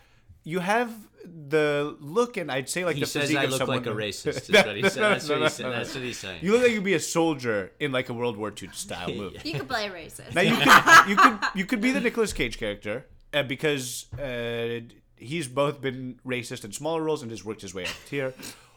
you 0.43 0.61
have 0.61 0.93
the 1.24 1.97
look 2.01 2.37
and 2.37 2.51
I'd 2.53 2.68
say 2.68 2.84
like 2.84 2.95
the 2.95 3.01
position. 3.03 3.03
He 3.03 3.03
the 3.03 3.07
says 3.07 3.22
physique 3.22 3.39
I 3.39 3.45
of 3.45 3.51
look 3.51 3.59
someone 3.59 3.76
like 3.78 3.87
a 3.87 3.91
racist. 3.91 4.49
No, 4.51 4.62
no, 4.62 4.80
That's 4.82 5.28
no, 5.28 5.41
what 5.41 5.53
said. 5.53 5.62
no, 5.64 5.70
no. 5.72 5.76
That's 5.78 5.95
what 5.95 6.05
he's 6.05 6.18
saying. 6.18 6.39
You 6.43 6.53
look 6.53 6.62
like 6.62 6.70
you'd 6.72 6.84
be 6.84 6.95
a 6.95 7.01
soldier 7.01 7.72
in 7.80 7.93
like 7.93 8.09
a 8.09 8.14
World 8.14 8.37
War 8.37 8.53
II 8.62 8.70
style 8.72 9.09
movie. 9.14 9.41
you 9.45 9.59
could 9.59 9.68
play 9.68 9.87
a 9.87 9.91
racist. 9.91 10.34
Now 10.34 10.41
you 10.43 10.57
could 10.57 11.09
you 11.11 11.16
could 11.16 11.39
you 11.57 11.66
could 11.66 11.80
be 11.80 11.91
the 11.91 12.01
Nicolas 12.01 12.32
Cage 12.32 12.59
character 12.59 13.07
uh, 13.34 13.43
because 13.43 14.07
uh, 14.14 14.80
he's 15.17 15.49
both 15.49 15.81
been 15.81 16.19
racist 16.27 16.64
in 16.64 16.73
smaller 16.73 17.03
roles 17.03 17.23
and 17.23 17.31
has 17.31 17.45
worked 17.45 17.62
his 17.62 17.75
way 17.75 17.85
up 17.85 17.91
here, 18.11 18.35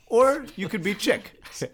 or 0.08 0.46
you 0.56 0.68
could 0.70 0.84
be 0.84 0.96
Chick. 0.96 1.42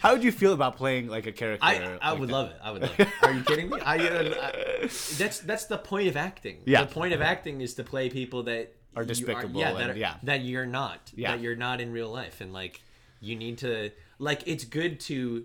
How 0.00 0.12
would 0.14 0.24
you 0.24 0.32
feel 0.32 0.52
about 0.52 0.76
playing 0.76 1.08
like 1.08 1.26
a 1.26 1.32
character? 1.32 1.64
I, 1.64 1.98
I 2.00 2.10
like 2.10 2.20
would 2.20 2.28
that? 2.28 2.32
love 2.32 2.50
it. 2.50 2.56
I 2.62 2.70
would 2.70 2.82
love 2.82 2.98
it. 3.00 3.08
Are 3.22 3.32
you 3.32 3.42
kidding 3.42 3.70
me? 3.70 3.80
I, 3.80 3.98
uh, 3.98 4.34
I- 4.40 4.80
that's 5.18 5.40
that's 5.40 5.66
the 5.66 5.78
point 5.78 6.08
of 6.08 6.16
acting. 6.16 6.58
Yeah. 6.64 6.84
The 6.84 6.92
point 6.94 7.12
of 7.12 7.20
acting 7.20 7.60
is 7.60 7.74
to 7.74 7.84
play 7.84 8.08
people 8.08 8.44
that 8.44 8.74
Are 8.96 9.04
despicable 9.04 9.60
yeah, 9.60 9.72
that, 9.74 9.90
and- 9.90 9.98
yeah. 9.98 10.14
that 10.22 10.42
you're 10.42 10.66
not. 10.66 11.12
Yeah. 11.14 11.32
That 11.32 11.40
you're 11.42 11.56
not 11.56 11.80
in 11.80 11.92
real 11.92 12.10
life, 12.10 12.40
and 12.40 12.52
like 12.52 12.80
you 13.20 13.36
need 13.36 13.58
to 13.58 13.90
like 14.18 14.42
it's 14.46 14.64
good 14.64 15.00
to 15.00 15.44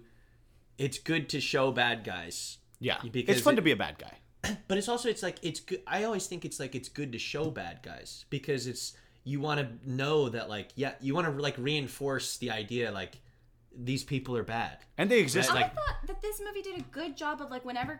it's 0.78 0.99
good 0.99 1.30
to 1.30 1.41
show 1.41 1.72
bad 1.72 2.04
guys. 2.04 2.58
Yeah, 2.80 2.97
Because 3.12 3.38
it's 3.38 3.43
fun 3.43 3.54
it- 3.54 3.58
to 3.58 3.62
be 3.62 3.72
a 3.72 3.76
bad 3.78 3.97
guy. 3.97 4.18
but 4.68 4.78
it's 4.78 4.89
also 4.89 5.10
it's 5.10 5.24
like 5.24 5.38
it's 5.41 5.60
good 5.60 5.82
i 5.88 6.04
always 6.04 6.28
think 6.28 6.44
it's 6.46 6.60
like 6.60 6.76
it's 6.76 6.89
good 6.89 7.12
to 7.12 7.20
show 7.20 7.50
bad 7.50 7.80
guys 7.84 8.26
because 8.30 8.68
it's 8.68 8.94
you 9.24 9.39
want 9.39 9.60
to 9.60 9.89
know 9.89 10.30
that 10.30 10.50
like 10.50 10.70
yeah 10.76 10.94
you 11.02 11.14
want 11.16 11.26
to 11.28 11.32
like 11.41 11.56
reinforce 11.58 12.38
the 12.38 12.52
idea 12.52 12.91
like 12.91 13.20
these 13.76 14.04
people 14.04 14.38
are 14.38 14.44
bad 14.44 14.78
And 15.00 15.10
they 15.10 15.20
exist. 15.20 15.50
Right, 15.50 15.58
I 15.58 15.62
like- 15.62 15.74
thought 15.74 16.08
that 16.08 16.22
this 16.22 16.39
movie 16.46 16.62
did 16.62 16.78
a 16.78 16.84
good 16.84 17.18
job 17.18 17.41
of 17.41 17.50
like 17.50 17.66
whenever, 17.66 18.00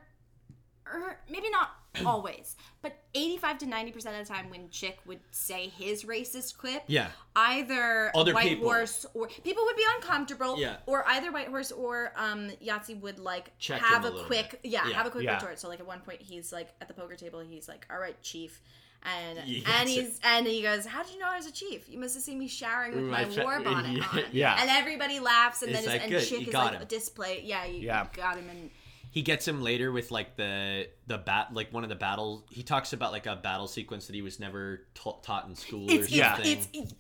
or 0.92 1.18
maybe 1.30 1.50
not 1.50 1.72
always, 2.06 2.56
but 2.82 2.96
85 3.14 3.58
to 3.60 3.66
90 3.68 3.92
percent 3.92 4.20
of 4.20 4.28
the 4.28 4.34
time 4.34 4.50
when 4.50 4.70
Chick 4.70 4.98
would 5.06 5.20
say 5.32 5.68
his 5.78 6.04
racist 6.06 6.58
quip, 6.58 6.84
Yeah. 6.88 7.08
either 7.36 8.12
Other 8.16 8.34
White 8.34 8.50
people. 8.50 8.66
Horse 8.66 9.06
or 9.14 9.28
people 9.28 9.64
would 9.66 9.76
be 9.76 9.84
uncomfortable, 9.98 10.60
Yeah. 10.60 10.78
or 10.86 11.06
either 11.08 11.32
White 11.32 11.50
Horse 11.50 11.72
or 11.72 12.12
um 12.16 12.50
Yahzee 12.64 13.00
would 13.02 13.20
like 13.20 13.58
Check 13.60 13.80
have 13.82 14.06
a 14.06 14.10
a, 14.10 14.24
quick, 14.26 14.60
yeah, 14.64 14.88
Yeah. 14.88 14.96
have 14.96 15.06
a 15.06 15.10
quick 15.12 15.24
Yeah. 15.26 15.36
retort. 15.36 15.60
So 15.60 15.68
like 15.68 15.80
at 15.80 15.86
one 15.88 16.00
point 16.02 16.22
he's 16.22 16.52
like 16.52 16.70
at 16.82 16.88
the 16.88 16.94
poker 16.94 17.16
table, 17.16 17.40
he's 17.42 17.68
like, 17.68 17.86
"All 17.92 18.00
right, 18.00 18.20
chief." 18.24 18.62
And 19.04 19.38
Yeah, 19.46 19.58
and 19.58 19.66
that's 19.68 19.92
he's 19.92 20.20
and 20.24 20.48
he 20.48 20.62
goes, 20.62 20.86
"How 20.86 21.04
did 21.04 21.14
you 21.14 21.20
know 21.20 21.28
I 21.28 21.38
was 21.38 21.46
a 21.46 21.52
chief? 21.52 21.90
You 21.90 22.00
must 22.00 22.16
have 22.16 22.24
seen 22.24 22.40
me 22.40 22.48
showering 22.48 22.96
with 22.96 23.04
My 23.04 23.26
my, 23.26 23.30
fa- 23.30 23.44
war 23.44 23.60
bonnet 23.62 23.98
yeah, 23.98 24.08
on." 24.12 24.24
yeah. 24.32 24.58
And 24.62 24.70
everybody 24.70 25.20
laughs, 25.20 25.62
and 25.62 25.72
It's 25.72 25.82
then 25.82 25.90
like, 25.90 26.02
and 26.04 26.12
good, 26.12 26.26
Chick 26.28 26.42
you 26.42 26.48
is 26.48 26.54
like 26.54 26.74
him. 26.74 26.82
a 26.82 26.86
display. 26.86 27.42
Yeah, 27.44 27.66
you 27.66 27.82
Yeah. 27.82 28.08
got 28.16 28.38
him. 28.38 28.50
And 28.50 28.72
he 29.14 29.22
gets 29.22 29.48
him 29.48 29.62
later 29.62 29.92
with 29.92 30.10
like 30.10 30.36
the 30.38 30.88
the 31.06 31.20
bat 31.20 31.54
like 31.54 31.72
one 31.72 31.84
of 31.84 31.90
the 31.90 31.96
battles. 31.96 32.44
he 32.50 32.64
talks 32.64 32.94
about 32.94 33.12
like 33.12 33.28
a 33.28 33.36
battle 33.36 33.68
sequence 33.68 34.08
that 34.08 34.16
he 34.16 34.24
was 34.24 34.40
never 34.40 34.88
ta- 34.96 35.20
taught 35.22 35.48
in 35.48 35.56
school 35.56 35.88
or 35.90 35.94
it's 35.94 36.08
it's, 36.12 36.18
something 36.18 36.52
it's, 36.52 36.68
it's 36.74 36.94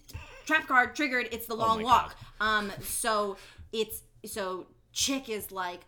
trap 0.46 0.68
card 0.68 0.96
triggered. 0.96 1.28
It's 1.32 1.48
the 1.48 1.56
long 1.56 1.80
my 1.80 1.84
walk. 1.86 2.16
Um, 2.40 2.72
so 2.82 3.38
it's 3.72 4.04
so 4.26 4.68
Chick 4.94 5.28
is 5.28 5.52
like. 5.52 5.82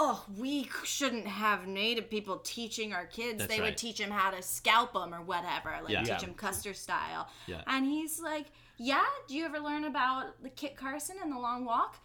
Oh, 0.00 0.24
we 0.38 0.70
shouldn't 0.84 1.26
have 1.26 1.66
native 1.66 2.08
people 2.08 2.36
teaching 2.44 2.92
our 2.92 3.06
kids. 3.06 3.38
That's 3.38 3.52
they 3.52 3.58
right. 3.60 3.70
would 3.70 3.76
teach 3.76 3.98
them 3.98 4.12
how 4.12 4.30
to 4.30 4.40
scalp 4.42 4.92
them 4.92 5.12
or 5.12 5.22
whatever, 5.22 5.74
like 5.82 5.90
Yeah. 5.92 6.00
teach 6.02 6.08
Yeah. 6.10 6.18
them 6.18 6.34
Custer 6.34 6.72
style. 6.72 7.28
Yeah. 7.48 7.62
And 7.66 7.84
he's 7.84 8.20
like, 8.20 8.46
"Yeah, 8.76 9.04
do 9.26 9.34
you 9.34 9.44
ever 9.44 9.58
learn 9.58 9.82
about 9.86 10.40
the 10.40 10.50
Kit 10.50 10.76
Carson 10.76 11.16
and 11.20 11.32
the 11.32 11.38
Long 11.40 11.64
Walk?" 11.64 11.96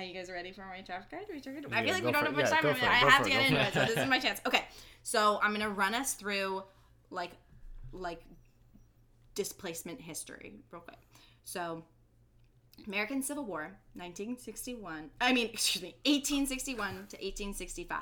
Are 0.00 0.02
you 0.02 0.14
guys 0.14 0.30
ready 0.30 0.50
for 0.50 0.64
my 0.64 0.80
traffic 0.80 1.10
card? 1.10 1.24
Are 1.28 1.52
we 1.68 1.76
I 1.76 1.84
feel 1.84 1.92
like 1.92 2.02
we 2.02 2.10
don't 2.10 2.24
have 2.24 2.34
much 2.34 2.48
time. 2.48 2.64
I 2.64 2.72
for 2.72 2.84
it, 2.86 2.90
I 2.90 2.94
have 2.94 3.22
to 3.22 3.28
get 3.28 3.46
into 3.46 3.60
it, 3.60 3.68
it. 3.68 3.74
so 3.74 3.80
this 3.84 3.98
is 3.98 4.08
my 4.08 4.18
chance. 4.24 4.40
Okay, 4.46 4.64
so 5.02 5.38
I'm 5.42 5.52
gonna 5.52 5.68
run 5.68 5.92
us 5.92 6.14
through 6.14 6.62
like 7.10 7.32
like 7.92 8.22
displacement 9.34 10.00
history 10.00 10.54
real 10.70 10.80
quick. 10.80 10.96
So 11.44 11.84
American 12.86 13.22
Civil 13.22 13.44
War, 13.44 13.76
1961. 13.92 15.10
I 15.20 15.34
mean, 15.34 15.50
excuse 15.52 15.82
me, 15.82 15.94
1861 16.06 16.88
to 16.88 16.96
1865. 17.18 18.00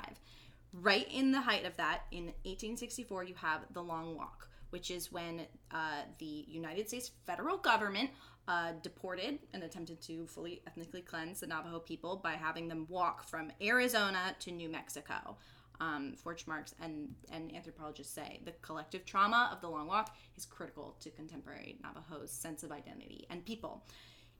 Right 0.71 1.05
in 1.11 1.33
the 1.33 1.41
height 1.41 1.65
of 1.65 1.75
that, 1.75 2.03
in 2.11 2.27
1864, 2.45 3.25
you 3.25 3.35
have 3.35 3.65
the 3.73 3.83
Long 3.83 4.15
Walk, 4.15 4.47
which 4.69 4.89
is 4.89 5.11
when 5.11 5.41
uh, 5.71 6.03
the 6.19 6.45
United 6.47 6.87
States 6.87 7.11
federal 7.25 7.57
government 7.57 8.09
uh, 8.49 8.71
deported 8.81 9.37
and 9.53 9.61
attempted 9.61 10.01
to 10.01 10.25
fully 10.25 10.63
ethnically 10.65 11.01
cleanse 11.01 11.39
the 11.39 11.47
Navajo 11.47 11.77
people 11.77 12.15
by 12.17 12.31
having 12.31 12.67
them 12.67 12.87
walk 12.89 13.23
from 13.23 13.51
Arizona 13.61 14.35
to 14.39 14.51
New 14.51 14.69
Mexico. 14.69 15.37
Um, 15.79 16.15
Forge 16.17 16.47
marks 16.47 16.73
and, 16.81 17.13
and 17.31 17.55
anthropologists 17.55 18.11
say 18.11 18.41
the 18.43 18.51
collective 18.63 19.05
trauma 19.05 19.49
of 19.53 19.61
the 19.61 19.69
Long 19.69 19.87
Walk 19.87 20.15
is 20.35 20.45
critical 20.45 20.97
to 20.99 21.11
contemporary 21.11 21.77
Navajo's 21.83 22.31
sense 22.31 22.63
of 22.63 22.71
identity 22.71 23.27
and 23.29 23.45
people. 23.45 23.85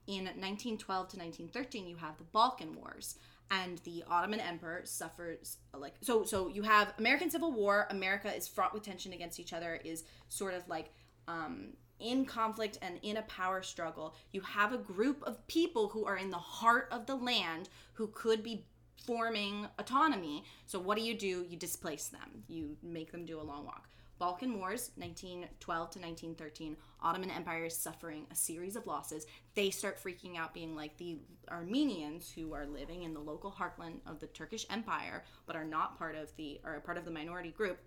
In 0.08 0.24
1912 0.24 1.08
to 1.10 1.16
1913, 1.16 1.86
you 1.86 1.94
have 1.96 2.18
the 2.18 2.24
Balkan 2.24 2.74
Wars, 2.74 3.16
and 3.52 3.78
the 3.78 4.02
Ottoman 4.08 4.40
Emperor 4.40 4.82
suffers 4.84 5.58
like 5.72 5.94
so. 6.00 6.24
So 6.24 6.48
you 6.48 6.62
have 6.62 6.94
American 6.98 7.30
Civil 7.30 7.52
War. 7.52 7.86
America 7.90 8.34
is 8.34 8.48
fraught 8.48 8.72
with 8.74 8.82
tension 8.82 9.12
against 9.12 9.38
each 9.38 9.52
other. 9.52 9.80
Is 9.84 10.04
sort 10.28 10.54
of 10.54 10.68
like 10.68 10.92
um, 11.28 11.74
in 12.00 12.24
conflict 12.24 12.78
and 12.82 12.98
in 13.02 13.16
a 13.16 13.22
power 13.22 13.62
struggle. 13.62 14.14
You 14.32 14.40
have 14.42 14.72
a 14.72 14.78
group 14.78 15.22
of 15.24 15.46
people 15.46 15.88
who 15.88 16.04
are 16.04 16.16
in 16.16 16.30
the 16.30 16.36
heart 16.36 16.88
of 16.90 17.06
the 17.06 17.14
land 17.14 17.68
who 17.94 18.08
could 18.08 18.42
be 18.42 18.66
forming 19.04 19.66
autonomy. 19.78 20.44
So 20.66 20.78
what 20.78 20.98
do 20.98 21.04
you 21.04 21.14
do? 21.14 21.44
You 21.48 21.56
displace 21.56 22.08
them. 22.08 22.44
You 22.48 22.76
make 22.82 23.12
them 23.12 23.24
do 23.24 23.40
a 23.40 23.42
long 23.42 23.64
walk. 23.64 23.88
Balkan 24.20 24.58
Wars, 24.58 24.90
1912 24.96 25.90
to 25.92 25.98
1913, 25.98 26.76
Ottoman 27.00 27.30
Empire 27.30 27.64
is 27.64 27.74
suffering 27.74 28.26
a 28.30 28.34
series 28.34 28.76
of 28.76 28.86
losses. 28.86 29.26
They 29.54 29.70
start 29.70 29.98
freaking 29.98 30.36
out, 30.36 30.52
being 30.52 30.76
like 30.76 30.98
the 30.98 31.16
Armenians 31.50 32.30
who 32.30 32.52
are 32.52 32.66
living 32.66 33.04
in 33.04 33.14
the 33.14 33.20
local 33.20 33.50
heartland 33.50 34.00
of 34.06 34.20
the 34.20 34.26
Turkish 34.26 34.66
Empire, 34.68 35.24
but 35.46 35.56
are 35.56 35.64
not 35.64 35.96
part 35.96 36.16
of 36.16 36.36
the 36.36 36.60
are 36.64 36.80
part 36.80 36.98
of 36.98 37.06
the 37.06 37.10
minority 37.10 37.50
group. 37.50 37.78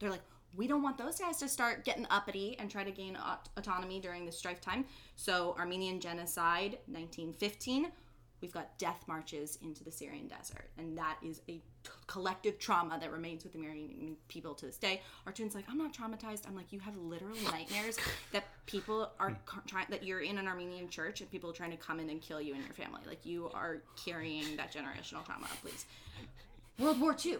They're 0.00 0.10
like, 0.10 0.24
we 0.56 0.66
don't 0.66 0.82
want 0.82 0.98
those 0.98 1.18
guys 1.18 1.38
to 1.38 1.48
start 1.48 1.84
getting 1.84 2.06
uppity 2.10 2.56
and 2.58 2.70
try 2.70 2.84
to 2.84 2.90
gain 2.90 3.16
aut- 3.16 3.48
autonomy 3.56 4.00
during 4.00 4.26
the 4.26 4.32
strife 4.32 4.60
time. 4.60 4.84
So 5.16 5.54
Armenian 5.58 6.00
genocide, 6.00 6.78
1915 6.86 7.92
we've 8.40 8.52
got 8.52 8.78
death 8.78 9.04
marches 9.06 9.58
into 9.62 9.84
the 9.84 9.90
Syrian 9.90 10.28
desert, 10.28 10.70
and 10.78 10.96
that 10.96 11.16
is 11.22 11.40
a 11.48 11.52
t- 11.52 11.62
collective 12.06 12.58
trauma 12.58 12.98
that 12.98 13.12
remains 13.12 13.44
with 13.44 13.52
the 13.52 13.60
Armenian 13.60 14.16
people 14.28 14.54
to 14.54 14.66
this 14.66 14.78
day. 14.78 15.02
Artoun's 15.26 15.54
like, 15.54 15.64
I'm 15.68 15.78
not 15.78 15.92
traumatized. 15.92 16.46
I'm 16.46 16.56
like, 16.56 16.72
you 16.72 16.80
have 16.80 16.96
literal 16.96 17.36
nightmares 17.50 17.98
that 18.32 18.44
people 18.66 19.10
are 19.18 19.30
hmm. 19.30 19.34
co- 19.46 19.60
trying 19.66 19.86
that 19.90 20.04
you're 20.04 20.20
in 20.20 20.38
an 20.38 20.46
Armenian 20.48 20.88
church 20.88 21.20
and 21.20 21.30
people 21.30 21.50
are 21.50 21.54
trying 21.54 21.70
to 21.70 21.76
come 21.76 22.00
in 22.00 22.10
and 22.10 22.20
kill 22.20 22.40
you 22.40 22.54
and 22.54 22.64
your 22.64 22.74
family. 22.74 23.00
Like 23.06 23.24
you 23.26 23.50
are 23.54 23.78
carrying 24.02 24.56
that 24.56 24.72
generational 24.72 25.24
trauma. 25.24 25.46
Please. 25.62 25.86
World 26.78 27.00
War 27.00 27.12
II, 27.12 27.32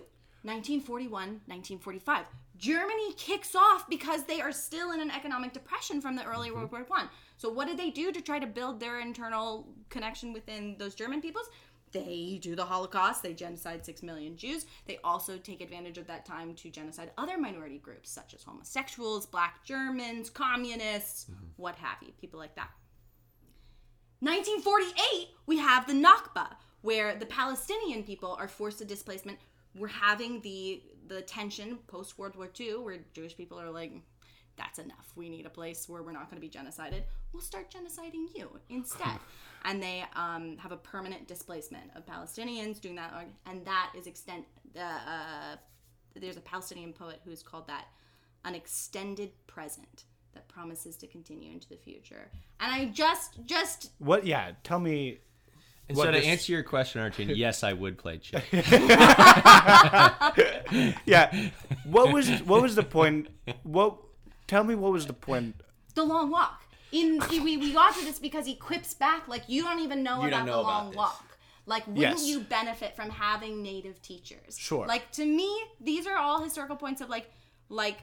1941, 0.42 1.10
1945. 1.46 2.26
Germany 2.60 3.14
kicks 3.14 3.56
off 3.56 3.88
because 3.88 4.24
they 4.24 4.40
are 4.40 4.52
still 4.52 4.92
in 4.92 5.00
an 5.00 5.10
economic 5.10 5.52
depression 5.52 6.00
from 6.00 6.14
the 6.14 6.24
early 6.24 6.48
mm-hmm. 6.48 6.58
World 6.58 6.72
War 6.72 6.84
One. 6.86 7.08
So 7.36 7.48
what 7.48 7.66
did 7.66 7.78
they 7.78 7.90
do 7.90 8.12
to 8.12 8.20
try 8.20 8.38
to 8.38 8.46
build 8.46 8.78
their 8.78 9.00
internal 9.00 9.66
connection 9.88 10.32
within 10.32 10.76
those 10.78 10.94
German 10.94 11.20
peoples? 11.20 11.48
they 11.92 12.38
do 12.40 12.54
the 12.54 12.64
Holocaust, 12.64 13.22
they 13.22 13.34
genocide 13.34 13.84
six 13.84 14.02
million 14.02 14.36
Jews. 14.36 14.66
They 14.86 14.98
also 15.02 15.38
take 15.38 15.60
advantage 15.60 15.98
of 15.98 16.06
that 16.06 16.24
time 16.24 16.54
to 16.56 16.70
genocide 16.70 17.10
other 17.18 17.38
minority 17.38 17.78
groups, 17.78 18.10
such 18.10 18.34
as 18.34 18.42
homosexuals, 18.42 19.26
black 19.26 19.64
Germans, 19.64 20.30
communists, 20.30 21.24
mm-hmm. 21.24 21.46
what 21.56 21.74
have 21.76 21.96
you, 22.02 22.12
people 22.20 22.38
like 22.38 22.54
that. 22.54 22.70
1948, 24.20 25.28
we 25.46 25.58
have 25.58 25.86
the 25.86 25.94
Nakba, 25.94 26.54
where 26.82 27.16
the 27.16 27.26
Palestinian 27.26 28.02
people 28.02 28.36
are 28.38 28.48
forced 28.48 28.78
to 28.78 28.84
displacement. 28.84 29.38
We're 29.74 29.88
having 29.88 30.40
the 30.42 30.82
the 31.10 31.22
tension 31.22 31.78
post 31.88 32.18
World 32.18 32.36
War 32.36 32.48
II, 32.58 32.76
where 32.76 32.98
Jewish 33.12 33.36
people 33.36 33.60
are 33.60 33.70
like, 33.70 33.92
"That's 34.56 34.78
enough. 34.78 35.12
We 35.16 35.28
need 35.28 35.44
a 35.44 35.50
place 35.50 35.88
where 35.88 36.02
we're 36.02 36.12
not 36.12 36.30
going 36.30 36.40
to 36.40 36.46
be 36.46 36.52
genocided. 36.52 37.02
We'll 37.32 37.42
start 37.42 37.70
genociding 37.70 38.28
you 38.34 38.60
instead." 38.68 39.18
and 39.64 39.82
they 39.82 40.04
um, 40.14 40.56
have 40.58 40.72
a 40.72 40.76
permanent 40.76 41.26
displacement 41.26 41.90
of 41.96 42.06
Palestinians 42.06 42.80
doing 42.80 42.94
that, 42.96 43.12
and 43.46 43.64
that 43.64 43.92
is 43.98 44.06
extent. 44.06 44.44
Uh, 44.76 44.80
uh, 44.80 45.56
there's 46.14 46.36
a 46.36 46.40
Palestinian 46.40 46.92
poet 46.92 47.20
who's 47.24 47.42
called 47.42 47.66
that 47.66 47.86
an 48.44 48.54
extended 48.54 49.30
present 49.46 50.04
that 50.34 50.48
promises 50.48 50.96
to 50.96 51.06
continue 51.06 51.52
into 51.52 51.68
the 51.68 51.76
future. 51.76 52.30
And 52.60 52.72
I 52.72 52.86
just 52.86 53.44
just 53.46 53.90
What? 53.98 54.24
Yeah, 54.26 54.52
tell 54.62 54.78
me. 54.78 55.18
And 55.90 55.96
What 55.96 56.04
so 56.04 56.10
to 56.12 56.18
this- 56.18 56.26
answer 56.26 56.52
your 56.52 56.62
question, 56.62 57.00
Archie, 57.00 57.24
yes, 57.34 57.64
I 57.64 57.72
would 57.72 57.98
play 57.98 58.18
Chick. 58.18 58.44
Yeah, 61.04 61.50
what 61.84 62.12
was 62.12 62.28
what 62.44 62.62
was 62.62 62.74
the 62.76 62.82
point? 62.84 63.28
What? 63.64 63.96
Tell 64.46 64.62
me 64.64 64.74
what 64.74 64.92
was 64.92 65.06
the 65.06 65.12
point? 65.12 65.56
the 65.96 66.04
long 66.04 66.30
walk. 66.30 66.62
In 66.92 67.20
we, 67.28 67.56
we 67.56 67.72
got 67.72 67.94
to 67.96 68.04
this 68.04 68.18
because 68.20 68.46
he 68.46 68.54
quips 68.54 68.94
back 68.94 69.26
like 69.28 69.42
you 69.48 69.62
don't 69.62 69.80
even 69.80 70.02
know 70.04 70.22
You 70.22 70.28
about 70.28 70.46
know 70.46 70.56
the 70.58 70.62
long 70.62 70.86
this. 70.90 70.96
walk. 70.96 71.24
Like 71.66 71.86
wouldn't 71.88 72.18
Yes. 72.18 72.26
you 72.26 72.40
benefit 72.40 72.94
from 72.96 73.10
having 73.10 73.62
native 73.62 74.00
teachers? 74.00 74.56
Sure. 74.58 74.86
Like 74.86 75.10
to 75.12 75.24
me, 75.24 75.50
these 75.80 76.06
are 76.06 76.16
all 76.16 76.40
historical 76.42 76.76
points 76.76 77.00
of 77.00 77.08
like 77.08 77.28
like 77.68 77.98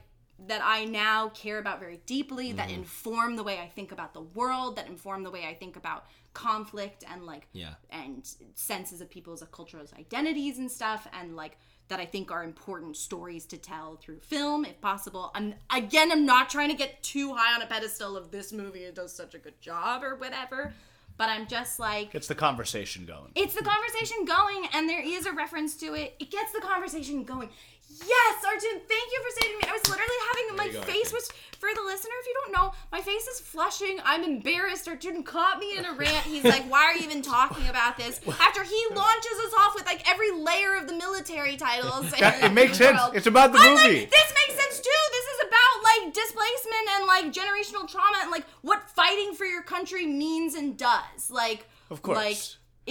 that 0.48 0.62
I 0.64 0.84
now 0.86 1.30
care 1.30 1.58
about 1.58 1.80
very 1.80 2.00
deeply 2.06 2.52
that 2.54 2.68
Mm-hmm. 2.68 2.80
inform 2.80 3.36
the 3.38 3.44
way 3.44 3.60
I 3.60 3.68
think 3.70 3.92
about 3.94 4.14
the 4.14 4.22
world, 4.22 4.76
that 4.76 4.88
inform 4.88 5.24
the 5.24 5.32
way 5.32 5.46
I 5.46 5.54
think 5.54 5.76
about 5.78 6.06
conflict 6.38 7.04
and 7.12 7.24
like 7.26 7.48
Yeah. 7.52 7.74
and 7.90 8.28
senses 8.54 9.02
of 9.02 9.10
people's 9.10 9.42
of 9.42 9.52
cultural 9.52 9.84
identities 9.98 10.60
and 10.60 10.70
stuff 10.72 11.08
and 11.12 11.36
like 11.36 11.58
that 11.88 12.00
I 12.00 12.06
think 12.06 12.32
are 12.32 12.44
important 12.44 12.96
stories 12.98 13.46
to 13.48 13.58
tell 13.58 13.96
through 13.96 14.20
film 14.20 14.64
if 14.66 14.80
possible. 14.82 15.32
I'm 15.34 15.56
again 15.74 16.12
I'm 16.12 16.26
not 16.26 16.50
trying 16.50 16.70
to 16.70 16.76
get 16.76 17.02
too 17.02 17.34
high 17.34 17.56
on 17.56 17.62
a 17.64 17.66
pedestal 17.66 18.16
of 18.16 18.30
this 18.30 18.54
movie 18.54 18.84
it 18.84 18.94
does 18.96 19.14
such 19.16 19.34
a 19.34 19.40
good 19.40 19.60
job 19.62 20.04
or 20.04 20.14
whatever, 20.16 20.74
but 21.18 21.30
I'm 21.30 21.48
just 21.48 21.80
like 21.80 22.14
It's 22.14 22.28
the 22.28 22.36
conversation 22.36 23.06
going. 23.06 23.32
it's 23.36 23.56
the 23.56 23.64
conversation 23.64 24.26
going 24.26 24.68
and 24.74 24.88
there 24.88 25.02
is 25.04 25.26
a 25.26 25.32
reference 25.32 25.76
to 25.78 25.96
it. 25.96 26.16
It 26.20 26.30
gets 26.30 26.52
the 26.54 26.62
conversation 26.62 27.24
going. 27.24 27.50
Yes, 27.90 28.36
Artoun, 28.46 28.82
thank 28.88 29.12
you 29.12 29.22
for 29.24 29.42
saying 29.42 29.54
to 29.60 29.66
me. 29.66 29.72
I 29.72 29.74
was 29.74 29.90
literally 29.90 30.20
having 30.30 30.56
my 30.58 30.68
go, 30.70 30.82
face 30.86 31.12
was 31.14 31.30
for 31.60 31.70
the 31.74 31.82
listener, 31.82 32.12
if 32.22 32.28
you 32.28 32.36
don't 32.44 32.52
know, 32.54 32.74
my 32.92 33.02
face 33.02 33.26
is 33.28 33.40
flushing. 33.40 33.98
I'm 34.04 34.24
embarrassed. 34.24 34.88
Artoun 34.88 35.24
caught 35.26 35.58
me 35.60 35.78
in 35.78 35.86
a 35.86 35.94
rant. 35.94 36.26
He's 36.26 36.44
like, 36.44 36.70
Why 36.70 36.84
are 36.84 36.94
you 36.94 37.04
even 37.04 37.22
talking 37.22 37.68
about 37.68 37.98
this? 37.98 38.20
After 38.40 38.64
he 38.64 38.86
launches 38.94 39.38
us 39.48 39.54
off 39.60 39.74
with 39.76 39.86
like 39.86 40.08
every 40.10 40.32
layer 40.32 40.76
of 40.78 40.88
the 40.88 40.94
military 40.94 41.58
titles. 41.58 42.12
That- 42.12 42.44
it 42.44 42.54
makes 42.54 42.78
sense. 42.78 43.00
world. 43.00 43.16
It's 43.16 43.28
about 43.28 43.52
the 43.54 43.60
I'm 43.60 43.76
like, 43.76 43.88
movie. 43.90 44.06
this 44.06 44.34
makes 44.48 44.62
sense 44.62 44.80
too. 44.80 45.02
This 45.12 45.26
is 45.26 45.48
about 45.48 45.84
like 45.84 46.14
displacement 46.14 46.88
and 46.96 47.06
like 47.08 47.26
generational 47.34 47.90
trauma 47.90 48.18
and 48.22 48.32
like 48.32 48.46
what 48.62 48.90
fighting 48.92 49.34
for 49.34 49.46
your 49.46 49.64
country 49.64 50.06
means 50.06 50.54
and 50.56 50.78
does. 50.78 51.32
Like 51.32 51.68
Of 51.90 52.02
course. 52.02 52.18
Like 52.18 52.38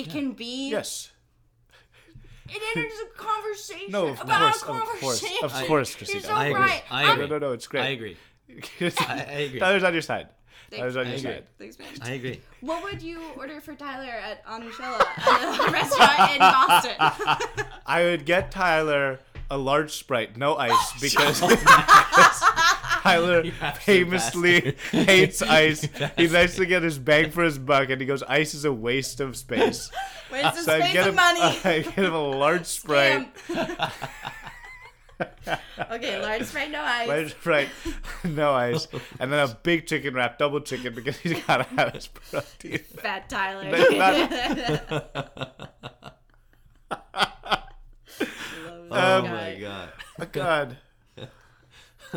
it 0.07 0.11
can 0.11 0.33
be 0.33 0.71
Yes. 0.71 1.13
It 2.49 2.77
enters 2.77 2.93
a 3.01 3.19
conversation 3.19 3.91
No, 3.91 4.09
of 4.09 4.21
about 4.21 4.41
course, 4.55 4.63
a 4.63 4.67
of 4.67 4.79
course, 5.01 5.01
conversation. 5.21 5.45
of 5.45 5.53
course, 5.67 5.91
You're 5.91 5.97
Christina. 5.99 6.21
so 6.23 6.33
I 6.35 6.45
agree. 6.47 6.61
right. 6.61 6.83
I 6.91 7.13
agree. 7.13 7.27
No, 7.27 7.39
no, 7.39 7.39
no, 7.49 7.53
it's 7.53 7.67
great. 7.67 7.83
I 7.83 7.89
agree. 7.89 8.17
I, 8.81 9.23
agree. 9.47 9.59
Tyler's 9.61 9.85
on 9.85 9.93
your 9.93 10.03
side. 10.03 10.29
Tyler's 10.71 10.97
on 10.97 11.07
your 11.07 11.15
I 11.15 11.19
agree. 11.19 11.31
side. 11.33 11.45
Thanks, 11.59 11.79
man. 11.79 11.89
I 12.03 12.11
agree. 12.13 12.41
What 12.61 12.83
would 12.85 13.03
you 13.03 13.21
order 13.37 13.61
for 13.61 13.75
Tyler 13.75 14.11
at 14.11 14.45
Anushella, 14.47 15.01
a 15.69 15.71
restaurant 15.71 16.33
in 16.33 16.39
Boston? 16.39 17.67
I 17.87 18.03
would 18.05 18.25
get 18.25 18.51
Tyler 18.51 19.21
a 19.51 19.57
large 19.59 19.93
Sprite, 19.93 20.37
no 20.37 20.57
ice, 20.57 20.93
because, 21.01 21.41
because 21.41 22.43
Tyler 23.07 23.45
famously 23.81 24.75
hates 24.91 25.43
ice. 25.43 25.89
He 26.17 26.29
likes 26.29 26.57
to 26.57 26.67
get 26.67 26.83
his 26.83 26.99
bang 26.99 27.31
for 27.31 27.43
his 27.45 27.59
buck, 27.59 27.91
and 27.91 28.01
he 28.01 28.07
goes, 28.07 28.23
"Ice 28.25 28.55
is 28.55 28.65
a 28.65 28.73
waste 28.73 29.21
of 29.21 29.37
space." 29.37 29.91
Where's 30.31 30.55
the 30.55 30.63
So 30.63 30.75
I 30.75 30.81
space 30.81 30.93
get 30.93 31.01
of 31.03 31.09
him, 31.11 31.15
money? 31.17 31.41
I 31.41 31.81
get 31.83 31.87
him 31.93 32.13
a 32.15 32.29
large 32.31 32.67
Sprite. 32.67 33.29
Okay, 35.91 36.21
large 36.21 36.43
Sprite, 36.45 36.71
no 36.71 36.83
ice. 36.83 37.09
Large 37.09 37.31
Sprite, 37.31 37.69
no 38.25 38.53
ice, 38.53 38.87
and 39.21 39.33
then 39.33 39.49
a 39.49 39.59
big 39.63 39.87
chicken 39.87 40.13
wrap, 40.15 40.39
double 40.39 40.61
chicken, 40.61 40.95
because 40.95 41.17
he's 41.19 41.41
gotta 41.47 41.65
have 41.65 41.93
his 41.95 42.09
protein. 42.09 42.79
Fat 42.99 43.29
Tyler. 43.29 43.73
Um, 48.91 48.91
Oh 48.91 49.23
my 49.23 49.57
god. 49.61 49.93
God. 50.33 50.77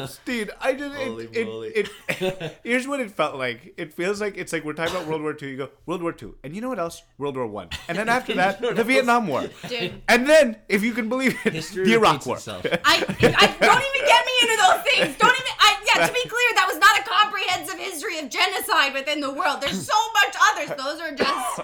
Steve, 0.08 0.50
I 0.60 0.74
just 0.74 0.95
Holy 0.95 1.26
it, 1.32 1.47
moly. 1.47 1.70
it, 1.70 1.89
it, 2.10 2.60
here's 2.64 2.88
what 2.88 3.00
it 3.00 3.12
felt 3.12 3.36
like. 3.36 3.74
It 3.78 3.93
feels 3.93 4.20
like 4.22 4.38
it's 4.38 4.54
like 4.54 4.64
we're 4.64 4.74
talking 4.74 4.95
about 4.95 5.08
World 5.08 5.22
War 5.22 5.36
II. 5.41 5.50
You 5.50 5.58
go 5.58 5.70
World 5.86 6.02
War 6.02 6.16
II, 6.22 6.32
and 6.43 6.56
you 6.56 6.62
know 6.62 6.70
what 6.70 6.80
else? 6.80 7.02
World 7.18 7.36
War 7.38 7.47
One, 7.47 7.70
and 7.88 7.97
then 7.97 8.10
after 8.10 8.34
that, 8.41 8.62
the 8.62 8.84
Vietnam 8.84 9.28
War, 9.28 9.50
Dude. 9.68 10.02
and 10.08 10.28
then, 10.28 10.58
if 10.68 10.84
you 10.84 10.93
can 10.93 11.10
believe 11.10 11.36
it, 11.45 11.54
History 11.54 11.86
the 11.86 11.93
Iraq 11.93 12.26
War. 12.26 12.38
itself. 12.38 12.66
I, 12.86 12.95
I 12.95 13.02
don't 13.02 13.84
even 13.95 14.08
get 14.08 14.26
me 14.26 14.34
into 14.41 14.58
those 14.58 14.82
things. 14.84 15.18
Don't 15.18 15.32
even. 15.34 15.54
I, 15.60 15.76
yeah, 15.95 16.08
to 16.08 16.14
be 16.14 16.22
clear, 16.22 16.50
that 16.56 16.68
was 16.68 16.78
not 16.80 17.00
a 17.00 17.04
comprehensive 17.04 17.80
history 17.80 18.20
of 18.20 18.30
genocide 18.30 18.93
within 18.93 19.22
the 19.22 19.32
world. 19.34 19.62
There's 19.62 19.86
so 19.86 19.93
much 20.14 20.36
others. 20.52 20.70
Those 20.78 21.00
are 21.02 21.16
just. 21.16 21.62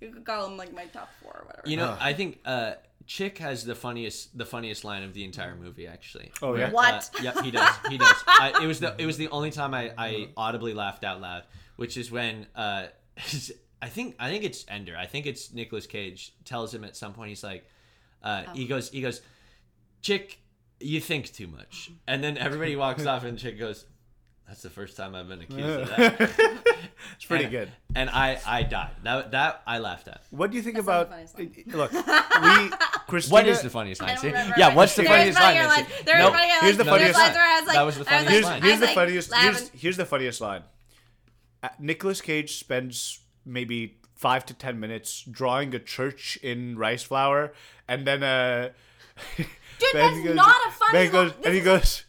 You 0.00 0.10
could 0.10 0.24
call 0.26 0.46
them 0.48 0.56
like 0.58 0.74
my 0.74 0.84
top 0.86 1.08
four 1.22 1.32
or 1.32 1.46
whatever. 1.46 1.68
You 1.68 1.78
know, 1.78 1.96
I 1.98 2.12
think 2.12 2.38
uh, 2.44 2.72
Chick 3.06 3.38
has 3.38 3.64
the 3.64 3.74
funniest 3.74 4.36
the 4.36 4.44
funniest 4.44 4.84
line 4.84 5.02
of 5.02 5.14
the 5.14 5.24
entire 5.24 5.54
movie. 5.54 5.86
Actually. 5.86 6.32
Oh, 6.42 6.54
yeah? 6.54 6.70
What? 6.70 7.10
Uh, 7.18 7.22
yep, 7.22 7.40
he 7.40 7.50
does. 7.50 7.74
He 7.88 7.98
does. 7.98 8.14
I, 8.26 8.60
it 8.62 8.66
was 8.66 8.80
the 8.80 8.94
it 8.98 9.06
was 9.06 9.16
the 9.16 9.28
only 9.28 9.50
time 9.50 9.74
I, 9.74 9.92
I 9.96 10.28
audibly 10.36 10.74
laughed 10.74 11.04
out 11.04 11.20
loud, 11.20 11.44
which 11.76 11.96
is 11.96 12.10
when 12.10 12.46
uh, 12.56 12.86
I 13.82 13.88
think 13.88 14.16
I 14.18 14.28
think 14.28 14.44
it's 14.44 14.64
Ender. 14.68 14.96
I 14.96 15.06
think 15.06 15.26
it's 15.26 15.52
Nicolas 15.52 15.86
Cage 15.86 16.34
tells 16.44 16.74
him 16.74 16.82
at 16.84 16.96
some 16.96 17.12
point 17.12 17.28
he's 17.28 17.44
like, 17.44 17.64
uh, 18.22 18.44
he 18.54 18.66
goes 18.66 18.90
he 18.90 19.00
goes, 19.00 19.20
Chick, 20.02 20.38
you 20.80 21.00
think 21.00 21.32
too 21.32 21.46
much, 21.46 21.92
and 22.08 22.24
then 22.24 22.36
everybody 22.36 22.74
walks 22.74 23.06
off 23.06 23.24
and 23.24 23.38
Chick 23.38 23.58
goes. 23.58 23.86
That's 24.48 24.62
the 24.62 24.70
first 24.70 24.96
time 24.96 25.14
I've 25.16 25.28
been 25.28 25.40
accused 25.40 25.60
of 25.68 25.88
that. 25.96 26.30
It's 27.16 27.24
pretty 27.24 27.44
And- 27.44 27.52
good. 27.52 27.72
And 27.96 28.08
I, 28.10 28.38
I 28.46 28.62
died. 28.62 28.90
That, 29.02 29.32
that 29.32 29.62
I 29.66 29.78
laughed 29.78 30.06
at. 30.06 30.22
What 30.30 30.50
do 30.50 30.56
you 30.56 30.62
think 30.62 30.76
That's 30.76 30.86
about? 30.86 31.10
not 31.10 31.26
the 31.36 31.46
funniest 31.48 31.74
Look, 31.74 31.92
we 31.92 32.70
Christina. 33.08 33.32
What 33.32 33.48
is 33.48 33.62
the 33.62 33.70
funniest 33.70 34.02
line? 34.02 34.16
See? 34.18 34.28
Yeah, 34.28 34.74
what's 34.74 34.94
the 34.94 35.02
There's 35.02 35.08
funniest 35.16 35.38
line? 35.40 35.54
funnier 35.56 35.62
Nancy? 35.68 35.82
lines. 35.92 36.04
There's 36.04 36.18
Nope. 36.18 36.32
funnier 36.34 36.54
Here's 36.60 36.76
the 36.76 36.84
lines. 36.84 36.96
funniest 36.96 37.18
line. 37.18 37.32
where 37.34 37.42
I 37.42 37.58
was 37.60 37.66
like, 37.66 37.74
That 37.76 37.82
was 37.82 37.94
the 37.98 38.00
I 38.00 38.02
was 38.02 38.08
funniest 38.08 38.26
like- 38.26 38.32
Here's, 38.32 38.44
line. 38.44 38.52
I 38.52 38.66
here's 38.66 38.72
was 38.72 38.80
the 38.80 38.86
like 38.86 38.94
funniest. 38.94 39.32
Here's, 39.34 39.68
here's 39.82 39.96
the 39.96 40.04
funniest 40.06 40.40
line. 40.40 40.62
Uh, 41.62 41.68
Nicolas 41.80 42.20
Cage 42.20 42.56
spends 42.58 43.20
maybe 43.44 43.98
five 44.14 44.46
to 44.46 44.54
ten 44.54 44.78
minutes 44.78 45.22
drawing 45.28 45.74
a 45.74 45.78
church 45.78 46.38
in 46.42 46.76
rice 46.78 47.02
flour, 47.02 47.52
and 47.88 48.06
then 48.06 48.22
uh, 48.22 48.68
Dude, 49.36 49.46
Ben 49.92 50.14
that's 50.14 50.26
goes- 50.26 50.36
not 50.36 50.56
a 50.68 50.70
funny 50.70 50.92
Ben 50.92 51.10
goes, 51.12 51.32
and 51.44 51.54
he 51.54 51.60
goes, 51.60 52.04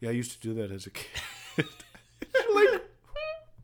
"Yeah, 0.00 0.08
I 0.10 0.12
used 0.12 0.32
to 0.32 0.40
do 0.40 0.54
that 0.54 0.70
as 0.72 0.86
a 0.86 0.90
kid." 0.90 1.06
Like, 1.58 2.82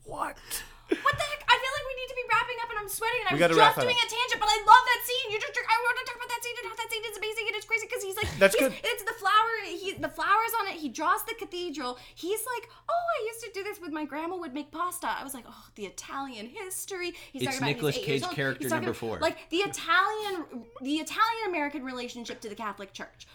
what? 0.05 0.37
What 0.85 1.15
the 1.17 1.27
heck? 1.27 1.41
I 1.49 1.55
feel 1.57 1.73
like 1.75 1.87
we 1.89 1.97
need 1.97 2.11
to 2.13 2.19
be 2.19 2.27
wrapping 2.29 2.59
up, 2.63 2.69
and 2.71 2.79
I'm 2.85 2.91
sweating, 2.93 3.21
and 3.25 3.29
I 3.29 3.33
We 3.35 3.41
was 3.41 3.57
just 3.57 3.81
doing 3.81 3.97
up. 3.97 4.05
a 4.05 4.09
tangent, 4.09 4.39
but 4.39 4.51
I 4.53 4.59
love 4.63 4.85
that 4.85 5.01
scene. 5.09 5.27
You 5.33 5.39
just, 5.41 5.57
I 5.57 5.77
want 5.81 5.97
to 5.99 6.05
talk 6.07 6.17
about 6.21 6.29
that 6.29 6.43
scene 6.45 6.57
and 6.61 6.67
how 6.71 6.77
that 6.77 6.89
scene 6.93 7.05
is 7.09 7.17
amazing 7.17 7.45
and 7.49 7.57
it's 7.57 7.65
crazy 7.67 7.87
because 7.89 8.03
he's 8.05 8.17
like, 8.21 8.29
That's 8.39 8.55
he's- 8.55 8.69
good. 8.69 8.79
It's 8.85 9.03
the 9.03 9.17
flower. 9.17 9.51
He 9.65 9.93
the 9.99 10.09
flowers 10.13 10.53
on 10.61 10.69
it. 10.69 10.77
He 10.77 10.89
draws 10.93 11.25
the 11.25 11.35
cathedral. 11.35 11.99
He's 12.15 12.43
like, 12.55 12.69
oh, 12.89 12.93
I 13.17 13.19
used 13.27 13.41
to 13.45 13.51
do 13.55 13.63
this 13.65 13.81
with 13.81 13.93
my 13.93 14.05
grandma. 14.05 14.37
Would 14.37 14.53
make 14.55 14.71
pasta. 14.71 15.09
I 15.09 15.25
was 15.25 15.33
like, 15.35 15.45
oh, 15.49 15.65
the 15.75 15.87
Italian 15.87 16.47
history. 16.53 17.15
He's 17.33 17.43
It's 17.43 17.45
talking 17.57 17.59
about 17.59 17.67
Nicolas 17.75 17.97
he's 17.97 18.05
eight 18.05 18.23
Cage 18.23 18.31
character 18.37 18.65
He's 18.65 18.71
number 18.71 18.91
about, 18.91 18.97
four. 19.01 19.19
Like 19.19 19.39
the 19.51 19.59
Italian, 19.65 20.45
the 20.83 20.97
Italian 21.01 21.45
American 21.49 21.83
relationship 21.83 22.41
to 22.43 22.49
the 22.49 22.55
Catholic 22.55 22.93
Church. 22.93 23.27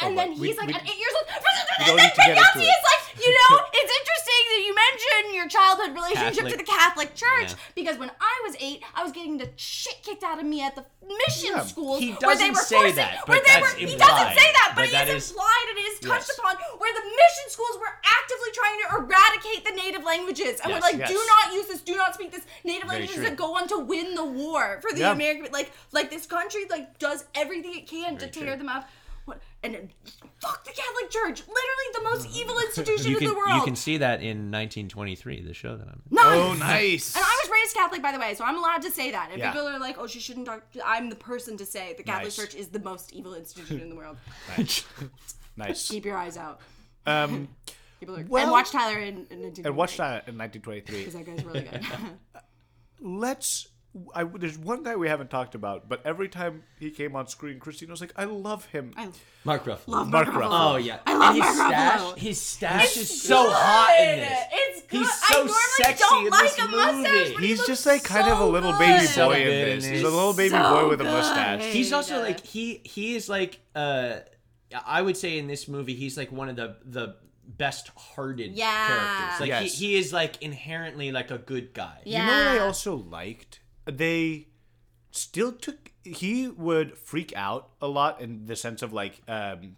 And 0.00 0.16
then 0.18 0.38
we- 0.38 0.48
he's 0.48 0.58
like 0.58 0.68
we- 0.68 0.74
at 0.74 0.82
eight 0.82 0.98
years 0.98 1.14
old. 1.16 1.26
don't 1.86 1.96
need 1.96 2.10
to 2.10 2.16
get 2.16 2.36
Yahzee 2.36 2.56
into 2.56 2.66
it. 2.66 2.68
is 2.68 2.84
like, 2.84 3.24
you 3.24 3.32
know, 3.38 3.52
it's 3.72 3.92
interesting 3.96 4.42
that 4.52 4.62
you 4.66 4.72
mention 4.74 5.34
your 5.34 5.48
childhood 5.48 5.94
relationship 5.94 6.48
to 6.48 6.56
the 6.56 6.64
Catholic 6.64 7.14
Church 7.14 7.50
Yeah. 7.52 7.72
because 7.74 7.96
when 7.98 8.10
I 8.20 8.34
was 8.46 8.56
eight, 8.60 8.82
I 8.94 9.02
was 9.02 9.12
getting 9.12 9.38
the 9.38 9.48
shit 9.56 10.02
kicked 10.02 10.22
out 10.22 10.38
of 10.38 10.44
me 10.44 10.62
at 10.62 10.74
the 10.74 10.84
mission 11.06 11.52
Yeah, 11.56 11.64
schools 11.64 12.00
he 12.00 12.12
where 12.12 12.36
they 12.36 12.50
were 12.50 12.56
say 12.56 12.76
forcing, 12.76 12.96
that, 12.96 13.26
where 13.28 13.40
they 13.40 13.60
were. 13.60 13.68
He 13.76 13.96
doesn't 13.96 14.32
say 14.36 14.48
that, 14.58 14.72
but, 14.76 14.82
But 14.82 14.84
it 14.88 14.92
that 14.92 15.08
is 15.08 15.24
is- 15.24 15.30
implied 15.30 15.66
and 15.70 15.78
it 15.78 15.88
is 15.92 16.00
touched 16.00 16.28
Yes. 16.28 16.38
upon 16.38 16.56
where 16.78 16.92
the 16.92 17.04
mission 17.06 17.46
schools 17.48 17.78
were 17.78 17.94
actively 18.04 18.50
trying 18.52 18.78
to 18.84 18.86
eradicate 19.00 19.64
the 19.64 19.72
native 19.80 20.04
languages 20.04 20.60
and 20.60 20.70
Yes, 20.72 20.76
were 20.76 20.80
like, 20.80 20.98
yes. 20.98 21.08
do 21.08 21.20
not 21.26 21.54
use 21.54 21.66
this, 21.68 21.80
do 21.80 21.96
not 21.96 22.12
speak 22.14 22.32
this 22.32 22.44
native 22.64 22.88
Very 22.88 23.00
languages 23.06 23.16
true. 23.16 23.24
that 23.24 23.36
go 23.36 23.54
on 23.56 23.68
to 23.68 23.78
win 23.78 24.14
the 24.14 24.24
war 24.24 24.78
for 24.82 24.92
the 24.92 25.00
Yeah. 25.00 25.12
American. 25.12 25.48
Like, 25.52 25.72
like 25.92 26.10
this 26.10 26.26
country 26.26 26.66
like 26.68 26.98
does 26.98 27.24
everything 27.34 27.74
it 27.74 27.86
can 27.88 28.18
to 28.18 28.26
tear 28.28 28.48
true. 28.48 28.56
them 28.56 28.68
out. 28.68 28.84
What 29.72 29.80
and 29.80 29.90
fuck 30.40 30.64
the 30.64 30.70
Catholic 30.72 31.10
Church, 31.10 31.40
literally 31.46 31.88
the 31.94 32.02
most 32.02 32.36
evil 32.40 32.58
institution 32.58 33.10
You 33.10 33.16
in 33.18 33.24
can 33.24 33.28
the 33.28 33.34
world. 33.36 33.54
you 33.56 33.62
can 33.62 33.76
see 33.76 33.98
that 33.98 34.20
in 34.20 34.50
1923, 34.50 35.42
the 35.42 35.54
show 35.54 35.76
that 35.76 35.86
I'm. 35.88 36.02
in. 36.10 36.14
Nice. 36.16 36.24
Oh, 36.34 36.52
nice. 36.54 37.16
And 37.16 37.24
I 37.24 37.40
was 37.44 37.50
raised 37.50 37.74
Catholic, 37.74 38.02
by 38.02 38.12
the 38.12 38.18
way, 38.18 38.34
so 38.34 38.44
I'm 38.44 38.56
allowed 38.58 38.82
to 38.82 38.90
say 38.90 39.10
that. 39.10 39.30
If 39.32 39.38
Yeah. 39.38 39.52
people 39.52 39.66
are 39.68 39.78
like, 39.78 39.96
"Oh, 39.98 40.06
she 40.06 40.20
shouldn't 40.20 40.46
talk," 40.46 40.62
I'm 40.84 41.08
the 41.10 41.16
person 41.16 41.56
to 41.58 41.66
say 41.66 41.94
the 41.96 42.02
Catholic 42.02 42.26
Nice. 42.26 42.36
Church 42.36 42.54
is 42.54 42.68
the 42.68 42.80
most 42.80 43.12
evil 43.12 43.34
institution 43.34 43.80
in 43.80 43.88
the 43.88 43.96
world. 43.96 44.16
nice. 44.58 44.84
nice. 45.56 45.88
Keep 45.88 46.04
your 46.04 46.16
eyes 46.16 46.36
out. 46.36 46.60
Um, 47.06 47.48
People 48.00 48.16
are, 48.18 48.24
Well- 48.28 48.42
and 48.42 48.52
watch 48.52 48.70
Tyler 48.72 48.98
in, 48.98 49.26
in, 49.30 49.42
in 49.44 49.66
and 49.66 49.74
watch 49.76 49.96
that 49.96 50.28
in 50.28 50.36
1923. 50.36 50.98
because 50.98 51.14
that 51.14 51.24
guy's 51.24 51.44
really 51.44 51.62
good. 51.62 51.82
let's 53.00 53.68
I, 54.14 54.24
there's 54.24 54.58
one 54.58 54.82
guy 54.82 54.96
we 54.96 55.08
haven't 55.08 55.30
talked 55.30 55.54
about, 55.54 55.88
but 55.88 56.00
every 56.04 56.28
time 56.28 56.64
he 56.78 56.90
came 56.90 57.16
on 57.16 57.26
screen, 57.28 57.58
Christina 57.58 57.92
was 57.92 58.00
like, 58.00 58.12
"I 58.16 58.24
love 58.24 58.66
him." 58.66 58.92
I 58.96 59.08
Mark 59.44 59.64
Ruffalo. 59.64 59.88
love 59.88 60.08
Mark 60.10 60.26
Mark 60.28 60.36
Ruffalo. 60.36 60.50
Ruffalo. 60.50 60.72
Oh 60.74 60.76
yeah, 60.76 60.98
I 61.06 61.16
love 61.16 61.34
and 61.34 61.36
his 61.44 61.56
Mark 61.56 61.68
stash. 61.72 62.00
Ruffalo. 62.00 62.18
His 62.18 62.40
stash 62.40 62.84
It's 62.84 62.96
is 62.98 63.22
so 63.22 63.42
good. 63.44 63.52
hot 63.54 64.00
in 64.00 64.18
this. 64.20 64.42
It's 64.52 64.82
good. 64.82 64.98
He's 64.98 65.08
I 65.08 65.28
so 65.28 65.36
normally 65.38 65.54
sexy 65.76 66.04
don't 66.08 66.24
in 66.26 66.30
like 66.30 66.42
this 66.42 66.58
a 66.58 66.68
mustache, 66.68 67.12
movie. 67.12 67.34
but 67.34 67.42
He's 67.42 67.58
looks 67.58 67.68
just 67.68 67.86
like 67.86 68.04
kind 68.04 68.28
of 68.28 68.40
a 68.40 68.46
little 68.46 68.72
good. 68.72 68.78
baby 68.80 69.06
So 69.06 69.28
boy 69.28 69.34
in 69.34 69.40
in 69.48 69.48
this. 69.76 69.84
this. 69.84 69.92
He's 69.92 70.02
a 70.02 70.10
little 70.10 70.32
baby 70.34 70.50
So 70.50 70.74
boy 70.74 70.88
with 70.88 71.00
a 71.00 71.04
mustache. 71.04 71.64
He's 71.72 71.92
also 71.92 72.16
Yeah. 72.16 72.22
like 72.22 72.44
he 72.44 72.80
he 72.84 73.14
is 73.16 73.28
like 73.28 73.60
uh 73.74 74.16
I 74.86 75.00
would 75.00 75.16
say 75.16 75.38
in 75.38 75.46
this 75.46 75.68
movie 75.68 75.94
he's 75.94 76.16
like 76.18 76.30
one 76.32 76.48
of 76.48 76.56
the 76.56 76.76
the 76.84 77.16
best 77.48 77.88
hearted 77.96 78.52
Yeah. 78.52 78.86
characters. 78.88 79.40
Like 79.40 79.48
Yes. 79.48 79.78
he, 79.78 79.86
he 79.86 79.96
is 79.98 80.12
like 80.12 80.42
inherently 80.42 81.12
like 81.12 81.30
a 81.30 81.38
good 81.38 81.72
guy. 81.72 82.00
Yeah. 82.04 82.20
You 82.20 82.26
know 82.26 82.38
what 82.50 82.60
I 82.60 82.64
also 82.66 82.96
liked? 82.96 83.60
They 83.86 84.48
still 85.10 85.52
took. 85.52 85.92
He 86.02 86.48
would 86.48 86.96
freak 86.98 87.32
out 87.34 87.70
a 87.80 87.88
lot 87.88 88.20
in 88.20 88.46
the 88.46 88.54
sense 88.56 88.82
of 88.82 88.92
like, 88.92 89.20
um, 89.26 89.76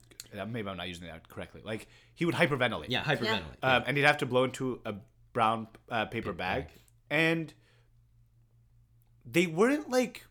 maybe 0.48 0.68
I'm 0.68 0.76
not 0.76 0.88
using 0.88 1.06
that 1.06 1.28
correctly. 1.28 1.62
Like 1.64 1.86
he 2.14 2.24
would 2.24 2.34
hyperventilate. 2.34 2.86
Yeah, 2.88 3.02
hyperventilate. 3.02 3.62
Um, 3.62 3.84
and 3.86 3.96
he'd 3.96 4.04
have 4.04 4.18
to 4.18 4.26
blow 4.26 4.44
into 4.44 4.80
a 4.84 4.94
brown 5.32 5.68
uh, 5.90 6.06
paper 6.06 6.32
bag, 6.32 6.64
bag. 6.68 6.72
and 7.10 7.54
they 9.30 9.46
weren't 9.46 9.90
like 9.90 10.24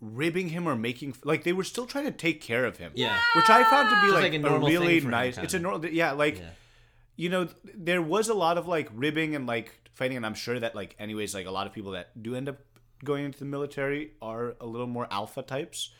ribbing 0.00 0.48
him 0.48 0.66
or 0.66 0.74
making 0.74 1.14
like 1.24 1.44
they 1.44 1.52
were 1.52 1.64
still 1.64 1.86
trying 1.86 2.06
to 2.06 2.12
take 2.12 2.40
care 2.40 2.64
of 2.64 2.78
him. 2.78 2.92
Yeah. 2.94 3.18
which 3.36 3.50
I 3.50 3.64
found 3.64 3.90
to 3.90 4.00
be 4.06 4.12
like, 4.12 4.32
like 4.32 4.42
a 4.42 4.54
a, 4.54 4.58
really 4.58 4.98
him, 5.00 5.10
nice. 5.10 5.36
It's 5.38 5.54
a 5.54 5.58
normal, 5.58 5.86
yeah, 5.86 6.12
like 6.12 6.38
Yeah. 6.38 6.50
you 7.16 7.28
know, 7.28 7.48
there 7.74 8.00
was 8.02 8.28
a 8.28 8.34
lot 8.34 8.56
of 8.58 8.66
like 8.66 8.88
ribbing 8.94 9.34
and 9.34 9.46
like 9.46 9.90
fighting, 9.92 10.16
and 10.16 10.24
I'm 10.24 10.34
sure 10.34 10.58
that 10.58 10.74
like, 10.74 10.96
anyways, 10.98 11.34
like 11.34 11.46
a 11.46 11.50
lot 11.50 11.66
of 11.66 11.72
people 11.72 11.92
that 11.92 12.20
do 12.22 12.34
end 12.34 12.48
up 12.48 12.58
going 13.04 13.24
into 13.24 13.38
the 13.38 13.44
military 13.44 14.12
are 14.20 14.56
a 14.60 14.66
little 14.66 14.86
more 14.86 15.06
alpha 15.10 15.42
types. 15.42 15.90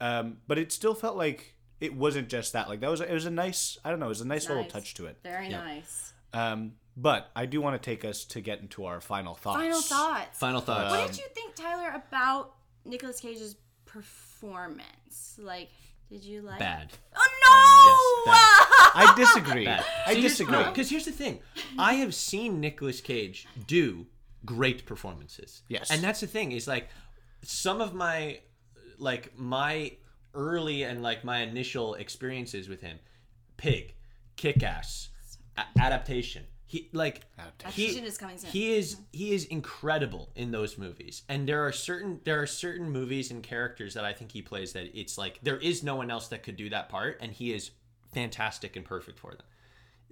Um, 0.00 0.38
but 0.46 0.58
it 0.58 0.72
still 0.72 0.94
felt 0.94 1.16
like 1.16 1.54
it 1.80 1.94
wasn't 1.94 2.28
just 2.28 2.52
that. 2.54 2.68
Like 2.68 2.80
that 2.80 2.90
was 2.90 3.00
it 3.00 3.10
was 3.12 3.26
a 3.26 3.30
nice, 3.30 3.78
I 3.84 3.90
don't 3.90 4.00
know, 4.00 4.06
it 4.06 4.10
was 4.10 4.20
a 4.20 4.26
nice, 4.26 4.48
little 4.48 4.64
touch 4.64 4.94
to 4.94 5.06
it. 5.06 5.18
Very 5.22 5.48
Yeah. 5.48 5.58
nice. 5.64 6.12
Um, 6.32 6.72
but 6.96 7.30
I 7.36 7.46
do 7.46 7.60
want 7.60 7.80
to 7.80 7.90
take 7.90 8.04
us 8.04 8.24
to 8.26 8.40
get 8.40 8.60
into 8.60 8.84
our 8.86 9.00
final 9.00 9.34
thoughts. 9.34 9.58
Final 9.60 9.80
thoughts. 9.80 10.38
Final 10.38 10.60
thoughts. 10.60 10.90
What 10.90 11.06
did 11.08 11.18
you 11.18 11.24
think, 11.34 11.54
Tyler, 11.54 11.90
about 11.94 12.54
Nicolas 12.84 13.20
Cage's 13.20 13.56
performance? 13.84 15.38
Like, 15.38 15.68
did 16.10 16.22
you 16.24 16.42
like? 16.42 16.58
Bad. 16.58 16.92
Oh 17.14 18.26
no! 18.26 18.32
yes, 18.32 18.92
I 18.94 19.14
disagree. 19.16 19.64
Bad. 19.64 19.84
I 20.06 20.14
See, 20.14 20.20
here's- 20.20 20.32
disagree. 20.32 20.52
no, 20.58 20.64
Because 20.70 20.90
here's 20.90 21.04
the 21.04 21.12
thing, 21.12 21.40
I 21.78 21.94
have 21.94 22.14
seen 22.14 22.60
Nicolas 22.60 23.00
Cage 23.00 23.46
do 23.66 24.06
great 24.46 24.86
performances. 24.86 25.62
Yes. 25.68 25.90
and 25.90 26.02
that's 26.02 26.20
the 26.20 26.26
thing 26.26 26.52
is 26.52 26.66
like 26.66 26.88
some 27.42 27.80
of 27.80 27.92
my 27.94 28.40
like 28.98 29.36
my 29.38 29.92
early 30.34 30.82
and 30.82 31.02
like 31.02 31.24
my 31.24 31.38
initial 31.40 31.94
experiences 31.94 32.68
with 32.68 32.80
him, 32.80 32.98
Pig, 33.56 33.94
Kick 34.36 34.62
Ass, 34.62 35.08
a- 35.56 35.80
Adaptation. 35.80 36.44
He 36.68 36.88
like 36.92 37.22
Adaptation 37.38 38.04
is 38.04 38.18
coming 38.18 38.38
soon. 38.38 38.50
He 38.50 38.74
is 38.74 38.96
he 39.12 39.32
is 39.32 39.44
incredible 39.44 40.30
in 40.34 40.50
those 40.50 40.76
movies, 40.76 41.22
and 41.28 41.48
there 41.48 41.64
are 41.64 41.72
certain 41.72 42.20
there 42.24 42.40
are 42.42 42.46
certain 42.46 42.90
movies 42.90 43.30
and 43.30 43.42
characters 43.42 43.94
that 43.94 44.04
I 44.04 44.12
think 44.12 44.32
he 44.32 44.42
plays 44.42 44.72
that 44.72 44.98
it's 44.98 45.16
like 45.16 45.38
there 45.42 45.58
is 45.58 45.84
no 45.84 45.94
one 45.94 46.10
else 46.10 46.28
that 46.28 46.42
could 46.42 46.56
do 46.56 46.68
that 46.70 46.88
part, 46.88 47.18
and 47.20 47.32
he 47.32 47.52
is 47.52 47.70
fantastic 48.12 48.74
and 48.74 48.84
perfect 48.84 49.18
for 49.18 49.30
them. 49.30 49.46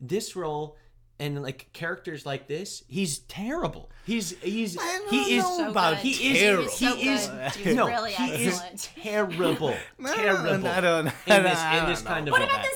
This 0.00 0.36
role 0.36 0.76
and 1.18 1.42
like 1.42 1.68
characters 1.72 2.26
like 2.26 2.48
this, 2.48 2.82
he's 2.88 3.18
terrible. 3.20 3.90
He's 4.06 4.30
he's 4.42 4.76
he 5.10 5.36
is 5.38 5.44
So 5.44 5.70
about 5.70 5.90
good. 5.94 5.98
he 5.98 6.10
is 6.32 6.38
terrible. 6.38 6.64
he 6.64 6.68
So 6.68 6.96
is. 6.96 7.54
He 7.56 7.68
was 7.68 7.76
no 7.76 7.86
really 7.86 8.12
he 8.12 8.44
is 8.46 8.60
terrible 8.76 9.74
terrible 10.04 10.66
I 10.68 10.80
don't- 10.80 11.06
in 11.06 11.12
this 11.42 11.58
I 11.58 11.78
in 11.78 11.88
this 11.88 12.02
don't 12.02 12.12
kind 12.12 12.28
of 12.28 12.32
What 12.32 12.42
about 12.42 12.62
the 12.62 12.68
scene 12.68 12.73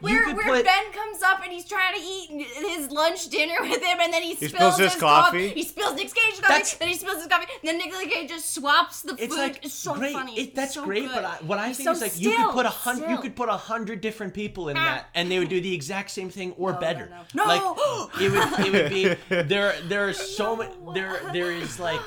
where 0.00 0.34
where, 0.34 0.44
put- 0.56 0.64
Ben 0.64 0.92
comes 0.92 1.22
up 1.22 1.42
and 1.42 1.52
he's 1.52 1.64
trying 1.64 1.94
to 1.94 2.00
eat 2.00 2.46
his 2.76 2.90
lunch 2.90 3.28
dinner 3.28 3.56
with 3.60 3.82
him, 3.82 3.98
and 4.00 4.12
then 4.12 4.22
he 4.22 4.34
spills, 4.34 4.52
spills 4.52 4.78
his 4.78 4.94
coffee? 4.96 5.48
He 5.48 5.62
spills 5.62 5.94
Nick 5.94 6.12
Cage's 6.14 6.40
That's- 6.40 6.72
coffee. 6.72 6.76
Then 6.80 6.88
he 6.88 6.94
spills 6.94 7.16
his 7.18 7.26
coffee. 7.26 7.46
Then 7.64 7.78
Nicolas 7.78 8.06
Cage 8.06 8.28
just 8.28 8.54
swaps 8.54 9.02
the 9.02 9.14
it's 9.18 9.34
food. 9.34 9.40
like 9.40 9.64
it's 9.64 9.74
so 9.74 9.94
great. 9.94 10.12
funny. 10.12 10.38
It, 10.38 10.54
that's 10.54 10.74
so 10.74 10.84
great, 10.84 11.04
good. 11.04 11.14
but 11.14 11.24
I, 11.24 11.34
what 11.44 11.58
I 11.58 11.68
He's 11.68 11.76
think 11.78 11.86
so 11.88 11.92
is 11.92 12.00
like 12.00 12.20
you 12.20 12.36
could 12.36 12.50
put 12.52 12.66
a 12.66 12.70
hundred, 12.70 13.10
you 13.10 13.18
could 13.18 13.36
put 13.36 13.48
a 13.48 13.56
hundred 13.56 14.00
different 14.00 14.34
people 14.34 14.68
in 14.68 14.76
ah. 14.76 14.84
that, 14.84 15.08
and 15.14 15.30
they 15.30 15.38
would 15.38 15.48
do 15.48 15.60
the 15.60 15.74
exact 15.74 16.10
same 16.10 16.30
thing 16.30 16.52
or 16.58 16.72
No, 16.72 16.78
better. 16.80 17.08
no, 17.34 17.44
no. 17.44 17.48
Like 17.48 17.60
No! 17.62 18.10
it 18.20 18.30
would, 18.32 18.66
it 18.66 18.72
would 18.72 18.90
be 18.90 19.42
there. 19.42 19.74
There 19.82 20.08
are 20.08 20.12
so 20.12 20.56
many. 20.56 20.72
There, 20.94 21.20
there 21.32 21.52
is 21.52 21.78
like 21.80 22.00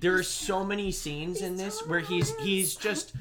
there 0.00 0.14
are 0.14 0.22
so 0.46 0.64
many 0.64 0.90
scenes 0.92 1.42
in 1.42 1.56
this 1.56 1.86
where 1.86 2.00
he's 2.00 2.34
he's 2.36 2.74
just 2.76 3.12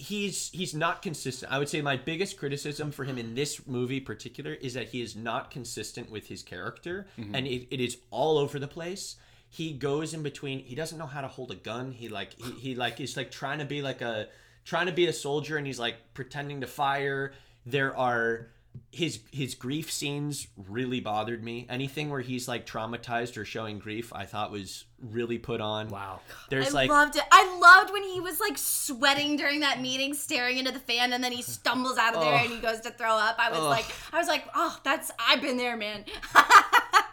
he's 0.00 0.50
he's 0.50 0.74
not 0.74 1.02
consistent. 1.02 1.52
I 1.52 1.58
would 1.58 1.68
say 1.68 1.82
my 1.82 1.96
biggest 1.96 2.38
criticism 2.38 2.90
for 2.90 3.04
him 3.04 3.18
in 3.18 3.34
this 3.34 3.66
movie 3.66 4.00
particular 4.00 4.52
is 4.52 4.74
that 4.74 4.88
he 4.88 5.02
is 5.02 5.14
not 5.14 5.50
consistent 5.50 6.10
with 6.10 6.26
his 6.28 6.42
character 6.42 7.06
mm-hmm. 7.18 7.34
and 7.34 7.46
it, 7.46 7.68
it 7.70 7.80
is 7.80 7.98
all 8.10 8.38
over 8.38 8.58
the 8.58 8.68
place. 8.68 9.16
He 9.48 9.72
goes 9.72 10.14
in 10.14 10.22
between 10.22 10.60
he 10.60 10.74
doesn't 10.74 10.98
know 10.98 11.06
how 11.06 11.20
to 11.20 11.28
hold 11.28 11.50
a 11.50 11.54
gun. 11.54 11.92
He 11.92 12.08
like 12.08 12.34
he, 12.34 12.50
he 12.52 12.74
like 12.74 13.00
is 13.00 13.16
like 13.16 13.30
trying 13.30 13.58
to 13.58 13.64
be 13.64 13.82
like 13.82 14.00
a 14.00 14.28
trying 14.64 14.86
to 14.86 14.92
be 14.92 15.06
a 15.06 15.12
soldier 15.12 15.56
and 15.56 15.66
he's 15.66 15.78
like 15.78 15.96
pretending 16.14 16.62
to 16.62 16.66
fire. 16.66 17.32
There 17.66 17.96
are 17.96 18.48
his 18.92 19.20
his 19.32 19.54
grief 19.54 19.90
scenes 19.92 20.48
really 20.56 21.00
bothered 21.00 21.42
me. 21.44 21.66
Anything 21.70 22.10
where 22.10 22.20
he's 22.20 22.48
like 22.48 22.66
traumatized 22.66 23.36
or 23.36 23.44
showing 23.44 23.78
grief, 23.78 24.12
I 24.14 24.24
thought 24.26 24.50
was 24.50 24.84
really 25.00 25.38
put 25.38 25.60
on. 25.60 25.88
Wow. 25.88 26.20
There's 26.50 26.68
I 26.70 26.72
like 26.72 26.90
loved 26.90 27.16
it. 27.16 27.22
I 27.30 27.58
loved 27.60 27.92
when 27.92 28.02
he 28.02 28.20
was 28.20 28.40
like 28.40 28.58
sweating 28.58 29.36
during 29.36 29.60
that 29.60 29.80
meeting, 29.80 30.12
staring 30.14 30.58
into 30.58 30.72
the 30.72 30.80
fan, 30.80 31.12
and 31.12 31.22
then 31.22 31.32
he 31.32 31.42
stumbles 31.42 31.98
out 31.98 32.14
of 32.14 32.20
there 32.20 32.34
and 32.34 32.50
he 32.50 32.58
goes 32.58 32.80
to 32.80 32.90
throw 32.90 33.12
up. 33.12 33.36
I 33.38 33.50
was 33.50 33.60
like, 33.60 33.86
I 34.12 34.18
was 34.18 34.28
like, 34.28 34.44
oh, 34.54 34.76
that's 34.82 35.10
I've 35.18 35.40
been 35.40 35.56
there, 35.56 35.76
man. 35.76 36.04
I 36.34 37.04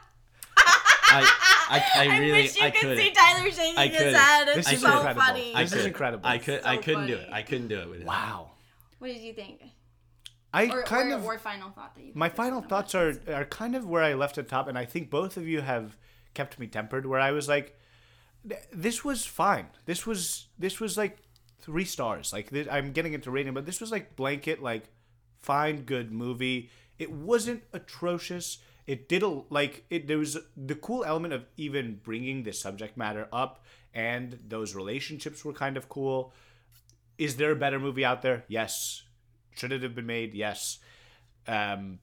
I, 1.70 1.84
I 2.10 2.18
really 2.20 2.32
wish 2.44 2.56
you 2.58 2.64
I 2.66 2.72
could 2.72 2.82
couldn't. 2.82 2.98
see 2.98 3.12
Tyler 3.12 3.52
shaking 3.52 3.78
I 3.78 3.88
his 3.88 3.98
couldn't. 3.98 4.14
head. 4.16 4.48
It's 4.50 4.68
This 4.68 4.74
is 4.78 4.82
so 4.82 4.96
incredible. 4.98 5.22
funny. 5.22 5.56
I 5.56 5.64
This 5.64 5.72
is 5.74 5.78
could- 5.80 5.88
incredible. 5.88 6.28
I 6.28 6.38
could 6.38 6.62
I 6.66 6.78
couldn't 6.78 7.08
do 7.08 7.16
it. 7.16 7.30
I 7.32 7.42
couldn't 7.44 7.68
do 7.68 7.80
it 7.80 7.90
with 7.90 8.00
him. 8.02 8.08
Wow. 8.08 8.52
What 9.00 9.08
did 9.08 9.22
you 9.22 9.34
think? 9.34 9.62
I 10.54 10.66
Or, 10.70 10.84
kind 10.84 11.12
or, 11.12 11.16
of 11.18 11.26
or 11.26 11.38
final 11.38 11.70
thought 11.72 11.96
that 11.96 12.04
you. 12.04 12.12
my 12.16 12.30
final 12.30 12.62
thoughts 12.62 12.96
are 12.96 13.14
are 13.28 13.46
kind 13.46 13.76
of 13.76 13.86
where 13.86 14.04
I 14.04 14.14
left 14.14 14.38
at 14.38 14.48
top, 14.48 14.68
and 14.68 14.78
I 14.78 14.86
think 14.86 15.10
both 15.10 15.38
of 15.38 15.48
you 15.48 15.62
have 15.62 15.98
kept 16.34 16.58
me 16.60 16.68
tempered. 16.68 17.06
Where 17.06 17.20
I 17.20 17.32
was 17.32 17.48
like, 17.48 17.78
this 18.72 19.04
was 19.04 19.26
fine. 19.26 19.68
This 19.86 20.06
was 20.06 20.48
this 20.58 20.80
was 20.80 20.98
like 20.98 21.18
three 21.60 21.86
stars. 21.86 22.32
Like 22.32 22.50
th- 22.50 22.68
I'm 22.72 22.92
getting 22.94 23.14
into 23.14 23.32
rating, 23.32 23.54
but 23.54 23.66
this 23.66 23.82
was 23.82 23.92
like 23.92 24.16
blanket 24.16 24.62
like 24.62 24.86
fine, 25.42 25.84
good 25.84 26.12
movie. 26.12 26.70
It 26.98 27.12
wasn't 27.12 27.64
atrocious. 27.74 28.60
It 28.88 29.10
did 29.10 29.22
a 29.24 29.42
like 29.50 29.84
it. 29.90 30.08
There 30.08 30.18
was 30.18 30.38
the 30.56 30.76
cool 30.76 31.04
element 31.04 31.34
of 31.34 31.46
even 31.58 32.00
bringing 32.04 32.44
the 32.44 32.54
subject 32.54 32.96
matter 32.98 33.28
up, 33.34 33.66
and 33.94 34.40
those 34.48 34.74
relationships 34.76 35.44
were 35.44 35.54
kind 35.54 35.76
of 35.76 35.90
cool. 35.90 36.32
Is 37.18 37.36
there 37.36 37.52
a 37.52 37.56
better 37.56 37.80
movie 37.80 38.06
out 38.06 38.22
there? 38.22 38.46
Yes. 38.48 39.04
Should 39.58 39.72
it 39.72 39.84
have 39.84 39.96
been 39.96 40.06
made? 40.06 40.34
Yes. 40.34 40.80
Um, 41.48 42.00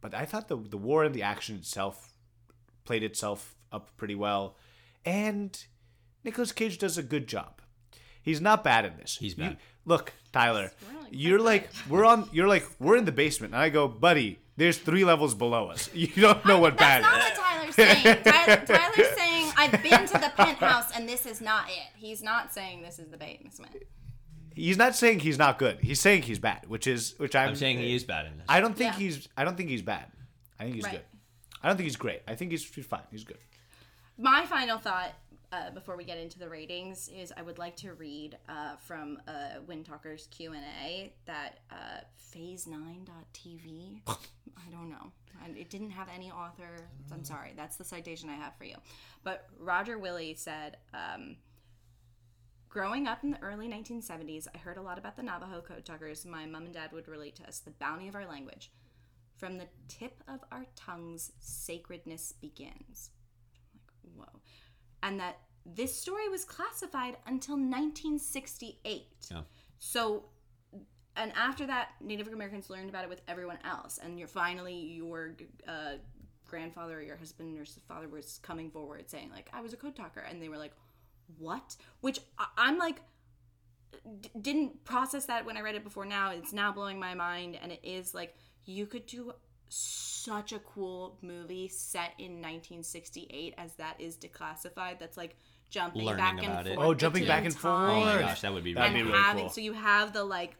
but 0.00 0.14
I 0.14 0.24
thought 0.24 0.48
the 0.48 0.56
the 0.56 0.76
war 0.76 1.04
and 1.04 1.14
the 1.14 1.22
action 1.22 1.56
itself 1.56 2.12
played 2.84 3.02
itself 3.02 3.54
up 3.72 3.90
pretty 3.96 4.14
well, 4.14 4.56
and 5.04 5.64
Nicolas 6.24 6.52
Cage 6.52 6.78
does 6.78 6.96
a 6.98 7.02
good 7.02 7.26
job. 7.26 7.60
He's 8.22 8.40
not 8.40 8.62
bad 8.64 8.84
in 8.84 8.96
this. 8.96 9.16
He's 9.18 9.36
You- 9.36 9.44
bad. 9.44 9.56
look, 9.84 10.12
Tyler, 10.32 10.72
really 10.90 11.08
you're 11.10 11.38
quite 11.38 11.44
like 11.46 11.70
we're 11.88 12.04
on. 12.04 12.28
You're 12.32 12.48
like 12.48 12.66
we're 12.78 12.96
in 12.96 13.04
the 13.06 13.12
basement, 13.12 13.52
and 13.54 13.60
I 13.62 13.68
go, 13.70 13.88
buddy. 13.88 14.38
There's 14.56 14.78
three 14.78 15.04
levels 15.04 15.34
below 15.34 15.66
us. 15.68 15.90
You 15.94 16.06
don't 16.14 16.46
know 16.46 16.60
what 16.60 16.76
bad 16.76 17.00
is. 17.00 17.06
That's 17.10 17.36
not 17.40 17.62
is. 17.62 17.76
what 17.76 18.04
saying 18.04 18.22
Tyler, 18.22 18.64
Tyler's 18.64 19.18
saying 19.18 19.52
I've 19.56 19.82
been 19.82 20.06
to 20.06 20.12
the 20.12 20.32
penthouse 20.36 20.96
and 20.96 21.08
this 21.08 21.26
is 21.26 21.40
not 21.40 21.68
it. 21.68 21.88
He's 21.96 22.22
not 22.22 22.54
saying 22.54 22.82
this 22.82 23.00
is 23.00 23.08
the 23.10 23.16
basement. 23.16 23.74
He's 24.54 24.76
not 24.76 24.94
saying 24.94 25.20
he's 25.20 25.38
not 25.38 25.58
good. 25.58 25.78
He's 25.80 26.00
saying 26.00 26.22
he's 26.22 26.38
bad, 26.38 26.68
which 26.68 26.86
is 26.86 27.14
which 27.18 27.34
I'm, 27.34 27.50
I'm 27.50 27.56
saying 27.56 27.78
he 27.78 27.94
is 27.94 28.04
bad 28.04 28.26
in 28.26 28.36
this. 28.38 28.46
I 28.48 28.60
don't 28.60 28.76
think 28.76 28.92
Yeah. 28.94 28.98
he's. 28.98 29.28
I 29.36 29.44
don't 29.44 29.56
think 29.56 29.68
he's 29.68 29.82
bad. 29.82 30.06
I 30.58 30.64
think 30.64 30.76
he's 30.76 30.84
Right. 30.84 30.92
good. 30.92 31.04
I 31.62 31.68
don't 31.68 31.76
think 31.76 31.84
he's 31.86 31.96
great. 31.96 32.22
I 32.28 32.34
think 32.34 32.50
he's, 32.50 32.64
he's 32.74 32.84
fine. 32.86 33.02
He's 33.10 33.24
good. 33.24 33.38
My 34.18 34.44
final 34.46 34.78
thought 34.78 35.12
uh, 35.50 35.70
before 35.70 35.96
we 35.96 36.04
get 36.04 36.18
into 36.18 36.38
the 36.38 36.48
ratings 36.48 37.08
is 37.08 37.32
I 37.36 37.42
would 37.42 37.58
like 37.58 37.74
to 37.76 37.94
read 37.94 38.36
uh, 38.48 38.76
from 38.76 39.18
uh, 39.26 39.60
Windtalkers 39.66 40.28
Q 40.30 40.52
and 40.52 40.64
A 40.84 41.12
that 41.26 41.60
uh, 41.70 42.00
Phase9.tv. 42.34 44.00
I 44.06 44.70
don't 44.70 44.90
know. 44.90 45.10
It 45.56 45.68
didn't 45.68 45.90
have 45.90 46.08
any 46.14 46.30
author. 46.30 46.76
I'm 47.12 47.24
sorry. 47.24 47.52
That's 47.56 47.76
the 47.76 47.84
citation 47.84 48.30
I 48.30 48.34
have 48.36 48.56
for 48.56 48.64
you. 48.64 48.76
But 49.24 49.46
Roger 49.58 49.98
Willie 49.98 50.34
said. 50.34 50.76
Um, 50.92 51.36
Growing 52.74 53.06
up 53.06 53.22
in 53.22 53.30
the 53.30 53.40
early 53.40 53.68
1970s, 53.68 54.48
I 54.52 54.58
heard 54.58 54.78
a 54.78 54.82
lot 54.82 54.98
about 54.98 55.14
the 55.14 55.22
Navajo 55.22 55.60
code 55.60 55.84
talkers. 55.84 56.26
My 56.26 56.44
mom 56.44 56.64
and 56.64 56.74
dad 56.74 56.90
would 56.90 57.06
relate 57.06 57.36
to 57.36 57.46
us 57.46 57.60
the 57.60 57.70
bounty 57.70 58.08
of 58.08 58.16
our 58.16 58.26
language. 58.26 58.72
From 59.36 59.58
the 59.58 59.68
tip 59.86 60.24
of 60.26 60.40
our 60.50 60.66
tongues, 60.74 61.30
sacredness 61.38 62.32
begins. 62.32 63.10
Like, 63.72 64.16
whoa. 64.16 64.40
And 65.04 65.20
that 65.20 65.38
this 65.64 65.96
story 65.96 66.28
was 66.28 66.44
classified 66.44 67.16
until 67.28 67.54
1968. 67.54 69.06
Yeah. 69.30 69.42
So, 69.78 70.24
and 71.14 71.32
after 71.36 71.68
that, 71.68 71.90
Native 72.00 72.26
Americans 72.26 72.70
learned 72.70 72.88
about 72.90 73.04
it 73.04 73.08
with 73.08 73.22
everyone 73.28 73.58
else. 73.64 74.00
And 74.02 74.18
you're 74.18 74.26
finally, 74.26 74.74
your 74.74 75.36
uh, 75.68 75.98
grandfather 76.44 76.98
or 76.98 77.02
your 77.02 77.16
husband 77.16 77.56
or 77.56 77.64
father 77.86 78.08
was 78.08 78.40
coming 78.42 78.68
forward 78.68 79.08
saying, 79.08 79.30
like, 79.30 79.48
I 79.52 79.60
was 79.60 79.72
a 79.72 79.76
code 79.76 79.94
talker. 79.94 80.24
And 80.28 80.42
they 80.42 80.48
were 80.48 80.58
like, 80.58 80.72
what? 81.38 81.76
Which 82.00 82.20
I- 82.38 82.48
I'm 82.56 82.78
like, 82.78 83.00
d- 84.20 84.30
didn't 84.40 84.84
process 84.84 85.26
that 85.26 85.44
when 85.46 85.56
I 85.56 85.60
read 85.60 85.74
it 85.74 85.84
before 85.84 86.04
now. 86.04 86.30
It's 86.30 86.52
now 86.52 86.72
blowing 86.72 86.98
my 86.98 87.14
mind. 87.14 87.58
And 87.60 87.72
it 87.72 87.80
is 87.82 88.14
like, 88.14 88.34
you 88.64 88.86
could 88.86 89.06
do 89.06 89.32
such 89.68 90.52
a 90.52 90.58
cool 90.60 91.18
movie 91.22 91.68
set 91.68 92.12
in 92.18 92.40
1968 92.40 93.54
as 93.58 93.72
that 93.74 94.00
is 94.00 94.16
declassified. 94.16 94.98
That's 94.98 95.16
like 95.16 95.36
jumping 95.70 96.04
Learning 96.04 96.18
back 96.24 96.36
and 96.38 96.46
about 96.46 96.66
it. 96.66 96.74
forth. 96.76 96.86
Oh, 96.86 96.94
jumping 96.94 97.26
back 97.26 97.44
and 97.44 97.56
time 97.56 97.90
oh 97.90 98.04
my 98.04 98.20
gosh, 98.20 98.42
that 98.42 98.52
would 98.52 98.62
be 98.64 98.74
That'd 98.74 98.92
really 98.92 99.06
really 99.08 99.18
having 99.18 99.44
cool. 99.44 99.50
so 99.50 99.60
you 99.60 99.72
have 99.72 100.12
the 100.12 100.22
like 100.22 100.56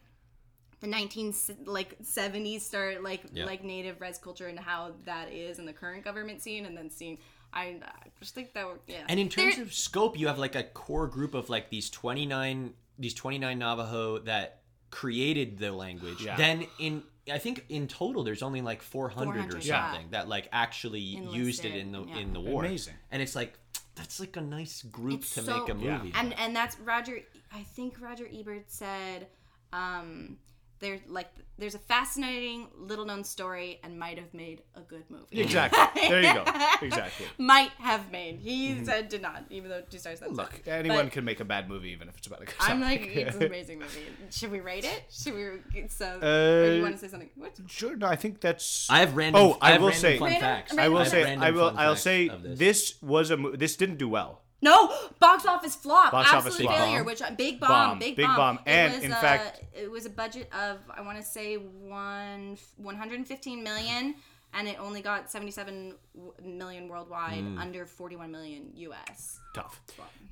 the 0.80 0.86
19 0.88 1.28
s- 1.28 1.50
like 1.66 1.96
70s 2.02 2.62
start 2.62 3.02
like 3.02 3.22
Yeah. 3.32 3.44
like 3.44 3.62
native 3.62 4.00
res 4.00 4.18
culture 4.18 4.48
and 4.48 4.58
how 4.58 4.92
that 5.04 5.30
is 5.32 5.58
in 5.60 5.66
the 5.66 5.72
current 5.72 6.04
government 6.04 6.42
scene 6.42 6.66
and 6.66 6.76
then 6.76 6.90
seeing 6.90 7.18
I, 7.54 7.80
I 7.82 8.08
just 8.20 8.34
think 8.34 8.52
that 8.54 8.66
would 8.66 8.80
yeah 8.86 9.04
And 9.08 9.18
in 9.20 9.28
terms 9.28 9.54
There- 9.56 9.64
of 9.64 9.72
scope, 9.72 10.18
you 10.18 10.26
have 10.26 10.38
like 10.38 10.54
a 10.56 10.64
core 10.64 11.06
group 11.06 11.34
of 11.34 11.48
like 11.48 11.70
these 11.70 11.88
29 11.90 12.74
these 12.98 13.14
29 13.14 13.58
Navajo 13.58 14.18
that 14.20 14.60
created 14.90 15.58
the 15.58 15.72
language. 15.72 16.22
Yeah. 16.24 16.36
Then 16.36 16.66
in 16.78 17.02
I 17.32 17.38
think 17.38 17.64
in 17.70 17.88
total 17.88 18.22
there's 18.22 18.42
only 18.42 18.60
like 18.60 18.82
400, 18.82 19.28
or 19.30 19.32
400, 19.34 19.64
yeah. 19.64 19.90
something 19.92 20.10
that 20.10 20.28
like 20.28 20.48
actually 20.52 21.00
used 21.00 21.64
it 21.64 21.74
in 21.74 21.90
the 21.92 21.98
Enlisted, 22.00 22.22
in 22.22 22.32
the 22.32 22.40
war. 22.40 22.64
Amazing. 22.64 22.94
And 23.10 23.22
it's 23.22 23.34
like 23.34 23.54
that's 23.94 24.18
like 24.20 24.36
a 24.36 24.40
nice 24.40 24.82
group 24.82 25.20
It's 25.20 25.34
to 25.34 25.42
so- 25.42 25.58
make 25.66 25.74
a 25.74 25.78
Yeah. 25.78 25.98
movie. 25.98 26.12
and 26.16 26.38
and 26.38 26.54
that's 26.54 26.78
Roger 26.80 27.20
I 27.52 27.62
think 27.62 28.00
Roger 28.00 28.28
Ebert 28.32 28.64
said 28.70 29.28
um 29.72 30.38
there 30.80 30.98
like 31.08 31.28
there's 31.56 31.74
a 31.76 31.78
fascinating 31.78 32.66
little 32.76 33.04
known 33.04 33.22
story 33.22 33.78
and 33.84 33.96
might 33.98 34.18
have 34.18 34.34
made 34.34 34.62
a 34.74 34.80
good 34.80 35.04
movie 35.08 35.40
Exactly. 35.40 36.08
There 36.08 36.20
you 36.22 36.34
go. 36.34 36.44
Exactly. 36.82 37.26
might 37.38 37.70
have 37.78 38.10
made 38.10 38.40
he 38.40 38.84
said 38.84 39.08
did 39.08 39.22
not 39.22 39.44
even 39.50 39.70
though 39.70 39.82
two 39.88 39.98
stars 39.98 40.20
that's 40.20 40.32
Mm-hmm. 40.32 40.40
Look, 40.40 40.64
fine. 40.64 40.74
anyone 40.74 41.06
But- 41.06 41.12
can 41.12 41.24
make 41.24 41.40
a 41.40 41.44
bad 41.44 41.68
movie, 41.68 41.90
even 41.90 42.08
if 42.08 42.16
it's 42.18 42.26
about 42.26 42.42
a 42.42 42.46
good. 42.46 42.54
I'm 42.60 42.80
sorry. 42.80 42.98
like, 42.98 43.16
it's 43.16 43.36
an 43.36 43.44
amazing 43.44 43.78
movie. 43.78 44.00
Should 44.30 44.50
we 44.50 44.60
rate 44.60 44.84
it? 44.84 45.04
Should 45.10 45.34
we? 45.34 45.86
So, 45.88 46.18
Uh, 46.22 46.26
or 46.66 46.74
you 46.74 46.82
want 46.82 46.94
to 46.94 47.00
say 47.00 47.08
something? 47.08 47.30
What? 47.36 47.52
Sure. 47.68 47.94
No, 47.96 48.06
I 48.08 48.16
think 48.16 48.40
that's. 48.40 48.88
I 48.90 48.98
have 49.00 49.16
random 49.16 49.40
Oh, 49.40 49.58
I 49.60 49.72
have 49.72 49.80
will 49.80 49.88
random 49.88 50.00
say- 50.02 50.18
fun 50.18 50.28
Random- 50.30 50.40
facts. 50.42 50.70
random 50.72 50.84
I 50.84 50.88
will 50.98 51.04
say. 51.04 51.36
I 51.36 51.50
will. 51.50 51.72
I'll 51.76 51.96
say 51.96 52.28
of 52.28 52.58
this. 52.58 53.00
was 53.02 53.30
a. 53.30 53.36
mo- 53.36 53.54
This 53.56 53.76
didn't 53.76 53.96
do 53.98 54.08
well. 54.08 54.40
No, 54.64 54.92
box 55.20 55.46
office 55.46 55.74
flop. 55.76 56.10
Box 56.12 56.32
office 56.32 56.46
Absolute 56.54 56.68
flop. 56.68 56.78
failure. 56.78 57.04
Which 57.04 57.22
big 57.36 57.60
bomb, 57.60 57.60
big 57.60 57.60
Bomb, 57.60 57.98
big, 57.98 58.16
big 58.16 58.26
bomb, 58.26 58.36
bomb. 58.36 58.58
It 58.66 58.70
And, 58.70 58.94
was, 58.94 59.02
in 59.04 59.12
uh, 59.12 59.20
fact- 59.20 59.62
it 59.74 59.90
was 59.90 60.06
a 60.06 60.10
budget 60.10 60.48
of 60.52 60.78
I 60.96 61.00
want 61.02 61.18
to 61.18 61.24
say 61.24 61.56
one 61.56 62.56
115 62.76 63.62
million, 63.62 64.14
and 64.52 64.68
it 64.68 64.76
only 64.80 65.02
got 65.02 65.30
77 65.30 65.94
million 66.42 66.88
worldwide, 66.88 67.40
Hmm. 67.40 67.58
under 67.58 67.86
41 67.86 68.30
million 68.30 68.70
US. 68.74 69.38
Tough. 69.54 69.80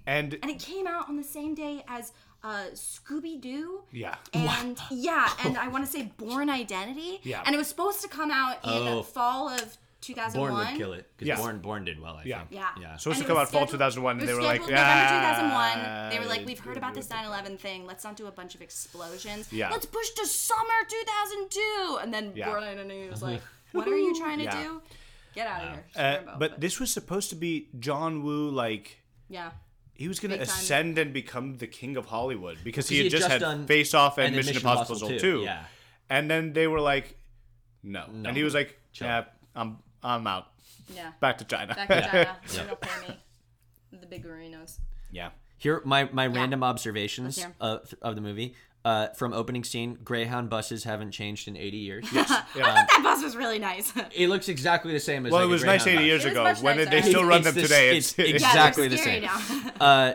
And 0.06 0.38
And 0.42 0.50
it 0.50 0.58
came 0.58 0.86
out 0.86 1.08
on 1.08 1.16
the 1.16 1.24
same 1.24 1.54
day 1.54 1.84
as 1.88 2.12
uh, 2.44 2.66
Scooby 2.74 3.40
Doo. 3.40 3.82
yeah. 3.92 4.16
and 4.34 4.76
yeah, 4.90 5.30
and 5.44 5.56
I 5.64 5.68
want 5.68 5.84
to 5.86 5.90
say 5.90 6.10
Bourne 6.16 6.50
Identity. 6.50 7.20
Yeah. 7.22 7.42
and 7.46 7.54
it 7.54 7.58
was 7.58 7.68
supposed 7.68 8.02
to 8.02 8.08
come 8.08 8.30
out 8.32 8.56
in 8.64 8.70
Oh. 8.88 9.02
fall 9.04 9.48
of 9.48 9.76
2001. 10.02 10.50
Bourne 10.50 10.66
would 10.66 10.76
kill 10.78 10.92
it 10.92 11.06
because 11.16 11.28
Yeah. 11.28 11.36
Bourne 11.36 11.58
Bourne 11.60 11.84
did 11.84 11.98
well. 12.00 12.16
I 12.16 12.24
Yeah. 12.24 12.38
think. 12.40 12.50
Yeah. 12.52 12.68
Yeah. 12.80 12.96
Supposed 12.96 13.06
And 13.06 13.16
to 13.16 13.24
it 13.24 13.28
come 13.28 13.36
was 13.38 13.48
out 13.48 13.52
fall 13.52 13.66
2001, 13.66 14.18
and 14.20 14.28
they 14.28 14.34
were 14.34 14.42
like, 14.42 14.60
scheduled 14.62 14.70
November 14.70 14.90
"Ah, 14.90 15.70
2001. 15.80 16.10
They 16.10 16.18
were 16.18 16.26
like, 16.26 16.46
we've 16.46 16.58
heard 16.58 16.76
about 16.76 16.94
this 16.94 17.08
9/11 17.08 17.56
thing. 17.58 17.86
Let's 17.86 18.04
not 18.04 18.16
do 18.16 18.26
a 18.26 18.32
bunch 18.32 18.54
of 18.54 18.60
explosions. 18.62 19.50
Yeah. 19.52 19.70
Let's 19.70 19.86
push 19.86 20.10
to 20.10 20.26
summer 20.26 20.78
2002. 20.88 21.98
And 22.02 22.12
then 22.12 22.32
Yeah. 22.34 22.46
Bourne 22.50 22.64
Identity 22.64 23.08
was 23.08 23.22
like, 23.22 23.40
what 23.72 23.86
are 23.88 23.96
you 23.96 24.14
trying 24.18 24.38
to 24.38 24.44
Yeah. 24.44 24.62
do? 24.62 24.82
Get 25.34 25.46
out 25.46 25.62
of 25.64 25.68
here. 25.72 25.84
Uh, 25.96 26.00
Rambo. 26.02 26.36
but 26.38 26.60
this 26.60 26.78
was 26.78 26.92
supposed 26.92 27.30
to 27.30 27.36
be 27.36 27.68
John 27.78 28.22
Woo, 28.22 28.50
like 28.50 28.98
yeah. 29.30 29.52
he 29.94 30.06
was 30.08 30.20
going 30.20 30.32
to 30.32 30.38
ascend 30.40 30.98
and 30.98 31.12
become 31.14 31.56
the 31.56 31.66
king 31.66 31.96
of 31.96 32.06
Hollywood 32.06 32.58
because 32.64 32.88
he 32.90 32.96
he 32.96 33.04
had 33.04 33.12
had 33.12 33.18
just, 33.20 33.30
just 33.40 33.44
had 33.56 33.66
Face 33.66 33.94
Off 33.94 34.18
and, 34.18 34.26
and 34.26 34.36
Mission, 34.36 34.54
Mission 34.54 34.68
Impossible 34.68 34.96
Impossible 34.96 35.18
2. 35.20 35.38
2, 35.38 35.44
yeah. 35.44 35.64
And 36.10 36.30
then 36.30 36.52
they 36.52 36.66
were 36.66 36.80
like, 36.80 37.16
no. 37.82 38.04
And 38.24 38.36
he 38.36 38.42
was 38.42 38.52
like, 38.52 38.78
Chill. 38.92 39.06
yeah, 39.06 39.24
I'm 39.56 39.78
I'm 40.02 40.26
out. 40.26 40.48
Yeah. 40.94 41.12
Back 41.20 41.38
to 41.38 41.44
China. 41.44 41.74
Back 41.74 41.88
to 41.88 42.00
China. 42.02 42.36
You're 42.52 42.64
gonna 42.64 42.76
pay 42.76 43.08
me. 43.08 43.18
The 44.00 44.06
big 44.06 44.24
Marinos. 44.24 44.78
yeah. 45.10 45.30
Here, 45.58 45.80
my, 45.84 46.08
my 46.12 46.26
random 46.26 46.64
observations 46.64 47.36
Let's 47.36 47.38
hear 47.38 47.46
'em. 47.46 47.54
of, 47.60 47.94
of 48.02 48.14
the 48.16 48.20
movie. 48.20 48.56
Uh, 48.84 49.06
from 49.10 49.32
opening 49.32 49.62
scene, 49.62 49.96
Greyhound 50.02 50.50
buses 50.50 50.82
haven't 50.82 51.12
changed 51.12 51.46
in 51.46 51.56
80 51.56 51.76
years. 51.76 52.04
I 52.12 52.24
thought 52.24 52.46
that 52.54 53.00
bus 53.04 53.22
was 53.22 53.36
really 53.36 53.60
nice. 53.60 53.92
It 54.12 54.28
looks 54.28 54.48
exactly 54.48 54.92
the 54.92 54.98
same 54.98 55.24
as. 55.24 55.30
Well, 55.30 55.42
like 55.42 55.46
it 55.46 55.50
a 55.50 55.52
was 55.52 55.62
nice 55.64 55.84
Greyhound 55.84 56.02
80 56.04 56.04
bus. 56.04 56.06
years 56.08 56.24
It 56.24 56.28
was 56.28 56.32
ago. 56.32 56.42
much 56.44 56.62
When 56.62 56.76
did 56.78 56.90
they 56.90 56.96
nicer. 56.96 57.10
still 57.10 57.24
run 57.24 57.38
It's 57.38 57.46
them 57.46 57.54
the- 57.54 57.62
today? 57.62 57.96
it's 57.96 58.18
It's, 58.18 58.30
exactly 58.30 58.82
yeah, 58.84 58.88
the 58.88 58.96
scary 58.98 59.20
same. 59.28 59.62
now. 59.78 59.86
Uh, 59.86 60.14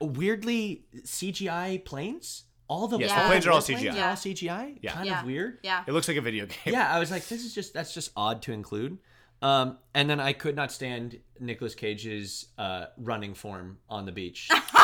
weirdly, 0.00 0.84
CGI 1.04 1.84
planes. 1.84 2.44
All 2.68 2.88
the 2.88 2.98
Yes, 2.98 3.10
the 3.10 3.26
planes 3.28 3.46
are 3.46 3.50
all 3.52 3.60
planes 3.62 3.82
CGI. 3.82 4.02
are 4.02 4.08
all 4.10 4.16
CGI. 4.16 4.78
Yeah. 4.80 4.92
Kind 4.92 5.06
yeah. 5.06 5.20
of 5.20 5.26
weird. 5.26 5.58
Yeah. 5.62 5.84
it 5.86 5.92
looks 5.92 6.08
like 6.08 6.16
a 6.16 6.22
video 6.22 6.46
game. 6.46 6.56
Yeah, 6.74 6.94
I 6.94 6.98
was 6.98 7.10
like, 7.10 7.26
this 7.28 7.44
is 7.44 7.54
just 7.54 7.74
that's 7.74 7.92
just 7.92 8.10
odd 8.16 8.42
to 8.42 8.52
include. 8.52 8.98
Um, 9.42 9.78
and 9.92 10.08
then 10.08 10.20
I 10.20 10.32
could 10.32 10.54
not 10.56 10.70
stand 10.70 11.18
Nicolas 11.40 11.74
Cage's 11.74 12.46
uh, 12.56 12.86
running 12.96 13.34
form 13.34 13.78
on 13.90 14.06
the 14.06 14.12
beach. 14.12 14.48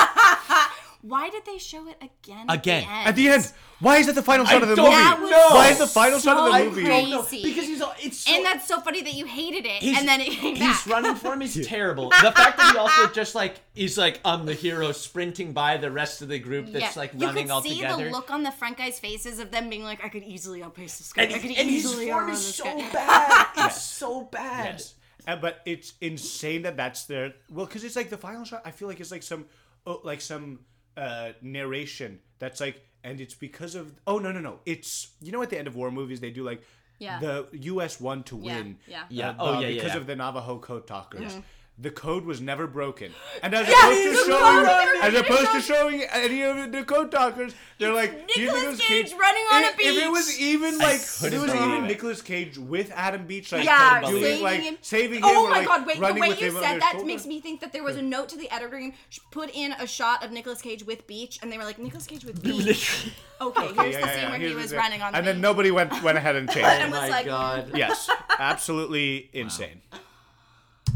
Why 1.01 1.31
did 1.31 1.45
they 1.47 1.59
show 1.59 1.87
it 1.89 1.97
again? 2.03 2.47
Again. 2.49 2.85
At 2.89 3.15
the 3.15 3.29
end, 3.29 3.53
why 3.79 3.99
is 3.99 4.07
that 4.07 4.17
the 4.17 4.23
final 4.23 4.45
shot 4.45 4.63
of 4.63 4.69
the 4.69 4.75
don't 4.75 4.91
movie? 5.21 5.31
know. 5.31 5.47
Why 5.51 5.69
is 5.69 5.79
the 5.79 5.87
final 5.87 6.19
shot 6.19 6.37
of 6.37 6.53
the 6.53 6.65
movie? 6.65 6.85
crazy. 6.85 7.43
because 7.43 7.67
he's 7.69 7.81
all, 7.81 7.95
it's 8.03 8.19
so, 8.19 8.35
and 8.35 8.45
that's 8.45 8.67
so 8.67 8.81
funny 8.81 9.03
that 9.03 9.15
you 9.15 9.25
hated 9.25 9.65
it, 9.65 9.81
his, 9.83 9.97
and 9.97 10.09
then 10.09 10.21
it 10.21 10.31
came 10.33 10.57
his 10.57 10.61
back. 10.83 10.87
running 10.87 11.15
form 11.15 11.41
is 11.43 11.55
terrible. 11.69 12.11
The 12.11 12.33
fact 12.33 12.59
that 12.59 12.73
he 12.73 12.79
also 12.79 13.07
just 13.13 13.37
like 13.37 13.61
is 13.77 13.97
like 13.97 14.21
I'm 14.25 14.45
the 14.45 14.55
hero 14.55 14.91
sprinting 14.91 15.53
by 15.53 15.77
the 15.77 15.91
rest 15.91 16.21
of 16.21 16.29
the 16.29 16.41
group 16.41 16.73
that's 16.73 16.97
like 16.97 17.15
you 17.15 17.21
running 17.27 17.45
could 17.45 17.53
all 17.53 17.63
see 17.63 17.77
together. 17.77 18.07
the 18.07 18.11
look 18.11 18.31
on 18.33 18.43
the 18.43 18.51
front 18.51 18.79
guys' 18.79 18.99
faces 18.99 19.39
of 19.39 19.53
them 19.53 19.71
being 19.71 19.85
like, 19.85 20.05
"I 20.05 20.09
could 20.09 20.25
easily 20.25 20.65
outpace 20.65 20.99
this 20.99 21.13
guy. 21.13 21.23
and 21.23 21.35
I 21.35 21.39
could 21.39 21.51
and 21.53 21.71
his 21.71 21.85
easily 21.85 22.07
form 22.09 22.17
outrun 22.25 22.31
is 22.35 22.45
this 22.47 22.57
so 22.57 22.65
guy." 22.65 22.93
bad. 22.93 23.47
It's 23.67 23.83
so 23.83 24.23
bad. 24.25 24.65
Yes. 24.75 24.95
Uh, 25.29 25.37
but 25.37 25.61
it's 25.67 25.93
insane 26.01 26.63
that 26.63 26.77
that's 26.77 27.05
their 27.05 27.35
well, 27.53 27.67
because 27.67 27.85
it's 27.85 27.95
like 27.95 28.11
the 28.11 28.17
final 28.19 28.45
shot. 28.45 28.63
I 28.65 28.73
feel 28.73 28.89
like 28.89 28.99
it's 28.99 29.11
like 29.13 29.23
some, 29.23 29.45
oh, 29.87 30.01
like 30.03 30.21
some 30.23 30.61
uh, 30.99 31.33
narration 31.43 32.19
that's 32.39 32.61
like, 32.61 32.81
and 33.05 33.21
it's 33.21 33.35
because 33.35 33.75
of. 33.75 33.93
Oh 34.07 34.19
no 34.19 34.33
no 34.33 34.41
no! 34.41 34.59
It's 34.67 35.09
you 35.21 35.33
know 35.33 35.43
at 35.43 35.51
the 35.51 35.59
end 35.59 35.69
of 35.69 35.77
war 35.77 35.91
movies 35.91 36.21
they 36.21 36.31
do 36.31 36.43
like, 36.45 36.63
Yeah. 36.99 37.19
the 37.21 37.47
U.S. 37.73 38.01
won 38.01 38.23
to 38.25 38.37
Yeah, 38.37 38.57
win. 38.57 38.77
yeah. 38.87 39.05
Yeah. 39.09 39.31
uh, 39.31 39.35
Oh, 39.39 39.47
uh, 39.55 39.61
yeah, 39.61 39.69
yeah, 39.69 39.75
because 39.75 39.95
yeah. 39.95 40.01
of 40.01 40.07
the 40.07 40.17
Navajo 40.17 40.59
code 40.59 40.87
talkers. 40.87 41.33
The 41.81 41.93
code 41.93 42.25
was 42.25 42.41
never 42.41 42.67
broken, 42.67 43.13
and 43.43 43.55
as 43.55 43.69
Yeah, 43.69 43.75
opposed 43.79 44.03
to 44.27 44.33
showing, 44.33 44.67
as 45.01 45.15
opposed 45.15 45.53
to 45.53 45.61
showing 45.61 46.03
any 46.11 46.43
of 46.43 46.73
the 46.73 46.83
code 46.83 47.13
talkers, 47.13 47.55
they're 47.79 47.95
like 47.95 48.29
here's 48.31 48.53
Nicolas 48.53 48.81
Cage 48.81 49.13
running 49.13 49.45
on 49.53 49.63
a 49.63 49.67
if, 49.69 49.79
If 49.79 50.05
it 50.05 50.11
was 50.11 50.41
even 50.41 50.79
like, 50.79 50.97
if 50.97 51.23
it 51.33 51.39
was 51.39 51.55
even 51.55 51.85
it. 51.85 51.87
Nicolas 51.87 52.21
Cage 52.21 52.59
with 52.59 52.91
Adam 52.97 53.27
Beach, 53.29 53.53
like 53.53 53.65
Yeah, 53.65 54.01
doing 54.01 54.23
saving 54.25 54.43
like 54.43 54.61
him. 54.61 54.77
saving 54.81 55.19
him. 55.19 55.25
Oh 55.27 55.47
or, 55.47 55.51
my 55.51 55.59
like, 55.59 55.69
god, 55.69 55.87
wait, 55.87 55.99
the 56.01 56.21
way 56.21 56.29
you 56.31 56.51
said 56.51 56.81
that 56.81 56.91
shoulder. 56.95 57.07
makes 57.07 57.27
me 57.27 57.41
think 57.41 57.61
that 57.61 57.73
there 57.73 57.85
was 57.85 57.97
a 57.97 58.03
note 58.03 58.29
to 58.31 58.37
the 58.37 58.51
editor 58.51 58.75
room, 58.75 58.93
sh- 59.11 59.21
put 59.31 59.49
in 59.55 59.71
a 59.73 59.87
shot 59.87 60.25
of 60.25 60.33
Nicolas 60.33 60.61
Cage 60.61 60.85
with 60.85 61.07
Beach, 61.07 61.39
and 61.43 61.53
they 61.53 61.59
were 61.59 61.65
like, 61.65 61.79
Nicolas 61.79 62.07
Cage 62.09 62.25
with 62.25 62.43
Beach. 62.49 63.13
okay, 63.41 63.67
here's 63.75 63.95
Yeah, 63.95 64.01
the 64.01 64.09
scene 64.09 64.23
yeah, 64.23 64.31
where 64.31 64.39
here's 64.41 64.51
he 64.51 64.57
was 64.57 64.71
scene. 64.71 64.79
running 64.81 65.01
on 65.03 65.13
the 65.13 65.19
And 65.19 65.25
then 65.25 65.41
nobody 65.41 65.71
went 65.71 66.03
went 66.03 66.19
ahead 66.19 66.35
and 66.35 66.51
changed. 66.51 66.69
And 66.69 66.93
it. 66.93 66.97
was 66.97 67.05
oh 67.05 67.11
my 67.13 67.23
god. 67.23 67.71
yes, 67.77 68.11
absolutely 68.41 69.31
insane. 69.33 69.81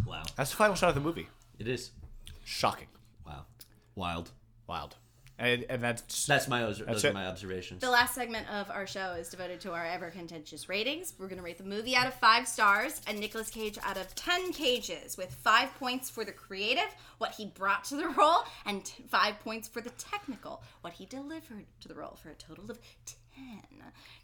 Wow. 0.06 0.22
That's 0.36 0.50
the 0.50 0.56
final 0.56 0.74
shot 0.74 0.90
of 0.90 0.94
the 0.94 1.00
movie. 1.00 1.28
It 1.58 1.68
is. 1.68 1.90
Shocking. 2.44 2.88
Wow. 3.26 3.44
Wild. 3.94 4.30
Wild. 4.66 4.96
And, 5.38 5.64
and 5.68 5.82
that's 5.82 6.26
That's 6.26 6.46
my 6.46 6.60
those 6.60 6.78
That's 6.78 7.04
are 7.04 7.08
it. 7.08 7.14
my 7.14 7.26
observations. 7.26 7.80
The 7.80 7.90
last 7.90 8.14
segment 8.14 8.48
of 8.48 8.70
our 8.70 8.86
show 8.86 9.12
is 9.18 9.28
devoted 9.28 9.60
to 9.62 9.72
our 9.72 9.84
ever 9.84 10.10
contentious 10.10 10.68
ratings. 10.68 11.14
We're 11.18 11.26
going 11.26 11.38
to 11.38 11.44
rate 11.44 11.58
the 11.58 11.64
movie 11.64 11.96
out 11.96 12.06
of 12.06 12.14
five 12.14 12.46
stars 12.46 13.00
and 13.08 13.18
Nicolas 13.18 13.50
Cage 13.50 13.76
out 13.82 13.96
of 13.96 14.14
10 14.14 14.52
cages, 14.52 15.16
with 15.16 15.34
five 15.34 15.74
points 15.80 16.08
for 16.10 16.24
the 16.24 16.30
creative, 16.32 16.94
what 17.18 17.32
he 17.32 17.46
brought 17.46 17.82
to 17.84 17.96
the 17.96 18.08
role, 18.10 18.44
and 18.66 18.84
t- 18.84 19.02
five 19.10 19.40
points 19.40 19.66
for 19.66 19.80
the 19.80 19.90
technical, 19.90 20.62
what 20.82 20.92
he 20.92 21.06
delivered 21.06 21.64
to 21.80 21.88
the 21.88 21.94
role, 21.94 22.16
for 22.22 22.28
a 22.30 22.34
total 22.34 22.70
of 22.70 22.78
10. 23.34 23.62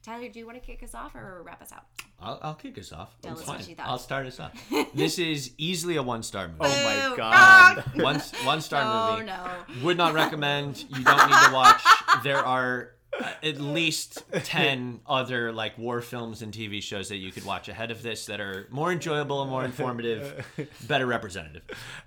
Tyler, 0.04 0.28
do 0.28 0.38
you 0.38 0.46
want 0.46 0.60
to 0.60 0.64
kick 0.64 0.82
us 0.82 0.94
off 0.94 1.14
or 1.14 1.42
wrap 1.44 1.60
us 1.60 1.72
out? 1.72 1.84
I'll, 2.20 2.38
I'll 2.42 2.54
kick 2.54 2.78
us 2.78 2.92
off. 2.92 3.14
Tell 3.20 3.38
us 3.38 3.46
what 3.46 3.68
you 3.68 3.74
thought. 3.74 3.86
I'll 3.86 3.98
start 3.98 4.26
us 4.26 4.40
off. 4.40 4.52
this 4.94 5.18
is 5.18 5.52
easily 5.58 5.96
a 5.96 6.02
one 6.02 6.22
star 6.22 6.48
movie. 6.48 6.58
oh 6.62 7.10
my 7.10 7.16
god. 7.16 7.76
Wrong. 7.94 7.94
one 8.04 8.20
one 8.44 8.60
star 8.60 8.82
No, 8.84 9.16
movie. 9.16 9.26
no. 9.26 9.84
Would 9.84 9.96
not 9.96 10.14
recommend. 10.14 10.84
You 10.88 11.04
don't 11.04 11.28
need 11.30 11.46
to 11.46 11.52
watch. 11.52 11.82
There 12.24 12.38
are 12.38 12.92
uh, 13.20 13.30
at 13.42 13.60
least 13.60 14.22
10 14.32 15.00
other 15.06 15.52
like 15.52 15.76
war 15.78 16.00
films 16.00 16.42
and 16.42 16.52
TV 16.52 16.82
shows 16.82 17.08
that 17.10 17.16
you 17.16 17.30
could 17.30 17.44
watch 17.44 17.68
ahead 17.68 17.90
of 17.90 18.02
this 18.02 18.26
that 18.26 18.40
are 18.40 18.66
more 18.70 18.90
enjoyable 18.92 19.42
and 19.42 19.50
more 19.50 19.64
informative, 19.64 20.46
better 20.86 21.06
representative. 21.06 21.62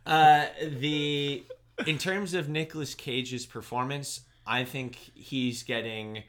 Uh, 0.06 0.46
the 0.80 1.44
in 1.86 1.98
terms 1.98 2.34
of 2.34 2.50
Nicolas 2.50 2.96
Cage's 2.96 3.46
performance, 3.46 4.22
I 4.46 4.64
think 4.66 4.96
he's 5.16 5.64
getting 5.64 6.24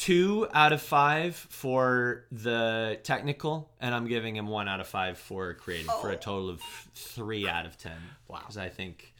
two 0.00 0.48
out 0.54 0.72
of 0.72 0.80
five 0.80 1.36
for 1.36 2.24
the 2.32 2.98
technical, 3.02 3.70
and 3.80 3.94
I'm 3.94 4.06
giving 4.06 4.34
him 4.34 4.46
one 4.48 4.66
out 4.66 4.80
of 4.80 4.86
five 4.86 5.18
for 5.18 5.52
creative 5.52 5.92
for 6.00 6.08
a 6.08 6.14
oh. 6.14 6.16
total 6.16 6.48
of 6.48 6.62
three 6.94 7.46
out 7.46 7.66
of 7.66 7.76
ten. 7.76 7.98
Wow! 8.26 8.38
Because 8.38 8.56
I 8.56 8.70
think, 8.70 9.12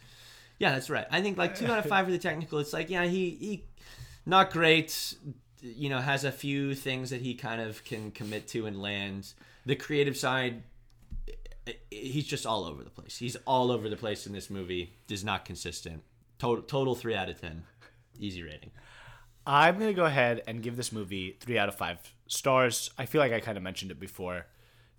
yeah, 0.58 0.72
that's 0.72 0.88
right. 0.88 1.06
I 1.10 1.20
think 1.20 1.36
like 1.36 1.54
two 1.54 1.66
out 1.66 1.78
of 1.78 1.84
five 1.84 2.06
for 2.06 2.10
the 2.10 2.18
technical. 2.18 2.58
It's 2.60 2.72
like 2.72 2.88
yeah, 2.88 3.04
he 3.04 3.30
he 3.30 3.64
not 4.24 4.50
great. 4.50 5.16
You 5.60 5.90
know, 5.90 5.98
has 5.98 6.24
a 6.24 6.32
few 6.32 6.74
things 6.74 7.10
that 7.10 7.20
he 7.20 7.34
kind 7.34 7.60
of 7.60 7.84
can 7.84 8.10
commit 8.10 8.48
to 8.48 8.64
and 8.64 8.80
land. 8.80 9.34
The 9.66 9.76
creative 9.76 10.16
side, 10.16 10.62
eh, 11.28 11.32
eh, 11.66 11.72
he's 11.90 12.26
just 12.26 12.46
all 12.46 12.64
over 12.64 12.82
the 12.82 12.88
place. 12.88 13.18
He's 13.18 13.36
all 13.44 13.70
over 13.70 13.90
the 13.90 13.96
place 13.96 14.26
in 14.26 14.32
this 14.32 14.48
movie. 14.48 14.94
Is 15.10 15.22
not 15.24 15.44
consistent. 15.44 16.02
Total 16.38 16.64
total 16.64 16.94
three 16.94 17.14
out 17.14 17.28
of 17.28 17.38
ten. 17.38 17.64
Easy 18.18 18.42
rating. 18.42 18.70
I'm 19.46 19.78
gonna 19.78 19.92
go 19.92 20.04
ahead 20.04 20.42
and 20.46 20.62
give 20.62 20.76
this 20.76 20.92
movie 20.92 21.36
three 21.40 21.58
out 21.58 21.68
of 21.68 21.74
five 21.74 21.98
stars. 22.26 22.90
I 22.98 23.06
feel 23.06 23.20
like 23.20 23.32
I 23.32 23.40
kind 23.40 23.56
of 23.56 23.62
mentioned 23.62 23.90
it 23.90 23.98
before. 24.00 24.46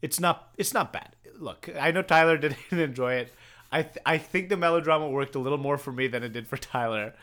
It's 0.01 0.19
not. 0.19 0.51
It's 0.57 0.73
not 0.73 0.91
bad. 0.91 1.15
Look, 1.37 1.69
I 1.79 1.91
know 1.91 2.01
Tyler 2.01 2.37
didn't 2.39 2.57
enjoy 2.71 3.13
it. 3.15 3.33
I 3.71 3.83
th- 3.83 3.97
I 4.05 4.17
think 4.17 4.49
the 4.49 4.57
melodrama 4.57 5.09
worked 5.09 5.35
a 5.35 5.39
little 5.39 5.57
more 5.57 5.77
for 5.77 5.91
me 5.91 6.07
than 6.07 6.23
it 6.23 6.33
did 6.33 6.47
for 6.47 6.57
Tyler, 6.57 7.13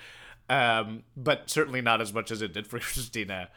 um, 0.49 1.03
but 1.17 1.51
certainly 1.51 1.81
not 1.83 2.01
as 2.01 2.13
much 2.13 2.31
as 2.31 2.41
it 2.41 2.53
did 2.53 2.67
for 2.67 2.79
Christina. 2.81 3.49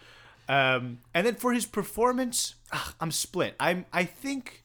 Um, 0.50 1.00
and 1.14 1.26
then 1.26 1.36
for 1.36 1.54
his 1.54 1.66
performance, 1.66 2.56
ah, 2.74 2.94
I'm 3.00 3.12
split. 3.12 3.56
I'm. 3.60 3.86
I 3.94 4.04
think 4.04 4.61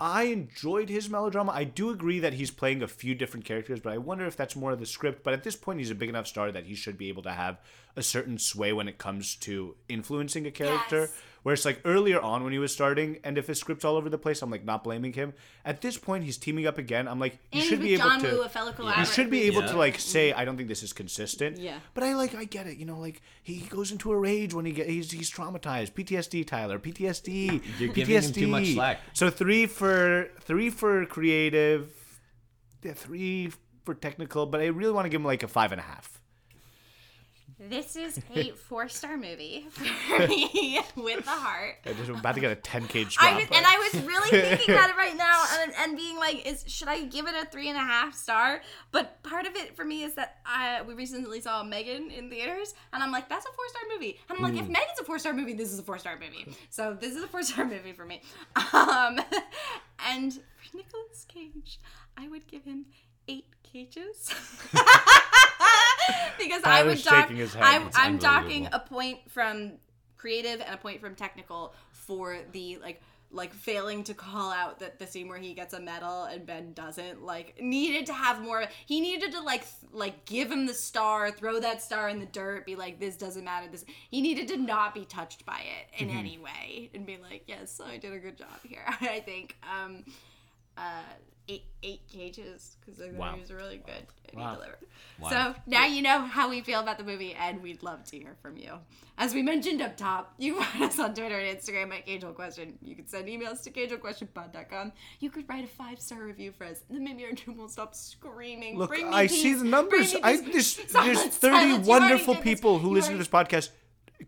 I 0.00 0.24
enjoyed 0.24 0.88
his 0.88 1.08
melodrama. 1.08 1.52
I 1.52 1.64
do 1.64 1.90
agree 1.90 2.18
that 2.18 2.34
he's 2.34 2.50
playing 2.50 2.82
a 2.82 2.88
few 2.88 3.14
different 3.14 3.46
characters, 3.46 3.80
but 3.80 3.92
I 3.92 3.98
wonder 3.98 4.26
if 4.26 4.36
that's 4.36 4.56
more 4.56 4.72
of 4.72 4.80
the 4.80 4.86
script. 4.86 5.22
But 5.22 5.34
at 5.34 5.44
this 5.44 5.54
point, 5.54 5.78
he's 5.78 5.90
a 5.90 5.94
big 5.94 6.08
enough 6.08 6.26
star 6.26 6.50
that 6.50 6.64
he 6.64 6.74
should 6.74 6.98
be 6.98 7.08
able 7.08 7.22
to 7.22 7.32
have 7.32 7.58
a 7.94 8.02
certain 8.02 8.38
sway 8.38 8.72
when 8.72 8.88
it 8.88 8.98
comes 8.98 9.36
to 9.36 9.76
influencing 9.88 10.46
a 10.46 10.50
character. 10.50 11.00
Yes. 11.00 11.12
Where 11.44 11.52
it's 11.52 11.64
like 11.66 11.80
earlier 11.84 12.18
on 12.20 12.42
when 12.42 12.52
he 12.54 12.58
was 12.58 12.72
starting, 12.72 13.18
and 13.22 13.36
if 13.36 13.46
his 13.48 13.60
script's 13.60 13.84
all 13.84 13.96
over 13.96 14.08
the 14.08 14.16
place, 14.18 14.40
I'm 14.40 14.50
like 14.50 14.64
not 14.64 14.82
blaming 14.82 15.12
him. 15.12 15.34
At 15.64 15.82
this 15.82 15.98
point, 15.98 16.24
he's 16.24 16.38
teaming 16.38 16.66
up 16.66 16.78
again. 16.78 17.06
I'm 17.06 17.20
like, 17.20 17.38
he 17.52 17.58
And 17.60 17.68
should 17.68 17.78
with 17.80 17.86
be 17.88 17.92
able 17.94 18.04
John 18.04 18.20
to. 18.20 18.30
Woo, 18.30 18.42
a 18.42 18.48
fellow 18.48 18.70
He 18.70 18.76
collaborator. 18.76 19.12
should 19.12 19.28
be 19.30 19.42
able 19.42 19.60
Yeah. 19.60 19.68
to 19.72 19.76
like 19.76 20.00
say, 20.00 20.32
I 20.32 20.46
don't 20.46 20.56
think 20.56 20.70
this 20.70 20.82
is 20.82 20.94
consistent. 20.94 21.58
Yeah. 21.58 21.80
But 21.92 22.02
I 22.04 22.14
like, 22.14 22.34
I 22.34 22.44
get 22.44 22.66
it. 22.66 22.78
You 22.78 22.86
know, 22.86 22.98
like 22.98 23.20
he 23.42 23.58
goes 23.60 23.92
into 23.92 24.10
a 24.10 24.16
rage 24.18 24.54
when 24.54 24.64
he 24.64 24.72
get 24.72 24.88
he's 24.88 25.10
he's 25.10 25.30
traumatized. 25.30 25.92
PTSD, 25.92 26.46
Tyler. 26.46 26.78
PTSD. 26.78 27.60
You're 27.78 27.90
PTSD. 27.90 27.94
giving 27.94 28.22
him 28.22 28.32
too 28.32 28.46
much 28.48 28.72
slack. 28.72 29.00
So 29.12 29.28
three 29.28 29.66
for 29.66 30.30
three 30.40 30.70
for 30.70 31.04
creative, 31.04 31.92
yeah, 32.82 32.94
three 32.94 33.52
for 33.84 33.94
technical. 33.94 34.46
But 34.46 34.62
I 34.62 34.66
really 34.68 34.92
want 34.92 35.04
to 35.04 35.10
give 35.10 35.20
him 35.20 35.26
like 35.26 35.42
a 35.42 35.48
five 35.48 35.72
and 35.72 35.80
a 35.80 35.84
half. 35.84 36.22
This 37.58 37.94
is 37.94 38.20
a 38.34 38.50
four 38.68 38.88
star 38.88 39.16
movie 39.16 39.66
for 39.70 40.26
me 40.26 40.80
with 40.96 41.24
the 41.24 41.30
heart. 41.30 41.76
I'm 41.86 41.96
just 41.96 42.10
about 42.10 42.34
to 42.34 42.40
get 42.40 42.50
a 42.50 42.56
ten 42.56 42.86
cage 42.88 43.16
drop. 43.16 43.32
I 43.32 43.36
was, 43.36 43.46
and 43.52 43.64
I 43.66 43.78
was 43.78 44.04
really 44.04 44.28
thinking 44.30 44.74
about 44.74 44.90
it 44.90 44.96
right 44.96 45.16
now 45.16 45.44
and, 45.60 45.72
and 45.78 45.96
being 45.96 46.16
like, 46.18 46.46
is 46.46 46.64
should 46.66 46.88
I 46.88 47.04
give 47.04 47.26
it 47.26 47.34
a 47.40 47.46
three 47.46 47.68
and 47.68 47.76
a 47.78 47.82
half 47.82 48.14
star? 48.14 48.60
But 48.90 49.22
part 49.22 49.46
of 49.46 49.54
it 49.54 49.76
for 49.76 49.84
me 49.84 50.02
is 50.02 50.14
that 50.14 50.38
I 50.44 50.82
we 50.82 50.94
recently 50.94 51.40
saw 51.40 51.62
Megan 51.62 52.10
in 52.10 52.28
theaters, 52.28 52.74
and 52.92 53.02
I'm 53.02 53.12
like, 53.12 53.28
that's 53.28 53.46
a 53.46 53.52
four 53.52 53.68
star 53.68 53.82
movie. 53.92 54.18
And 54.28 54.36
I'm 54.36 54.42
like, 54.42 54.60
if 54.60 54.68
Megan's 54.68 54.98
a 55.00 55.04
four 55.04 55.18
star 55.18 55.32
movie, 55.32 55.54
this 55.54 55.72
is 55.72 55.78
a 55.78 55.82
four 55.82 55.98
star 55.98 56.18
movie. 56.18 56.56
So 56.70 56.96
this 57.00 57.14
is 57.14 57.22
a 57.22 57.28
four 57.28 57.42
star 57.44 57.64
movie 57.64 57.92
for 57.92 58.04
me. 58.04 58.20
Um, 58.72 59.20
and 60.10 60.32
for 60.32 60.76
Nicolas 60.76 61.24
Cage, 61.28 61.78
I 62.16 62.26
would 62.28 62.46
give 62.48 62.64
him 62.64 62.86
eight 63.28 63.46
cages. 63.62 64.34
because 66.38 66.62
I 66.64 66.82
would 66.82 66.98
Tyler's 66.98 67.04
dock, 67.04 67.30
his 67.30 67.54
head. 67.54 67.62
I'm, 67.62 67.90
I'm 67.94 68.18
docking 68.18 68.68
a 68.72 68.78
point 68.78 69.30
from 69.30 69.72
creative 70.16 70.60
and 70.60 70.74
a 70.74 70.78
point 70.78 71.00
from 71.00 71.14
technical 71.14 71.74
for 71.92 72.38
the 72.52 72.78
like 72.78 73.02
like 73.30 73.52
failing 73.52 74.04
to 74.04 74.14
call 74.14 74.52
out 74.52 74.78
that 74.78 74.98
the 74.98 75.06
scene 75.06 75.28
where 75.28 75.38
he 75.38 75.54
gets 75.54 75.74
a 75.74 75.80
medal 75.80 76.24
and 76.24 76.46
Ben 76.46 76.72
doesn't 76.72 77.22
like 77.22 77.60
needed 77.60 78.06
to 78.06 78.12
have 78.14 78.40
more 78.40 78.64
he 78.86 79.00
needed 79.00 79.32
to 79.32 79.40
like 79.40 79.62
th- 79.62 79.92
like 79.92 80.24
give 80.24 80.50
him 80.50 80.66
the 80.66 80.74
star 80.74 81.30
throw 81.30 81.58
that 81.58 81.82
star 81.82 82.08
in 82.08 82.20
the 82.20 82.26
dirt 82.26 82.64
be 82.64 82.76
like 82.76 83.00
this 83.00 83.16
doesn't 83.16 83.44
matter 83.44 83.66
this 83.70 83.84
he 84.10 84.20
needed 84.20 84.48
to 84.48 84.56
not 84.56 84.94
be 84.94 85.04
touched 85.04 85.44
by 85.44 85.60
it 85.60 86.02
in 86.02 86.10
any 86.10 86.38
way 86.38 86.90
and 86.94 87.04
be 87.04 87.18
like 87.18 87.42
yes 87.46 87.80
I 87.84 87.98
did 87.98 88.12
a 88.12 88.18
good 88.18 88.38
job 88.38 88.60
here 88.62 88.84
I 89.00 89.20
think. 89.20 89.56
Um 89.62 90.04
uh 90.76 91.02
eight 91.48 91.64
eight 91.82 92.00
cages 92.08 92.76
because 92.80 92.98
the 92.98 93.08
Wow. 93.10 93.30
movie 93.32 93.42
was 93.42 93.52
really 93.52 93.76
good 93.76 94.06
and 94.30 94.40
Wow. 94.40 94.50
he 94.50 94.56
delivered 94.56 94.78
Wow. 95.20 95.28
so 95.30 95.54
now 95.66 95.84
you 95.86 96.00
know 96.02 96.20
how 96.20 96.48
we 96.48 96.60
feel 96.62 96.80
about 96.80 96.98
the 96.98 97.04
movie, 97.04 97.34
and 97.34 97.62
we'd 97.62 97.82
love 97.82 98.02
to 98.06 98.18
hear 98.18 98.34
from 98.42 98.56
you. 98.56 98.78
As 99.16 99.32
we 99.34 99.42
mentioned 99.42 99.80
up 99.80 99.96
top, 99.96 100.34
you 100.38 100.54
can 100.54 100.64
find 100.64 100.84
us 100.84 100.98
on 100.98 101.14
Twitter 101.14 101.38
and 101.38 101.56
Instagram 101.58 101.92
at 101.96 102.04
Cage-Old 102.06 102.34
Question. 102.34 102.76
You 102.82 102.96
can 102.96 103.06
send 103.06 103.28
emails 103.28 103.62
to 103.62 103.70
cageoldquestionpod.com. 103.70 104.92
You 105.20 105.30
could 105.30 105.48
write 105.48 105.64
a 105.64 105.68
five 105.68 106.00
star 106.00 106.24
review 106.24 106.52
for 106.52 106.64
us, 106.64 106.80
and 106.88 106.96
then 106.98 107.04
maybe 107.04 107.24
our 107.24 107.32
team 107.32 107.56
will 107.56 107.68
stop 107.68 107.94
screaming. 107.94 108.76
Look, 108.78 108.90
Bring 108.90 109.08
me 109.10 109.14
I 109.14 109.26
peace. 109.28 109.42
see 109.42 109.54
the 109.54 109.64
numbers. 109.64 110.16
I 110.22 110.36
there's 110.38 110.74
Silence, 110.90 111.22
there's 111.22 111.36
30 111.36 111.56
silence. 111.56 111.86
Wonderful 111.86 112.36
people 112.36 112.78
who 112.78 112.88
You 112.88 112.94
listen 112.94 113.12
to 113.12 113.18
this 113.18 113.28
podcast 113.28 113.68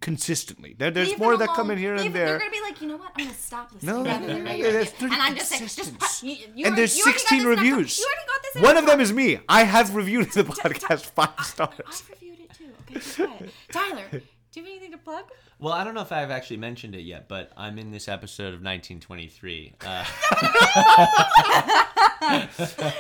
consistently. 0.01 0.75
There, 0.79 0.91
there's 0.91 1.11
Leave 1.11 1.19
more 1.19 1.37
them 1.37 1.47
that 1.47 1.55
come 1.57 1.71
in 1.71 1.79
here 1.79 1.97
Leave- 1.97 2.07
and 2.07 2.15
They're 2.15 2.27
there. 2.27 2.39
gonna 2.39 2.51
be 2.51 2.61
like, 2.61 2.81
you 2.81 2.89
know 2.89 2.97
what? 2.97 3.13
I'm 3.17 3.25
gonna 3.25 3.37
stop 3.37 3.73
listening. 3.73 3.95
No, 3.95 4.05
rather 4.05 4.21
no, 4.21 4.35
than 4.35 4.45
no, 4.45 4.51
no, 4.57 4.63
there's 4.63 4.93
review. 4.93 5.09
30 5.09 5.15
and 5.15 5.23
I'm 5.23 5.35
just 5.37 5.51
like, 5.53 5.61
just 5.61 5.77
consistence. 5.79 6.23
you, 6.23 6.31
you 6.31 6.37
and 6.47 6.59
already- 6.59 6.77
there's 6.77 6.97
you 6.99 7.05
16 7.05 7.39
this 7.39 7.45
in 7.45 7.51
reviews. 7.51 7.99
You 7.99 8.05
already 8.07 8.27
got 8.27 8.43
this. 8.43 8.57
in 8.57 8.63
One 8.63 8.77
of 8.77 8.87
them 8.87 8.99
book. 8.99 9.03
is 9.05 9.13
me. 9.13 9.39
I 9.49 9.63
have 9.65 9.95
reviewed 9.95 10.33
the 10.33 10.45
podcast 10.45 11.07
five 11.15 11.31
stars. 11.45 11.71
I've 11.87 12.11
reviewed 12.11 12.41
it 12.41 12.51
too. 12.55 13.25
Okay. 13.29 13.51
Tyler, 13.71 14.05
do 14.11 14.21
you 14.61 14.63
have 14.63 14.67
anything 14.67 14.93
to 14.93 14.99
plug? 14.99 15.25
Well, 15.59 15.73
I 15.73 15.85
don't 15.85 15.95
know 15.95 16.03
if 16.03 16.13
I've 16.13 16.31
actually 16.31 16.59
mentioned 16.59 16.95
it 16.95 17.01
yet, 17.03 17.29
but 17.29 17.51
I'm 17.57 17.79
in 17.79 17.91
this 17.91 18.09
episode 18.09 18.53
of 18.53 18.61
1923. 18.63 19.75
Uh, 19.81 20.05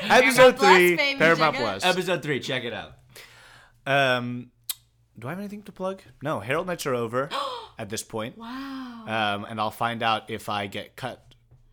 Episode 0.09 0.57
Plus, 0.57 0.77
three, 0.77 0.97
baby, 0.97 1.19
Paramount 1.19 1.55
check 1.57 1.63
it 1.63 1.65
Plus. 1.65 1.85
episode 1.85 2.23
three, 2.23 2.41
check 2.41 2.65
it 2.65 2.73
out. 2.73 2.93
Um, 3.87 4.51
do 5.19 5.27
I 5.29 5.31
have 5.31 5.39
anything 5.39 5.63
to 5.65 5.73
plug? 5.73 6.03
No, 6.23 6.41
Harold 6.41 6.67
Nights 6.67 6.87
are 6.87 6.95
over 6.95 7.31
at 7.79 7.89
this 7.89 8.03
point. 8.03 8.37
Wow. 8.39 9.05
Um, 9.07 9.45
and 9.45 9.61
I'll 9.61 9.71
find 9.71 10.03
out 10.03 10.31
if 10.31 10.49
I 10.49 10.67
get 10.67 10.97
cut 10.97 11.23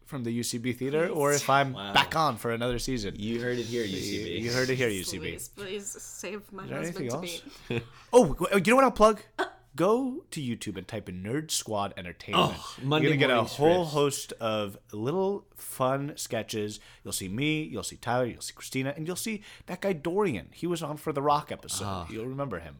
from 0.05 0.23
the 0.23 0.39
UCB 0.39 0.75
theater 0.77 1.07
or 1.07 1.31
if 1.33 1.49
I'm 1.49 1.73
Wow. 1.73 1.93
back 1.93 2.15
on 2.15 2.37
for 2.37 2.51
another 2.51 2.77
season. 2.77 3.15
You 3.17 3.41
heard 3.41 3.57
it 3.57 3.65
here, 3.65 3.83
You, 3.83 3.97
UCB. 3.97 4.41
you 4.41 4.51
heard 4.51 4.69
it 4.69 4.75
here, 4.75 4.89
UCB. 4.89 5.19
Please, 5.31 5.47
please 5.49 5.87
save 6.01 6.51
my 6.51 6.65
there 6.67 6.77
husband 6.77 7.09
to 7.09 7.17
anything 7.17 7.41
me. 7.69 7.81
Oh, 8.13 8.35
you 8.53 8.61
know 8.71 8.75
what 8.75 8.85
I'll 8.85 8.91
plug? 8.91 9.21
Go 9.75 10.23
to 10.29 10.39
YouTube 10.39 10.77
and 10.77 10.87
type 10.87 11.09
in 11.09 11.23
Nerd 11.23 11.49
Squad 11.49 11.95
Entertainment. 11.97 12.53
Oh, 12.55 12.75
Monday 12.83 13.07
You're 13.07 13.17
gonna 13.17 13.27
get 13.27 13.35
a 13.35 13.41
whole 13.43 13.85
scripts. 13.85 13.93
host 13.93 14.33
of 14.39 14.77
little 14.91 15.45
fun 15.55 16.13
sketches. 16.15 16.79
You'll 17.03 17.11
see 17.11 17.27
me, 17.27 17.63
you'll 17.63 17.81
see 17.81 17.95
Tyler, 17.95 18.25
you'll 18.25 18.41
see 18.41 18.53
Christina, 18.53 18.93
and 18.95 19.07
you'll 19.07 19.15
see 19.15 19.41
that 19.65 19.81
guy 19.81 19.93
Dorian. 19.93 20.49
He 20.53 20.67
was 20.67 20.83
on 20.83 20.97
for 20.97 21.11
the 21.11 21.23
Rock 21.23 21.51
episode. 21.51 21.85
Ah. 21.87 22.07
You'll 22.11 22.27
remember 22.27 22.59
him. 22.59 22.75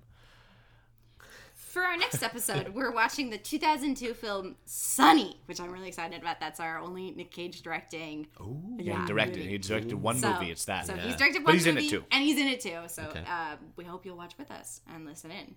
For 1.73 1.81
our 1.81 1.97
next 1.97 2.21
episode, 2.21 2.69
we're 2.75 2.91
watching 2.91 3.31
the 3.31 3.39
2002 3.39 4.13
film 4.13 4.55
Sonny, 4.63 5.39
which 5.47 5.59
I'm 5.59 5.71
really 5.71 5.87
excited 5.87 6.21
about. 6.21 6.39
That's 6.39 6.59
our 6.59 6.77
only 6.77 7.09
Nick 7.09 7.31
Cage 7.31 7.63
directing. 7.63 8.27
Oh, 8.39 8.61
Yeah, 8.77 9.01
he 9.01 9.07
directed. 9.07 9.43
He 9.47 9.57
directed 9.57 9.95
one 9.95 10.19
So, 10.19 10.31
movie. 10.33 10.51
It's 10.51 10.65
that. 10.65 10.85
So 10.85 10.93
Yeah. 10.93 11.01
he's 11.01 11.15
directed 11.15 11.39
one 11.39 11.45
But 11.45 11.49
one 11.49 11.55
he's 11.55 11.65
in 11.65 11.73
movie, 11.73 11.87
it 11.87 11.89
too. 11.89 12.05
and 12.11 12.23
he's 12.23 12.37
in 12.37 12.47
it 12.47 12.61
too. 12.61 12.77
So 12.89 13.05
Okay. 13.05 13.23
uh, 13.27 13.55
we 13.75 13.85
hope 13.85 14.05
you'll 14.05 14.17
watch 14.17 14.37
with 14.37 14.51
us 14.51 14.81
and 14.87 15.03
listen 15.03 15.31
in. 15.31 15.55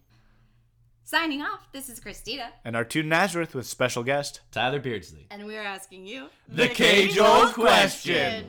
Signing 1.04 1.42
off. 1.42 1.70
This 1.72 1.90
is 1.90 2.00
Christina, 2.00 2.48
And 2.64 2.74
Artoun 2.76 3.04
Nazareth 3.10 3.54
with 3.54 3.66
special 3.66 4.02
guest. 4.02 4.40
Tyler 4.50 4.80
Beardsley. 4.80 5.26
and 5.30 5.44
we're 5.44 5.62
asking 5.62 6.06
you 6.06 6.30
The 6.48 6.68
Cage-Old 6.68 7.52
Question. 7.52 8.46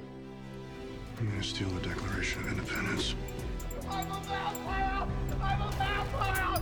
I'm 1.19 1.29
gonna 1.31 1.43
steal 1.43 1.67
the 1.71 1.81
Declaration 1.81 2.41
of 2.43 2.47
Independence. 2.53 3.13
I'm 3.89 4.09
a 4.09 4.19
vampire! 4.21 5.07
I'm 5.41 5.61
a 5.61 5.71
vampire! 5.71 6.56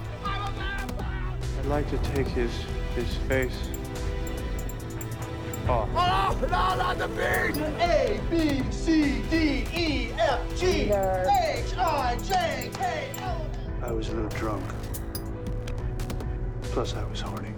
I'm 1.66 1.72
a 1.72 1.82
vampire! 1.82 1.86
I'd 1.86 1.86
like 1.86 1.90
to 1.90 1.98
take 2.12 2.28
his 2.28 2.52
his 2.96 3.16
face 3.28 3.70
off. 5.68 5.90
Oh, 5.94 6.38
no, 6.42 6.48
not 6.48 6.98
the 6.98 7.08
beard! 7.08 7.58
A, 7.80 8.20
B, 8.30 8.64
C, 8.72 9.22
D, 9.30 9.66
E, 9.74 10.12
F, 10.18 10.42
G, 10.58 10.92
H, 10.92 11.76
I, 11.78 12.18
J, 12.24 12.70
K, 12.74 13.10
L, 13.22 13.46
M. 13.66 13.84
I 13.84 13.92
was 13.92 14.10
a 14.10 14.14
little 14.14 14.30
drunk. 14.30 14.64
Plus, 16.62 16.94
I 16.96 17.04
was 17.06 17.22
horny. 17.22 17.55